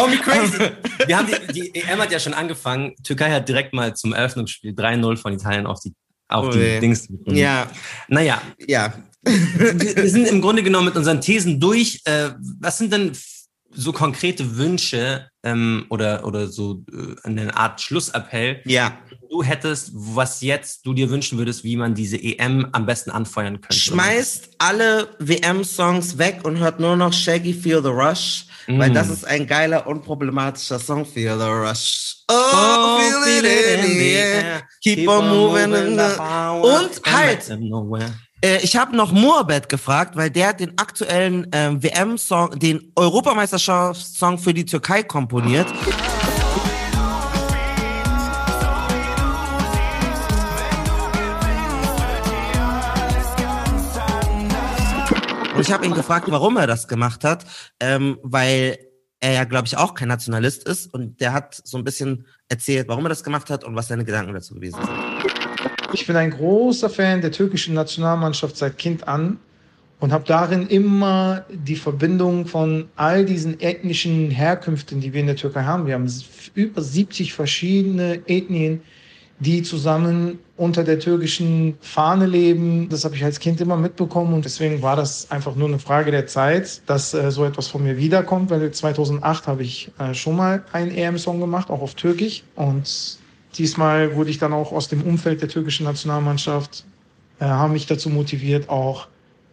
Oh, 0.02 0.08
me 0.08 0.16
crazy. 0.18 0.58
Wir 1.06 1.16
haben 1.18 1.26
die, 1.28 1.52
die 1.52 1.74
EM 1.80 2.00
hat 2.00 2.10
ja 2.12 2.18
schon 2.18 2.34
angefangen. 2.34 2.94
Türkei 3.04 3.30
hat 3.30 3.48
direkt 3.48 3.72
mal 3.72 3.94
zum 3.94 4.12
Eröffnungsspiel 4.12 4.72
3-0 4.72 5.16
von 5.16 5.32
Italien 5.32 5.66
auf 5.66 5.80
die, 5.80 5.92
auf 6.28 6.46
Oh 6.48 6.50
die 6.50 6.58
weh. 6.58 6.80
Dings. 6.80 7.08
Ja, 7.26 7.66
Naja, 8.08 8.40
ja. 8.66 8.92
wir, 9.24 9.96
wir 9.96 10.08
sind 10.10 10.26
im 10.26 10.40
Grunde 10.40 10.62
genommen 10.62 10.86
mit 10.86 10.96
unseren 10.96 11.20
Thesen 11.20 11.60
durch. 11.60 12.00
Äh, 12.04 12.30
was 12.60 12.78
sind 12.78 12.92
denn 12.92 13.12
so 13.74 13.92
konkrete 13.92 14.56
Wünsche 14.56 15.28
ähm, 15.42 15.86
oder, 15.88 16.26
oder 16.26 16.46
so 16.48 16.84
äh, 16.92 17.14
eine 17.26 17.56
Art 17.56 17.80
Schlussappell, 17.80 18.60
Ja. 18.64 18.98
Du 19.32 19.42
hättest, 19.42 19.90
was 19.94 20.42
jetzt 20.42 20.84
du 20.84 20.92
dir 20.92 21.08
wünschen 21.08 21.38
würdest, 21.38 21.64
wie 21.64 21.76
man 21.76 21.94
diese 21.94 22.22
EM 22.22 22.68
am 22.72 22.84
besten 22.84 23.10
anfeuern 23.10 23.60
könnte? 23.60 23.76
Schmeißt 23.76 24.50
alle 24.58 25.08
WM-Songs 25.18 26.18
weg 26.18 26.40
und 26.44 26.58
hört 26.58 26.78
nur 26.80 26.96
noch 26.96 27.12
Shaggy 27.12 27.54
Feel 27.54 27.82
the 27.82 27.88
Rush, 27.88 28.44
weil 28.68 28.90
Mm. 28.90 28.94
das 28.94 29.08
ist 29.08 29.24
ein 29.26 29.46
geiler, 29.46 29.86
unproblematischer 29.86 30.78
Song, 30.78 31.06
Feel 31.06 31.38
the 31.38 31.46
Rush. 31.46 32.16
Oh, 32.28 32.34
Oh, 32.34 32.98
feel 33.24 33.44
it 33.44 33.84
in 33.84 33.98
the 33.98 34.10
air. 34.12 34.62
Keep 34.82 35.08
on 35.08 35.28
moving 35.28 35.72
in 35.72 35.98
the... 35.98 36.14
Und 36.62 37.00
halt, 37.10 37.50
Äh, 38.44 38.58
ich 38.62 38.76
habe 38.76 38.94
noch 38.96 39.12
Moabed 39.12 39.68
gefragt, 39.68 40.14
weil 40.16 40.30
der 40.30 40.48
hat 40.48 40.60
den 40.60 40.76
aktuellen 40.76 41.46
ähm, 41.52 41.82
WM-Song, 41.82 42.58
den 42.58 42.92
Europameisterschaftssong 42.96 44.38
für 44.38 44.52
die 44.52 44.64
Türkei 44.64 45.02
komponiert. 45.02 45.66
Ich 55.62 55.72
habe 55.72 55.86
ihn 55.86 55.94
gefragt, 55.94 56.26
warum 56.28 56.56
er 56.56 56.66
das 56.66 56.88
gemacht 56.88 57.22
hat, 57.22 57.44
ähm, 57.78 58.18
weil 58.22 58.78
er 59.20 59.32
ja, 59.32 59.44
glaube 59.44 59.68
ich, 59.68 59.76
auch 59.76 59.94
kein 59.94 60.08
Nationalist 60.08 60.64
ist. 60.64 60.92
Und 60.92 61.20
der 61.20 61.32
hat 61.32 61.60
so 61.62 61.78
ein 61.78 61.84
bisschen 61.84 62.26
erzählt, 62.48 62.88
warum 62.88 63.06
er 63.06 63.10
das 63.10 63.22
gemacht 63.22 63.48
hat 63.48 63.62
und 63.62 63.76
was 63.76 63.86
seine 63.86 64.04
Gedanken 64.04 64.34
dazu 64.34 64.54
gewesen 64.54 64.80
sind. 64.82 64.90
Ich 65.92 66.04
bin 66.04 66.16
ein 66.16 66.30
großer 66.30 66.90
Fan 66.90 67.20
der 67.20 67.30
türkischen 67.30 67.74
Nationalmannschaft 67.74 68.56
seit 68.56 68.76
Kind 68.76 69.06
an 69.06 69.38
und 70.00 70.10
habe 70.12 70.24
darin 70.26 70.66
immer 70.66 71.44
die 71.48 71.76
Verbindung 71.76 72.46
von 72.46 72.88
all 72.96 73.24
diesen 73.24 73.60
ethnischen 73.60 74.32
Herkünften, 74.32 75.00
die 75.00 75.12
wir 75.12 75.20
in 75.20 75.28
der 75.28 75.36
Türkei 75.36 75.62
haben. 75.62 75.86
Wir 75.86 75.94
haben 75.94 76.12
über 76.54 76.82
70 76.82 77.32
verschiedene 77.32 78.20
Ethnien, 78.26 78.82
die 79.42 79.62
zusammen 79.62 80.38
unter 80.56 80.84
der 80.84 81.00
türkischen 81.00 81.76
Fahne 81.80 82.26
leben. 82.26 82.88
Das 82.88 83.04
habe 83.04 83.16
ich 83.16 83.24
als 83.24 83.40
Kind 83.40 83.60
immer 83.60 83.76
mitbekommen 83.76 84.32
und 84.34 84.44
deswegen 84.44 84.82
war 84.82 84.94
das 84.94 85.30
einfach 85.30 85.56
nur 85.56 85.68
eine 85.68 85.80
Frage 85.80 86.10
der 86.12 86.26
Zeit, 86.26 86.82
dass 86.86 87.12
äh, 87.12 87.30
so 87.30 87.44
etwas 87.44 87.66
von 87.66 87.82
mir 87.82 87.96
wiederkommt, 87.96 88.50
weil 88.50 88.70
2008 88.70 89.46
habe 89.48 89.62
ich 89.62 89.90
äh, 89.98 90.14
schon 90.14 90.36
mal 90.36 90.64
einen 90.72 90.92
EM-Song 90.92 91.40
gemacht, 91.40 91.70
auch 91.70 91.82
auf 91.82 91.94
Türkisch 91.94 92.44
und 92.54 93.18
diesmal 93.58 94.14
wurde 94.14 94.30
ich 94.30 94.38
dann 94.38 94.52
auch 94.52 94.72
aus 94.72 94.88
dem 94.88 95.02
Umfeld 95.02 95.42
der 95.42 95.48
türkischen 95.48 95.84
Nationalmannschaft, 95.84 96.84
äh, 97.40 97.44
haben 97.44 97.72
mich 97.72 97.86
dazu 97.86 98.08
motiviert, 98.08 98.68
auch 98.68 99.08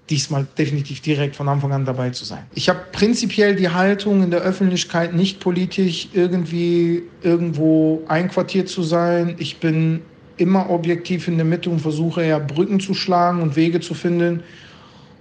diesmal 0.09 0.47
definitiv 0.57 1.01
direkt 1.01 1.35
von 1.35 1.47
Anfang 1.47 1.71
an 1.71 1.85
dabei 1.85 2.09
zu 2.09 2.25
sein. 2.25 2.43
Ich 2.55 2.69
habe 2.69 2.79
prinzipiell 2.91 3.55
die 3.55 3.69
Haltung 3.69 4.23
in 4.23 4.31
der 4.31 4.41
Öffentlichkeit 4.41 5.13
nicht 5.13 5.39
politisch 5.39 6.09
irgendwie 6.13 7.03
irgendwo 7.21 8.01
einquartiert 8.07 8.69
zu 8.69 8.83
sein. 8.83 9.35
Ich 9.37 9.59
bin 9.59 10.01
immer 10.37 10.69
objektiv 10.69 11.27
in 11.27 11.35
der 11.35 11.45
Mitte 11.45 11.69
und 11.69 11.79
versuche 11.79 12.23
eher 12.23 12.39
Brücken 12.39 12.79
zu 12.79 12.93
schlagen 12.93 13.41
und 13.41 13.55
Wege 13.55 13.81
zu 13.81 13.93
finden. 13.93 14.41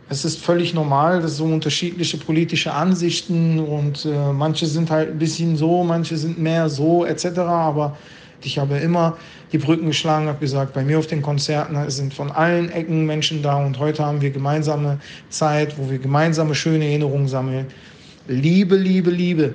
Es 0.09 0.25
ist 0.25 0.39
völlig 0.39 0.73
normal, 0.73 1.21
dass 1.21 1.37
so 1.37 1.45
unterschiedliche 1.45 2.17
politische 2.17 2.73
Ansichten 2.73 3.59
und 3.59 4.07
äh, 4.07 4.33
manche 4.33 4.67
sind 4.67 4.91
halt 4.91 5.11
ein 5.11 5.19
bisschen 5.19 5.57
so, 5.57 5.85
manche 5.85 6.17
sind 6.17 6.39
mehr 6.39 6.71
so 6.71 7.05
etc. 7.05 7.41
Aber 7.41 7.99
ich 8.43 8.59
habe 8.59 8.77
immer 8.79 9.17
die 9.53 9.59
Brücken 9.59 9.87
geschlagen, 9.87 10.27
habe 10.29 10.39
gesagt, 10.39 10.75
bei 10.75 10.85
mir 10.85 10.99
auf 10.99 11.07
den 11.07 11.23
Konzerten 11.23 11.91
sind 11.91 12.15
von 12.15 12.31
allen 12.31 12.71
Ecken 12.71 13.07
Menschen 13.07 13.43
da 13.43 13.57
und 13.57 13.79
heute 13.79 14.05
haben 14.05 14.21
wir 14.21 14.31
gemeinsame 14.31 15.01
Zeit, 15.31 15.79
wo 15.79 15.91
wir 15.91 15.99
gemeinsame 15.99 16.55
schöne 16.55 16.85
Erinnerungen 16.85 17.29
sammeln. 17.29 17.67
Liebe, 18.29 18.77
Liebe, 18.77 19.11
Liebe. 19.11 19.55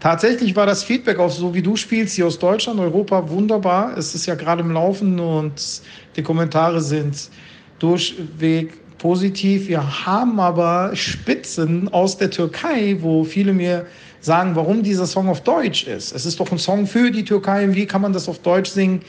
Tatsächlich 0.00 0.54
war 0.54 0.66
das 0.66 0.84
Feedback 0.84 1.18
auf 1.18 1.32
so 1.32 1.54
wie 1.54 1.62
du 1.62 1.74
spielst 1.74 2.14
hier 2.16 2.26
aus 2.26 2.38
Deutschland, 2.38 2.78
Europa 2.78 3.28
wunderbar. 3.30 3.96
Es 3.96 4.14
ist 4.14 4.26
ja 4.26 4.34
gerade 4.34 4.62
im 4.62 4.70
Laufen 4.70 5.18
und 5.18 5.80
die 6.14 6.22
Kommentare 6.22 6.80
sind 6.82 7.30
durchweg 7.78 8.74
positiv. 8.98 9.68
Wir 9.68 10.06
haben 10.06 10.38
aber 10.38 10.94
Spitzen 10.94 11.92
aus 11.92 12.18
der 12.18 12.30
Türkei, 12.30 12.96
wo 13.00 13.24
viele 13.24 13.52
mir 13.52 13.86
sagen, 14.26 14.54
warum 14.54 14.82
dieser 14.82 15.06
Song 15.06 15.28
auf 15.28 15.40
Deutsch 15.40 15.86
ist. 15.86 16.12
Es 16.12 16.26
ist 16.26 16.38
doch 16.38 16.50
ein 16.52 16.58
Song 16.58 16.86
für 16.86 17.10
die 17.10 17.24
Türkei. 17.24 17.66
Wie 17.74 17.86
kann 17.86 18.02
man 18.02 18.12
das 18.12 18.28
auf 18.28 18.40
Deutsch 18.40 18.70
singen? 18.70 19.00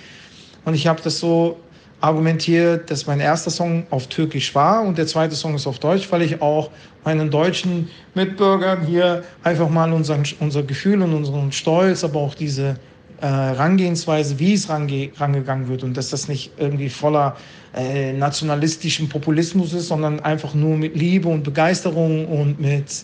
Und 0.64 0.76
ich 0.76 0.88
habe 0.88 1.02
das 1.04 1.20
so 1.20 1.58
argumentiert, 2.00 2.92
dass 2.92 3.08
mein 3.08 3.20
erster 3.20 3.50
Song 3.50 3.88
auf 3.90 4.08
Türkisch 4.08 4.54
war 4.54 4.84
und 4.84 4.98
der 4.98 5.08
zweite 5.08 5.36
Song 5.36 5.56
ist 5.56 5.66
auf 5.66 5.80
Deutsch, 5.80 6.12
weil 6.12 6.22
ich 6.22 6.42
auch 6.42 6.70
meinen 7.04 7.32
deutschen 7.32 7.90
Mitbürgern 8.14 8.86
hier 8.86 9.24
einfach 9.44 9.70
mal 9.70 9.92
unseren, 9.92 10.24
unser 10.40 10.62
Gefühl 10.62 11.02
und 11.02 11.14
unseren 11.14 11.52
Stolz, 11.52 12.04
aber 12.04 12.20
auch 12.20 12.36
diese 12.36 12.76
äh, 13.20 13.26
Rangehensweise, 13.26 14.38
wie 14.38 14.54
es 14.54 14.70
range, 14.70 15.10
rangegangen 15.18 15.68
wird 15.68 15.84
und 15.84 15.98
dass 15.98 16.12
das 16.12 16.28
nicht 16.28 16.52
irgendwie 16.58 16.90
voller 16.90 17.36
äh, 17.76 18.14
nationalistischen 18.14 19.10
Populismus 19.10 19.74
ist, 19.74 19.88
sondern 19.88 20.20
einfach 20.20 20.54
nur 20.54 20.78
mit 20.78 20.96
Liebe 20.96 21.28
und 21.28 21.44
Begeisterung 21.44 22.28
und 22.28 22.60
mit 22.60 23.04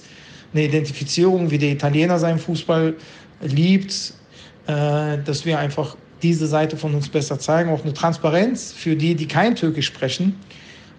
einer 0.53 0.63
Identifizierung, 0.63 1.51
wie 1.51 1.57
der 1.57 1.71
Italiener 1.71 2.19
seinen 2.19 2.39
Fußball 2.39 2.95
liebt, 3.41 4.13
äh, 4.67 5.17
dass 5.23 5.45
wir 5.45 5.59
einfach 5.59 5.95
diese 6.21 6.47
Seite 6.47 6.77
von 6.77 6.95
uns 6.95 7.09
besser 7.09 7.37
zeigen, 7.37 7.69
auch 7.69 7.83
eine 7.83 7.93
Transparenz 7.93 8.71
für 8.71 8.95
die, 8.95 9.13
die 9.15 9.27
kein 9.27 9.55
Türkisch 9.55 9.87
sprechen. 9.87 10.39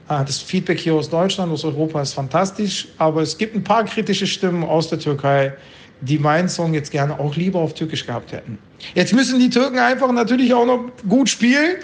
Äh, 0.08 0.24
Das 0.24 0.38
Feedback 0.38 0.78
hier 0.78 0.94
aus 0.94 1.08
Deutschland, 1.08 1.50
aus 1.52 1.64
Europa 1.64 2.02
ist 2.02 2.12
fantastisch, 2.14 2.88
aber 2.98 3.22
es 3.22 3.36
gibt 3.38 3.54
ein 3.54 3.64
paar 3.64 3.84
kritische 3.84 4.26
Stimmen 4.26 4.64
aus 4.64 4.88
der 4.90 4.98
Türkei, 4.98 5.54
die 6.00 6.18
meinen 6.18 6.48
Song 6.48 6.74
jetzt 6.74 6.90
gerne 6.90 7.18
auch 7.18 7.34
lieber 7.36 7.60
auf 7.60 7.72
Türkisch 7.72 8.04
gehabt 8.04 8.32
hätten. 8.32 8.58
Jetzt 8.94 9.14
müssen 9.14 9.38
die 9.38 9.48
Türken 9.48 9.78
einfach 9.78 10.12
natürlich 10.12 10.52
auch 10.52 10.66
noch 10.66 10.90
gut 11.08 11.30
spielen 11.30 11.76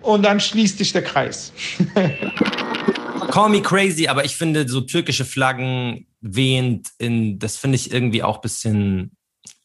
und 0.00 0.24
dann 0.24 0.40
schließt 0.40 0.78
sich 0.78 0.92
der 0.92 1.02
Kreis. 1.02 1.52
Call 3.30 3.50
me 3.50 3.62
crazy, 3.62 4.08
aber 4.08 4.24
ich 4.24 4.34
finde 4.34 4.68
so 4.68 4.80
türkische 4.80 5.24
Flaggen 5.24 6.06
wehend 6.20 6.88
in, 6.98 7.38
das 7.38 7.56
finde 7.56 7.76
ich 7.76 7.92
irgendwie 7.92 8.22
auch 8.22 8.40
bisschen, 8.40 9.16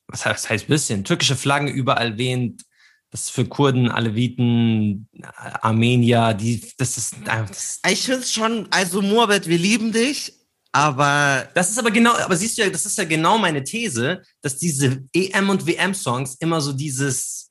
was 0.08 0.26
heißt, 0.26 0.50
heißt 0.50 0.68
bisschen? 0.68 1.04
Türkische 1.04 1.36
Flaggen 1.36 1.68
überall 1.68 2.18
wehend. 2.18 2.64
Das 3.10 3.26
ist 3.26 3.30
für 3.30 3.46
Kurden, 3.46 3.90
Aleviten, 3.92 5.08
Armenier, 5.62 6.34
die, 6.34 6.66
das 6.78 6.98
ist, 6.98 7.16
das, 7.26 7.80
Ich 7.88 8.06
finde 8.06 8.22
es 8.22 8.34
schon, 8.34 8.68
also 8.72 9.04
Moabed, 9.04 9.48
wir 9.48 9.60
lieben 9.60 9.92
dich, 9.92 10.34
aber 10.72 11.48
das 11.54 11.70
ist 11.70 11.78
aber 11.78 11.92
genau, 11.92 12.16
aber 12.16 12.36
siehst 12.36 12.58
du 12.58 12.64
ja, 12.64 12.70
das 12.72 12.88
ist 12.88 12.98
ja 12.98 13.04
genau 13.04 13.38
meine 13.38 13.64
These, 13.64 14.24
dass 14.42 14.58
diese 14.58 15.04
EM 15.14 15.50
und 15.50 15.68
WM-Songs 15.68 16.36
immer 16.40 16.60
so 16.60 16.74
dieses 16.74 17.43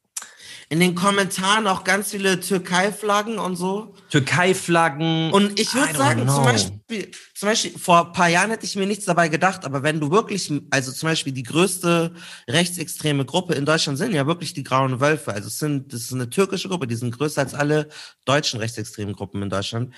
in 0.72 0.80
den 0.80 0.94
Kommentaren 0.94 1.66
auch 1.66 1.84
ganz 1.84 2.12
viele 2.12 2.40
Türkei-Flaggen 2.40 3.38
und 3.38 3.56
so. 3.56 3.94
Türkei-Flaggen. 4.08 5.30
Und 5.30 5.60
ich 5.60 5.74
würde 5.74 5.94
sagen, 5.94 6.22
know. 6.22 6.34
zum 6.34 6.44
Beispiel, 6.44 7.10
zum 7.34 7.48
Beispiel, 7.50 7.78
vor 7.78 8.06
ein 8.06 8.12
paar 8.14 8.28
Jahren 8.28 8.48
hätte 8.48 8.64
ich 8.64 8.74
mir 8.74 8.86
nichts 8.86 9.04
dabei 9.04 9.28
gedacht, 9.28 9.66
aber 9.66 9.82
wenn 9.82 10.00
du 10.00 10.10
wirklich, 10.10 10.50
also 10.70 10.90
zum 10.90 11.10
Beispiel 11.10 11.34
die 11.34 11.42
größte 11.42 12.14
rechtsextreme 12.48 13.26
Gruppe 13.26 13.52
in 13.52 13.66
Deutschland 13.66 13.98
sind 13.98 14.14
ja 14.14 14.26
wirklich 14.26 14.54
die 14.54 14.64
Grauen 14.64 14.98
Wölfe. 14.98 15.34
Also 15.34 15.48
es 15.48 15.58
sind, 15.58 15.92
das 15.92 16.04
ist 16.04 16.14
eine 16.14 16.30
türkische 16.30 16.70
Gruppe, 16.70 16.86
die 16.86 16.94
sind 16.94 17.14
größer 17.18 17.42
als 17.42 17.52
alle 17.52 17.90
deutschen 18.24 18.58
rechtsextremen 18.58 19.14
Gruppen 19.14 19.42
in 19.42 19.50
Deutschland. 19.50 19.92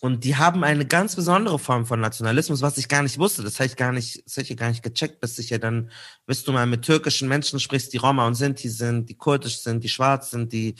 Und 0.00 0.24
die 0.24 0.36
haben 0.36 0.62
eine 0.62 0.84
ganz 0.84 1.16
besondere 1.16 1.58
Form 1.58 1.86
von 1.86 2.00
Nationalismus, 2.00 2.60
was 2.60 2.76
ich 2.76 2.88
gar 2.88 3.02
nicht 3.02 3.18
wusste. 3.18 3.42
Das 3.42 3.54
habe 3.58 3.66
ich 3.66 3.76
gar 3.76 3.92
nicht, 3.92 4.22
das 4.26 4.36
ich 4.36 4.56
gar 4.56 4.68
nicht 4.68 4.82
gecheckt, 4.82 5.20
bis 5.20 5.38
ich 5.38 5.48
ja 5.48 5.58
dann, 5.58 5.90
bis 6.26 6.44
du 6.44 6.52
mal 6.52 6.66
mit 6.66 6.82
türkischen 6.82 7.28
Menschen 7.28 7.60
sprichst, 7.60 7.92
die 7.94 7.96
Roma 7.96 8.26
und 8.26 8.34
Sinti 8.34 8.68
sind, 8.68 9.08
die 9.08 9.14
kurdisch 9.14 9.60
sind, 9.60 9.82
die 9.82 9.88
schwarz 9.88 10.30
sind, 10.30 10.52
die 10.52 10.74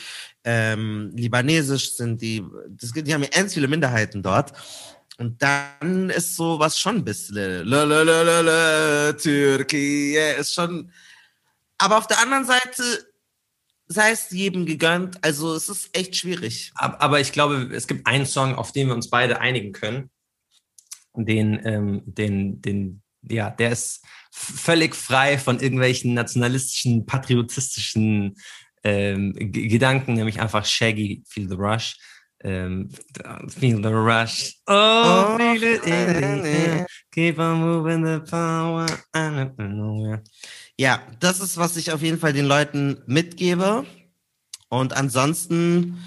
ähm, 0.44 1.12
libanesisch 1.14 1.96
sind, 1.96 2.20
die, 2.20 2.44
das, 2.68 2.92
die 2.92 3.14
haben 3.14 3.22
ja 3.22 3.30
ganz 3.30 3.54
viele 3.54 3.68
Minderheiten 3.68 4.22
dort. 4.22 4.52
Und 5.18 5.42
dann 5.42 6.10
ist 6.10 6.36
sowas 6.36 6.78
schon 6.78 6.96
ein 6.96 7.04
bisschen, 7.04 7.66
lalalala, 7.66 9.14
Türkei, 9.14 10.36
ist 10.38 10.52
schon, 10.52 10.92
aber 11.78 11.96
auf 11.96 12.06
der 12.06 12.20
anderen 12.20 12.44
Seite, 12.44 12.82
sei 13.88 14.10
es 14.10 14.30
jedem 14.30 14.66
gegönnt. 14.66 15.22
Also 15.22 15.54
es 15.54 15.68
ist 15.68 15.96
echt 15.96 16.16
schwierig. 16.16 16.72
Aber 16.74 17.20
ich 17.20 17.32
glaube, 17.32 17.70
es 17.72 17.86
gibt 17.86 18.06
einen 18.06 18.26
Song, 18.26 18.54
auf 18.54 18.72
den 18.72 18.88
wir 18.88 18.94
uns 18.94 19.10
beide 19.10 19.40
einigen 19.40 19.72
können. 19.72 20.10
Den, 21.14 21.60
ähm, 21.64 22.02
den, 22.04 22.60
den, 22.60 23.02
ja, 23.22 23.50
der 23.50 23.70
ist 23.70 24.04
völlig 24.30 24.94
frei 24.94 25.38
von 25.38 25.60
irgendwelchen 25.60 26.14
nationalistischen, 26.14 27.06
patriotistischen 27.06 28.34
ähm, 28.84 29.32
Gedanken, 29.34 30.14
nämlich 30.14 30.40
einfach 30.40 30.64
Shaggy, 30.64 31.22
Feel 31.26 31.48
the 31.48 31.56
Rush. 31.56 31.96
Ähm, 32.44 32.90
feel 33.48 33.82
the 33.82 33.88
rush. 33.88 34.54
Oh, 34.66 34.74
oh 34.74 35.38
feel 35.38 35.62
it 35.62 35.84
in 35.86 36.42
the 36.42 36.48
air. 36.48 36.86
Keep 37.10 37.38
on 37.38 37.60
moving 37.60 38.04
the 38.04 38.20
power. 38.20 38.86
Ja, 40.78 41.00
das 41.20 41.40
ist, 41.40 41.56
was 41.56 41.76
ich 41.76 41.92
auf 41.92 42.02
jeden 42.02 42.18
Fall 42.18 42.32
den 42.32 42.46
Leuten 42.46 42.98
mitgebe. 43.06 43.86
Und 44.68 44.94
ansonsten 44.94 45.98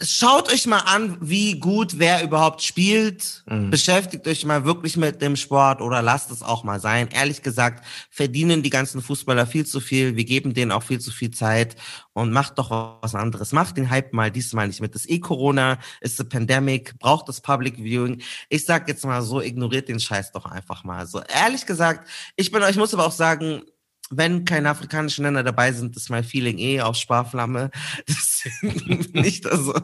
schaut 0.00 0.52
euch 0.52 0.66
mal 0.66 0.78
an, 0.78 1.18
wie 1.20 1.58
gut 1.58 1.98
wer 1.98 2.22
überhaupt 2.22 2.62
spielt. 2.62 3.42
Mhm. 3.46 3.70
Beschäftigt 3.70 4.26
euch 4.28 4.44
mal 4.44 4.64
wirklich 4.64 4.96
mit 4.96 5.20
dem 5.20 5.34
Sport 5.34 5.82
oder 5.82 6.02
lasst 6.02 6.30
es 6.30 6.42
auch 6.42 6.62
mal 6.62 6.80
sein. 6.80 7.08
Ehrlich 7.08 7.42
gesagt, 7.42 7.84
verdienen 8.10 8.62
die 8.62 8.70
ganzen 8.70 9.02
Fußballer 9.02 9.46
viel 9.46 9.66
zu 9.66 9.80
viel. 9.80 10.16
Wir 10.16 10.24
geben 10.24 10.54
denen 10.54 10.70
auch 10.70 10.84
viel 10.84 11.00
zu 11.00 11.10
viel 11.10 11.32
Zeit 11.32 11.76
und 12.12 12.32
macht 12.32 12.58
doch 12.58 12.70
was 13.02 13.14
anderes. 13.14 13.52
Macht 13.52 13.76
den 13.76 13.90
Hype 13.90 14.12
mal 14.12 14.30
diesmal 14.30 14.68
nicht 14.68 14.80
mit. 14.80 14.94
Das 14.94 15.04
ist 15.04 15.10
eh 15.10 15.18
Corona, 15.18 15.78
ist 16.00 16.20
eine 16.20 16.28
Pandemic, 16.28 16.98
braucht 16.98 17.28
das 17.28 17.40
Public 17.40 17.76
Viewing. 17.76 18.22
Ich 18.48 18.64
sag 18.64 18.88
jetzt 18.88 19.04
mal 19.04 19.22
so, 19.22 19.40
ignoriert 19.40 19.88
den 19.88 20.00
Scheiß 20.00 20.32
doch 20.32 20.46
einfach 20.46 20.84
mal. 20.84 21.06
So 21.06 21.20
ehrlich 21.20 21.66
gesagt, 21.66 22.08
ich 22.36 22.52
bin, 22.52 22.62
ich 22.70 22.76
muss 22.76 22.94
aber 22.94 23.06
auch 23.06 23.12
sagen, 23.12 23.62
wenn 24.10 24.44
keine 24.44 24.70
afrikanischen 24.70 25.24
Länder 25.24 25.42
dabei 25.42 25.72
sind, 25.72 25.96
ist 25.96 26.10
mein 26.10 26.24
Feeling 26.24 26.58
eh 26.58 26.80
auf 26.80 26.96
Sparflamme. 26.96 27.70
Nicht, 29.12 29.46
also, 29.46 29.74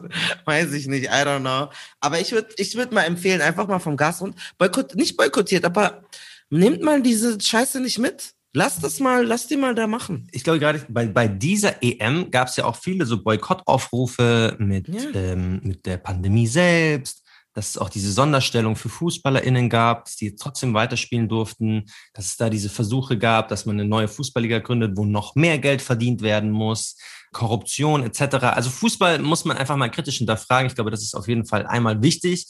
weiß 0.45 0.73
ich 0.73 0.87
nicht, 0.87 1.05
I 1.05 1.25
don't 1.25 1.41
know. 1.41 1.69
Aber 1.99 2.19
ich 2.19 2.31
würde 2.31 2.49
ich 2.57 2.75
würd 2.75 2.91
mal 2.91 3.03
empfehlen, 3.03 3.41
einfach 3.41 3.67
mal 3.67 3.79
vom 3.79 3.97
Gas 3.97 4.21
und 4.21 4.35
boykott, 4.57 4.95
nicht 4.95 5.17
boykottiert, 5.17 5.65
aber 5.65 6.03
nehmt 6.49 6.81
mal 6.81 7.01
diese 7.01 7.39
Scheiße 7.39 7.79
nicht 7.79 7.99
mit. 7.99 8.33
Lass 8.53 8.79
das 8.79 9.01
mal, 9.01 9.25
lass 9.25 9.47
die 9.47 9.57
mal 9.57 9.75
da 9.75 9.85
machen. 9.85 10.27
Ich 10.31 10.45
glaube, 10.45 10.59
gerade 10.59 10.81
bei, 10.87 11.05
bei 11.07 11.27
dieser 11.27 11.83
EM 11.83 12.31
gab 12.31 12.47
es 12.47 12.55
ja 12.55 12.63
auch 12.63 12.77
viele 12.77 13.05
so 13.05 13.21
Boykottaufrufe 13.21 14.55
mit, 14.59 14.87
ja. 14.87 15.01
ähm, 15.13 15.59
mit 15.61 15.85
der 15.85 15.97
Pandemie 15.97 16.47
selbst 16.47 17.24
dass 17.55 17.69
es 17.69 17.77
auch 17.77 17.89
diese 17.89 18.11
Sonderstellung 18.11 18.75
für 18.75 18.89
FußballerInnen 18.89 19.69
gab, 19.69 20.05
dass 20.05 20.17
die 20.17 20.35
trotzdem 20.35 20.73
weiterspielen 20.73 21.29
durften, 21.29 21.85
dass 22.13 22.25
es 22.27 22.37
da 22.37 22.49
diese 22.49 22.69
Versuche 22.69 23.17
gab, 23.17 23.47
dass 23.47 23.65
man 23.65 23.79
eine 23.79 23.87
neue 23.87 24.09
Fußballliga 24.09 24.59
gründet, 24.59 24.97
wo 24.97 25.05
noch 25.05 25.35
mehr 25.35 25.57
Geld 25.57 25.81
verdient 25.81 26.21
werden 26.21 26.51
muss, 26.51 26.97
Korruption 27.31 28.03
etc. 28.03 28.35
Also 28.43 28.69
Fußball 28.69 29.19
muss 29.19 29.45
man 29.45 29.57
einfach 29.57 29.77
mal 29.77 29.89
kritisch 29.89 30.17
hinterfragen. 30.17 30.67
Ich 30.67 30.75
glaube, 30.75 30.91
das 30.91 31.01
ist 31.01 31.15
auf 31.15 31.27
jeden 31.29 31.45
Fall 31.45 31.65
einmal 31.65 32.03
wichtig. 32.03 32.47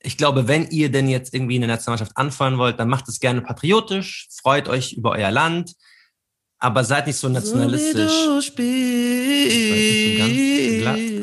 Ich 0.00 0.16
glaube, 0.16 0.48
wenn 0.48 0.68
ihr 0.70 0.90
denn 0.90 1.08
jetzt 1.08 1.34
irgendwie 1.34 1.56
eine 1.56 1.68
Nationalmannschaft 1.68 2.16
anfeuern 2.16 2.58
wollt, 2.58 2.80
dann 2.80 2.88
macht 2.88 3.08
es 3.08 3.20
gerne 3.20 3.42
patriotisch, 3.42 4.28
freut 4.30 4.68
euch 4.68 4.92
über 4.92 5.12
euer 5.12 5.30
Land, 5.30 5.72
aber 6.58 6.82
seid 6.84 7.06
nicht 7.06 7.16
so 7.16 7.28
nationalistisch. 7.28 8.10
So 8.10 8.40
wie, 8.40 8.40
so 8.40 8.48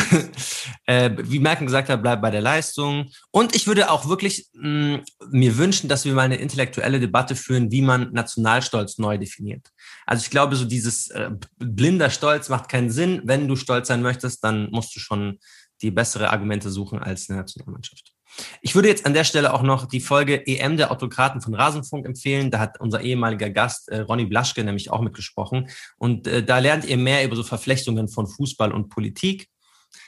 äh, 0.86 1.12
wie 1.18 1.40
Merkel 1.40 1.66
gesagt 1.66 1.90
hat, 1.90 2.02
bleibt 2.02 2.22
bei 2.22 2.32
der 2.32 2.41
Leistung. 2.41 3.10
Und 3.32 3.53
ich 3.56 3.68
würde 3.68 3.91
auch 3.91 4.07
wirklich 4.07 4.48
mh, 4.53 4.98
mm, 4.98 5.03
mir 5.32 5.57
wünschen, 5.57 5.90
dass 5.90 6.06
wir 6.06 6.14
mal 6.14 6.22
eine 6.24 6.38
intellektuelle 6.38 6.99
Debatte 6.99 7.36
führen, 7.36 7.72
wie 7.72 7.82
man 7.82 8.14
Nationalstolz 8.14 8.98
neu 8.98 9.18
definiert. 9.18 9.68
Also 10.06 10.24
ich 10.24 10.30
glaube, 10.30 10.56
so 10.56 10.66
dieses 10.66 11.10
äh, 11.10 11.32
blinder 11.57 12.10
Stolz 12.10 12.48
macht 12.49 12.70
keinen 12.70 12.90
Sinn. 12.90 13.22
Wenn 13.26 13.48
du 13.48 13.56
stolz 13.56 13.90
sein 13.90 14.02
möchtest, 14.02 14.44
dann 14.44 14.70
musst 14.72 14.95
du 14.95 14.99
schon 14.99 15.40
die 15.82 15.91
bessere 15.91 16.30
Argumente 16.30 16.70
suchen 16.70 16.99
als 16.99 17.30
eine 17.30 17.40
Nationalmannschaft. 17.40 18.15
Ich 18.62 18.76
würde 18.76 18.88
jetzt 18.88 19.06
an 19.06 19.14
der 19.14 19.24
Stelle 19.24 19.53
auch 19.53 19.62
noch 19.62 19.86
die 19.86 19.99
Folge 19.99 20.45
EM 20.45 20.78
der 20.78 20.91
Autokraten 20.91 21.41
von 21.41 21.53
Rasenfunk 21.53 22.06
empfehlen. 22.06 22.52
Da 22.52 22.60
hat 22.60 22.80
unser 22.80 23.02
ehemaliger 23.02 23.49
Gast 23.49 23.90
äh, 23.90 23.99
Ronny 23.99 24.26
Blaschke 24.26 24.64
nämlich 24.64 24.91
auch 24.91 25.02
mitgesprochen. 25.02 25.70
Und 25.98 26.28
äh, 26.28 26.44
da 26.44 26.60
lernt 26.60 26.86
ihr 26.86 26.98
mehr 26.98 27.24
über 27.24 27.36
so 27.36 27.44
Verflechtungen 27.44 28.07
von 28.07 28.28
Fußball 28.28 28.72
und 28.72 28.90
Politik. 28.90 29.49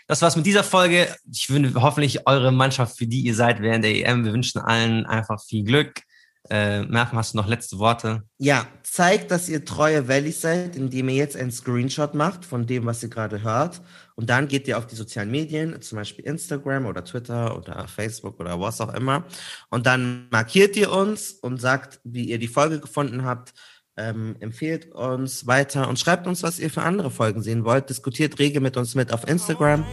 Das 0.08 0.22
war's 0.22 0.36
mit 0.36 0.46
dieser 0.46 0.64
Folge. 0.64 1.14
Ich 1.32 1.50
wünsche 1.50 1.82
hoffentlich 1.82 2.28
eure 2.28 2.52
Mannschaft, 2.52 2.98
für 2.98 3.08
die 3.08 3.22
ihr 3.22 3.36
seid 3.36 3.62
während 3.62 3.84
der 3.84 3.96
EM. 3.96 4.24
Wir 4.24 4.34
wünschen 4.34 4.60
allen 4.60 5.06
einfach 5.06 5.44
viel 5.44 5.64
Glück. 5.64 6.02
Äh, 6.50 6.84
Malcolm, 6.84 7.18
hast 7.18 7.34
du 7.34 7.38
noch 7.38 7.48
letzte 7.48 7.78
Worte? 7.80 8.24
Ja, 8.38 8.66
zeigt, 8.84 9.32
dass 9.32 9.50
ihr 9.50 9.66
treue 9.66 10.08
Valleys 10.08 10.42
seid, 10.42 10.76
indem 10.76 11.10
ihr 11.10 11.16
jetzt 11.16 11.36
einen 11.36 11.52
Screenshot 11.52 12.14
macht 12.14 12.46
von 12.46 12.66
dem, 12.66 12.86
was 12.86 13.04
ihr 13.04 13.10
gerade 13.10 13.44
hört. 13.44 13.82
Und 14.16 14.30
dann 14.30 14.48
geht 14.48 14.68
ihr 14.68 14.78
auf 14.78 14.88
die 14.88 14.96
sozialen 14.96 15.30
Medien, 15.30 15.82
zum 15.82 15.98
Beispiel 15.98 16.26
Instagram 16.26 16.86
oder 16.86 17.04
Twitter 17.04 17.58
oder 17.58 17.88
Facebook 17.88 18.40
oder 18.40 18.60
was 18.60 18.82
auch 18.82 18.94
immer. 18.94 19.26
Und 19.70 19.86
dann 19.86 20.28
markiert 20.32 20.76
ihr 20.78 20.92
uns 20.92 21.32
und 21.32 21.60
sagt, 21.60 22.00
wie 22.04 22.30
ihr 22.30 22.40
die 22.40 22.48
Folge 22.48 22.80
gefunden 22.80 23.26
habt. 23.26 23.54
Ähm, 24.00 24.36
empfehlt 24.40 24.94
uns 24.94 25.48
weiter 25.48 25.90
und 25.90 26.00
schreibt 26.00 26.28
uns, 26.28 26.44
was 26.44 26.60
ihr 26.60 26.70
für 26.70 26.84
andere 26.84 27.10
Folgen 27.10 27.42
sehen 27.42 27.66
wollt. 27.66 27.90
Diskutiert 27.90 28.38
rege 28.40 28.62
mit 28.62 28.78
uns 28.78 28.94
mit 28.96 29.12
auf 29.12 29.28
Instagram 29.28 29.84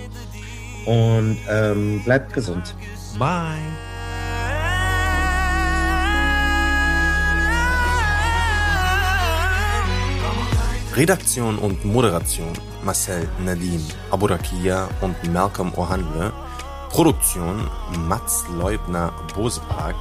und 0.87 1.39
ähm, 1.49 2.03
bleibt 2.05 2.33
gesund. 2.35 2.75
Bye. 3.19 3.84
Redaktion 10.97 11.59
und 11.59 11.85
Moderation 11.85 12.53
Marcel 12.85 13.29
Nadine 13.45 13.83
Aburakia 14.13 14.89
und 15.01 15.17
Malcolm 15.33 15.73
Ohandle. 15.75 16.33
Produktion 16.89 17.69
Mats 18.07 18.45
Leubner 18.57 19.13
Bosepark 19.35 19.97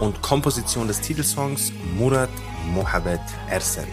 und 0.00 0.20
Komposition 0.20 0.88
des 0.88 1.00
Titelsongs 1.00 1.72
Murat 1.96 2.28
Mohabet 2.74 3.20
Ersel. 3.48 3.86